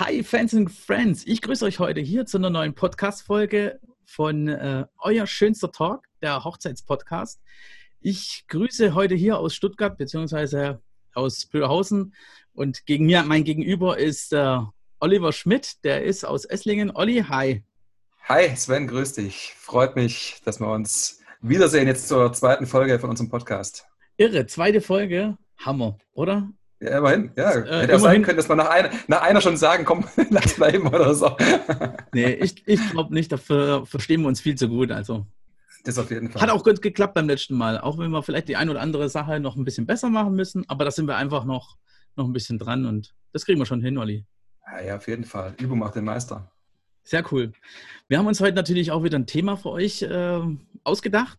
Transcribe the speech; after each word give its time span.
Hi 0.00 0.24
Fans 0.24 0.52
and 0.54 0.72
Friends, 0.72 1.22
ich 1.24 1.40
grüße 1.40 1.64
euch 1.64 1.78
heute 1.78 2.00
hier 2.00 2.26
zu 2.26 2.36
einer 2.38 2.50
neuen 2.50 2.74
Podcast-Folge 2.74 3.78
von 4.04 4.48
äh, 4.48 4.86
Euer 4.98 5.28
schönster 5.28 5.70
Talk, 5.70 6.06
der 6.20 6.42
Hochzeitspodcast. 6.42 7.40
Ich 8.00 8.44
grüße 8.48 8.96
heute 8.96 9.14
hier 9.14 9.38
aus 9.38 9.54
Stuttgart 9.54 9.96
beziehungsweise 9.96 10.82
aus 11.14 11.46
Böhausen 11.46 12.12
und 12.54 12.86
gegen 12.86 13.06
mir, 13.06 13.22
mein 13.22 13.44
Gegenüber 13.44 13.96
ist 13.96 14.32
äh, 14.32 14.58
Oliver 14.98 15.32
Schmidt, 15.32 15.84
der 15.84 16.02
ist 16.02 16.24
aus 16.24 16.44
Esslingen. 16.44 16.90
Olli, 16.92 17.22
hi. 17.28 17.62
Hi 18.24 18.56
Sven, 18.56 18.88
grüß 18.88 19.12
dich. 19.12 19.54
Freut 19.56 19.94
mich, 19.94 20.40
dass 20.44 20.58
wir 20.58 20.72
uns 20.72 21.20
wiedersehen 21.40 21.86
jetzt 21.86 22.08
zur 22.08 22.32
zweiten 22.32 22.66
Folge 22.66 22.98
von 22.98 23.10
unserem 23.10 23.30
Podcast. 23.30 23.86
Irre, 24.16 24.48
zweite 24.48 24.80
Folge, 24.80 25.38
Hammer, 25.58 25.98
oder? 26.14 26.50
Ja, 26.84 26.98
immerhin. 26.98 27.30
Ja, 27.36 27.52
äh, 27.52 27.80
hätte 27.82 27.96
auch 27.96 28.00
sein 28.00 28.22
können, 28.22 28.36
dass 28.36 28.48
man 28.48 28.58
nach 28.58 28.68
einer, 28.68 28.90
nach 29.08 29.22
einer 29.22 29.40
schon 29.40 29.56
sagen, 29.56 29.84
komm, 29.84 30.04
lass 30.30 30.54
bleiben 30.54 30.86
oder 30.88 31.14
so. 31.14 31.34
nee, 32.12 32.32
ich, 32.34 32.62
ich 32.66 32.90
glaube 32.90 33.14
nicht, 33.14 33.32
dafür 33.32 33.86
verstehen 33.86 34.20
wir 34.20 34.28
uns 34.28 34.40
viel 34.40 34.54
zu 34.54 34.68
gut. 34.68 34.90
Also. 34.90 35.26
Das 35.84 35.98
auf 35.98 36.10
jeden 36.10 36.30
Fall. 36.30 36.42
Hat 36.42 36.50
auch 36.50 36.62
gut 36.62 36.82
geklappt 36.82 37.14
beim 37.14 37.26
letzten 37.26 37.56
Mal, 37.56 37.78
auch 37.78 37.98
wenn 37.98 38.10
wir 38.10 38.22
vielleicht 38.22 38.48
die 38.48 38.56
ein 38.56 38.68
oder 38.68 38.80
andere 38.80 39.08
Sache 39.08 39.40
noch 39.40 39.56
ein 39.56 39.64
bisschen 39.64 39.86
besser 39.86 40.10
machen 40.10 40.34
müssen, 40.34 40.64
aber 40.68 40.84
da 40.84 40.90
sind 40.90 41.06
wir 41.06 41.16
einfach 41.16 41.44
noch, 41.44 41.76
noch 42.16 42.26
ein 42.26 42.32
bisschen 42.32 42.58
dran 42.58 42.86
und 42.86 43.14
das 43.32 43.44
kriegen 43.44 43.58
wir 43.58 43.66
schon 43.66 43.82
hin, 43.82 43.98
Olli. 43.98 44.24
Ja, 44.66 44.80
ja, 44.82 44.96
auf 44.96 45.08
jeden 45.08 45.24
Fall. 45.24 45.54
Übung 45.60 45.78
macht 45.78 45.94
den 45.94 46.04
Meister. 46.04 46.50
Sehr 47.02 47.22
cool. 47.32 47.52
Wir 48.08 48.18
haben 48.18 48.26
uns 48.26 48.40
heute 48.40 48.56
natürlich 48.56 48.90
auch 48.90 49.02
wieder 49.02 49.18
ein 49.18 49.26
Thema 49.26 49.56
für 49.56 49.70
euch 49.70 50.02
äh, 50.02 50.40
ausgedacht. 50.84 51.38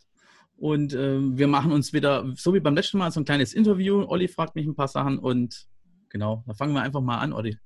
Und 0.57 0.93
äh, 0.93 1.19
wir 1.19 1.47
machen 1.47 1.71
uns 1.71 1.91
wieder, 1.91 2.25
so 2.35 2.53
wie 2.53 2.59
beim 2.59 2.75
letzten 2.75 2.97
Mal, 2.97 3.11
so 3.11 3.19
ein 3.19 3.25
kleines 3.25 3.53
Interview. 3.53 4.05
Olli 4.07 4.27
fragt 4.27 4.55
mich 4.55 4.65
ein 4.65 4.75
paar 4.75 4.87
Sachen 4.87 5.19
und 5.19 5.67
genau, 6.09 6.43
da 6.47 6.53
fangen 6.53 6.73
wir 6.73 6.81
einfach 6.81 7.01
mal 7.01 7.17
an, 7.17 7.33
Olli. 7.33 7.57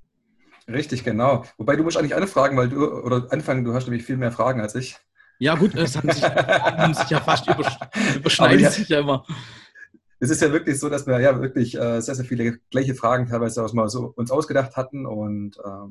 Richtig, 0.68 1.04
genau. 1.04 1.44
Wobei 1.56 1.76
du 1.76 1.84
musst 1.84 1.96
eigentlich 1.96 2.14
eine 2.14 2.26
fragen, 2.26 2.56
weil 2.56 2.68
du, 2.68 2.86
oder 2.86 3.28
anfangen, 3.30 3.64
du 3.64 3.74
hast 3.74 3.86
nämlich 3.86 4.04
viel 4.04 4.16
mehr 4.16 4.32
Fragen 4.32 4.60
als 4.60 4.74
ich. 4.74 4.96
Ja, 5.38 5.54
gut, 5.54 5.74
es 5.74 5.96
haben 5.96 6.10
sich, 6.10 6.22
haben 6.24 6.94
sich 6.94 7.08
ja 7.10 7.20
fast 7.20 7.48
überschneiden 8.16 8.60
ja, 8.60 8.70
sich 8.70 8.88
ja 8.88 9.00
immer. 9.00 9.24
Es 10.18 10.28
ist 10.28 10.42
ja 10.42 10.52
wirklich 10.52 10.78
so, 10.78 10.90
dass 10.90 11.06
wir 11.06 11.18
ja 11.18 11.40
wirklich 11.40 11.74
äh, 11.76 12.00
sehr, 12.00 12.14
sehr 12.14 12.26
viele 12.26 12.58
gleiche 12.70 12.94
Fragen 12.94 13.26
teilweise 13.26 13.64
auch 13.64 13.72
mal 13.72 13.88
so 13.88 14.12
uns 14.16 14.30
ausgedacht 14.30 14.76
hatten 14.76 15.06
und 15.06 15.56
äh, 15.56 15.88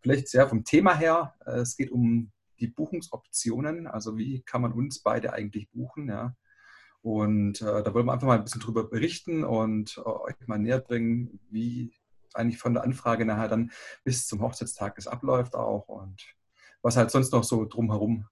vielleicht 0.00 0.28
sehr 0.28 0.48
vom 0.48 0.64
Thema 0.64 0.94
her. 0.94 1.34
Äh, 1.44 1.58
es 1.58 1.76
geht 1.76 1.90
um 1.90 2.30
die 2.58 2.68
Buchungsoptionen, 2.68 3.86
also 3.86 4.16
wie 4.16 4.42
kann 4.42 4.62
man 4.62 4.72
uns 4.72 5.02
beide 5.02 5.32
eigentlich 5.32 5.70
buchen, 5.70 6.08
ja. 6.08 6.34
Und 7.02 7.60
äh, 7.62 7.82
da 7.82 7.94
wollen 7.94 8.06
wir 8.06 8.12
einfach 8.12 8.26
mal 8.26 8.38
ein 8.38 8.44
bisschen 8.44 8.60
drüber 8.60 8.88
berichten 8.88 9.44
und 9.44 9.96
äh, 9.98 10.00
euch 10.00 10.34
mal 10.46 10.58
näher 10.58 10.80
bringen, 10.80 11.38
wie 11.50 11.94
eigentlich 12.34 12.58
von 12.58 12.74
der 12.74 12.82
Anfrage 12.82 13.24
nachher 13.24 13.48
dann 13.48 13.70
bis 14.04 14.26
zum 14.26 14.40
Hochzeitstag 14.40 14.98
es 14.98 15.06
abläuft 15.06 15.54
auch 15.54 15.88
und 15.88 16.20
was 16.82 16.96
halt 16.96 17.10
sonst 17.10 17.32
noch 17.32 17.44
so 17.44 17.64
drumherum 17.64 18.26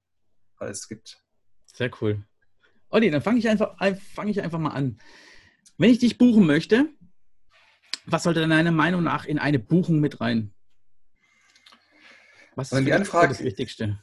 alles 0.56 0.88
gibt. 0.88 1.22
Sehr 1.66 1.90
cool. 2.00 2.24
Olli, 2.88 3.10
dann 3.10 3.22
fange 3.22 3.38
ich, 3.38 3.48
einfach, 3.48 3.76
fang 4.14 4.28
ich 4.28 4.40
einfach 4.40 4.58
mal 4.58 4.70
an. 4.70 4.98
Wenn 5.78 5.90
ich 5.90 5.98
dich 5.98 6.18
buchen 6.18 6.46
möchte, 6.46 6.88
was 8.06 8.22
sollte 8.22 8.46
deiner 8.46 8.70
Meinung 8.70 9.02
nach 9.02 9.24
in 9.24 9.38
eine 9.38 9.58
Buchung 9.58 10.00
mit 10.00 10.20
rein? 10.20 10.54
Was 12.54 12.70
ist 12.70 12.84
die 12.84 12.92
Anfrage, 12.92 13.28
das 13.28 13.42
Wichtigste? 13.42 13.98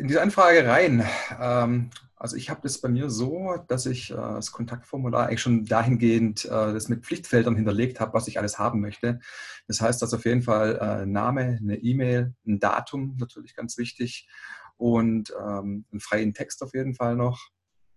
In 0.00 0.08
diese 0.08 0.22
Anfrage 0.22 0.66
rein. 0.66 1.06
Ähm, 1.38 1.90
also 2.16 2.36
ich 2.36 2.50
habe 2.50 2.60
das 2.62 2.80
bei 2.80 2.88
mir 2.88 3.10
so, 3.10 3.56
dass 3.68 3.86
ich 3.86 4.10
äh, 4.10 4.14
das 4.14 4.50
Kontaktformular 4.50 5.26
eigentlich 5.26 5.42
schon 5.42 5.66
dahingehend 5.66 6.46
äh, 6.46 6.48
das 6.48 6.88
mit 6.88 7.04
Pflichtfeldern 7.04 7.54
hinterlegt 7.54 8.00
habe, 8.00 8.14
was 8.14 8.26
ich 8.26 8.38
alles 8.38 8.58
haben 8.58 8.80
möchte. 8.80 9.20
Das 9.68 9.80
heißt, 9.80 10.00
dass 10.00 10.14
auf 10.14 10.24
jeden 10.24 10.42
Fall 10.42 10.78
äh, 10.80 11.06
Name, 11.06 11.58
eine 11.60 11.76
E-Mail, 11.76 12.34
ein 12.46 12.58
Datum 12.58 13.16
natürlich 13.18 13.54
ganz 13.54 13.76
wichtig 13.76 14.28
und 14.76 15.34
ähm, 15.38 15.84
einen 15.92 16.00
freien 16.00 16.32
Text 16.32 16.62
auf 16.62 16.72
jeden 16.72 16.94
Fall 16.94 17.14
noch. 17.14 17.50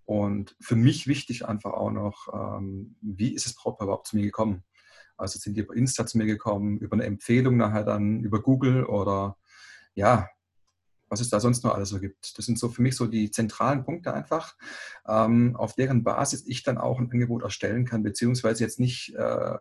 Und 0.05 0.57
für 0.59 0.75
mich 0.75 1.07
wichtig 1.07 1.47
einfach 1.47 1.71
auch 1.71 1.91
noch, 1.91 2.27
ähm, 2.33 2.97
wie 3.01 3.33
ist 3.33 3.55
Brautpaar 3.55 3.85
überhaupt 3.85 4.07
zu 4.07 4.17
mir 4.17 4.23
gekommen? 4.23 4.63
Also 5.15 5.39
sind 5.39 5.55
die 5.55 5.61
über 5.61 5.75
Insta 5.75 6.05
zu 6.05 6.17
mir 6.17 6.25
gekommen, 6.25 6.79
über 6.79 6.95
eine 6.95 7.05
Empfehlung 7.05 7.55
nachher 7.55 7.85
dann 7.85 8.19
über 8.19 8.41
Google 8.41 8.83
oder 8.83 9.37
ja, 9.95 10.27
was 11.13 11.21
es 11.21 11.29
da 11.29 11.39
sonst 11.39 11.63
noch 11.63 11.75
alles 11.75 11.89
so 11.89 11.99
gibt. 11.99 12.37
Das 12.37 12.45
sind 12.45 12.57
so 12.57 12.69
für 12.69 12.81
mich 12.81 12.95
so 12.95 13.05
die 13.05 13.29
zentralen 13.29 13.85
Punkte 13.85 14.13
einfach, 14.13 14.55
ähm, 15.07 15.55
auf 15.55 15.75
deren 15.75 16.03
Basis 16.03 16.43
ich 16.47 16.63
dann 16.63 16.79
auch 16.79 16.99
ein 16.99 17.11
Angebot 17.11 17.43
erstellen 17.43 17.85
kann, 17.85 18.01
beziehungsweise 18.01 18.63
jetzt 18.63 18.79
nicht 18.79 19.13
äh, 19.15 19.57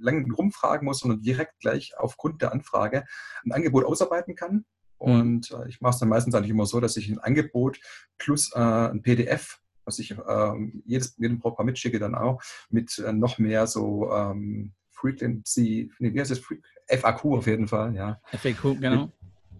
lange 0.00 0.32
rumfragen 0.32 0.86
muss, 0.86 1.00
sondern 1.00 1.20
direkt 1.20 1.60
gleich 1.60 1.92
aufgrund 1.98 2.40
der 2.40 2.52
Anfrage 2.52 3.04
ein 3.44 3.52
Angebot 3.52 3.84
ausarbeiten 3.84 4.34
kann. 4.34 4.52
Mhm. 4.54 4.64
Und 4.98 5.50
äh, 5.50 5.68
ich 5.68 5.82
mache 5.82 5.92
es 5.92 5.98
dann 5.98 6.08
meistens 6.08 6.34
eigentlich 6.34 6.50
immer 6.50 6.66
so, 6.66 6.80
dass 6.80 6.96
ich 6.96 7.08
ein 7.10 7.18
Angebot 7.18 7.78
plus 8.16 8.50
äh, 8.54 8.58
ein 8.58 9.02
PDF 9.02 9.60
was 9.84 9.98
ich 9.98 10.10
äh, 10.10 10.52
jedes, 10.84 11.16
jedem 11.16 11.38
Brautpaar 11.38 11.64
mitschicke, 11.64 11.98
dann 11.98 12.14
auch 12.14 12.42
mit 12.68 12.98
äh, 12.98 13.10
noch 13.10 13.38
mehr 13.38 13.66
so 13.66 14.12
ähm, 14.12 14.74
Frequency, 14.90 15.90
nee, 15.98 16.12
wie 16.12 16.20
heißt 16.20 16.30
das? 16.30 16.42
FAQ 16.88 17.24
auf 17.24 17.46
jeden 17.46 17.68
Fall, 17.68 17.94
ja. 17.94 18.20
FAQ, 18.32 18.80
genau. 18.80 19.12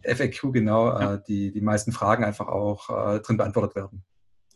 FAQ 0.05 0.53
genau 0.53 0.89
ja. 0.89 1.15
äh, 1.15 1.21
die, 1.27 1.53
die 1.53 1.61
meisten 1.61 1.93
Fragen 1.93 2.25
einfach 2.25 2.49
auch 2.49 2.91
äh, 2.91 3.21
drin 3.21 3.37
beantwortet 3.37 3.75
werden. 3.77 4.05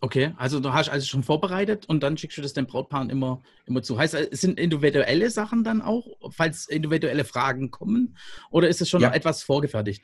Okay, 0.05 0.35
also 0.37 0.59
du 0.59 0.73
hast 0.73 0.89
also 0.89 1.07
schon 1.07 1.23
vorbereitet 1.23 1.87
und 1.89 2.03
dann 2.03 2.17
schickst 2.17 2.37
du 2.37 2.43
das 2.43 2.55
den 2.55 2.67
Brautpaaren 2.67 3.09
immer, 3.09 3.41
immer 3.67 3.85
zu. 3.85 3.99
Heißt, 3.99 4.15
es 4.15 4.41
sind 4.41 4.59
individuelle 4.59 5.31
Sachen 5.31 5.63
dann 5.63 5.81
auch, 5.81 6.05
falls 6.31 6.67
individuelle 6.67 7.25
Fragen 7.25 7.71
kommen, 7.71 8.17
oder 8.51 8.69
ist 8.69 8.81
es 8.81 8.91
schon 8.91 9.03
ja. 9.03 9.13
etwas 9.13 9.45
vorgefertigt? 9.45 10.03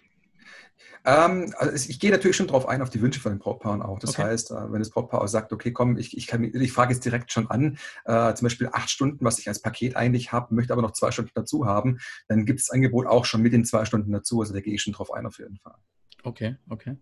Ähm, 1.05 1.55
also 1.59 1.89
ich 1.89 2.01
gehe 2.01 2.11
natürlich 2.11 2.37
schon 2.37 2.47
darauf 2.47 2.69
ein, 2.69 2.83
auf 2.83 2.91
die 2.91 3.01
Wünsche 3.01 3.21
von 3.21 3.33
den 3.33 3.39
Brautpaaren 3.39 3.83
auch. 3.83 3.99
Das 3.99 4.11
okay. 4.11 4.23
heißt, 4.23 4.51
äh, 4.51 4.73
wenn 4.73 4.81
das 4.81 4.91
Brautpaar 4.91 5.23
auch 5.23 5.29
sagt, 5.29 5.53
okay, 5.53 5.73
komm, 5.73 5.97
ich, 5.97 6.17
ich, 6.17 6.27
kann, 6.27 6.45
ich 6.45 6.73
frage 6.73 6.93
jetzt 6.93 7.05
direkt 7.05 7.33
schon 7.33 7.51
an, 7.51 7.79
äh, 8.05 8.35
zum 8.35 8.47
Beispiel 8.47 8.69
acht 8.73 8.91
Stunden, 8.91 9.25
was 9.25 9.39
ich 9.39 9.49
als 9.49 9.61
Paket 9.61 9.97
eigentlich 9.97 10.33
habe, 10.33 10.55
möchte 10.55 10.73
aber 10.73 10.83
noch 10.83 10.93
zwei 10.93 11.11
Stunden 11.11 11.31
dazu 11.35 11.67
haben, 11.67 11.99
dann 12.29 12.47
gibt 12.47 12.61
es 12.61 12.67
das 12.67 12.75
Angebot 12.75 13.07
auch 13.07 13.25
schon 13.25 13.43
mit 13.43 13.53
den 13.53 13.65
zwei 13.65 13.85
Stunden 13.85 14.13
dazu. 14.13 14.41
Also 14.41 14.55
da 14.55 14.61
gehe 14.61 14.75
ich 14.75 14.83
schon 14.83 14.93
drauf 14.93 15.13
ein 15.13 15.27
auf 15.27 15.39
jeden 15.39 15.59
Fall. 15.59 15.75
Okay, 16.23 16.57
okay. 16.69 16.97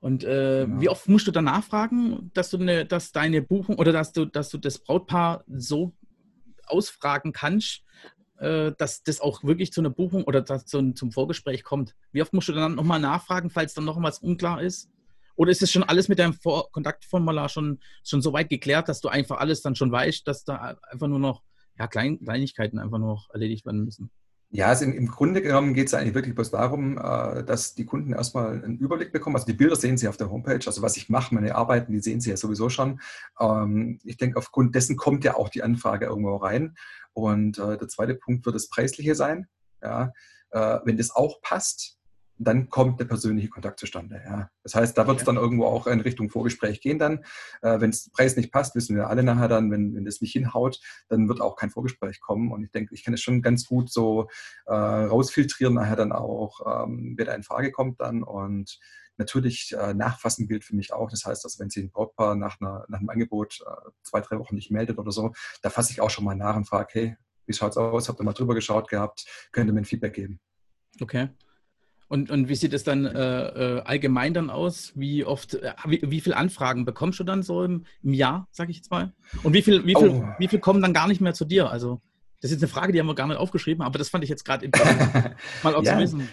Und 0.00 0.24
äh, 0.24 0.64
genau. 0.64 0.80
wie 0.80 0.88
oft 0.88 1.08
musst 1.08 1.26
du 1.26 1.30
dann 1.30 1.44
nachfragen, 1.44 2.30
dass 2.32 2.50
du 2.50 2.58
eine, 2.58 2.86
dass 2.86 3.12
deine 3.12 3.42
Buchung 3.42 3.78
oder 3.78 3.92
dass 3.92 4.12
du, 4.12 4.24
dass 4.24 4.48
du 4.48 4.56
das 4.56 4.78
Brautpaar 4.78 5.44
so 5.46 5.94
ausfragen 6.66 7.32
kannst, 7.32 7.84
dass 8.40 9.02
das 9.02 9.20
auch 9.20 9.44
wirklich 9.44 9.72
zu 9.72 9.80
einer 9.80 9.90
Buchung 9.90 10.24
oder 10.24 10.44
zum, 10.44 10.96
zum 10.96 11.12
Vorgespräch 11.12 11.62
kommt? 11.62 11.94
Wie 12.12 12.22
oft 12.22 12.32
musst 12.32 12.48
du 12.48 12.52
dann 12.52 12.74
nochmal 12.74 13.00
nachfragen, 13.00 13.50
falls 13.50 13.74
dann 13.74 13.84
noch 13.84 14.02
was 14.02 14.18
unklar 14.18 14.62
ist? 14.62 14.88
Oder 15.36 15.52
ist 15.52 15.62
es 15.62 15.70
schon 15.70 15.82
alles 15.82 16.08
mit 16.08 16.18
deinem 16.18 16.34
Vor 16.34 16.70
Kontaktformular 16.72 17.48
schon, 17.48 17.80
schon 18.04 18.22
so 18.22 18.32
weit 18.32 18.48
geklärt, 18.48 18.88
dass 18.88 19.00
du 19.00 19.08
einfach 19.08 19.38
alles 19.38 19.62
dann 19.62 19.74
schon 19.74 19.92
weißt, 19.92 20.26
dass 20.26 20.44
da 20.44 20.76
einfach 20.90 21.06
nur 21.06 21.18
noch 21.18 21.42
ja, 21.78 21.86
Klein 21.86 22.18
Kleinigkeiten 22.18 22.78
einfach 22.78 22.98
nur 22.98 23.08
noch 23.08 23.30
erledigt 23.30 23.64
werden 23.64 23.84
müssen? 23.84 24.10
Ja, 24.52 24.66
also 24.66 24.84
im, 24.84 24.92
im 24.92 25.06
Grunde 25.06 25.42
genommen 25.42 25.74
geht 25.74 25.86
es 25.86 25.94
eigentlich 25.94 26.14
wirklich 26.14 26.34
bloß 26.34 26.50
darum, 26.50 26.98
äh, 26.98 27.44
dass 27.44 27.76
die 27.76 27.84
Kunden 27.84 28.12
erstmal 28.12 28.64
einen 28.64 28.78
Überblick 28.78 29.12
bekommen. 29.12 29.36
Also 29.36 29.46
die 29.46 29.52
Bilder 29.52 29.76
sehen 29.76 29.96
sie 29.96 30.08
auf 30.08 30.16
der 30.16 30.28
Homepage, 30.28 30.66
also 30.66 30.82
was 30.82 30.96
ich 30.96 31.08
mache, 31.08 31.32
meine 31.34 31.54
Arbeiten, 31.54 31.92
die 31.92 32.00
sehen 32.00 32.20
sie 32.20 32.30
ja 32.30 32.36
sowieso 32.36 32.68
schon. 32.68 33.00
Ähm, 33.38 34.00
ich 34.02 34.16
denke, 34.16 34.38
aufgrund 34.38 34.74
dessen 34.74 34.96
kommt 34.96 35.22
ja 35.24 35.36
auch 35.36 35.50
die 35.50 35.62
Anfrage 35.62 36.06
irgendwo 36.06 36.34
rein. 36.36 36.74
Und 37.12 37.58
äh, 37.58 37.78
der 37.78 37.86
zweite 37.86 38.16
Punkt 38.16 38.44
wird 38.44 38.56
das 38.56 38.68
Preisliche 38.68 39.14
sein. 39.14 39.46
Ja, 39.82 40.12
äh, 40.50 40.78
wenn 40.84 40.96
das 40.96 41.14
auch 41.14 41.40
passt, 41.42 41.99
dann 42.42 42.70
kommt 42.70 42.98
der 42.98 43.04
persönliche 43.04 43.50
Kontakt 43.50 43.78
zustande. 43.78 44.22
Ja. 44.24 44.50
Das 44.62 44.74
heißt, 44.74 44.96
da 44.96 45.06
wird 45.06 45.18
es 45.18 45.24
dann 45.24 45.36
irgendwo 45.36 45.66
auch 45.66 45.86
in 45.86 46.00
Richtung 46.00 46.30
Vorgespräch 46.30 46.80
gehen 46.80 46.98
dann. 46.98 47.18
Äh, 47.60 47.80
wenn 47.80 47.90
es 47.90 48.10
Preis 48.10 48.36
nicht 48.36 48.50
passt, 48.50 48.74
wissen 48.74 48.96
wir 48.96 49.08
alle 49.08 49.22
nachher 49.22 49.48
dann, 49.48 49.70
wenn, 49.70 49.94
wenn 49.94 50.06
das 50.06 50.22
nicht 50.22 50.32
hinhaut, 50.32 50.80
dann 51.08 51.28
wird 51.28 51.42
auch 51.42 51.54
kein 51.54 51.70
Vorgespräch 51.70 52.20
kommen. 52.20 52.50
Und 52.50 52.64
ich 52.64 52.70
denke, 52.70 52.94
ich 52.94 53.04
kann 53.04 53.12
es 53.12 53.20
schon 53.20 53.42
ganz 53.42 53.66
gut 53.66 53.92
so 53.92 54.28
äh, 54.64 54.72
rausfiltrieren, 54.72 55.74
nachher 55.74 55.96
dann 55.96 56.12
auch, 56.12 56.84
ähm, 56.84 57.14
wer 57.18 57.26
da 57.26 57.34
in 57.34 57.42
Frage 57.42 57.72
kommt 57.72 58.00
dann. 58.00 58.22
Und 58.22 58.80
natürlich 59.18 59.76
äh, 59.78 59.92
nachfassen 59.92 60.48
gilt 60.48 60.64
für 60.64 60.74
mich 60.74 60.94
auch. 60.94 61.10
Das 61.10 61.26
heißt, 61.26 61.44
dass 61.44 61.58
wenn 61.58 61.68
sich 61.68 61.84
ein 61.84 61.90
Brautpaar 61.90 62.36
nach, 62.36 62.58
einer, 62.58 62.86
nach 62.88 63.00
einem 63.00 63.10
Angebot 63.10 63.60
äh, 63.66 63.90
zwei, 64.02 64.22
drei 64.22 64.38
Wochen 64.38 64.54
nicht 64.54 64.70
meldet 64.70 64.98
oder 64.98 65.12
so, 65.12 65.32
da 65.60 65.68
fasse 65.68 65.92
ich 65.92 66.00
auch 66.00 66.10
schon 66.10 66.24
mal 66.24 66.36
nach 66.36 66.56
und 66.56 66.64
frage, 66.64 66.88
hey, 66.92 67.16
wie 67.44 67.52
schaut 67.52 67.72
es 67.72 67.76
aus? 67.76 68.08
Habt 68.08 68.18
ihr 68.18 68.24
mal 68.24 68.32
drüber 68.32 68.54
geschaut 68.54 68.88
gehabt? 68.88 69.26
Könnt 69.52 69.68
ihr 69.68 69.74
mir 69.74 69.80
ein 69.80 69.84
Feedback 69.84 70.14
geben? 70.14 70.40
Okay. 71.00 71.28
Und, 72.10 72.28
und 72.28 72.48
wie 72.48 72.56
sieht 72.56 72.72
es 72.72 72.82
dann 72.82 73.06
äh, 73.06 73.76
äh, 73.76 73.82
allgemein 73.82 74.34
dann 74.34 74.50
aus? 74.50 74.90
Wie 74.96 75.24
oft, 75.24 75.54
äh, 75.54 75.74
wie, 75.86 76.02
wie 76.02 76.20
viele 76.20 76.36
Anfragen 76.36 76.84
bekommst 76.84 77.20
du 77.20 77.24
dann 77.24 77.44
so 77.44 77.62
im, 77.62 77.86
im 78.02 78.14
Jahr, 78.14 78.48
sage 78.50 78.72
ich 78.72 78.78
jetzt 78.78 78.90
mal? 78.90 79.12
Und 79.44 79.52
wie 79.52 79.62
viel, 79.62 79.86
wie, 79.86 79.94
viel, 79.94 80.08
oh. 80.08 80.28
wie 80.40 80.48
viel 80.48 80.58
kommen 80.58 80.82
dann 80.82 80.92
gar 80.92 81.06
nicht 81.06 81.20
mehr 81.20 81.34
zu 81.34 81.44
dir? 81.44 81.70
Also, 81.70 82.02
das 82.40 82.50
ist 82.50 82.56
jetzt 82.56 82.64
eine 82.64 82.72
Frage, 82.72 82.92
die 82.92 82.98
haben 82.98 83.06
wir 83.06 83.14
gar 83.14 83.28
nicht 83.28 83.36
aufgeschrieben, 83.36 83.84
aber 83.84 83.96
das 83.96 84.08
fand 84.08 84.24
ich 84.24 84.30
jetzt 84.30 84.44
gerade 84.44 84.64
interessant, 84.64 85.36
mal 85.62 85.76
auch 85.76 85.84
ja. 85.84 85.92
zu 85.92 85.98
wissen. 86.00 86.28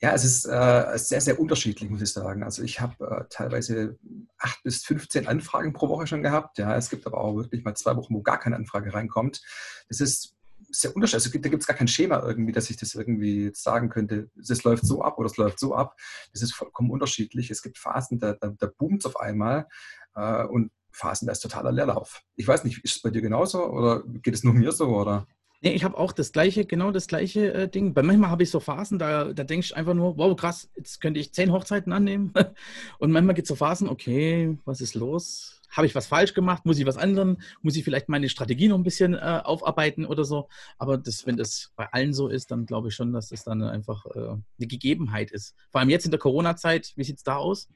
Ja, 0.00 0.14
es 0.14 0.24
ist 0.24 0.46
äh, 0.46 0.98
sehr, 0.98 1.20
sehr 1.20 1.38
unterschiedlich, 1.38 1.88
muss 1.88 2.02
ich 2.02 2.10
sagen. 2.10 2.42
Also 2.42 2.64
ich 2.64 2.80
habe 2.80 3.04
äh, 3.04 3.24
teilweise 3.30 4.00
acht 4.36 4.64
bis 4.64 4.84
15 4.84 5.28
Anfragen 5.28 5.74
pro 5.74 5.88
Woche 5.90 6.08
schon 6.08 6.24
gehabt. 6.24 6.58
Ja, 6.58 6.76
es 6.76 6.90
gibt 6.90 7.06
aber 7.06 7.18
auch 7.18 7.36
wirklich 7.36 7.62
mal 7.62 7.76
zwei 7.76 7.94
Wochen, 7.94 8.14
wo 8.14 8.22
gar 8.22 8.40
keine 8.40 8.56
Anfrage 8.56 8.92
reinkommt. 8.92 9.42
Das 9.88 10.00
ist 10.00 10.34
sehr 10.72 10.94
unterschiedlich. 10.94 11.26
Also, 11.26 11.38
da 11.38 11.48
gibt 11.48 11.62
es 11.62 11.66
gar 11.66 11.76
kein 11.76 11.88
Schema 11.88 12.22
irgendwie, 12.26 12.52
dass 12.52 12.70
ich 12.70 12.76
das 12.76 12.94
irgendwie 12.94 13.50
sagen 13.54 13.88
könnte, 13.88 14.30
das 14.34 14.64
läuft 14.64 14.86
so 14.86 15.02
ab 15.02 15.18
oder 15.18 15.26
es 15.26 15.36
läuft 15.36 15.58
so 15.58 15.74
ab. 15.74 15.96
Das 16.32 16.42
ist 16.42 16.54
vollkommen 16.54 16.90
unterschiedlich. 16.90 17.50
Es 17.50 17.62
gibt 17.62 17.78
Phasen, 17.78 18.18
da, 18.18 18.32
da, 18.32 18.48
da 18.48 18.66
boomt 18.66 19.00
es 19.00 19.06
auf 19.06 19.20
einmal 19.20 19.68
äh, 20.14 20.44
und 20.44 20.70
Phasen, 20.90 21.26
da 21.26 21.32
ist 21.32 21.40
totaler 21.40 21.72
Leerlauf. 21.72 22.22
Ich 22.36 22.46
weiß 22.46 22.64
nicht, 22.64 22.84
ist 22.84 22.96
es 22.96 23.02
bei 23.02 23.10
dir 23.10 23.22
genauso 23.22 23.64
oder 23.64 24.02
geht 24.04 24.34
es 24.34 24.44
nur 24.44 24.54
mir 24.54 24.72
so? 24.72 24.88
Oder? 24.88 25.26
Nee, 25.62 25.72
ich 25.72 25.84
habe 25.84 25.96
auch 25.96 26.12
das 26.12 26.32
gleiche, 26.32 26.64
genau 26.64 26.90
das 26.90 27.06
gleiche 27.06 27.54
äh, 27.54 27.68
Ding. 27.68 27.94
Bei 27.94 28.02
manchmal 28.02 28.30
habe 28.30 28.42
ich 28.42 28.50
so 28.50 28.60
Phasen, 28.60 28.98
da, 28.98 29.32
da 29.32 29.44
denke 29.44 29.64
ich 29.64 29.76
einfach 29.76 29.94
nur, 29.94 30.18
wow, 30.18 30.36
krass, 30.36 30.68
jetzt 30.76 31.00
könnte 31.00 31.20
ich 31.20 31.32
zehn 31.32 31.52
Hochzeiten 31.52 31.92
annehmen. 31.92 32.32
Und 32.98 33.12
manchmal 33.12 33.34
gibt 33.34 33.46
es 33.46 33.48
so 33.48 33.54
Phasen, 33.54 33.88
okay, 33.88 34.58
was 34.64 34.80
ist 34.80 34.94
los? 34.94 35.61
Habe 35.72 35.86
ich 35.86 35.94
was 35.94 36.06
falsch 36.06 36.34
gemacht? 36.34 36.64
Muss 36.64 36.78
ich 36.78 36.86
was 36.86 36.96
ändern? 36.96 37.38
Muss 37.62 37.76
ich 37.76 37.84
vielleicht 37.84 38.08
meine 38.08 38.28
Strategie 38.28 38.68
noch 38.68 38.78
ein 38.78 38.84
bisschen 38.84 39.14
äh, 39.14 39.40
aufarbeiten 39.42 40.04
oder 40.06 40.24
so? 40.24 40.48
Aber 40.78 40.98
das, 40.98 41.26
wenn 41.26 41.36
das 41.36 41.72
bei 41.76 41.88
allen 41.92 42.12
so 42.12 42.28
ist, 42.28 42.50
dann 42.50 42.66
glaube 42.66 42.88
ich 42.88 42.94
schon, 42.94 43.12
dass 43.12 43.28
das 43.28 43.44
dann 43.44 43.62
einfach 43.62 44.06
äh, 44.06 44.18
eine 44.18 44.66
Gegebenheit 44.68 45.30
ist. 45.30 45.54
Vor 45.70 45.80
allem 45.80 45.90
jetzt 45.90 46.04
in 46.04 46.10
der 46.10 46.20
Corona-Zeit, 46.20 46.92
wie 46.96 47.04
sieht 47.04 47.16
es 47.16 47.24
da 47.24 47.36
aus? 47.36 47.68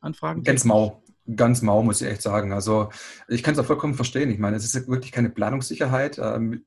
Anfragen? 0.00 0.42
Ganz 0.44 0.64
mau 0.64 1.02
ganz 1.36 1.62
mau, 1.62 1.82
muss 1.82 2.00
ich 2.00 2.08
echt 2.08 2.22
sagen. 2.22 2.52
Also 2.52 2.88
ich 3.28 3.42
kann 3.42 3.54
es 3.54 3.60
auch 3.60 3.66
vollkommen 3.66 3.94
verstehen. 3.94 4.30
Ich 4.30 4.38
meine, 4.38 4.56
es 4.56 4.64
ist 4.64 4.88
wirklich 4.88 5.12
keine 5.12 5.30
Planungssicherheit. 5.30 6.18
Ähm, 6.18 6.64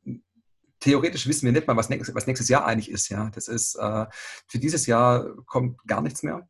theoretisch 0.80 1.27
wissen 1.27 1.45
wir 1.45 1.51
nicht 1.51 1.68
mal, 1.68 1.77
was 1.77 1.89
nächstes, 1.89 2.13
was 2.13 2.27
nächstes 2.27 2.50
Jahr 2.50 2.65
eigentlich 2.65 2.92
ist. 2.92 3.09
Ja, 3.09 3.30
das 3.33 3.47
ist 3.47 3.75
äh, 3.75 4.06
für 4.47 4.59
dieses 4.59 4.86
Jahr 4.86 5.36
kommt 5.45 5.83
gar 5.88 6.01
nichts 6.01 6.24
mehr. 6.24 6.47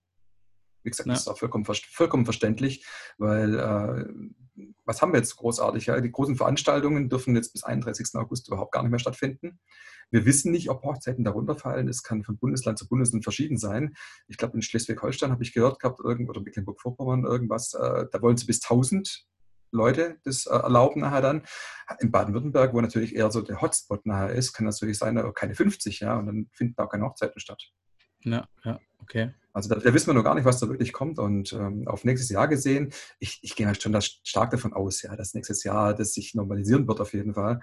Wie 0.83 0.89
gesagt, 0.89 1.07
ja. 1.07 1.13
das 1.13 1.21
ist 1.21 1.27
auch 1.27 1.37
vollkommen, 1.37 1.65
vollkommen 1.65 2.25
verständlich, 2.25 2.85
weil 3.17 3.57
äh, 3.59 4.05
was 4.85 5.01
haben 5.01 5.13
wir 5.13 5.19
jetzt 5.19 5.35
großartig? 5.35 5.85
Ja? 5.85 5.99
Die 6.01 6.11
großen 6.11 6.35
Veranstaltungen 6.35 7.09
dürfen 7.09 7.35
jetzt 7.35 7.53
bis 7.53 7.63
31. 7.63 8.15
August 8.15 8.47
überhaupt 8.47 8.71
gar 8.71 8.81
nicht 8.83 8.91
mehr 8.91 8.99
stattfinden. 8.99 9.59
Wir 10.09 10.25
wissen 10.25 10.51
nicht, 10.51 10.69
ob 10.69 10.83
Hochzeiten 10.83 11.23
darunter 11.23 11.55
fallen. 11.55 11.87
Es 11.87 12.03
kann 12.03 12.23
von 12.23 12.37
Bundesland 12.37 12.77
zu 12.77 12.87
Bundesland 12.87 13.23
verschieden 13.23 13.57
sein. 13.57 13.95
Ich 14.27 14.37
glaube, 14.37 14.55
in 14.55 14.61
Schleswig-Holstein 14.61 15.31
habe 15.31 15.43
ich 15.43 15.53
gehört 15.53 15.79
gehabt, 15.79 16.01
oder 16.01 16.41
Mecklenburg-Vorpommern 16.41 17.23
irgendwas, 17.23 17.73
äh, 17.73 18.05
da 18.11 18.21
wollen 18.21 18.37
sie 18.37 18.45
bis 18.45 18.61
1000 18.61 19.25
Leute 19.71 20.17
das 20.25 20.47
äh, 20.47 20.53
erlauben 20.53 21.01
nachher 21.01 21.21
dann. 21.21 21.43
In 21.99 22.11
Baden-Württemberg, 22.11 22.73
wo 22.73 22.81
natürlich 22.81 23.15
eher 23.15 23.31
so 23.31 23.41
der 23.41 23.61
Hotspot 23.61 24.05
nachher 24.05 24.31
ist, 24.31 24.51
kann 24.51 24.65
natürlich 24.65 24.97
sein, 24.97 25.21
keine 25.33 25.55
50, 25.55 26.01
ja, 26.01 26.17
und 26.17 26.25
dann 26.27 26.49
finden 26.51 26.81
auch 26.81 26.89
keine 26.89 27.05
Hochzeiten 27.05 27.39
statt. 27.39 27.63
Ja, 28.23 28.47
ja, 28.65 28.79
okay. 28.99 29.33
Also 29.53 29.69
da, 29.69 29.75
da, 29.75 29.93
wissen 29.93 30.07
wir 30.07 30.13
noch 30.13 30.23
gar 30.23 30.35
nicht, 30.35 30.45
was 30.45 30.59
da 30.59 30.69
wirklich 30.69 30.93
kommt. 30.93 31.19
Und 31.19 31.53
ähm, 31.53 31.87
auf 31.87 32.03
nächstes 32.03 32.29
Jahr 32.29 32.47
gesehen, 32.47 32.93
ich, 33.19 33.39
ich 33.41 33.55
gehe 33.55 33.67
halt 33.67 33.81
schon 33.81 33.91
das 33.91 34.19
stark 34.23 34.51
davon 34.51 34.73
aus, 34.73 35.01
ja, 35.01 35.15
dass 35.15 35.33
nächstes 35.33 35.63
Jahr 35.63 35.93
das 35.93 36.13
sich 36.13 36.35
normalisieren 36.35 36.87
wird 36.87 37.01
auf 37.01 37.13
jeden 37.13 37.33
Fall. 37.33 37.61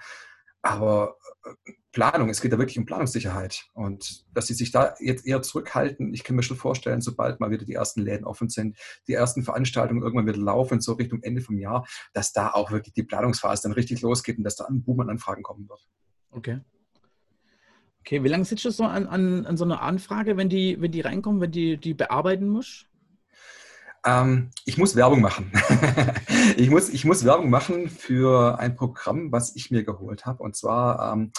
Aber 0.62 1.16
äh, 1.44 1.72
Planung, 1.92 2.28
es 2.28 2.40
geht 2.40 2.52
da 2.52 2.58
wirklich 2.58 2.78
um 2.78 2.84
Planungssicherheit. 2.84 3.64
Und 3.72 4.24
dass 4.34 4.46
sie 4.46 4.54
sich 4.54 4.70
da 4.70 4.94
jetzt 5.00 5.26
eher 5.26 5.42
zurückhalten, 5.42 6.12
ich 6.12 6.22
kann 6.22 6.36
mir 6.36 6.42
schon 6.42 6.56
vorstellen, 6.56 7.00
sobald 7.00 7.40
mal 7.40 7.50
wieder 7.50 7.64
die 7.64 7.74
ersten 7.74 8.02
Läden 8.02 8.26
offen 8.26 8.48
sind, 8.48 8.76
die 9.06 9.14
ersten 9.14 9.42
Veranstaltungen 9.42 10.02
irgendwann 10.02 10.26
wieder 10.26 10.38
laufen, 10.38 10.80
so 10.80 10.92
Richtung 10.92 11.22
Ende 11.22 11.40
vom 11.40 11.58
Jahr, 11.58 11.86
dass 12.12 12.32
da 12.32 12.50
auch 12.50 12.70
wirklich 12.70 12.94
die 12.94 13.02
Planungsphase 13.02 13.62
dann 13.62 13.72
richtig 13.72 14.02
losgeht 14.02 14.38
und 14.38 14.44
dass 14.44 14.56
da 14.56 14.66
ein 14.66 14.82
Boom 14.82 15.00
an 15.00 15.10
Anfragen 15.10 15.42
kommen 15.42 15.68
wird. 15.68 15.88
Okay. 16.30 16.60
Okay, 18.08 18.24
wie 18.24 18.28
lange 18.28 18.46
sitzt 18.46 18.64
du 18.64 18.70
so 18.70 18.84
an, 18.84 19.06
an, 19.06 19.44
an 19.44 19.58
so 19.58 19.66
einer 19.66 19.82
Anfrage, 19.82 20.38
wenn 20.38 20.48
die, 20.48 20.80
wenn 20.80 20.90
die 20.90 21.02
reinkommen, 21.02 21.42
wenn 21.42 21.52
die, 21.52 21.76
die 21.76 21.92
bearbeiten 21.92 22.48
musst? 22.48 22.86
Ähm, 24.02 24.48
ich 24.64 24.78
muss 24.78 24.96
Werbung 24.96 25.20
machen. 25.20 25.52
ich, 26.56 26.70
muss, 26.70 26.88
ich 26.88 27.04
muss 27.04 27.26
Werbung 27.26 27.50
machen 27.50 27.90
für 27.90 28.58
ein 28.58 28.76
Programm, 28.76 29.30
was 29.30 29.54
ich 29.56 29.70
mir 29.70 29.84
geholt 29.84 30.24
habe. 30.24 30.42
Und 30.42 30.56
zwar 30.56 31.12
ähm, 31.12 31.32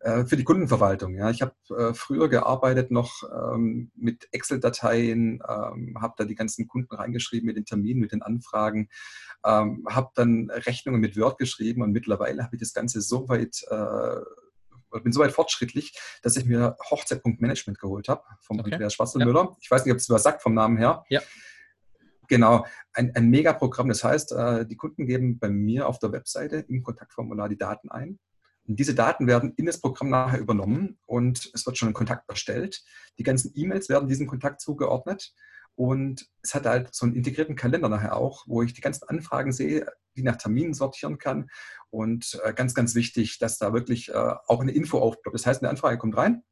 äh, 0.00 0.24
für 0.24 0.38
die 0.38 0.44
Kundenverwaltung. 0.44 1.16
Ja. 1.16 1.28
Ich 1.28 1.42
habe 1.42 1.52
äh, 1.76 1.92
früher 1.92 2.30
gearbeitet 2.30 2.90
noch 2.90 3.22
ähm, 3.30 3.90
mit 3.94 4.26
Excel-Dateien, 4.32 5.42
ähm, 5.46 5.98
habe 6.00 6.14
da 6.16 6.24
die 6.24 6.34
ganzen 6.34 6.66
Kunden 6.66 6.94
reingeschrieben 6.94 7.46
mit 7.46 7.58
den 7.58 7.66
Terminen, 7.66 8.00
mit 8.00 8.12
den 8.12 8.22
Anfragen, 8.22 8.88
ähm, 9.44 9.84
habe 9.86 10.12
dann 10.14 10.48
Rechnungen 10.50 11.02
mit 11.02 11.18
Word 11.18 11.36
geschrieben 11.36 11.82
und 11.82 11.92
mittlerweile 11.92 12.42
habe 12.42 12.56
ich 12.56 12.60
das 12.60 12.72
Ganze 12.72 13.02
so 13.02 13.28
weit 13.28 13.62
äh, 13.68 14.20
bin 15.02 15.12
so 15.12 15.20
weit 15.20 15.32
fortschrittlich, 15.32 15.98
dass 16.22 16.36
ich 16.36 16.44
mir 16.44 16.76
Hochzeit.management 16.90 17.78
geholt 17.78 18.08
habe 18.08 18.22
vom 18.40 18.60
okay. 18.60 18.72
Andreas 18.72 18.94
Schwarzelmüller. 18.94 19.44
Ja. 19.44 19.56
Ich 19.60 19.70
weiß 19.70 19.84
nicht, 19.84 19.92
ob 19.92 19.98
es 19.98 20.10
was 20.10 20.22
sagt 20.22 20.42
vom 20.42 20.54
Namen 20.54 20.76
her. 20.76 21.04
Ja. 21.08 21.20
Genau, 22.28 22.66
ein, 22.92 23.14
ein 23.14 23.30
Mega-Programm. 23.30 23.88
Das 23.88 24.02
heißt, 24.02 24.32
äh, 24.32 24.66
die 24.66 24.76
Kunden 24.76 25.06
geben 25.06 25.38
bei 25.38 25.48
mir 25.48 25.88
auf 25.88 25.98
der 25.98 26.12
Webseite 26.12 26.64
im 26.68 26.82
Kontaktformular 26.82 27.48
die 27.48 27.58
Daten 27.58 27.90
ein. 27.90 28.18
Und 28.66 28.80
diese 28.80 28.94
Daten 28.94 29.28
werden 29.28 29.52
in 29.56 29.66
das 29.66 29.80
Programm 29.80 30.10
nachher 30.10 30.40
übernommen 30.40 30.98
und 31.06 31.50
es 31.54 31.64
wird 31.66 31.78
schon 31.78 31.88
ein 31.88 31.94
Kontakt 31.94 32.28
erstellt. 32.28 32.82
Die 33.18 33.22
ganzen 33.22 33.52
E-Mails 33.54 33.88
werden 33.88 34.08
diesem 34.08 34.26
Kontakt 34.26 34.60
zugeordnet 34.60 35.32
und 35.76 36.26
es 36.42 36.54
hat 36.54 36.66
halt 36.66 36.94
so 36.94 37.06
einen 37.06 37.14
integrierten 37.14 37.54
Kalender 37.54 37.88
nachher 37.88 38.16
auch, 38.16 38.44
wo 38.48 38.62
ich 38.62 38.72
die 38.72 38.80
ganzen 38.80 39.08
Anfragen 39.08 39.52
sehe, 39.52 39.86
die 40.16 40.22
nach 40.22 40.36
Terminen 40.36 40.74
sortieren 40.74 41.18
kann. 41.18 41.48
Und 41.90 42.40
äh, 42.44 42.54
ganz, 42.54 42.74
ganz 42.74 42.94
wichtig, 42.94 43.38
dass 43.38 43.58
da 43.58 43.72
wirklich 43.72 44.08
äh, 44.08 44.34
auch 44.46 44.60
eine 44.60 44.72
Info 44.72 44.98
aufploppt. 44.98 45.34
Das 45.34 45.46
heißt, 45.46 45.62
eine 45.62 45.70
Anfrage 45.70 45.98
kommt 45.98 46.16
rein. 46.16 46.42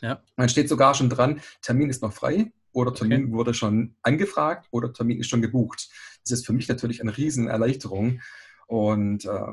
Ja. 0.00 0.22
dann 0.36 0.48
steht 0.48 0.68
sogar 0.68 0.94
schon 0.94 1.08
dran, 1.08 1.40
Termin 1.62 1.88
ist 1.88 2.02
noch 2.02 2.12
frei 2.12 2.52
oder 2.72 2.92
Termin 2.92 3.26
okay. 3.26 3.32
wurde 3.32 3.54
schon 3.54 3.96
angefragt 4.02 4.66
oder 4.70 4.92
Termin 4.92 5.20
ist 5.20 5.28
schon 5.28 5.40
gebucht. 5.40 5.88
Das 6.22 6.32
ist 6.32 6.44
für 6.44 6.52
mich 6.52 6.68
natürlich 6.68 7.00
eine 7.00 7.16
Riesenerleichterung. 7.16 8.20
Und 8.66 9.24
äh, 9.24 9.52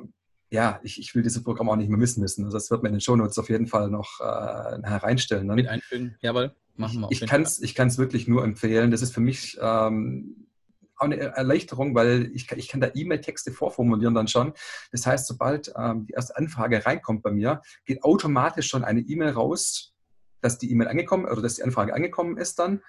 ja, 0.52 0.80
ich, 0.84 1.00
ich 1.00 1.16
will 1.16 1.24
dieses 1.24 1.44
Programm 1.44 1.70
auch 1.70 1.78
nicht 1.78 1.90
mehr 1.90 1.98
missen 1.98 2.22
müssen. 2.22 2.44
Also 2.44 2.58
das 2.58 2.70
wird 2.70 2.84
mir 2.84 2.90
in 2.90 2.96
den 2.96 3.02
Shownotes 3.02 3.40
auf 3.40 3.50
jeden 3.50 3.68
Fall 3.68 3.90
noch 3.90 4.20
äh, 4.20 4.84
hereinstellen. 4.84 5.48
Ne? 5.48 5.56
Mit 5.56 5.68
einfügen, 5.68 6.18
jawohl, 6.22 6.54
machen 6.76 7.00
wir. 7.00 7.08
Ich, 7.10 7.22
ich 7.22 7.76
kann 7.76 7.88
es 7.88 7.98
wirklich 7.98 8.28
nur 8.28 8.44
empfehlen. 8.44 8.92
Das 8.92 9.02
ist 9.02 9.14
für 9.14 9.22
mich 9.22 9.58
ähm, 9.62 10.48
auch 10.98 11.06
eine 11.06 11.18
Erleichterung, 11.18 11.96
weil 11.96 12.30
ich, 12.34 12.52
ich 12.52 12.68
kann 12.68 12.82
da 12.82 12.92
E-Mail-Texte 12.94 13.54
vorformulieren 13.54 14.14
dann 14.14 14.28
schon. 14.28 14.54
Das 14.92 15.06
heißt, 15.08 15.26
sobald 15.26 15.72
ähm, 15.78 16.06
die 16.06 16.14
erste 16.14 16.36
Anfrage 16.36 16.86
reinkommt 16.86 17.24
bei 17.24 17.32
mir, 17.32 17.62
geht 17.86 18.04
automatisch 18.04 18.68
schon 18.68 18.84
eine 18.84 19.00
E-Mail 19.00 19.32
raus, 19.32 19.94
dass 20.42 20.58
die 20.58 20.70
E-Mail 20.70 20.90
angekommen 20.90 21.26
oder 21.26 21.42
dass 21.42 21.56
die 21.56 21.64
Anfrage 21.64 21.94
angekommen 21.94 22.38
ist 22.38 22.60
dann. 22.60 22.82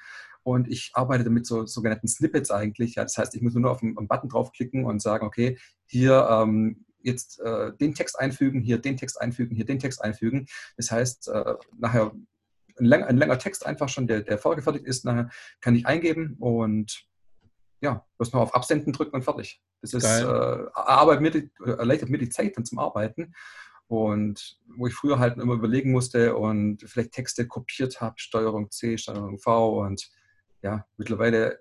Und 0.42 0.68
ich 0.68 0.90
arbeite 0.94 1.22
damit 1.22 1.46
so 1.46 1.64
sogenannten 1.66 2.08
Snippets 2.08 2.50
eigentlich. 2.50 2.96
Ja, 2.96 3.04
das 3.04 3.16
heißt, 3.16 3.36
ich 3.36 3.42
muss 3.42 3.54
nur 3.54 3.70
auf 3.70 3.82
einen, 3.82 3.96
einen 3.96 4.08
Button 4.08 4.28
draufklicken 4.28 4.84
und 4.84 5.00
sagen, 5.00 5.24
okay, 5.24 5.56
hier 5.86 6.26
ähm, 6.28 6.84
jetzt 7.04 7.40
äh, 7.40 7.72
den 7.80 7.94
Text 7.94 8.18
einfügen, 8.18 8.60
hier 8.60 8.78
den 8.78 8.96
Text 8.96 9.20
einfügen, 9.20 9.54
hier 9.54 9.64
den 9.64 9.78
Text 9.78 10.02
einfügen. 10.02 10.46
Das 10.76 10.90
heißt, 10.90 11.28
äh, 11.28 11.54
nachher 11.78 12.12
ein, 12.78 12.84
lang, 12.84 13.04
ein, 13.04 13.16
langer 13.16 13.38
Text 13.38 13.66
einfach 13.66 13.88
schon, 13.88 14.06
der, 14.06 14.22
der 14.22 14.38
vorgefertigt 14.38 14.86
ist, 14.86 15.04
nachher 15.04 15.30
kann 15.60 15.74
ich 15.74 15.86
eingeben 15.86 16.36
und 16.38 17.06
ja, 17.80 18.06
bloß 18.16 18.32
noch 18.32 18.40
auf 18.40 18.54
Absenden 18.54 18.92
drücken 18.92 19.16
und 19.16 19.24
fertig. 19.24 19.60
Das 19.80 19.92
ist, 19.92 20.04
äh, 20.04 20.24
arbeitet 20.24 21.20
mir 21.20 21.30
die, 21.32 21.50
erleichtert 21.64 22.10
mir 22.10 22.18
die 22.18 22.28
Zeit 22.28 22.56
dann 22.56 22.64
zum 22.64 22.78
Arbeiten. 22.78 23.34
Und 23.88 24.58
wo 24.76 24.86
ich 24.86 24.94
früher 24.94 25.18
halt 25.18 25.36
immer 25.36 25.54
überlegen 25.54 25.90
musste 25.90 26.36
und 26.36 26.82
vielleicht 26.88 27.12
Texte 27.12 27.46
kopiert 27.46 28.00
habe, 28.00 28.14
Steuerung 28.16 28.70
C, 28.70 28.96
Steuerung 28.96 29.38
V 29.38 29.80
und 29.82 30.08
ja, 30.62 30.86
mittlerweile 30.96 31.58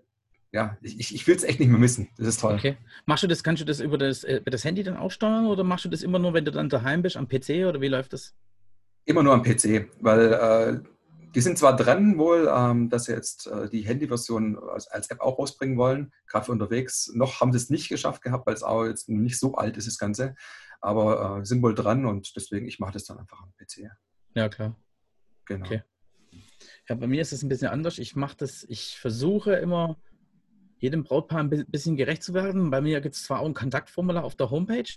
ja, 0.52 0.78
ich, 0.82 1.16
ich 1.16 1.28
will 1.28 1.36
es 1.36 1.44
echt 1.44 1.60
nicht 1.60 1.70
mehr 1.70 1.80
missen. 1.80 2.10
Das 2.18 2.28
ist 2.28 2.42
toll. 2.42 2.56
Okay. 2.56 2.78
Machst 3.06 3.24
du 3.24 3.28
das, 3.28 3.44
kannst 3.44 3.62
du 3.62 3.66
das 3.66 3.80
über 3.80 3.98
das, 3.98 4.24
äh, 4.24 4.38
über 4.38 4.52
das 4.52 4.66
Handy 4.66 4.84
dann 4.84 4.98
auch 4.98 5.12
steuern 5.12 5.46
oder 5.46 5.64
machst 5.64 5.86
du 5.86 5.90
das 5.90 6.04
immer 6.04 6.20
nur, 6.20 6.34
wenn 6.34 6.46
du 6.46 6.52
dann 6.52 6.70
daheim 6.70 7.02
bist, 7.02 7.16
am 7.16 7.28
PC 7.28 7.66
oder 7.68 7.80
wie 7.80 7.88
läuft 7.88 8.14
das? 8.14 8.34
Immer 9.06 9.24
nur 9.24 9.34
am 9.34 9.44
PC, 9.44 9.90
weil 10.02 10.34
äh, 10.34 10.80
die 11.34 11.42
sind 11.42 11.58
zwar 11.58 11.76
dran 11.76 12.18
wohl, 12.18 12.52
ähm, 12.54 12.90
dass 12.90 13.06
sie 13.06 13.14
jetzt 13.14 13.48
äh, 13.48 13.70
die 13.70 13.82
Handyversion 13.82 14.60
als, 14.60 14.88
als, 14.88 15.10
App 15.10 15.22
auch 15.22 15.40
rausbringen 15.40 15.78
wollen, 15.78 16.12
gerade 16.28 16.46
für 16.46 16.52
unterwegs. 16.52 17.10
Noch 17.14 17.40
haben 17.40 17.54
sie 17.54 17.58
es 17.58 17.70
nicht 17.70 17.88
geschafft 17.88 18.22
gehabt, 18.22 18.46
weil 18.46 18.54
es 18.54 18.64
auch 18.64 18.86
jetzt 18.86 19.08
nicht 19.08 19.40
so 19.40 19.56
alt 19.56 19.78
ist, 19.78 19.88
das 19.88 19.98
Ganze. 19.98 20.36
Aber 20.82 21.40
äh, 21.40 21.46
sind 21.46 21.62
wohl 21.62 21.76
dran 21.76 22.06
und 22.06 22.36
deswegen, 22.36 22.68
ich 22.68 22.80
mache 22.80 22.94
das 22.94 23.06
dann 23.06 23.20
einfach 23.20 23.42
am 23.42 23.54
PC. 23.54 23.90
Ja, 24.36 24.50
klar. 24.50 24.76
Genau. 25.46 25.66
Okay. 25.66 25.84
Ja, 26.90 26.96
bei 26.96 27.08
mir 27.08 27.22
ist 27.22 27.32
es 27.32 27.44
ein 27.44 27.50
bisschen 27.50 27.70
anders. 27.70 27.98
Ich 28.00 28.16
mache 28.16 28.36
das, 28.38 28.66
ich 28.68 29.00
versuche 29.00 29.54
immer 29.54 29.98
jedem 30.82 31.04
Brautpaar 31.04 31.40
ein 31.40 31.50
bisschen 31.50 31.96
gerecht 31.96 32.24
zu 32.24 32.34
werden. 32.34 32.72
Bei 32.72 32.82
mir 32.82 33.02
gibt 33.02 33.16
es 33.16 33.24
zwar 33.24 33.40
auch 33.40 33.46
ein 33.46 33.54
Kontaktformular 33.54 34.24
auf 34.24 34.36
der 34.36 34.50
Homepage, 34.50 34.90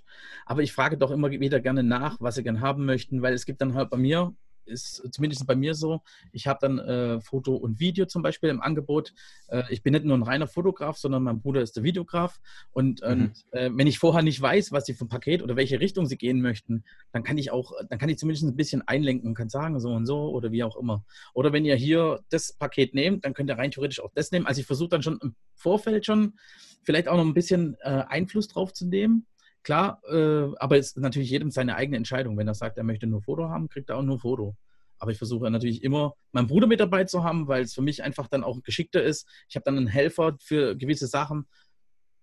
aber 0.47 0.63
ich 0.63 0.73
frage 0.73 0.97
doch 0.97 1.11
immer 1.11 1.31
wieder 1.31 1.61
gerne 1.61 1.83
nach, 1.83 2.17
was 2.21 2.37
sie 2.37 2.43
gerne 2.43 2.61
haben 2.61 2.87
möchten, 2.87 3.23
weil 3.23 3.35
es 3.35 3.45
gibt 3.45 3.61
dann 3.61 3.75
halt 3.75 3.91
bei 3.91 3.99
mir 3.99 4.35
ist 4.67 5.03
zumindest 5.13 5.47
bei 5.47 5.55
mir 5.57 5.75
so. 5.75 6.03
Ich 6.33 6.47
habe 6.47 6.59
dann 6.61 6.79
äh, 6.79 7.21
Foto 7.21 7.55
und 7.55 7.81
Video 7.81 8.07
zum 8.07 8.23
Beispiel 8.23 8.51
im 8.51 8.61
Angebot. 8.61 9.13
Äh, 9.49 9.65
ich 9.71 9.83
bin 9.83 9.93
nicht 9.93 10.05
nur 10.05 10.17
ein 10.17 10.23
reiner 10.23 10.47
Fotograf, 10.47 10.97
sondern 10.97 11.23
mein 11.23 11.41
Bruder 11.41 11.63
ist 11.63 11.77
der 11.77 11.83
Videograf. 11.83 12.41
Und, 12.73 13.01
mhm. 13.03 13.09
und 13.09 13.45
äh, 13.53 13.71
wenn 13.73 13.87
ich 13.87 13.99
vorher 13.99 14.23
nicht 14.23 14.41
weiß, 14.41 14.73
was 14.73 14.87
sie 14.87 14.95
für 14.95 15.05
ein 15.05 15.09
Paket 15.09 15.43
oder 15.43 15.57
welche 15.57 15.81
Richtung 15.81 16.07
sie 16.07 16.17
gehen 16.17 16.41
möchten, 16.41 16.85
dann 17.13 17.23
kann 17.23 17.39
ich 17.39 17.51
auch, 17.51 17.73
dann 17.89 17.99
kann 17.99 18.09
ich 18.09 18.19
zumindest 18.19 18.45
ein 18.45 18.57
bisschen 18.57 18.83
einlenken 18.83 19.29
und 19.29 19.35
kann 19.35 19.49
sagen, 19.49 19.81
so 19.81 19.93
und 19.93 20.07
so 20.07 20.31
oder 20.31 20.53
wie 20.53 20.65
auch 20.65 20.77
immer. 20.77 21.05
Oder 21.35 21.53
wenn 21.53 21.65
ihr 21.65 21.77
hier 21.77 22.21
das 22.31 22.53
Paket 22.53 22.95
nehmt, 22.95 23.25
dann 23.25 23.35
könnt 23.35 23.51
ihr 23.51 23.59
rein 23.59 23.71
theoretisch 23.71 24.01
auch 24.01 24.13
das 24.15 24.31
nehmen. 24.31 24.47
Also 24.47 24.61
ich 24.61 24.67
versuche 24.67 24.91
dann 24.91 25.03
schon 25.03 25.19
im 25.23 25.35
Vorfeld 25.55 26.07
schon 26.07 26.35
vielleicht 26.83 27.09
auch 27.09 27.17
noch 27.17 27.25
ein 27.25 27.35
bisschen 27.35 27.77
äh, 27.81 28.05
Einfluss 28.09 28.49
drauf 28.49 28.73
zu 28.73 28.87
nehmen 28.87 29.27
klar, 29.65 30.01
äh, 30.09 30.53
aber 30.59 30.79
es 30.79 30.89
ist 30.89 30.99
natürlich 30.99 31.31
jedem 31.31 31.51
seine 31.51 31.75
eigene 31.75 31.97
Entscheidung. 31.97 32.37
Wenn 32.39 32.47
er 32.47 32.55
sagt, 32.55 32.79
er 32.79 32.85
möchte 32.85 33.07
nur 33.07 33.23
Foto 33.23 33.49
haben, 33.49 33.69
kriegt 33.69 33.91
er 33.91 33.97
auch 33.97 34.03
nur 34.03 34.21
Foto. 34.21 34.57
Aber 34.99 35.11
ich 35.11 35.19
versuche 35.19 35.51
natürlich 35.51 35.83
immer, 35.83 36.15
meinen 36.33 36.47
Bruder 36.47 36.67
mit 36.67 36.81
dabei 36.81 37.05
zu 37.05 37.25
haben, 37.25 37.49
weil 37.49 37.65
es 37.65 37.75
für 37.75 37.83
mich 37.83 38.03
einfach 38.03 38.29
dann 38.29 38.45
auch 38.45 38.63
geschickter 38.63 39.03
ist. 39.03 39.29
Ich 39.49 39.57
habe 39.57 39.65
dann 39.65 39.77
einen 39.77 39.89
Helfer 39.89 40.37
für 40.41 40.77
gewisse 40.77 41.09
Sachen. 41.09 41.47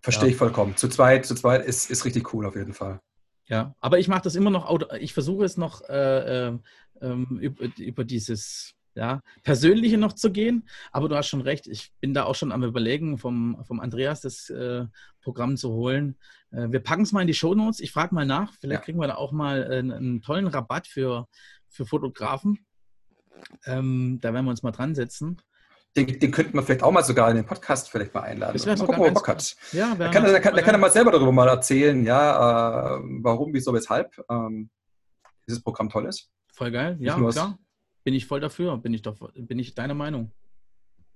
Verstehe 0.00 0.28
ja. 0.28 0.32
ich 0.32 0.36
vollkommen. 0.36 0.76
Zu 0.76 0.88
zweit, 0.88 1.26
zu 1.26 1.34
zweit 1.34 1.64
ist, 1.64 1.90
ist 1.90 2.04
richtig 2.04 2.32
cool 2.32 2.46
auf 2.46 2.56
jeden 2.56 2.72
Fall. 2.72 3.00
Ja, 3.46 3.74
aber 3.80 3.98
ich 3.98 4.08
mache 4.08 4.22
das 4.22 4.34
immer 4.34 4.50
noch, 4.50 4.80
ich 4.98 5.12
versuche 5.12 5.44
es 5.44 5.56
noch 5.56 5.82
äh, 5.88 6.48
äh, 6.48 6.58
über, 7.40 7.68
über, 7.76 8.04
dieses 8.04 8.74
ja, 8.94 9.22
Persönliche 9.42 9.98
noch 9.98 10.12
zu 10.12 10.32
gehen. 10.32 10.68
Aber 10.90 11.08
du 11.08 11.16
hast 11.16 11.28
schon 11.28 11.40
recht, 11.40 11.66
ich 11.66 11.92
bin 12.00 12.14
da 12.14 12.24
auch 12.24 12.34
schon 12.34 12.52
am 12.52 12.62
Überlegen, 12.62 13.18
vom, 13.18 13.62
vom 13.64 13.80
Andreas 13.80 14.20
das 14.20 14.50
äh, 14.50 14.86
Programm 15.22 15.56
zu 15.56 15.70
holen. 15.70 16.16
Äh, 16.50 16.70
wir 16.70 16.80
packen 16.80 17.02
es 17.02 17.12
mal 17.12 17.22
in 17.22 17.26
die 17.26 17.34
Show 17.34 17.54
Notes. 17.54 17.80
Ich 17.80 17.92
frage 17.92 18.14
mal 18.14 18.26
nach, 18.26 18.52
vielleicht 18.60 18.80
ja. 18.80 18.84
kriegen 18.84 19.00
wir 19.00 19.08
da 19.08 19.14
auch 19.16 19.32
mal 19.32 19.64
einen, 19.64 19.92
einen 19.92 20.22
tollen 20.22 20.46
Rabatt 20.46 20.86
für, 20.86 21.28
für 21.68 21.86
Fotografen. 21.86 22.58
Ähm, 23.66 24.18
da 24.20 24.32
werden 24.32 24.44
wir 24.44 24.50
uns 24.50 24.62
mal 24.62 24.72
dran 24.72 24.94
setzen. 24.94 25.40
Den, 25.96 26.06
den, 26.18 26.30
könnten 26.30 26.54
wir 26.54 26.62
vielleicht 26.62 26.82
auch 26.82 26.90
mal 26.92 27.04
sogar 27.04 27.28
in 27.28 27.36
den 27.36 27.44
Podcast 27.44 27.90
vielleicht 27.90 28.14
mal 28.14 28.22
einladen. 28.22 28.54
Das 28.54 28.64
mal 28.64 28.86
gucken, 28.86 29.00
ob 29.00 29.06
er 29.06 29.12
Bock 29.12 29.28
hat. 29.28 29.54
Ja, 29.72 29.94
der 29.94 30.10
kann, 30.10 30.24
der, 30.24 30.40
kann, 30.40 30.54
der 30.54 30.64
kann 30.64 30.80
mal 30.80 30.90
selber 30.90 31.10
darüber 31.10 31.32
mal 31.32 31.48
erzählen, 31.48 32.02
ja, 32.04 32.96
äh, 32.96 33.00
warum, 33.20 33.52
wieso, 33.52 33.74
weshalb 33.74 34.10
ähm, 34.30 34.70
dieses 35.46 35.62
Programm 35.62 35.90
toll 35.90 36.06
ist. 36.06 36.30
Voll 36.54 36.70
geil, 36.70 36.96
ja, 36.98 37.14
klar. 37.16 37.58
Bin 38.04 38.14
ich 38.14 38.26
voll 38.26 38.40
dafür, 38.40 38.76
bin 38.78 38.94
ich, 38.94 39.02
doch, 39.02 39.16
bin 39.34 39.58
ich 39.58 39.74
deiner 39.74 39.94
Meinung. 39.94 40.32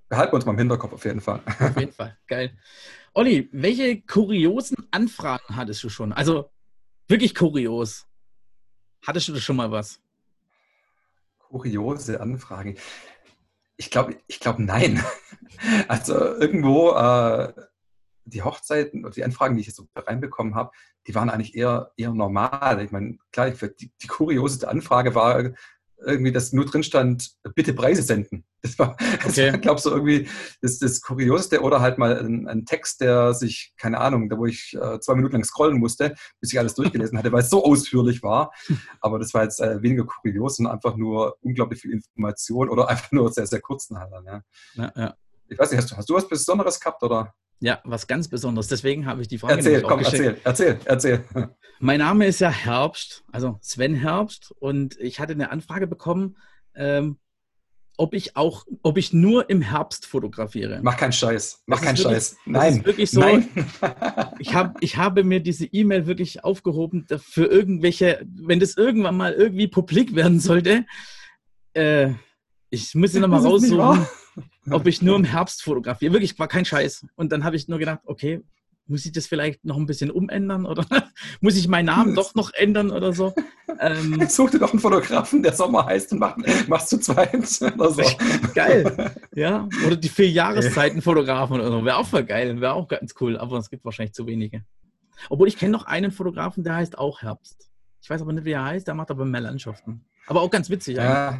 Behalten 0.09 0.33
wir 0.33 0.37
uns 0.37 0.47
mal 0.47 0.52
im 0.52 0.59
Hinterkopf 0.59 0.93
auf 0.93 1.05
jeden 1.05 1.21
Fall. 1.21 1.40
Auf 1.59 1.76
jeden 1.76 1.93
Fall, 1.93 2.16
geil. 2.28 2.57
Olli, 3.12 3.49
welche 3.50 4.02
kuriosen 4.02 4.76
Anfragen 4.93 5.57
hattest 5.57 5.83
du 5.83 5.88
schon? 5.88 6.12
Also 6.12 6.50
wirklich 7.09 7.35
kurios. 7.35 8.07
Hattest 9.05 9.28
du 9.28 9.37
schon 9.40 9.57
mal 9.57 9.71
was? 9.71 10.00
Kuriose 11.38 12.21
Anfragen. 12.21 12.76
Ich 13.76 13.90
glaube, 13.90 14.16
ich 14.26 14.40
glaube 14.40 14.62
nein. 14.62 15.02
Also 15.88 16.14
irgendwo 16.14 16.90
äh, 16.90 17.52
die 18.25 18.43
Hochzeiten 18.43 19.05
oder 19.07 19.14
die 19.14 19.25
Anfragen, 19.25 19.55
die 19.55 19.62
ich 19.62 19.69
jetzt 19.69 19.76
so 19.76 19.88
reinbekommen 19.95 20.55
habe, 20.55 20.71
die 21.07 21.14
waren 21.14 21.31
eigentlich 21.31 21.55
eher, 21.55 21.93
eher 21.97 22.12
normal. 22.12 22.83
Ich 22.85 22.90
meine, 22.90 23.16
klar, 23.33 23.50
die, 23.50 23.90
die 24.02 24.07
kurioseste 24.07 24.69
Anfrage 24.69 25.14
war 25.14 25.52
irgendwie, 26.05 26.33
dass 26.33 26.53
nur 26.53 26.67
drin 26.67 26.83
stand, 26.83 27.33
bitte 27.55 27.73
Preise 27.73 28.03
senden. 28.03 28.45
Das 28.67 28.81
war, 28.81 28.97
okay. 29.25 29.53
war 29.53 29.59
glaube 29.59 29.76
ich, 29.76 29.83
so 29.85 29.91
irgendwie 29.93 30.29
das, 30.61 30.81
das 30.81 31.00
Kurioseste 31.00 31.61
oder 31.61 31.81
halt 31.81 31.99
mal 31.99 32.19
ein, 32.19 32.49
ein, 32.49 32.65
Text, 32.67 33.00
der 33.00 33.33
sich, 33.33 33.73
keine 33.76 34.00
Ahnung, 34.00 34.29
da 34.29 34.37
wo 34.38 34.47
ich 34.47 34.75
äh, 34.75 34.99
zwei 34.99 35.15
Minuten 35.15 35.35
lang 35.35 35.45
scrollen 35.45 35.79
musste, 35.79 36.17
bis 36.41 36.53
ich 36.53 36.59
alles 36.59 36.75
durchgelesen 36.75 37.17
hatte, 37.17 37.31
weil 37.31 37.43
es 37.43 37.50
so 37.50 37.65
ausführlich 37.65 38.25
war. 38.25 38.50
Aber 39.00 39.21
das 39.21 39.33
war 39.35 39.45
jetzt 39.45 39.61
äh, 39.61 39.81
weniger 39.83 40.05
kurios, 40.05 40.57
sondern 40.57 40.75
einfach 40.75 40.97
nur 40.97 41.37
unglaublich 41.43 41.81
viel 41.81 41.93
Information 41.93 42.69
oder 42.69 42.88
einfach 42.88 43.12
nur 43.12 43.33
sehr, 43.33 43.47
sehr 43.47 43.61
kurzen 43.61 44.00
halt. 44.00 44.11
Ja. 44.26 44.43
Ja, 44.75 44.93
ja. 44.97 45.15
Ich 45.49 45.57
weiß 45.57 45.71
nicht, 45.71 45.81
hast 45.81 45.93
du, 45.93 45.97
hast 45.97 46.11
du 46.11 46.15
was 46.15 46.29
Besonderes 46.29 46.81
gehabt 46.81 47.05
oder? 47.05 47.35
Ja, 47.61 47.81
was 47.85 48.07
ganz 48.07 48.29
Besonderes. 48.29 48.69
Deswegen 48.69 49.07
habe 49.07 49.23
ich 49.23 49.29
die 49.29 49.39
Frage 49.39 49.55
Erzähl, 49.55 49.83
komm, 49.83 50.01
erzähl, 50.01 50.37
erzähl, 50.45 50.79
erzähl. 50.85 51.25
Mein 51.81 52.01
Name 52.01 52.27
ist 52.27 52.41
ja 52.41 52.51
Herbst, 52.51 53.25
also 53.33 53.59
Sven 53.61 53.95
Herbst, 53.95 54.53
und 54.59 54.99
ich 55.01 55.21
hatte 55.21 55.33
eine 55.33 55.51
Anfrage 55.51 55.87
bekommen, 55.87 56.37
ähm, 56.75 57.19
ob 57.99 58.15
ich 58.15 58.37
auch, 58.37 58.67
ob 58.83 58.99
ich 58.99 59.13
nur 59.13 59.49
im 59.49 59.63
Herbst 59.63 60.07
fotografiere. 60.07 60.81
Mach 60.83 60.97
keinen 60.97 61.13
Scheiß, 61.13 61.63
mach 61.67 61.81
keinen 61.81 61.97
wirklich, 61.97 62.15
Scheiß. 62.15 62.37
Nein, 62.45 62.69
das 62.69 62.77
ist 62.77 62.87
wirklich 62.87 63.11
so. 63.11 63.21
Nein. 63.21 63.49
ich, 64.39 64.55
hab, 64.55 64.83
ich 64.83 64.97
habe 64.99 65.25
mir 65.25 65.41
diese 65.41 65.65
E-Mail 65.67 66.07
wirklich 66.07 66.45
aufgehoben 66.45 67.07
für 67.19 67.47
irgendwelche, 67.47 68.27
wenn 68.27 68.61
das 68.61 68.77
irgendwann 68.77 69.17
mal 69.17 69.33
irgendwie 69.33 69.69
publik 69.69 70.15
werden 70.15 70.41
sollte. 70.41 70.85
Äh, 71.73 72.11
ich 72.70 72.94
muss 72.94 73.12
sie 73.12 73.20
nochmal 73.20 73.40
raussuchen 73.40 74.06
ob 74.70 74.87
ich 74.87 75.02
nur 75.02 75.16
im 75.16 75.25
Herbst 75.25 75.62
fotografiere. 75.62 76.12
Wirklich, 76.12 76.38
war 76.38 76.49
kein 76.49 76.64
Scheiß. 76.64 77.06
Und 77.14 77.32
dann 77.32 77.44
habe 77.44 77.56
ich 77.56 77.68
nur 77.68 77.78
gedacht, 77.78 78.00
okay, 78.04 78.42
muss 78.88 79.04
ich 79.04 79.12
das 79.12 79.26
vielleicht 79.26 79.64
noch 79.64 79.76
ein 79.76 79.87
bisschen 79.87 80.12
umändern 80.12 80.64
oder 80.64 80.87
muss 81.40 81.56
ich 81.56 81.66
meinen 81.66 81.87
Namen 81.87 82.14
doch 82.14 82.37
noch 82.37 82.52
ändern 82.54 82.92
oder 82.92 83.12
so? 83.12 83.35
Ähm, 83.80 84.25
Such 84.28 84.50
dir 84.50 84.61
doch 84.61 84.70
einen 84.70 84.80
Fotografen, 84.80 85.42
der 85.42 85.52
Sommer 85.52 85.87
heißt 85.87 86.12
und 86.12 86.20
mach, 86.20 86.37
machst 86.68 86.90
zu 86.90 87.00
zweit 87.00 87.35
oder 87.75 87.90
so. 87.90 88.02
Geil. 88.54 89.14
Ja, 89.35 89.68
oder 89.87 89.96
die 89.96 90.08
vier 90.08 90.30
Jahreszeiten 90.30 91.02
Fotografen 91.02 91.61
oder 91.61 91.70
so. 91.70 91.85
Wäre 91.85 91.99
auch 91.99 92.06
voll 92.06 92.25
geil, 92.25 92.58
wäre 92.58 92.73
auch 92.73 92.88
ganz 92.88 93.14
cool, 93.20 93.37
aber 93.37 93.58
es 93.58 93.68
gibt 93.68 93.85
wahrscheinlich 93.85 94.14
zu 94.14 94.26
wenige. 94.26 94.64
Obwohl 95.28 95.49
ich 95.49 95.58
kenne 95.58 95.73
noch 95.73 95.85
einen 95.85 96.11
Fotografen, 96.11 96.64
der 96.64 96.76
heißt 96.76 96.96
auch 96.96 97.20
Herbst. 97.20 97.68
Ich 98.00 98.08
weiß 98.08 98.23
aber 98.23 98.32
nicht, 98.32 98.46
wie 98.46 98.52
er 98.52 98.64
heißt, 98.64 98.87
der 98.87 98.94
macht 98.94 99.11
aber 99.11 99.26
mehr 99.26 99.42
Landschaften. 99.42 100.06
Aber 100.26 100.40
auch 100.40 100.50
ganz 100.50 100.70
witzig. 100.70 100.96
Ja, 100.96 101.38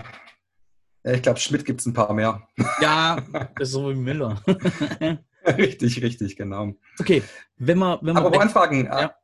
ich 1.15 1.23
glaube, 1.23 1.39
Schmidt 1.39 1.65
gibt 1.65 1.81
es 1.81 1.87
ein 1.87 1.93
paar 1.93 2.13
mehr. 2.13 2.47
Ja, 2.81 3.17
das 3.57 3.69
ist 3.69 3.73
so 3.73 3.91
wie 3.91 3.95
Miller. 3.95 4.43
richtig, 5.47 6.03
richtig, 6.03 6.37
genau. 6.37 6.75
Okay, 6.99 7.23
wenn 7.57 7.79
man. 7.79 7.99
Wenn 8.03 8.15
man 8.15 8.25
Aber 8.25 8.35
wo 8.35 8.41
Anfragen? 8.41 8.87
Ja. 8.87 9.15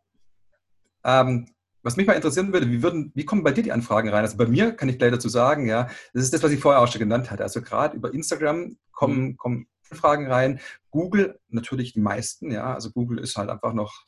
Ähm, 1.05 1.49
was 1.83 1.97
mich 1.97 2.07
mal 2.07 2.13
interessieren 2.13 2.53
würde, 2.53 2.71
wie, 2.71 2.83
würden, 2.83 3.11
wie 3.17 3.25
kommen 3.25 3.43
bei 3.43 3.51
dir 3.51 3.65
die 3.65 3.73
Anfragen 3.73 4.09
rein? 4.09 4.23
Also 4.23 4.37
bei 4.37 4.47
mir 4.47 4.73
kann 4.73 4.89
ich 4.89 4.99
gleich 4.99 5.11
dazu 5.11 5.29
sagen, 5.29 5.67
ja, 5.67 5.89
das 6.15 6.23
ist 6.23 6.33
das, 6.33 6.43
was 6.45 6.53
ich 6.53 6.61
vorher 6.61 6.81
auch 6.81 6.87
schon 6.87 7.01
genannt 7.01 7.33
hatte. 7.33 7.43
Also 7.43 7.61
gerade 7.61 7.97
über 7.97 8.15
Instagram 8.15 8.77
kommen, 8.93 9.23
mhm. 9.23 9.37
kommen 9.37 9.67
Anfragen 9.91 10.31
rein. 10.31 10.61
Google 10.91 11.41
natürlich 11.49 11.95
die 11.95 12.01
meisten, 12.01 12.53
ja. 12.53 12.73
Also 12.73 12.93
Google 12.93 13.19
ist 13.19 13.37
halt 13.37 13.51
einfach 13.51 13.73
noch 13.73 14.05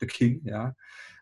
the 0.00 0.06
King, 0.06 0.40
ja. 0.44 0.74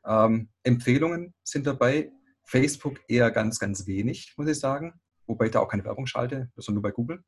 Ähm, 0.06 0.50
Empfehlungen 0.62 1.34
sind 1.42 1.66
dabei. 1.66 2.12
Facebook 2.44 3.00
eher 3.08 3.32
ganz, 3.32 3.58
ganz 3.58 3.88
wenig, 3.88 4.34
muss 4.36 4.48
ich 4.48 4.58
sagen 4.60 4.99
wobei 5.30 5.46
ich 5.46 5.52
da 5.52 5.60
auch 5.60 5.68
keine 5.68 5.84
Werbung 5.84 6.06
schalte, 6.06 6.50
das 6.54 6.66
ist 6.68 6.74
nur 6.74 6.82
bei 6.82 6.90
Google. 6.90 7.22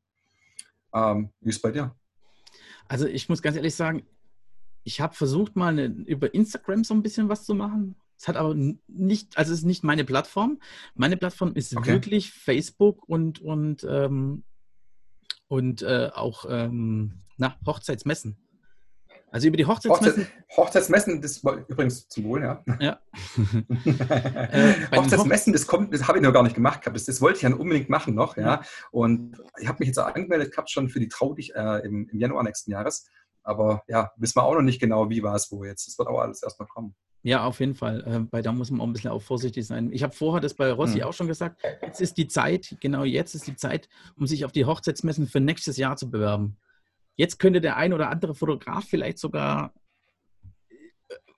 Ähm, 0.93 1.31
wie 1.41 1.49
ist 1.49 1.55
es 1.55 1.61
bei 1.61 1.71
dir? 1.71 1.95
Also 2.87 3.07
ich 3.07 3.29
muss 3.29 3.41
ganz 3.41 3.55
ehrlich 3.57 3.75
sagen, 3.75 4.05
ich 4.83 5.01
habe 5.01 5.15
versucht 5.15 5.55
mal 5.55 5.69
eine, 5.69 5.85
über 5.85 6.33
Instagram 6.33 6.83
so 6.83 6.93
ein 6.93 7.01
bisschen 7.01 7.29
was 7.29 7.45
zu 7.45 7.55
machen. 7.55 7.95
Es 8.17 8.27
hat 8.27 8.35
aber 8.35 8.53
nicht, 8.87 9.37
also 9.37 9.53
es 9.53 9.59
ist 9.59 9.65
nicht 9.65 9.83
meine 9.83 10.05
Plattform. 10.05 10.59
Meine 10.93 11.17
Plattform 11.17 11.55
ist 11.55 11.75
okay. 11.75 11.93
wirklich 11.93 12.31
Facebook 12.31 13.07
und, 13.07 13.39
und, 13.39 13.85
ähm, 13.89 14.43
und 15.47 15.81
äh, 15.81 16.09
auch 16.13 16.45
ähm, 16.47 17.23
na, 17.37 17.57
Hochzeitsmessen. 17.65 18.37
Also 19.33 19.47
über 19.47 19.57
die 19.57 19.65
Hochzeitsmessen. 19.65 20.27
Hochzeitsmessen, 20.55 21.19
das 21.19 21.43
war 21.43 21.67
übrigens 21.67 22.07
zum 22.07 22.25
Wohl, 22.25 22.43
ja. 22.43 22.63
ja. 22.79 22.99
äh, 24.51 24.75
Hochzeitsmessen, 24.95 25.53
das 25.53 25.65
kommt, 25.65 25.91
das 25.91 26.07
habe 26.07 26.19
ich 26.19 26.23
noch 26.23 26.31
gar 26.31 26.43
nicht 26.43 26.53
gemacht 26.53 26.81
gehabt. 26.81 26.95
Das, 26.95 27.05
das 27.05 27.19
wollte 27.19 27.37
ich 27.37 27.41
ja 27.41 27.51
unbedingt 27.51 27.89
machen 27.89 28.13
noch, 28.13 28.37
ja. 28.37 28.61
Und 28.91 29.41
ich 29.59 29.67
habe 29.67 29.79
mich 29.79 29.87
jetzt 29.87 29.97
auch 29.97 30.05
angemeldet 30.05 30.51
gehabt 30.51 30.69
schon 30.69 30.87
für 30.87 30.99
die 30.99 31.07
Trau 31.07 31.33
dich 31.33 31.55
äh, 31.55 31.79
im, 31.79 32.07
im, 32.09 32.19
Januar 32.19 32.43
nächsten 32.43 32.69
Jahres. 32.69 33.09
Aber 33.41 33.81
ja, 33.87 34.11
wissen 34.17 34.35
wir 34.35 34.43
auch 34.43 34.53
noch 34.53 34.61
nicht 34.61 34.79
genau, 34.79 35.09
wie 35.09 35.23
war 35.23 35.33
es 35.33 35.51
wo 35.51 35.63
jetzt. 35.63 35.87
Das 35.87 35.97
wird 35.97 36.09
auch 36.09 36.19
alles 36.19 36.43
erstmal 36.43 36.67
kommen. 36.67 36.93
Ja, 37.23 37.43
auf 37.43 37.59
jeden 37.59 37.73
Fall. 37.73 38.03
Äh, 38.05 38.19
bei 38.19 38.43
da 38.43 38.51
muss 38.51 38.69
man 38.69 38.81
auch 38.81 38.85
ein 38.85 38.93
bisschen 38.93 39.09
auch 39.09 39.23
vorsichtig 39.23 39.65
sein. 39.65 39.91
Ich 39.91 40.03
habe 40.03 40.13
vorher 40.13 40.41
das 40.41 40.53
bei 40.53 40.71
Rossi 40.71 40.99
hm. 40.99 41.05
auch 41.05 41.13
schon 41.13 41.27
gesagt. 41.27 41.59
Jetzt 41.81 42.01
ist 42.01 42.19
die 42.19 42.27
Zeit, 42.27 42.77
genau 42.81 43.03
jetzt 43.03 43.33
ist 43.33 43.47
die 43.47 43.55
Zeit, 43.55 43.89
um 44.15 44.27
sich 44.27 44.45
auf 44.45 44.51
die 44.51 44.65
Hochzeitsmessen 44.65 45.25
für 45.25 45.39
nächstes 45.39 45.77
Jahr 45.77 45.97
zu 45.97 46.11
bewerben. 46.11 46.57
Jetzt 47.15 47.39
könnte 47.39 47.61
der 47.61 47.77
ein 47.77 47.93
oder 47.93 48.09
andere 48.09 48.35
Fotograf 48.35 48.85
vielleicht 48.85 49.19
sogar, 49.19 49.73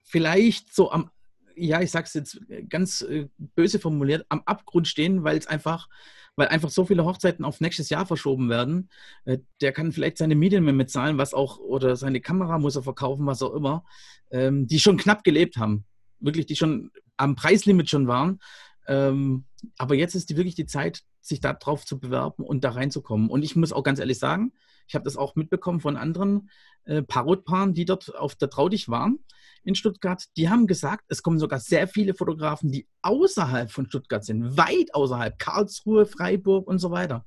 vielleicht 0.03 0.73
so 0.73 0.91
am, 0.91 1.09
ja, 1.55 1.81
ich 1.81 1.91
sage 1.91 2.05
es 2.05 2.13
jetzt 2.13 2.39
ganz 2.69 3.01
äh, 3.01 3.27
böse 3.37 3.79
formuliert, 3.79 4.25
am 4.29 4.41
Abgrund 4.45 4.87
stehen, 4.87 5.23
weil 5.23 5.37
es 5.37 5.47
einfach, 5.47 5.89
weil 6.35 6.47
einfach 6.47 6.69
so 6.69 6.85
viele 6.85 7.05
Hochzeiten 7.05 7.45
auf 7.45 7.61
nächstes 7.61 7.89
Jahr 7.89 8.05
verschoben 8.05 8.49
werden. 8.49 8.89
Äh, 9.25 9.39
der 9.61 9.71
kann 9.71 9.91
vielleicht 9.91 10.17
seine 10.17 10.35
Medien 10.35 10.63
mehr 10.63 10.73
mitzahlen, 10.73 11.17
was 11.17 11.33
auch, 11.33 11.59
oder 11.59 11.95
seine 11.95 12.21
Kamera 12.21 12.57
muss 12.57 12.75
er 12.75 12.83
verkaufen, 12.83 13.25
was 13.25 13.41
auch 13.41 13.53
immer, 13.53 13.83
ähm, 14.31 14.67
die 14.67 14.79
schon 14.79 14.97
knapp 14.97 15.23
gelebt 15.23 15.57
haben. 15.57 15.85
Wirklich, 16.19 16.45
die 16.45 16.55
schon 16.55 16.91
am 17.17 17.35
Preislimit 17.35 17.89
schon 17.89 18.07
waren. 18.07 18.39
Ähm, 18.87 19.45
aber 19.77 19.95
jetzt 19.95 20.15
ist 20.15 20.29
die 20.29 20.37
wirklich 20.37 20.55
die 20.55 20.65
Zeit, 20.65 21.03
sich 21.21 21.39
darauf 21.39 21.85
zu 21.85 21.99
bewerben 21.99 22.43
und 22.43 22.63
da 22.63 22.71
reinzukommen. 22.71 23.29
Und 23.29 23.43
ich 23.43 23.55
muss 23.55 23.73
auch 23.73 23.83
ganz 23.83 23.99
ehrlich 23.99 24.19
sagen, 24.19 24.53
ich 24.87 24.95
habe 24.95 25.03
das 25.03 25.17
auch 25.17 25.35
mitbekommen 25.35 25.79
von 25.79 25.97
anderen 25.97 26.49
äh, 26.85 27.01
Parotpaaren, 27.01 27.73
die 27.73 27.85
dort 27.85 28.15
auf 28.15 28.35
der 28.35 28.49
Traudig 28.49 28.89
waren 28.89 29.19
in 29.63 29.75
Stuttgart. 29.75 30.23
Die 30.37 30.49
haben 30.49 30.67
gesagt, 30.67 31.05
es 31.07 31.23
kommen 31.23 31.39
sogar 31.39 31.59
sehr 31.59 31.87
viele 31.87 32.13
Fotografen, 32.13 32.71
die 32.71 32.87
außerhalb 33.01 33.71
von 33.71 33.87
Stuttgart 33.87 34.23
sind, 34.23 34.57
weit 34.57 34.93
außerhalb, 34.93 35.37
Karlsruhe, 35.39 36.05
Freiburg 36.05 36.67
und 36.67 36.79
so 36.79 36.91
weiter. 36.91 37.25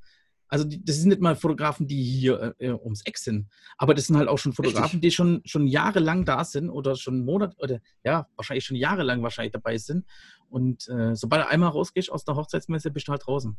Also 0.50 0.64
die, 0.64 0.82
das 0.82 0.96
sind 0.96 1.10
nicht 1.10 1.20
mal 1.20 1.36
Fotografen, 1.36 1.86
die 1.86 2.02
hier 2.02 2.54
äh, 2.58 2.70
ums 2.70 3.02
Eck 3.04 3.18
sind, 3.18 3.48
aber 3.76 3.92
das 3.92 4.06
sind 4.06 4.16
halt 4.16 4.28
auch 4.28 4.38
schon 4.38 4.54
Fotografen, 4.54 4.84
Richtig. 4.84 5.00
die 5.02 5.10
schon, 5.10 5.42
schon 5.44 5.66
jahrelang 5.66 6.24
da 6.24 6.42
sind 6.42 6.70
oder 6.70 6.96
schon 6.96 7.24
Monate 7.24 7.54
oder 7.58 7.80
ja, 8.02 8.26
wahrscheinlich 8.34 8.64
schon 8.64 8.76
jahrelang 8.76 9.22
wahrscheinlich 9.22 9.52
dabei 9.52 9.76
sind. 9.76 10.06
Und 10.48 10.88
äh, 10.88 11.14
sobald 11.14 11.44
du 11.44 11.48
einmal 11.48 11.70
rausgehst 11.70 12.10
aus 12.10 12.24
der 12.24 12.36
Hochzeitsmesse, 12.36 12.90
bist 12.90 13.08
du 13.08 13.12
halt 13.12 13.26
draußen. 13.26 13.58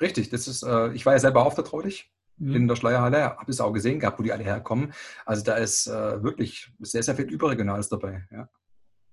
Richtig, 0.00 0.30
das 0.30 0.48
ist, 0.48 0.64
äh, 0.64 0.92
ich 0.92 1.06
war 1.06 1.12
ja 1.12 1.20
selber 1.20 1.46
auf 1.46 1.54
der 1.54 1.64
Traudig 1.64 2.10
mhm. 2.40 2.54
in 2.54 2.68
der 2.68 2.76
Schleierhalle, 2.76 3.36
habe 3.36 3.50
es 3.50 3.60
auch 3.60 3.72
gesehen 3.72 4.00
gehabt, 4.00 4.18
wo 4.18 4.22
die 4.22 4.32
alle 4.32 4.44
herkommen. 4.44 4.92
Also 5.24 5.44
da 5.44 5.54
ist 5.54 5.86
äh, 5.86 6.22
wirklich 6.22 6.72
sehr, 6.80 7.02
sehr 7.02 7.14
viel 7.14 7.26
Überregionales 7.26 7.88
dabei. 7.88 8.26
Ja. 8.32 8.48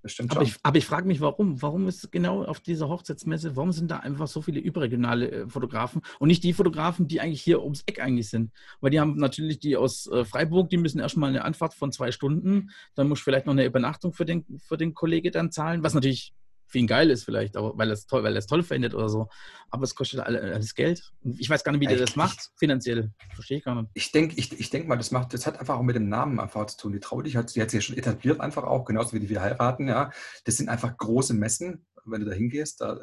das 0.01 0.13
stimmt 0.13 0.31
aber 0.31 0.45
schon. 0.45 0.55
Ich, 0.55 0.59
aber 0.63 0.77
ich 0.77 0.85
frage 0.85 1.07
mich, 1.07 1.21
warum? 1.21 1.61
Warum 1.61 1.87
ist 1.87 2.11
genau 2.11 2.43
auf 2.43 2.59
dieser 2.59 2.87
Hochzeitsmesse, 2.87 3.55
warum 3.55 3.71
sind 3.71 3.91
da 3.91 3.97
einfach 3.97 4.27
so 4.27 4.41
viele 4.41 4.59
überregionale 4.59 5.31
äh, 5.31 5.49
Fotografen 5.49 6.01
und 6.19 6.29
nicht 6.29 6.43
die 6.43 6.53
Fotografen, 6.53 7.07
die 7.07 7.21
eigentlich 7.21 7.41
hier 7.41 7.61
ums 7.61 7.83
Eck 7.85 8.01
eigentlich 8.01 8.29
sind? 8.29 8.51
Weil 8.79 8.91
die 8.91 8.99
haben 8.99 9.17
natürlich 9.17 9.59
die 9.59 9.77
aus 9.77 10.07
äh, 10.07 10.25
Freiburg, 10.25 10.69
die 10.69 10.77
müssen 10.77 10.99
erstmal 10.99 11.29
eine 11.29 11.43
Anfahrt 11.43 11.73
von 11.73 11.91
zwei 11.91 12.11
Stunden, 12.11 12.71
dann 12.95 13.09
muss 13.09 13.19
vielleicht 13.19 13.45
noch 13.45 13.53
eine 13.53 13.65
Übernachtung 13.65 14.13
für 14.13 14.25
den, 14.25 14.45
für 14.59 14.77
den 14.77 14.93
Kollege 14.93 15.31
dann 15.31 15.51
zahlen, 15.51 15.83
was 15.83 15.93
natürlich 15.93 16.33
für 16.67 16.77
ihn 16.79 16.87
geil 16.87 17.09
ist 17.09 17.23
vielleicht, 17.23 17.55
aber 17.55 17.77
weil 17.77 17.89
er 17.89 17.93
es 17.93 18.05
toll, 18.05 18.23
weil 18.23 18.33
er 18.33 18.39
es 18.39 18.47
toll 18.47 18.61
findet 18.61 18.93
oder 18.93 19.09
so. 19.09 19.29
Aber 19.69 19.83
es 19.83 19.95
kostet 19.95 20.19
alles 20.19 20.75
Geld. 20.75 21.11
Ich 21.37 21.49
weiß 21.49 21.63
gar 21.63 21.71
nicht, 21.71 21.81
wie 21.81 21.87
der 21.87 21.97
das 21.97 22.15
macht, 22.15 22.51
finanziell. 22.57 23.11
Verstehe 23.33 23.57
ich 23.57 23.63
gar 23.63 23.75
nicht. 23.75 23.89
Ich 23.93 24.11
denke 24.11 24.35
ich, 24.37 24.57
ich 24.59 24.69
denk 24.69 24.87
mal, 24.87 24.97
das 24.97 25.11
macht, 25.11 25.33
das 25.33 25.45
hat 25.45 25.59
einfach 25.59 25.77
auch 25.77 25.83
mit 25.83 25.95
dem 25.95 26.09
Namen 26.09 26.39
einfach 26.39 26.65
zu 26.67 26.77
tun. 26.77 26.93
Die 26.93 26.99
Traudig 26.99 27.35
hat, 27.35 27.55
die 27.55 27.61
hat 27.61 27.71
sich 27.71 27.77
ja 27.77 27.81
schon 27.81 27.97
etabliert, 27.97 28.41
einfach 28.41 28.63
auch, 28.63 28.85
genauso 28.85 29.13
wie 29.13 29.19
die 29.19 29.29
wir 29.29 29.41
heiraten, 29.41 29.87
ja. 29.87 30.11
Das 30.43 30.57
sind 30.57 30.69
einfach 30.69 30.95
große 30.97 31.33
Messen, 31.33 31.85
wenn 32.05 32.21
du 32.21 32.29
da 32.29 32.33
hingehst. 32.33 32.81
Da, 32.81 32.99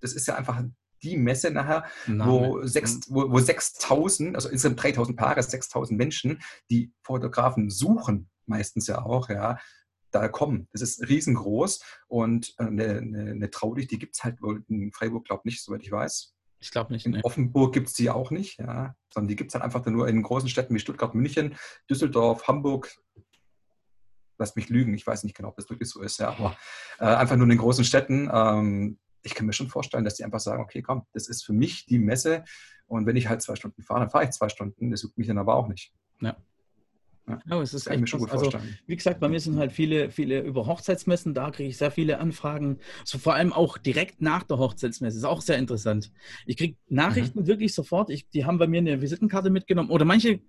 das 0.00 0.12
ist 0.12 0.26
ja 0.26 0.36
einfach 0.36 0.62
die 1.02 1.16
Messe 1.16 1.50
nachher, 1.50 1.84
Name. 2.06 2.30
wo, 2.30 2.66
6, 2.66 3.10
wo, 3.10 3.30
wo 3.30 3.38
6000, 3.38 4.34
also 4.34 4.48
insgesamt 4.48 4.82
3000 4.82 5.16
Paare, 5.16 5.42
6000 5.42 5.96
Menschen, 5.96 6.40
die 6.70 6.92
Fotografen 7.02 7.70
suchen, 7.70 8.28
meistens 8.46 8.86
ja 8.86 9.04
auch, 9.04 9.28
ja, 9.28 9.58
da 10.10 10.28
kommen. 10.28 10.68
Das 10.72 10.82
ist 10.82 11.08
riesengroß 11.08 11.82
und 12.08 12.54
äh, 12.58 12.64
eine, 12.64 12.98
eine, 12.98 13.30
eine 13.32 13.50
Traudig, 13.50 13.88
die 13.88 13.98
gibt 13.98 14.16
es 14.16 14.24
halt 14.24 14.40
wohl 14.42 14.64
in 14.68 14.92
Freiburg, 14.92 15.24
glaube 15.24 15.42
ich, 15.44 15.52
nicht, 15.52 15.64
soweit 15.64 15.82
ich 15.82 15.90
weiß. 15.90 16.34
Ich 16.58 16.70
glaube 16.70 16.92
nicht. 16.92 17.06
In 17.06 17.12
nee. 17.12 17.20
Offenburg 17.22 17.74
gibt 17.74 17.88
es 17.88 17.94
die 17.94 18.10
auch 18.10 18.30
nicht, 18.30 18.58
ja, 18.58 18.94
sondern 19.12 19.28
die 19.28 19.36
gibt 19.36 19.50
es 19.50 19.54
halt 19.54 19.64
einfach 19.64 19.84
nur 19.86 20.08
in 20.08 20.22
großen 20.22 20.48
Städten 20.48 20.74
wie 20.74 20.78
Stuttgart, 20.78 21.14
München, 21.14 21.56
Düsseldorf, 21.88 22.48
Hamburg. 22.48 22.96
Lass 24.38 24.56
mich 24.56 24.68
lügen, 24.68 24.94
ich 24.94 25.06
weiß 25.06 25.24
nicht 25.24 25.36
genau, 25.36 25.48
ob 25.48 25.56
das 25.56 25.70
wirklich 25.70 25.88
so 25.88 26.02
ist, 26.02 26.18
ja, 26.18 26.28
aber 26.30 26.56
äh, 26.98 27.04
einfach 27.04 27.36
nur 27.36 27.44
in 27.44 27.50
den 27.50 27.58
großen 27.58 27.84
Städten. 27.84 28.28
Ähm, 28.32 28.98
ich 29.22 29.34
kann 29.34 29.46
mir 29.46 29.52
schon 29.52 29.68
vorstellen, 29.68 30.04
dass 30.04 30.14
die 30.14 30.24
einfach 30.24 30.40
sagen, 30.40 30.62
okay, 30.62 30.82
komm, 30.82 31.06
das 31.12 31.28
ist 31.28 31.44
für 31.44 31.52
mich 31.52 31.86
die 31.86 31.98
Messe 31.98 32.44
und 32.86 33.06
wenn 33.06 33.16
ich 33.16 33.28
halt 33.28 33.42
zwei 33.42 33.56
Stunden 33.56 33.82
fahre, 33.82 34.00
dann 34.00 34.10
fahre 34.10 34.24
ich 34.24 34.30
zwei 34.30 34.48
Stunden, 34.48 34.90
das 34.90 35.02
juckt 35.02 35.18
mich 35.18 35.26
dann 35.26 35.38
aber 35.38 35.54
auch 35.54 35.68
nicht. 35.68 35.92
Ja. 36.20 36.36
Ja, 37.28 37.40
oh, 37.50 37.60
es 37.60 37.74
ist 37.74 37.88
echt 37.88 38.08
schon 38.08 38.20
gut 38.20 38.30
also, 38.30 38.52
wie 38.86 38.94
gesagt, 38.94 39.18
bei 39.18 39.28
mir 39.28 39.40
sind 39.40 39.58
halt 39.58 39.72
viele, 39.72 40.10
viele 40.10 40.40
über 40.42 40.66
Hochzeitsmessen, 40.66 41.34
da 41.34 41.50
kriege 41.50 41.68
ich 41.68 41.76
sehr 41.76 41.90
viele 41.90 42.20
Anfragen, 42.20 42.78
so 43.04 43.18
vor 43.18 43.34
allem 43.34 43.52
auch 43.52 43.78
direkt 43.78 44.22
nach 44.22 44.44
der 44.44 44.58
Hochzeitsmesse, 44.58 45.18
ist 45.18 45.24
auch 45.24 45.40
sehr 45.40 45.58
interessant. 45.58 46.12
Ich 46.46 46.56
kriege 46.56 46.76
Nachrichten 46.88 47.40
mhm. 47.40 47.46
wirklich 47.48 47.74
sofort, 47.74 48.10
ich, 48.10 48.28
die 48.28 48.44
haben 48.44 48.58
bei 48.58 48.68
mir 48.68 48.78
eine 48.78 49.00
Visitenkarte 49.00 49.50
mitgenommen. 49.50 49.90
Oder 49.90 50.04
manche, 50.04 50.40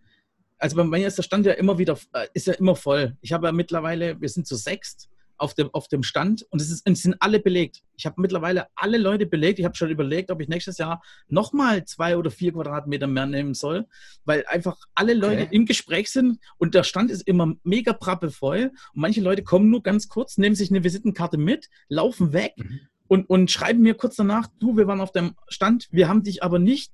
also 0.59 0.75
bei 0.75 0.83
mir 0.83 1.07
ist 1.07 1.17
der 1.17 1.23
Stand 1.23 1.47
ja 1.47 1.53
immer 1.53 1.79
wieder, 1.79 1.97
äh, 2.13 2.27
ist 2.35 2.45
ja 2.45 2.53
immer 2.53 2.75
voll. 2.75 3.17
Ich 3.21 3.33
habe 3.33 3.47
ja 3.47 3.51
mittlerweile, 3.51 4.21
wir 4.21 4.29
sind 4.29 4.45
zu 4.45 4.55
sechst 4.55 5.09
auf 5.37 5.53
dem, 5.53 5.69
auf 5.73 5.87
dem 5.87 6.03
Stand 6.03 6.43
und 6.49 6.61
es, 6.61 6.71
ist, 6.71 6.87
es 6.87 7.01
sind 7.01 7.15
alle 7.19 7.39
belegt. 7.39 7.81
Ich 7.95 8.05
habe 8.05 8.21
mittlerweile 8.21 8.67
alle 8.75 8.97
Leute 8.97 9.25
belegt. 9.25 9.59
Ich 9.59 9.65
habe 9.65 9.75
schon 9.75 9.89
überlegt, 9.89 10.31
ob 10.31 10.41
ich 10.41 10.47
nächstes 10.47 10.77
Jahr 10.77 11.01
nochmal 11.27 11.85
zwei 11.85 12.17
oder 12.17 12.31
vier 12.31 12.53
Quadratmeter 12.53 13.07
mehr 13.07 13.25
nehmen 13.25 13.53
soll, 13.53 13.85
weil 14.25 14.45
einfach 14.47 14.77
alle 14.95 15.13
Leute 15.13 15.43
okay. 15.43 15.55
im 15.55 15.65
Gespräch 15.65 16.09
sind 16.11 16.39
und 16.57 16.75
der 16.75 16.83
Stand 16.83 17.11
ist 17.11 17.21
immer 17.21 17.53
mega 17.63 17.93
prappelvoll. 17.93 18.71
Und 18.93 19.01
manche 19.01 19.21
Leute 19.21 19.43
kommen 19.43 19.69
nur 19.69 19.83
ganz 19.83 20.07
kurz, 20.07 20.37
nehmen 20.37 20.55
sich 20.55 20.71
eine 20.71 20.83
Visitenkarte 20.83 21.37
mit, 21.37 21.69
laufen 21.87 22.33
weg 22.33 22.53
mhm. 22.57 22.79
und, 23.07 23.29
und 23.29 23.51
schreiben 23.51 23.81
mir 23.81 23.93
kurz 23.93 24.15
danach, 24.15 24.47
du, 24.59 24.77
wir 24.77 24.87
waren 24.87 25.01
auf 25.01 25.11
dem 25.11 25.35
Stand, 25.47 25.87
wir 25.91 26.07
haben 26.07 26.23
dich 26.23 26.43
aber 26.43 26.59
nicht 26.59 26.91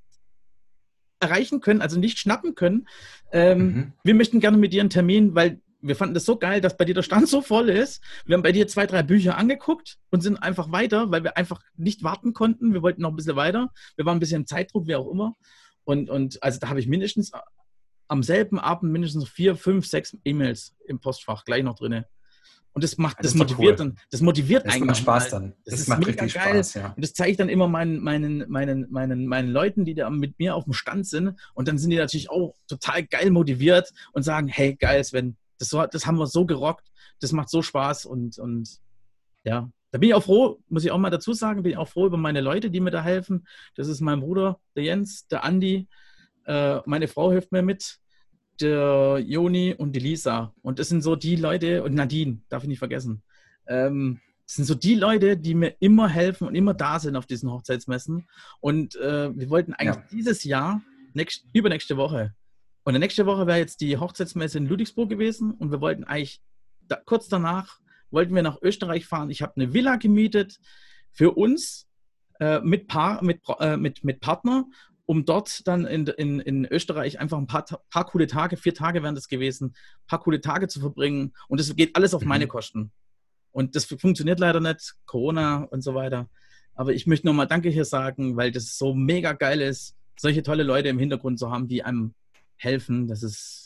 erreichen 1.19 1.61
können, 1.61 1.81
also 1.81 1.99
nicht 1.99 2.19
schnappen 2.19 2.53
können. 2.53 2.87
Ähm, 3.31 3.59
mhm. 3.59 3.93
Wir 4.03 4.13
möchten 4.13 4.41
gerne 4.41 4.57
mit 4.57 4.73
dir 4.73 4.81
einen 4.81 4.89
Termin, 4.89 5.33
weil 5.35 5.61
wir 5.83 5.95
fanden 5.95 6.13
das 6.13 6.25
so 6.25 6.37
geil, 6.37 6.61
dass 6.61 6.77
bei 6.77 6.85
dir 6.85 6.95
der 6.95 7.03
Stand 7.03 7.27
so 7.29 7.41
voll 7.41 7.69
ist. 7.69 8.01
Wir 8.25 8.35
haben 8.35 8.43
bei 8.43 8.51
dir 8.51 8.67
zwei, 8.67 8.87
drei 8.87 9.03
Bücher 9.03 9.37
angeguckt 9.37 9.97
und 10.09 10.21
sind 10.21 10.37
einfach 10.37 10.71
weiter, 10.71 11.11
weil 11.11 11.23
wir 11.23 11.37
einfach 11.37 11.61
nicht 11.75 12.03
warten 12.03 12.33
konnten. 12.33 12.73
Wir 12.73 12.81
wollten 12.81 13.01
noch 13.01 13.09
ein 13.09 13.15
bisschen 13.15 13.35
weiter. 13.35 13.69
Wir 13.95 14.05
waren 14.05 14.17
ein 14.17 14.19
bisschen 14.19 14.41
im 14.41 14.47
Zeitdruck, 14.47 14.87
wie 14.87 14.95
auch 14.95 15.09
immer. 15.11 15.35
Und, 15.83 16.09
und 16.09 16.41
also 16.41 16.59
da 16.59 16.69
habe 16.69 16.79
ich 16.79 16.87
mindestens 16.87 17.31
am 18.07 18.23
selben 18.23 18.59
Abend 18.59 18.91
mindestens 18.91 19.27
vier, 19.27 19.55
fünf, 19.55 19.85
sechs 19.85 20.17
E-Mails 20.23 20.75
im 20.85 20.99
Postfach 20.99 21.45
gleich 21.45 21.63
noch 21.63 21.75
drin. 21.75 22.05
Und 22.73 22.83
das 22.83 22.97
macht, 22.97 23.19
das, 23.19 23.33
das 23.33 23.35
motiviert 23.35 23.79
cool. 23.79 23.87
dann, 23.87 23.99
das 24.09 24.21
motiviert 24.21 24.65
das 24.65 24.73
eigentlich. 24.73 24.87
Macht 24.87 24.97
Spaß 24.97 25.29
dann. 25.29 25.53
Das, 25.63 25.75
das 25.75 25.87
macht 25.87 26.07
richtig 26.07 26.33
geil. 26.33 26.55
Spaß, 26.55 26.73
ja. 26.73 26.87
Und 26.95 27.03
das 27.03 27.13
zeige 27.13 27.31
ich 27.31 27.37
dann 27.37 27.49
immer 27.49 27.67
meinen, 27.67 27.99
meinen, 27.99 28.49
meinen, 28.49 28.89
meinen, 28.89 29.27
meinen 29.27 29.49
Leuten, 29.49 29.85
die 29.85 29.93
da 29.93 30.09
mit 30.09 30.39
mir 30.39 30.55
auf 30.55 30.63
dem 30.63 30.73
Stand 30.73 31.05
sind. 31.05 31.39
Und 31.53 31.67
dann 31.67 31.77
sind 31.77 31.91
die 31.91 31.97
natürlich 31.97 32.31
auch 32.31 32.55
total 32.67 33.03
geil 33.03 33.29
motiviert 33.29 33.91
und 34.13 34.23
sagen, 34.23 34.47
hey, 34.47 34.75
geil, 34.75 35.03
Sven, 35.03 35.37
das, 35.63 35.69
so, 35.69 35.85
das 35.85 36.05
haben 36.05 36.17
wir 36.17 36.27
so 36.27 36.45
gerockt, 36.45 36.91
das 37.19 37.31
macht 37.31 37.49
so 37.49 37.61
Spaß 37.61 38.05
und, 38.05 38.37
und 38.37 38.69
ja, 39.43 39.69
da 39.91 39.97
bin 39.97 40.09
ich 40.09 40.15
auch 40.15 40.23
froh, 40.23 40.59
muss 40.69 40.83
ich 40.83 40.91
auch 40.91 40.97
mal 40.97 41.09
dazu 41.09 41.33
sagen, 41.33 41.63
bin 41.63 41.71
ich 41.73 41.77
auch 41.77 41.87
froh 41.87 42.07
über 42.07 42.17
meine 42.17 42.41
Leute, 42.41 42.69
die 42.69 42.79
mir 42.79 42.91
da 42.91 43.03
helfen. 43.03 43.47
Das 43.75 43.87
ist 43.87 44.01
mein 44.01 44.21
Bruder, 44.21 44.59
der 44.75 44.83
Jens, 44.83 45.27
der 45.27 45.43
Andi, 45.43 45.87
äh, 46.45 46.79
meine 46.85 47.07
Frau 47.07 47.31
hilft 47.31 47.51
mir 47.51 47.61
mit, 47.61 47.99
der 48.59 49.19
Joni 49.19 49.73
und 49.73 49.93
die 49.93 49.99
Lisa. 49.99 50.53
Und 50.61 50.79
das 50.79 50.89
sind 50.89 51.01
so 51.01 51.15
die 51.15 51.35
Leute, 51.35 51.83
und 51.83 51.93
Nadine, 51.93 52.41
darf 52.49 52.63
ich 52.63 52.69
nicht 52.69 52.79
vergessen. 52.79 53.23
Ähm, 53.67 54.19
das 54.45 54.55
sind 54.55 54.65
so 54.65 54.75
die 54.75 54.95
Leute, 54.95 55.37
die 55.37 55.55
mir 55.55 55.75
immer 55.79 56.07
helfen 56.09 56.47
und 56.47 56.55
immer 56.55 56.73
da 56.73 56.99
sind 56.99 57.15
auf 57.15 57.25
diesen 57.25 57.51
Hochzeitsmessen. 57.51 58.27
Und 58.59 58.95
äh, 58.95 59.35
wir 59.35 59.49
wollten 59.49 59.73
eigentlich 59.73 59.95
ja. 59.95 60.07
dieses 60.11 60.43
Jahr, 60.43 60.81
nächst, 61.13 61.45
übernächste 61.53 61.97
Woche, 61.97 62.33
und 62.83 62.99
nächste 62.99 63.25
Woche 63.25 63.47
wäre 63.47 63.59
jetzt 63.59 63.81
die 63.81 63.97
Hochzeitsmesse 63.97 64.57
in 64.57 64.67
Ludwigsburg 64.67 65.09
gewesen 65.09 65.51
und 65.51 65.71
wir 65.71 65.81
wollten 65.81 66.03
eigentlich 66.03 66.41
da, 66.81 66.97
kurz 66.97 67.29
danach 67.29 67.79
wollten 68.11 68.35
wir 68.35 68.43
nach 68.43 68.61
Österreich 68.61 69.05
fahren. 69.05 69.29
Ich 69.29 69.41
habe 69.41 69.53
eine 69.55 69.73
Villa 69.73 69.95
gemietet 69.95 70.59
für 71.11 71.31
uns 71.31 71.87
äh, 72.39 72.59
mit, 72.59 72.87
Paar, 72.87 73.23
mit, 73.23 73.41
äh, 73.59 73.77
mit, 73.77 74.03
mit 74.03 74.19
Partner, 74.19 74.65
um 75.05 75.25
dort 75.25 75.67
dann 75.67 75.85
in, 75.85 76.07
in, 76.07 76.39
in 76.39 76.65
Österreich 76.65 77.19
einfach 77.19 77.37
ein 77.37 77.47
paar, 77.47 77.65
paar 77.89 78.05
coole 78.05 78.27
Tage, 78.27 78.57
vier 78.57 78.73
Tage 78.73 79.01
wären 79.03 79.15
das 79.15 79.27
gewesen, 79.27 79.69
ein 79.69 80.07
paar 80.07 80.19
coole 80.19 80.41
Tage 80.41 80.67
zu 80.67 80.79
verbringen. 80.79 81.33
Und 81.47 81.59
das 81.59 81.75
geht 81.75 81.95
alles 81.95 82.13
auf 82.13 82.21
mhm. 82.21 82.29
meine 82.29 82.47
Kosten. 82.47 82.91
Und 83.51 83.75
das 83.75 83.85
funktioniert 83.85 84.39
leider 84.39 84.59
nicht, 84.59 84.95
Corona 85.05 85.63
und 85.63 85.81
so 85.81 85.93
weiter. 85.93 86.29
Aber 86.75 86.93
ich 86.93 87.05
möchte 87.05 87.27
nochmal 87.27 87.47
Danke 87.47 87.69
hier 87.69 87.85
sagen, 87.85 88.35
weil 88.35 88.51
das 88.51 88.77
so 88.77 88.93
mega 88.93 89.33
geil 89.33 89.61
ist, 89.61 89.95
solche 90.17 90.43
tolle 90.43 90.63
Leute 90.63 90.89
im 90.89 90.99
Hintergrund 90.99 91.39
zu 91.39 91.51
haben, 91.51 91.67
die 91.67 91.83
einem 91.83 92.15
helfen. 92.63 93.07
Das 93.07 93.23
ist 93.23 93.62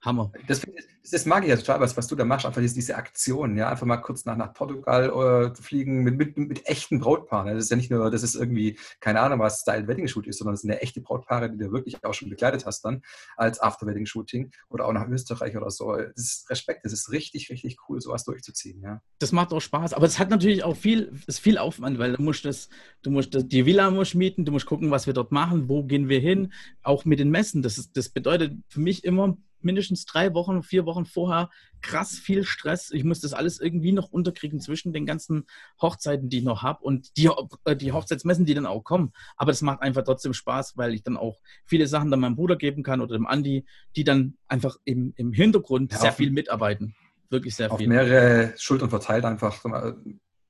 Hammer. 0.00 0.30
Das, 0.46 0.62
das 1.10 1.26
mag 1.26 1.42
ich 1.42 1.50
ja 1.50 1.56
total, 1.56 1.80
was, 1.80 1.96
was 1.96 2.06
du 2.06 2.14
da 2.14 2.24
machst, 2.24 2.46
einfach 2.46 2.60
diese, 2.60 2.96
Aktion, 2.96 3.56
ja, 3.56 3.68
einfach 3.68 3.86
mal 3.86 3.96
kurz 3.96 4.24
nach, 4.24 4.36
nach 4.36 4.52
Portugal 4.52 5.52
äh, 5.52 5.54
fliegen 5.60 6.02
mit, 6.02 6.16
mit, 6.16 6.36
mit 6.36 6.66
echten 6.66 7.00
Brautpaaren. 7.00 7.54
Das 7.54 7.64
ist 7.64 7.70
ja 7.70 7.76
nicht 7.76 7.90
nur, 7.90 8.10
das 8.10 8.22
ist 8.22 8.34
irgendwie, 8.34 8.78
keine 9.00 9.20
Ahnung, 9.20 9.40
was 9.40 9.60
Style 9.60 9.88
Wedding 9.88 10.06
Shoot 10.06 10.26
ist, 10.26 10.38
sondern 10.38 10.54
es 10.54 10.62
sind 10.62 10.70
ja 10.70 10.76
echte 10.76 11.00
Brautpaare, 11.00 11.50
die 11.50 11.58
du 11.58 11.72
wirklich 11.72 12.04
auch 12.04 12.14
schon 12.14 12.30
begleitet 12.30 12.66
hast 12.66 12.84
dann 12.84 13.02
als 13.36 13.60
After 13.60 13.86
Wedding 13.86 14.06
Shooting 14.06 14.52
oder 14.68 14.86
auch 14.86 14.92
nach 14.92 15.08
Österreich 15.08 15.56
oder 15.56 15.70
so. 15.70 15.96
Das 15.96 16.16
ist 16.16 16.50
Respekt, 16.50 16.84
das 16.84 16.92
ist 16.92 17.10
richtig, 17.10 17.50
richtig 17.50 17.78
cool, 17.88 18.00
sowas 18.00 18.24
durchzuziehen, 18.24 18.80
ja. 18.82 19.00
Das 19.18 19.32
macht 19.32 19.52
auch 19.52 19.60
Spaß, 19.60 19.94
aber 19.94 20.06
es 20.06 20.18
hat 20.18 20.30
natürlich 20.30 20.62
auch 20.62 20.76
viel, 20.76 21.12
ist 21.26 21.40
viel 21.40 21.58
Aufwand, 21.58 21.98
weil 21.98 22.12
du 22.12 22.22
musst 22.22 22.44
das, 22.44 22.68
du 23.02 23.10
musst 23.10 23.34
das, 23.34 23.48
die 23.48 23.66
Villa 23.66 23.90
musst 23.90 24.14
mieten, 24.14 24.44
du 24.44 24.52
musst 24.52 24.66
gucken, 24.66 24.90
was 24.90 25.06
wir 25.06 25.14
dort 25.14 25.32
machen, 25.32 25.68
wo 25.68 25.82
gehen 25.82 26.08
wir 26.08 26.20
hin, 26.20 26.52
auch 26.82 27.04
mit 27.04 27.18
den 27.18 27.30
Messen. 27.30 27.62
Das, 27.62 27.78
ist, 27.78 27.96
das 27.96 28.08
bedeutet 28.08 28.56
für 28.68 28.80
mich 28.80 29.04
immer, 29.04 29.36
mindestens 29.60 30.04
drei 30.04 30.34
Wochen, 30.34 30.62
vier 30.62 30.86
Wochen 30.86 31.06
vorher 31.06 31.50
krass 31.80 32.18
viel 32.18 32.44
Stress. 32.44 32.90
Ich 32.90 33.04
muss 33.04 33.20
das 33.20 33.32
alles 33.32 33.60
irgendwie 33.60 33.92
noch 33.92 34.10
unterkriegen 34.10 34.60
zwischen 34.60 34.92
den 34.92 35.06
ganzen 35.06 35.46
Hochzeiten, 35.80 36.28
die 36.28 36.38
ich 36.38 36.44
noch 36.44 36.62
habe 36.62 36.82
und 36.82 37.16
die, 37.16 37.30
äh, 37.64 37.76
die 37.76 37.92
Hochzeitsmessen, 37.92 38.46
die 38.46 38.54
dann 38.54 38.66
auch 38.66 38.82
kommen. 38.82 39.12
Aber 39.36 39.52
das 39.52 39.62
macht 39.62 39.82
einfach 39.82 40.02
trotzdem 40.04 40.32
Spaß, 40.32 40.76
weil 40.76 40.94
ich 40.94 41.02
dann 41.02 41.16
auch 41.16 41.38
viele 41.64 41.86
Sachen 41.86 42.10
dann 42.10 42.20
meinem 42.20 42.36
Bruder 42.36 42.56
geben 42.56 42.82
kann 42.82 43.00
oder 43.00 43.16
dem 43.16 43.26
Andi, 43.26 43.64
die 43.96 44.04
dann 44.04 44.36
einfach 44.48 44.76
im, 44.84 45.12
im 45.16 45.32
Hintergrund 45.32 45.92
ja, 45.92 45.98
sehr 45.98 46.12
viel 46.12 46.30
mitarbeiten. 46.30 46.94
Wirklich 47.30 47.54
sehr 47.54 47.70
auf 47.70 47.78
viel. 47.78 47.86
Auf 47.86 47.92
mehrere 47.92 48.54
Schultern 48.56 48.90
verteilt 48.90 49.24
einfach. 49.24 49.64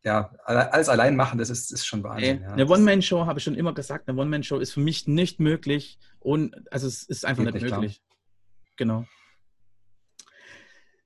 Ja, 0.05 0.31
alles 0.44 0.88
allein 0.88 1.16
machen, 1.16 1.38
das 1.38 1.51
ist, 1.51 1.73
ist 1.73 1.85
schon 1.85 2.05
Wahnsinn. 2.05 2.40
Ja. 2.40 2.53
Eine 2.53 2.68
One-Man-Show, 2.68 3.27
habe 3.27 3.40
ich 3.40 3.44
schon 3.44 3.57
immer 3.57 3.75
gesagt, 3.75 4.09
eine 4.09 4.18
One-Man-Show 4.18 4.59
ist 4.59 4.73
für 4.73 4.81
mich 4.81 5.09
nicht 5.09 5.40
möglich. 5.40 5.99
Und, 6.21 6.55
also 6.73 6.87
es 6.87 7.03
ist 7.03 7.25
einfach 7.25 7.44
Geht 7.44 7.55
nicht, 7.55 7.64
nicht 7.64 7.75
möglich. 7.75 8.03
Genau. 8.78 9.04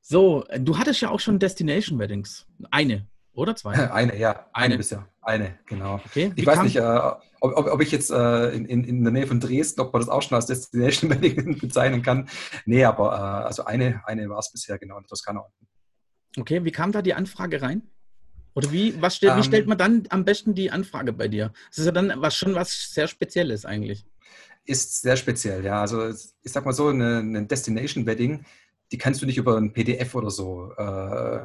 So, 0.02 0.44
du 0.58 0.78
hattest 0.78 1.00
ja 1.00 1.10
auch 1.10 1.20
schon 1.20 1.38
Destination 1.38 1.98
Weddings. 1.98 2.46
Eine 2.70 3.08
oder 3.32 3.56
zwei? 3.56 3.72
Eine, 3.92 4.16
ja. 4.18 4.46
Eine, 4.52 4.66
eine 4.66 4.76
bisher. 4.76 5.08
Eine, 5.22 5.58
genau. 5.66 6.00
Okay, 6.04 6.32
ich 6.36 6.44
weiß 6.44 6.62
nicht, 6.62 6.76
äh, 6.76 7.00
ob, 7.40 7.56
ob, 7.56 7.80
ich 7.80 7.90
jetzt 7.92 8.10
äh, 8.10 8.50
in, 8.50 8.84
in, 8.84 9.02
der 9.04 9.12
Nähe 9.12 9.26
von 9.26 9.40
Dresden, 9.40 9.80
ob 9.80 9.92
man 9.92 10.02
das 10.02 10.08
auch 10.08 10.20
schon 10.20 10.36
als 10.36 10.46
Destination 10.46 11.10
Wedding 11.22 11.58
bezeichnen 11.58 12.02
kann. 12.02 12.28
Nee, 12.66 12.84
aber 12.84 13.12
äh, 13.12 13.46
also 13.46 13.64
eine, 13.64 14.02
eine 14.06 14.28
war 14.28 14.40
es 14.40 14.52
bisher, 14.52 14.78
genau, 14.78 14.98
in 14.98 15.06
Toskana. 15.06 15.44
Okay, 16.38 16.64
wie 16.64 16.72
kam 16.72 16.92
da 16.92 17.02
die 17.02 17.14
Anfrage 17.14 17.62
rein? 17.62 17.82
Oder 18.54 18.70
wie, 18.70 19.00
was 19.00 19.16
stell, 19.16 19.30
ähm, 19.30 19.38
wie 19.38 19.44
stellt 19.44 19.66
man 19.66 19.78
dann 19.78 20.02
am 20.10 20.24
besten 20.24 20.54
die 20.54 20.70
Anfrage 20.70 21.12
bei 21.12 21.28
dir? 21.28 21.52
Das 21.70 21.78
ist 21.78 21.86
ja 21.86 21.92
dann 21.92 22.12
was, 22.16 22.36
schon 22.36 22.54
was 22.54 22.92
sehr 22.92 23.08
Spezielles 23.08 23.64
eigentlich 23.64 24.04
ist 24.64 25.02
sehr 25.02 25.16
speziell, 25.16 25.64
ja. 25.64 25.80
Also 25.80 26.08
ich 26.08 26.52
sag 26.52 26.64
mal 26.64 26.72
so, 26.72 26.88
eine, 26.88 27.18
eine 27.18 27.46
Destination 27.46 28.06
Wedding, 28.06 28.44
die 28.90 28.98
kannst 28.98 29.22
du 29.22 29.26
nicht 29.26 29.38
über 29.38 29.56
ein 29.56 29.72
PDF 29.72 30.14
oder 30.14 30.30
so 30.30 30.72
äh, 30.76 31.40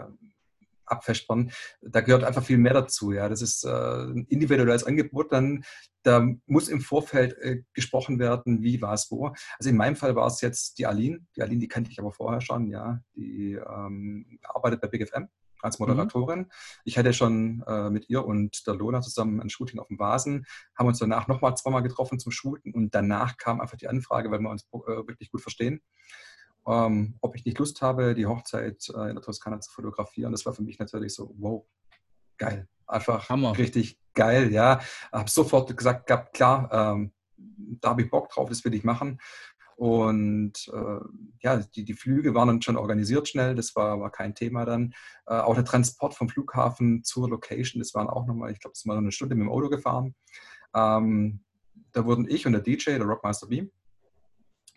abfestern. 0.85 1.51
Da 1.81 2.01
gehört 2.01 2.23
einfach 2.23 2.43
viel 2.43 2.57
mehr 2.57 2.73
dazu. 2.73 3.11
Ja, 3.11 3.29
das 3.29 3.41
ist 3.41 3.63
äh, 3.63 3.69
ein 3.69 4.25
individuelles 4.29 4.83
Angebot. 4.83 5.31
Dann 5.31 5.63
da 6.03 6.25
muss 6.45 6.69
im 6.69 6.81
Vorfeld 6.81 7.37
äh, 7.39 7.63
gesprochen 7.73 8.19
werden, 8.19 8.63
wie 8.63 8.81
war 8.81 8.93
es 8.93 9.11
wo. 9.11 9.33
Also 9.57 9.69
in 9.69 9.77
meinem 9.77 9.95
Fall 9.95 10.15
war 10.15 10.27
es 10.27 10.41
jetzt 10.41 10.77
die 10.77 10.85
Aline. 10.85 11.25
Die 11.35 11.41
Aline, 11.41 11.59
die 11.59 11.67
kannte 11.67 11.91
ich 11.91 11.99
aber 11.99 12.11
vorher 12.11 12.41
schon. 12.41 12.67
Ja, 12.69 13.01
die 13.15 13.53
ähm, 13.53 14.39
arbeitet 14.43 14.81
bei 14.81 14.87
Big 14.87 15.07
FM 15.07 15.29
als 15.61 15.79
mhm. 15.79 15.87
Moderatorin. 15.87 16.39
Mhm. 16.39 16.51
Ich 16.85 16.97
hatte 16.97 17.13
schon 17.13 17.63
äh, 17.67 17.89
mit 17.89 18.09
ihr 18.09 18.25
und 18.25 18.65
der 18.67 18.75
Lola 18.75 19.01
zusammen 19.01 19.41
ein 19.41 19.49
Shooting 19.49 19.79
auf 19.79 19.87
dem 19.87 19.99
Vasen, 19.99 20.45
haben 20.77 20.87
uns 20.87 20.99
danach 20.99 21.27
nochmal 21.27 21.55
zweimal 21.55 21.83
getroffen 21.83 22.19
zum 22.19 22.31
Shooten 22.31 22.73
und 22.73 22.93
danach 22.93 23.37
kam 23.37 23.61
einfach 23.61 23.77
die 23.77 23.87
Anfrage, 23.87 24.31
weil 24.31 24.39
wir 24.39 24.49
uns 24.49 24.67
äh, 24.73 25.07
wirklich 25.07 25.31
gut 25.31 25.41
verstehen 25.41 25.81
ähm, 26.67 27.15
ob 27.21 27.35
ich 27.35 27.45
nicht 27.45 27.57
Lust 27.57 27.81
habe, 27.81 28.13
die 28.13 28.25
Hochzeit 28.25 28.89
äh, 28.89 29.09
in 29.09 29.15
der 29.15 29.21
Toskana 29.21 29.59
zu 29.61 29.71
fotografieren. 29.71 30.33
Das 30.33 30.45
war 30.45 30.53
für 30.53 30.63
mich 30.63 30.79
natürlich 30.79 31.13
so, 31.13 31.33
wow, 31.37 31.65
geil. 32.37 32.67
Einfach 32.85 33.29
Hammer. 33.29 33.57
richtig 33.57 33.99
geil, 34.13 34.51
ja. 34.51 34.79
Habe 35.11 35.29
sofort 35.29 35.75
gesagt 35.75 36.07
gehabt, 36.07 36.33
klar, 36.33 36.69
ähm, 36.71 37.13
da 37.37 37.89
habe 37.89 38.01
ich 38.01 38.09
Bock 38.09 38.29
drauf, 38.29 38.49
das 38.49 38.63
will 38.65 38.73
ich 38.73 38.83
machen. 38.83 39.19
Und 39.77 40.71
äh, 40.73 40.99
ja, 41.41 41.57
die, 41.57 41.85
die 41.85 41.93
Flüge 41.93 42.33
waren 42.33 42.47
dann 42.47 42.61
schon 42.63 42.77
organisiert 42.77 43.29
schnell, 43.29 43.53
das 43.53 43.75
war, 43.75 43.99
war 43.99 44.11
kein 44.11 44.33
Thema 44.33 44.65
dann. 44.65 44.95
Äh, 45.27 45.35
auch 45.35 45.53
der 45.53 45.65
Transport 45.65 46.15
vom 46.15 46.29
Flughafen 46.29 47.03
zur 47.03 47.29
Location, 47.29 47.79
das 47.79 47.93
waren 47.93 48.09
auch 48.09 48.25
nochmal, 48.25 48.51
ich 48.51 48.59
glaube, 48.59 48.73
das 48.73 48.87
war 48.87 48.97
eine 48.97 49.11
Stunde 49.11 49.35
mit 49.35 49.43
dem 49.43 49.51
Auto 49.51 49.69
gefahren. 49.69 50.15
Ähm, 50.73 51.41
da 51.91 52.05
wurden 52.05 52.27
ich 52.27 52.47
und 52.47 52.53
der 52.53 52.61
DJ, 52.61 52.97
der 52.97 53.03
Rockmaster 53.03 53.45
Beam, 53.45 53.69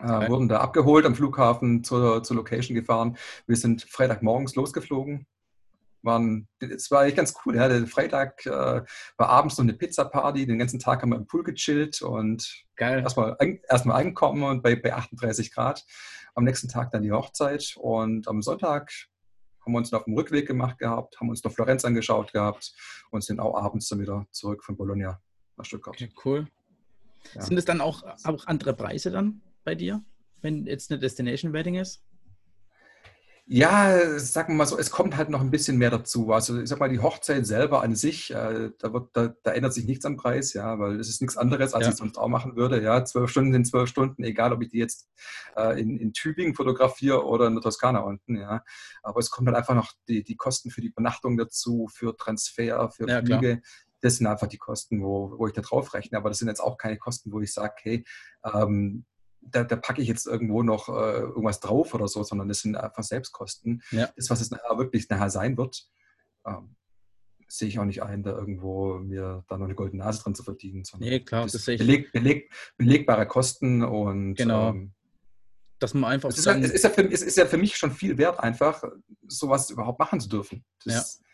äh, 0.01 0.29
wurden 0.29 0.49
da 0.49 0.61
abgeholt 0.61 1.07
am 1.07 1.15
Flughafen 1.15 1.83
zur, 1.83 2.23
zur 2.23 2.37
Location 2.37 2.75
gefahren. 2.75 3.17
Wir 3.47 3.57
sind 3.57 3.83
Freitagmorgens 3.83 4.55
losgeflogen. 4.55 5.27
Waren, 6.03 6.49
es 6.61 6.91
war 6.91 7.05
echt 7.05 7.17
ganz 7.17 7.35
cool. 7.45 7.57
Ja. 7.57 7.69
Der 7.69 7.87
Freitag 7.87 8.45
äh, 8.47 8.51
war 8.51 9.29
abends 9.29 9.59
noch 9.59 9.65
eine 9.65 9.75
Pizza-Party. 9.75 10.47
Den 10.47 10.59
ganzen 10.59 10.79
Tag 10.79 11.03
haben 11.03 11.11
wir 11.11 11.17
im 11.17 11.27
Pool 11.27 11.43
gechillt 11.43 12.03
und 12.03 12.65
erstmal 12.79 13.37
erstmal 13.69 14.01
angekommen 14.01 14.43
und 14.43 14.63
bei, 14.63 14.77
bei 14.77 14.95
38 14.95 15.53
Grad. 15.53 15.85
Am 16.35 16.45
nächsten 16.45 16.69
Tag 16.69 16.91
dann 16.93 17.03
die 17.03 17.13
Hochzeit 17.13 17.75
und 17.77 18.29
am 18.29 18.41
Sonntag 18.41 18.91
haben 19.65 19.73
wir 19.73 19.79
uns 19.79 19.93
auf 19.93 20.05
dem 20.05 20.15
Rückweg 20.15 20.47
gemacht 20.47 20.79
gehabt, 20.79 21.21
haben 21.21 21.29
uns 21.29 21.45
noch 21.45 21.53
Florenz 21.53 21.85
angeschaut 21.85 22.33
gehabt 22.33 22.73
und 23.11 23.23
sind 23.23 23.41
auch 23.41 23.55
abends 23.55 23.89
dann 23.89 24.01
wieder 24.01 24.27
zurück 24.31 24.65
von 24.65 24.77
Bologna 24.77 25.21
nach 25.57 25.65
Stuttgart. 25.65 25.95
Okay, 25.95 26.11
cool. 26.25 26.47
Ja. 27.35 27.43
Sind 27.43 27.59
es 27.59 27.67
dann 27.67 27.83
auch, 27.83 28.03
auch 28.25 28.47
andere 28.47 28.73
Preise 28.73 29.11
dann? 29.11 29.43
bei 29.65 29.75
dir, 29.75 30.03
wenn 30.43 30.67
jetzt 30.67 30.91
eine 30.91 31.01
Destination 31.01 31.53
Wedding 31.53 31.77
ist? 31.77 32.03
Ja, 33.53 34.17
sagen 34.21 34.53
wir 34.53 34.59
mal 34.59 34.67
so, 34.67 34.79
es 34.79 34.93
kommt 34.93 35.17
halt 35.17 35.29
noch 35.29 35.41
ein 35.41 35.51
bisschen 35.51 35.77
mehr 35.77 35.91
dazu. 35.91 36.31
Also 36.31 36.61
ich 36.61 36.69
sag 36.69 36.79
mal, 36.79 36.89
die 36.89 37.01
Hochzeit 37.01 37.45
selber 37.45 37.83
an 37.83 37.97
sich, 37.97 38.31
äh, 38.31 38.71
da, 38.79 38.93
wird, 38.93 39.09
da, 39.13 39.35
da, 39.43 39.51
ändert 39.51 39.75
sich 39.75 39.87
nichts 39.87 40.05
am 40.05 40.17
Preis, 40.17 40.53
ja, 40.53 40.79
weil 40.79 41.01
es 41.01 41.09
ist 41.09 41.21
nichts 41.21 41.37
anderes, 41.37 41.75
als 41.75 41.87
ja. 41.87 41.91
ich 41.91 41.97
sonst 41.97 42.17
auch 42.17 42.29
machen 42.29 42.55
würde. 42.55 42.81
Ja, 42.81 43.05
zwölf 43.05 43.29
Stunden 43.29 43.53
sind 43.53 43.67
zwölf 43.67 43.89
Stunden, 43.89 44.23
egal 44.23 44.53
ob 44.53 44.63
ich 44.63 44.69
die 44.69 44.79
jetzt 44.79 45.11
äh, 45.57 45.81
in, 45.81 45.99
in 45.99 46.13
Tübingen 46.13 46.55
fotografiere 46.55 47.27
oder 47.27 47.49
in 47.49 47.55
der 47.55 47.63
Toskana 47.63 47.99
unten, 47.99 48.37
ja. 48.37 48.63
Aber 49.03 49.19
es 49.19 49.31
kommt 49.31 49.49
halt 49.49 49.57
einfach 49.57 49.75
noch 49.75 49.95
die, 50.07 50.23
die 50.23 50.37
Kosten 50.37 50.71
für 50.71 50.81
die 50.81 50.87
Übernachtung 50.87 51.37
dazu, 51.37 51.89
für 51.93 52.17
Transfer, 52.17 52.89
für 52.93 53.09
ja, 53.09 53.19
Flüge. 53.19 53.41
Klar. 53.41 53.59
Das 54.01 54.17
sind 54.17 54.29
einfach 54.29 54.47
die 54.47 54.59
Kosten, 54.59 55.03
wo, 55.03 55.35
wo 55.37 55.49
ich 55.49 55.55
da 55.55 55.61
drauf 55.61 55.93
rechne. 55.93 56.19
Aber 56.19 56.29
das 56.29 56.39
sind 56.39 56.47
jetzt 56.47 56.61
auch 56.61 56.79
keine 56.79 56.99
Kosten, 56.99 57.33
wo 57.33 57.41
ich 57.41 57.53
sage, 57.53 57.75
hey, 57.83 58.05
ähm, 58.45 59.07
da, 59.43 59.65
da 59.65 59.77
packe 59.77 60.03
ich 60.03 60.09
jetzt 60.09 60.27
irgendwo 60.27 60.63
noch 60.63 60.89
äh, 60.89 61.21
irgendwas 61.21 61.61
drauf 61.61 61.95
oder 61.95 62.09
so, 62.09 62.23
sondern 62.23 62.49
das 62.49 62.61
sind 62.61 62.77
einfach 62.77 63.03
Selbstkosten. 63.03 63.83
Ja. 63.91 64.11
Das, 64.17 64.31
was 64.31 64.41
es 64.41 64.51
nachher 64.51 64.79
wirklich 64.79 65.09
nachher 65.09 65.31
sein 65.31 65.57
wird, 65.57 65.87
ähm, 66.47 66.77
sehe 67.49 67.69
ich 67.69 67.79
auch 67.79 67.85
nicht 67.85 68.03
ein, 68.03 68.23
da 68.23 68.31
irgendwo 68.31 68.99
mir 68.99 69.45
da 69.49 69.59
noch 69.59 69.65
eine 69.65 69.75
goldene 69.75 70.05
Nase 70.05 70.23
dran 70.23 70.35
zu 70.35 70.43
verdienen. 70.43 70.85
Sondern 70.85 71.09
nee, 71.09 71.21
klar, 71.21 71.45
das, 71.45 71.53
das 71.53 71.65
sehe 71.65 71.75
ich. 71.75 71.81
Beleg, 71.81 72.13
beleg, 72.13 72.53
belegbare 72.77 73.27
Kosten 73.27 73.83
und 73.83 74.35
genau. 74.35 74.71
Ähm, 74.71 74.93
dass 75.79 75.95
man 75.95 76.13
einfach. 76.13 76.29
Es 76.29 76.39
ist, 76.39 76.45
ja, 76.45 76.57
es, 76.57 76.71
ist 76.73 76.85
ja 76.85 76.91
für, 76.91 77.11
es 77.11 77.23
ist 77.23 77.39
ja 77.39 77.47
für 77.47 77.57
mich 77.57 77.77
schon 77.77 77.91
viel 77.91 78.19
wert, 78.19 78.39
einfach 78.39 78.85
sowas 79.27 79.71
überhaupt 79.71 79.99
machen 79.99 80.21
zu 80.21 80.29
dürfen. 80.29 80.65
Das, 80.85 81.21
ja 81.21 81.27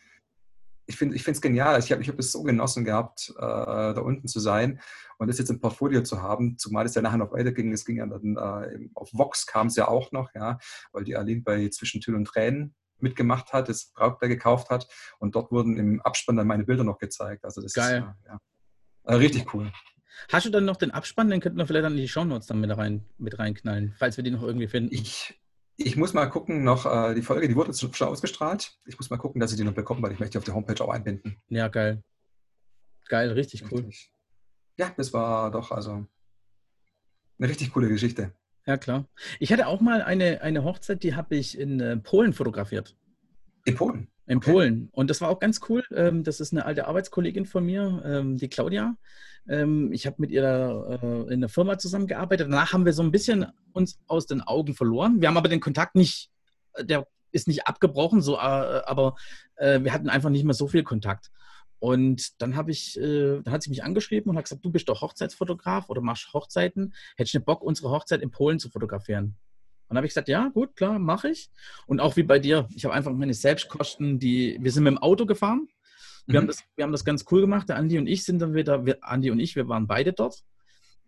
ich 0.87 0.97
finde 0.97 1.17
es 1.17 1.41
genial. 1.41 1.79
Ich 1.81 1.91
habe 1.91 2.03
ich 2.03 2.09
hab 2.09 2.19
es 2.19 2.33
so 2.33 2.43
genossen 2.43 2.85
gehabt, 2.85 3.33
äh, 3.37 3.41
da 3.41 4.01
unten 4.01 4.29
zu 4.29 4.41
sein 4.41 4.81
und 5.19 5.29
das 5.29 5.39
jetzt 5.39 5.51
im 5.51 5.61
Portfolio 5.61 6.03
zu 6.03 6.23
haben, 6.23 6.59
zumal 6.59 6.87
es 6.87 6.95
ja 6.95 7.03
nachher 7.03 7.19
noch 7.19 7.33
weiterging. 7.33 7.73
Es 7.73 7.85
ging 7.85 7.97
ja 7.97 8.07
dann 8.07 8.37
äh, 8.37 8.89
auf 8.95 9.11
Vox 9.13 9.47
kam 9.47 9.69
es 9.69 9.77
ja 9.77 9.89
auch 9.89 10.13
noch, 10.13 10.35
ja, 10.35 10.59
weil 10.93 11.05
die 11.05 11.17
Aline 11.17 11.43
bei 11.43 11.69
Zwischen 11.69 12.01
Tüll 12.01 12.15
und 12.15 12.27
Tränen 12.27 12.75
mitgemacht 12.99 13.53
hat, 13.53 13.69
das 13.69 13.93
Brautpaar 13.93 14.29
gekauft 14.29 14.71
hat 14.71 14.89
und 15.19 15.35
dort 15.35 15.53
wurden 15.53 15.77
im 15.77 16.01
Abspann 16.01 16.37
dann 16.37 16.47
meine 16.47 16.65
Bilder 16.65 16.85
noch 16.85 16.99
gezeigt. 16.99 17.45
Also 17.45 17.61
das 17.61 17.73
Geil. 17.73 18.15
ist 18.21 18.27
ja, 18.27 18.39
äh, 19.05 19.15
richtig 19.15 19.53
cool. 19.55 19.71
Hast 20.33 20.47
du 20.47 20.51
dann 20.51 20.65
noch 20.65 20.77
den 20.77 20.91
Abspann? 20.91 21.29
Den 21.29 21.41
könnten 21.41 21.59
wir 21.59 21.67
vielleicht 21.67 21.85
dann 21.85 21.93
in 21.93 21.99
die 21.99 22.09
Shownotes 22.09 22.47
dann 22.47 22.61
mit, 22.61 22.75
rein, 22.77 23.05
mit 23.19 23.39
reinknallen, 23.39 23.95
falls 23.99 24.17
wir 24.17 24.25
die 24.25 24.31
noch 24.31 24.43
irgendwie 24.43 24.67
finden. 24.67 24.95
Ich, 24.95 25.39
ich 25.77 25.97
muss 25.97 26.15
mal 26.15 26.27
gucken, 26.27 26.65
noch 26.65 26.87
äh, 26.87 27.15
die 27.15 27.23
Folge, 27.23 27.49
die 27.49 27.57
wurde 27.57 27.75
schon, 27.75 27.93
schon 27.93 28.09
ausgestrahlt. 28.09 28.79
Ich 28.87 28.97
muss 28.99 29.11
mal 29.11 29.19
gucken, 29.19 29.41
dass 29.41 29.53
ich 29.53 29.59
die 29.59 29.65
noch 29.65 29.75
bekomme, 29.75 30.03
weil 30.03 30.13
ich 30.13 30.19
möchte 30.19 30.33
die 30.33 30.39
auf 30.39 30.45
der 30.45 30.55
Homepage 30.55 30.83
auch 30.83 30.89
einbinden. 30.89 31.37
Ja, 31.49 31.69
geil. 31.69 32.03
Geil, 33.09 33.31
richtig 33.33 33.71
cool. 33.71 33.89
Ja, 34.79 34.93
das 34.97 35.13
war 35.13 35.51
doch 35.51 35.71
also 35.71 36.07
eine 37.39 37.49
richtig 37.49 37.73
coole 37.73 37.89
Geschichte. 37.89 38.33
Ja, 38.67 38.77
klar. 38.77 39.07
Ich 39.39 39.53
hatte 39.53 39.69
auch 39.69 39.81
mal 39.81 40.03
eine, 40.03 40.43
eine 40.43 40.65
Hochzeit, 40.65 41.03
die 41.03 41.15
habe 41.15 41.37
ich 41.37 41.59
in 41.59 41.81
äh, 41.81 41.97
Polen 41.97 42.33
fotografiert. 42.33 42.97
In 43.65 43.77
Polen? 43.77 44.09
In 44.27 44.39
okay. 44.39 44.51
Polen. 44.51 44.89
Und 44.93 45.09
das 45.09 45.21
war 45.21 45.29
auch 45.29 45.39
ganz 45.39 45.61
cool. 45.69 45.85
Ähm, 45.95 46.25
das 46.25 46.41
ist 46.41 46.53
eine 46.53 46.65
alte 46.65 46.89
Arbeitskollegin 46.89 47.47
von 47.47 47.65
mir, 47.65 48.03
ähm, 48.05 48.37
die 48.37 48.49
Claudia. 48.49 48.97
Ähm, 49.49 49.93
ich 49.93 50.07
habe 50.07 50.17
mit 50.19 50.33
ihr 50.33 50.99
äh, 51.01 51.33
in 51.33 51.41
der 51.41 51.49
Firma 51.49 51.79
zusammengearbeitet. 51.79 52.49
Danach 52.49 52.73
haben 52.73 52.85
wir 52.85 52.93
so 52.93 53.05
ein 53.05 53.13
bisschen 53.13 53.47
uns 53.73 54.01
aus 54.09 54.27
den 54.27 54.41
Augen 54.41 54.75
verloren. 54.75 55.21
Wir 55.21 55.29
haben 55.29 55.37
aber 55.37 55.49
den 55.49 55.61
Kontakt 55.61 55.95
nicht, 55.95 56.31
äh, 56.75 56.85
der 56.85 57.07
ist 57.31 57.47
nicht 57.47 57.69
abgebrochen, 57.69 58.21
so, 58.23 58.35
äh, 58.35 58.39
aber 58.39 59.15
wir 59.59 59.91
hatten 59.95 60.11
einfach 60.11 60.29
nicht 60.29 60.45
mehr 60.45 60.55
so 60.55 60.69
viel 60.69 60.83
Kontakt. 60.83 61.31
Und 61.79 62.41
dann 62.41 62.57
habe 62.57 62.71
ich, 62.71 62.95
dann 62.95 63.51
hat 63.51 63.63
sie 63.63 63.71
mich 63.71 63.85
angeschrieben 63.85 64.31
und 64.31 64.37
hat 64.37 64.45
gesagt, 64.45 64.65
du 64.65 64.71
bist 64.71 64.89
doch 64.89 65.03
Hochzeitsfotograf 65.03 65.89
oder 65.91 66.01
machst 66.01 66.33
Hochzeiten. 66.33 66.95
Hättest 67.17 67.35
du 67.35 67.41
Bock, 67.41 67.63
unsere 67.63 67.91
Hochzeit 67.91 68.23
in 68.23 68.31
Polen 68.31 68.59
zu 68.59 68.71
fotografieren? 68.71 69.25
Und 69.25 69.91
dann 69.91 69.99
habe 69.99 70.07
ich 70.07 70.11
gesagt, 70.11 70.29
ja, 70.29 70.49
gut, 70.49 70.75
klar, 70.75 70.99
mache 70.99 71.29
ich. 71.29 71.51
Und 71.87 72.01
auch 72.01 72.17
wie 72.17 72.23
bei 72.23 72.39
dir, 72.39 72.69
ich 72.75 72.85
habe 72.85 72.95
einfach 72.95 73.13
meine 73.13 73.35
Selbstkosten, 73.35 74.19
die, 74.19 74.59
wir 74.61 74.73
sind 74.73 74.85
mit 74.85 74.93
dem 74.93 74.99
Auto 74.99 75.27
gefahren 75.27 75.69
wir, 76.27 76.35
mhm. 76.35 76.43
haben 76.43 76.47
das, 76.49 76.65
wir 76.75 76.85
haben 76.85 76.93
das 76.93 77.05
ganz 77.05 77.25
cool 77.31 77.41
gemacht. 77.41 77.69
Der 77.69 77.77
Andi 77.77 77.99
und 77.99 78.07
ich 78.07 78.25
sind 78.25 78.41
dann 78.41 78.55
wieder, 78.55 78.85
wir, 78.85 78.99
Andi 79.03 79.31
und 79.31 79.39
ich, 79.39 79.57
wir 79.57 79.69
waren 79.69 79.87
beide 79.87 80.13
dort. 80.13 80.43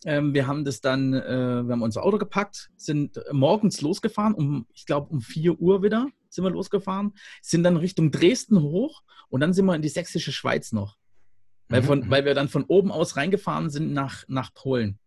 Ähm, 0.04 0.32
wir 0.32 0.46
haben 0.46 0.64
das 0.64 0.80
dann, 0.80 1.12
äh, 1.12 1.64
wir 1.64 1.72
haben 1.72 1.82
unser 1.82 2.04
Auto 2.04 2.18
gepackt, 2.18 2.70
sind 2.76 3.20
morgens 3.32 3.80
losgefahren, 3.80 4.34
um, 4.34 4.66
ich 4.72 4.86
glaube, 4.86 5.08
um 5.08 5.20
4 5.20 5.60
Uhr 5.60 5.82
wieder 5.82 6.06
sind 6.28 6.44
wir 6.44 6.50
losgefahren, 6.50 7.14
sind 7.42 7.62
dann 7.62 7.76
Richtung 7.76 8.10
Dresden 8.10 8.60
hoch 8.60 9.02
und 9.28 9.40
dann 9.40 9.52
sind 9.52 9.66
wir 9.66 9.74
in 9.74 9.82
die 9.82 9.88
sächsische 9.88 10.32
Schweiz 10.32 10.72
noch. 10.72 10.96
Weil, 11.68 11.82
von, 11.82 12.00
mhm. 12.00 12.10
weil 12.10 12.24
wir 12.24 12.34
dann 12.34 12.48
von 12.48 12.64
oben 12.64 12.90
aus 12.90 13.16
reingefahren 13.16 13.68
sind 13.68 13.92
nach, 13.92 14.24
nach 14.26 14.54
Polen 14.54 14.98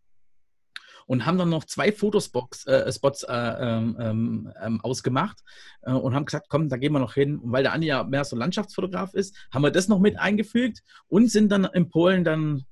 und 1.11 1.25
haben 1.25 1.37
dann 1.37 1.49
noch 1.49 1.65
zwei 1.65 1.91
Fotospots 1.91 2.65
äh, 2.67 2.91
Spots, 2.91 3.23
äh, 3.23 3.33
ähm, 3.33 3.97
ähm, 3.99 4.53
ähm, 4.61 4.81
ausgemacht 4.81 5.39
äh, 5.81 5.91
und 5.91 6.15
haben 6.15 6.23
gesagt, 6.23 6.47
komm, 6.49 6.69
da 6.69 6.77
gehen 6.77 6.93
wir 6.93 6.99
noch 6.99 7.15
hin. 7.15 7.39
Und 7.39 7.51
weil 7.51 7.63
der 7.63 7.73
Andi 7.73 7.87
ja 7.87 8.03
mehr 8.03 8.23
so 8.23 8.35
Landschaftsfotograf 8.35 9.13
ist, 9.13 9.35
haben 9.51 9.61
wir 9.61 9.71
das 9.71 9.87
noch 9.89 9.99
mit 9.99 10.17
eingefügt 10.17 10.83
und 11.07 11.29
sind 11.29 11.51
dann 11.51 11.65
in 11.65 11.89
Polen 11.89 12.23
dann 12.23 12.65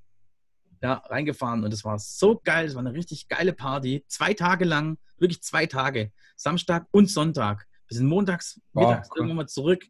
ja, 0.82 0.94
reingefahren. 0.94 1.64
Und 1.64 1.74
es 1.74 1.84
war 1.84 2.00
so 2.00 2.40
geil, 2.44 2.68
es 2.68 2.76
war 2.76 2.80
eine 2.80 2.94
richtig 2.94 3.28
geile 3.28 3.52
Party. 3.52 4.06
Zwei 4.08 4.34
Tage 4.34 4.64
lang, 4.64 4.98
wirklich 5.18 5.42
zwei 5.42 5.66
Tage. 5.66 6.12
Samstag 6.36 6.88
und 6.92 7.10
Sonntag. 7.10 7.68
Wir 7.90 7.98
sind 7.98 8.08
montags, 8.08 8.62
wow, 8.74 8.88
mittags 8.88 9.10
cool. 9.10 9.18
irgendwann 9.18 9.38
mal 9.38 9.48
zurück. 9.48 9.84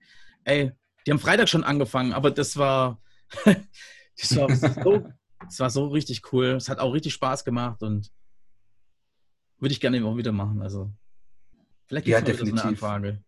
Ey, 0.45 0.71
die 1.05 1.11
haben 1.11 1.19
Freitag 1.19 1.49
schon 1.49 1.63
angefangen, 1.63 2.13
aber 2.13 2.31
das 2.31 2.57
war, 2.57 3.01
das 3.45 4.35
war 4.35 4.55
so, 4.55 5.05
das 5.45 5.59
war 5.59 5.69
so 5.69 5.87
richtig 5.87 6.33
cool. 6.33 6.47
Es 6.51 6.69
hat 6.69 6.79
auch 6.79 6.93
richtig 6.93 7.13
Spaß 7.13 7.43
gemacht 7.45 7.83
und 7.83 8.11
würde 9.59 9.73
ich 9.73 9.79
gerne 9.81 9.97
immer 9.97 10.15
wieder 10.15 10.31
machen. 10.31 10.61
Also 10.61 10.91
vielleicht 11.87 12.05
gibt 12.05 12.17
es 12.17 12.21
ja, 12.21 12.25
definitiv. 12.25 12.59
So 12.59 12.61
eine 12.61 12.69
Anfrage. 12.69 13.23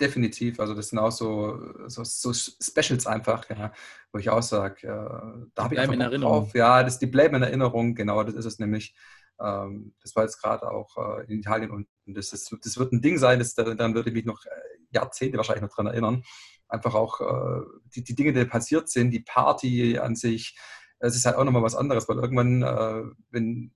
Definitiv. 0.00 0.60
Also 0.60 0.74
das 0.74 0.88
sind 0.88 0.98
auch 0.98 1.10
so, 1.10 1.58
so, 1.88 2.04
so 2.04 2.32
Specials 2.32 3.06
einfach, 3.06 3.48
ja, 3.48 3.72
wo 4.12 4.18
ich 4.18 4.28
auch 4.28 4.42
sage, 4.42 4.86
äh, 4.86 5.48
da 5.54 5.64
habe 5.64 5.74
ich 5.74 5.80
einfach 5.80 5.94
in 5.94 6.00
Erinnerung. 6.00 6.44
Drauf. 6.44 6.54
Ja, 6.54 6.82
das, 6.82 6.98
die 6.98 7.06
bleiben 7.06 7.34
in 7.36 7.42
Erinnerung, 7.42 7.94
genau, 7.94 8.22
das 8.22 8.34
ist 8.34 8.44
es 8.44 8.58
nämlich. 8.58 8.94
Ähm, 9.40 9.94
das 10.02 10.16
war 10.16 10.24
jetzt 10.24 10.40
gerade 10.40 10.70
auch 10.70 10.96
äh, 10.96 11.24
in 11.24 11.40
Italien 11.40 11.70
und 11.70 11.88
das, 12.06 12.32
ist, 12.32 12.54
das 12.62 12.78
wird 12.78 12.92
ein 12.92 13.02
Ding 13.02 13.18
sein, 13.18 13.38
das, 13.38 13.54
dann 13.54 13.94
würde 13.94 14.10
ich 14.10 14.14
mich 14.14 14.24
noch 14.24 14.44
äh, 14.44 14.50
Jahrzehnte 14.90 15.36
wahrscheinlich 15.36 15.62
noch 15.62 15.70
daran 15.70 15.86
erinnern. 15.86 16.22
Einfach 16.68 16.94
auch 16.94 17.20
äh, 17.20 17.64
die, 17.94 18.02
die 18.02 18.14
Dinge, 18.14 18.32
die 18.32 18.44
passiert 18.44 18.88
sind, 18.88 19.10
die 19.10 19.20
Party 19.20 19.98
an 19.98 20.16
sich, 20.16 20.56
es 20.98 21.14
ist 21.14 21.26
halt 21.26 21.36
auch 21.36 21.44
nochmal 21.44 21.62
was 21.62 21.74
anderes, 21.74 22.08
weil 22.08 22.16
irgendwann, 22.16 22.62
äh, 22.62 23.02
wenn 23.30 23.72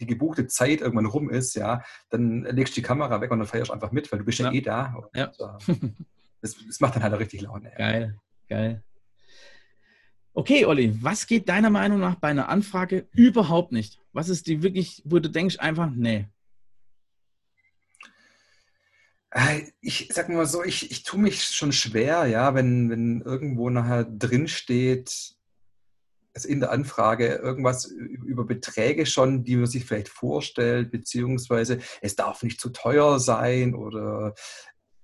die 0.00 0.06
gebuchte 0.06 0.46
Zeit 0.48 0.80
irgendwann 0.80 1.06
rum 1.06 1.30
ist, 1.30 1.54
ja, 1.54 1.82
dann 2.10 2.42
legst 2.42 2.76
du 2.76 2.80
die 2.80 2.86
Kamera 2.86 3.20
weg 3.20 3.30
und 3.30 3.38
dann 3.38 3.46
feierst 3.46 3.70
du 3.70 3.74
einfach 3.74 3.92
mit, 3.92 4.10
weil 4.10 4.18
du 4.18 4.24
bist 4.24 4.40
ja, 4.40 4.46
ja 4.46 4.52
eh 4.52 4.60
da. 4.60 4.94
Und, 4.94 5.16
ja. 5.16 5.26
Äh, 5.26 5.74
das, 6.40 6.56
das 6.66 6.80
macht 6.80 6.96
dann 6.96 7.02
halt 7.04 7.14
auch 7.14 7.20
richtig 7.20 7.42
Laune. 7.42 7.72
Geil, 7.76 8.18
geil. 8.48 8.82
Okay, 10.34 10.64
Olli, 10.64 10.96
was 11.02 11.26
geht 11.26 11.48
deiner 11.48 11.68
Meinung 11.68 12.00
nach 12.00 12.14
bei 12.14 12.28
einer 12.28 12.48
Anfrage 12.48 13.06
überhaupt 13.12 13.70
nicht? 13.70 13.98
Was 14.14 14.30
ist 14.30 14.46
die 14.46 14.62
wirklich, 14.62 15.02
wo 15.04 15.18
du 15.18 15.28
denkst 15.28 15.58
einfach, 15.58 15.90
nee? 15.94 16.26
Äh, 19.30 19.62
ich 19.82 20.08
sag 20.12 20.30
mal 20.30 20.46
so, 20.46 20.64
ich, 20.64 20.90
ich 20.90 21.02
tue 21.02 21.20
mich 21.20 21.44
schon 21.44 21.72
schwer, 21.72 22.26
ja, 22.26 22.54
wenn, 22.54 22.88
wenn 22.88 23.20
irgendwo 23.20 23.68
nachher 23.68 24.04
drin 24.04 24.48
steht, 24.48 25.34
also 26.34 26.48
in 26.48 26.60
der 26.60 26.70
Anfrage 26.70 27.34
irgendwas 27.34 27.86
über 27.86 28.44
Beträge 28.44 29.04
schon, 29.04 29.44
die 29.44 29.56
man 29.56 29.66
sich 29.66 29.84
vielleicht 29.84 30.08
vorstellt, 30.08 30.90
beziehungsweise 30.90 31.78
es 32.00 32.16
darf 32.16 32.42
nicht 32.42 32.58
zu 32.58 32.70
teuer 32.70 33.18
sein 33.20 33.74
oder 33.74 34.34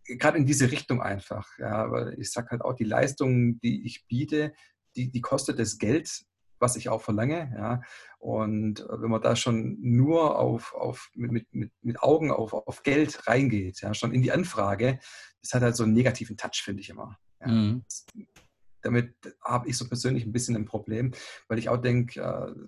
gerade 0.04 0.38
in 0.38 0.46
diese 0.46 0.70
Richtung 0.70 1.02
einfach. 1.02 1.46
Ja, 1.58 1.90
weil 1.90 2.18
ich 2.18 2.30
sage 2.30 2.48
halt 2.50 2.62
auch, 2.62 2.74
die 2.74 2.84
Leistungen, 2.84 3.60
die 3.60 3.84
ich 3.84 4.06
biete, 4.06 4.54
die, 4.98 5.10
die 5.10 5.20
kostet 5.20 5.58
das 5.58 5.78
Geld, 5.78 6.24
was 6.58 6.76
ich 6.76 6.88
auch 6.88 7.00
verlange. 7.00 7.52
Ja. 7.56 7.82
Und 8.18 8.84
wenn 8.90 9.10
man 9.10 9.22
da 9.22 9.36
schon 9.36 9.78
nur 9.80 10.38
auf, 10.38 10.74
auf, 10.74 11.10
mit, 11.14 11.46
mit, 11.52 11.70
mit 11.82 12.02
Augen 12.02 12.30
auf, 12.30 12.52
auf 12.52 12.82
Geld 12.82 13.26
reingeht, 13.28 13.80
ja, 13.80 13.94
schon 13.94 14.12
in 14.12 14.22
die 14.22 14.32
Anfrage, 14.32 14.98
das 15.40 15.54
hat 15.54 15.62
halt 15.62 15.76
so 15.76 15.84
einen 15.84 15.92
negativen 15.92 16.36
Touch, 16.36 16.62
finde 16.62 16.82
ich 16.82 16.90
immer. 16.90 17.16
Ja. 17.40 17.48
Mhm. 17.48 17.84
Damit 18.82 19.14
habe 19.42 19.68
ich 19.68 19.76
so 19.76 19.88
persönlich 19.88 20.24
ein 20.24 20.32
bisschen 20.32 20.56
ein 20.56 20.64
Problem, 20.64 21.12
weil 21.48 21.58
ich 21.58 21.68
auch 21.68 21.78
denke, 21.78 22.20
äh, 22.20 22.66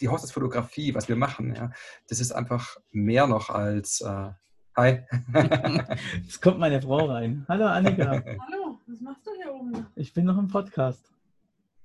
die 0.00 0.08
Hochzeitsfotografie, 0.08 0.94
was 0.94 1.08
wir 1.08 1.16
machen, 1.16 1.54
ja, 1.54 1.70
das 2.08 2.20
ist 2.20 2.32
einfach 2.32 2.76
mehr 2.90 3.26
noch 3.26 3.50
als 3.50 4.00
äh, 4.00 4.30
Hi. 4.76 5.00
Jetzt 6.22 6.42
kommt 6.42 6.58
meine 6.58 6.82
Frau 6.82 7.06
rein. 7.06 7.46
Hallo 7.48 7.64
Annika. 7.64 8.10
Hallo, 8.10 8.78
was 8.86 9.00
machst 9.00 9.26
du 9.26 9.30
hier 9.42 9.54
oben? 9.54 9.86
Ich 9.94 10.12
bin 10.12 10.26
noch 10.26 10.36
im 10.36 10.48
Podcast. 10.48 11.15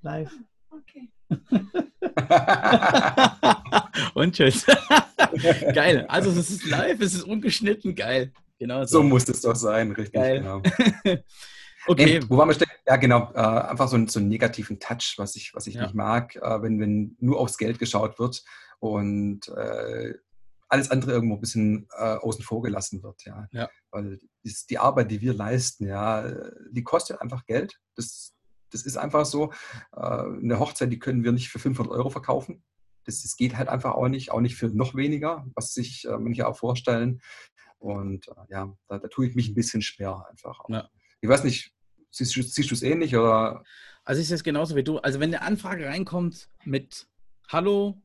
Live. 0.01 0.31
Okay. 0.71 1.09
Und 4.15 4.35
tschüss. 4.35 4.65
geil. 5.73 6.05
Also 6.07 6.31
es 6.31 6.49
ist 6.49 6.65
live, 6.65 6.99
es 7.01 7.13
ist 7.13 7.23
ungeschnitten, 7.23 7.93
geil. 7.95 8.33
Genau 8.57 8.83
so. 8.85 8.97
so 8.97 9.03
muss 9.03 9.29
es 9.29 9.41
doch 9.41 9.55
sein, 9.55 9.91
richtig. 9.91 10.13
Geil. 10.13 10.39
Genau. 10.39 10.57
okay. 11.87 12.05
Nee, 12.05 12.21
wo 12.27 12.37
waren 12.37 12.49
wir 12.49 12.55
stehen? 12.55 12.67
Ja, 12.87 12.95
genau. 12.95 13.31
Äh, 13.33 13.37
einfach 13.37 13.87
so, 13.87 13.95
ein, 13.95 14.07
so 14.07 14.19
einen 14.19 14.29
negativen 14.29 14.79
Touch, 14.79 15.13
was 15.17 15.35
ich, 15.35 15.53
was 15.53 15.67
ich 15.67 15.75
ja. 15.75 15.83
nicht 15.83 15.93
mag, 15.93 16.35
äh, 16.35 16.61
wenn, 16.61 16.79
wenn 16.79 17.15
nur 17.19 17.39
aufs 17.39 17.57
Geld 17.57 17.77
geschaut 17.79 18.19
wird 18.19 18.43
und 18.79 19.47
äh, 19.49 20.15
alles 20.67 20.89
andere 20.89 21.11
irgendwo 21.11 21.35
ein 21.35 21.41
bisschen 21.41 21.87
äh, 21.97 22.15
außen 22.15 22.43
vor 22.43 22.61
gelassen 22.61 23.03
wird. 23.03 23.23
Ja. 23.25 23.47
ja. 23.51 23.69
Weil 23.91 24.19
die 24.69 24.77
Arbeit, 24.77 25.11
die 25.11 25.21
wir 25.21 25.33
leisten, 25.33 25.87
ja, 25.87 26.31
die 26.71 26.83
kostet 26.83 27.21
einfach 27.21 27.45
Geld. 27.45 27.79
Das, 27.95 28.33
das 28.71 28.84
ist 28.84 28.97
einfach 28.97 29.25
so. 29.25 29.51
Äh, 29.95 29.99
eine 29.99 30.60
Hochzeit, 30.60 30.91
die 30.91 30.99
können 30.99 31.23
wir 31.23 31.31
nicht 31.31 31.49
für 31.49 31.60
500 31.60 31.93
Euro 31.93 32.10
verkaufen. 32.10 32.63
Das, 33.05 33.23
das 33.23 33.36
geht 33.36 33.57
halt 33.57 33.69
einfach 33.69 33.93
auch 33.93 34.07
nicht, 34.07 34.31
auch 34.31 34.41
nicht 34.41 34.55
für 34.55 34.67
noch 34.67 34.95
weniger, 34.95 35.45
was 35.55 35.73
sich 35.73 36.05
äh, 36.05 36.17
manche 36.17 36.47
auch 36.47 36.57
vorstellen. 36.57 37.21
Und 37.79 38.27
äh, 38.27 38.34
ja, 38.49 38.73
da, 38.88 38.99
da, 38.99 39.07
tue 39.07 39.27
ich 39.27 39.36
mich 39.36 39.49
ein 39.49 39.55
bisschen 39.55 39.81
schwer 39.81 40.25
einfach. 40.29 40.60
Ja. 40.69 40.89
Ich 41.19 41.29
weiß 41.29 41.43
nicht, 41.43 41.73
siehst, 42.12 42.34
siehst 42.34 42.69
du 42.69 42.75
es 42.75 42.84
ähnlich 42.84 43.15
oder? 43.15 43.63
Also 44.03 44.21
ich 44.21 44.27
sehe 44.27 44.36
es 44.36 44.43
genauso 44.43 44.75
wie 44.75 44.84
du. 44.84 44.99
Also 44.99 45.19
wenn 45.19 45.34
eine 45.34 45.43
Anfrage 45.43 45.86
reinkommt 45.86 46.49
mit 46.63 47.07
Hallo, 47.49 48.01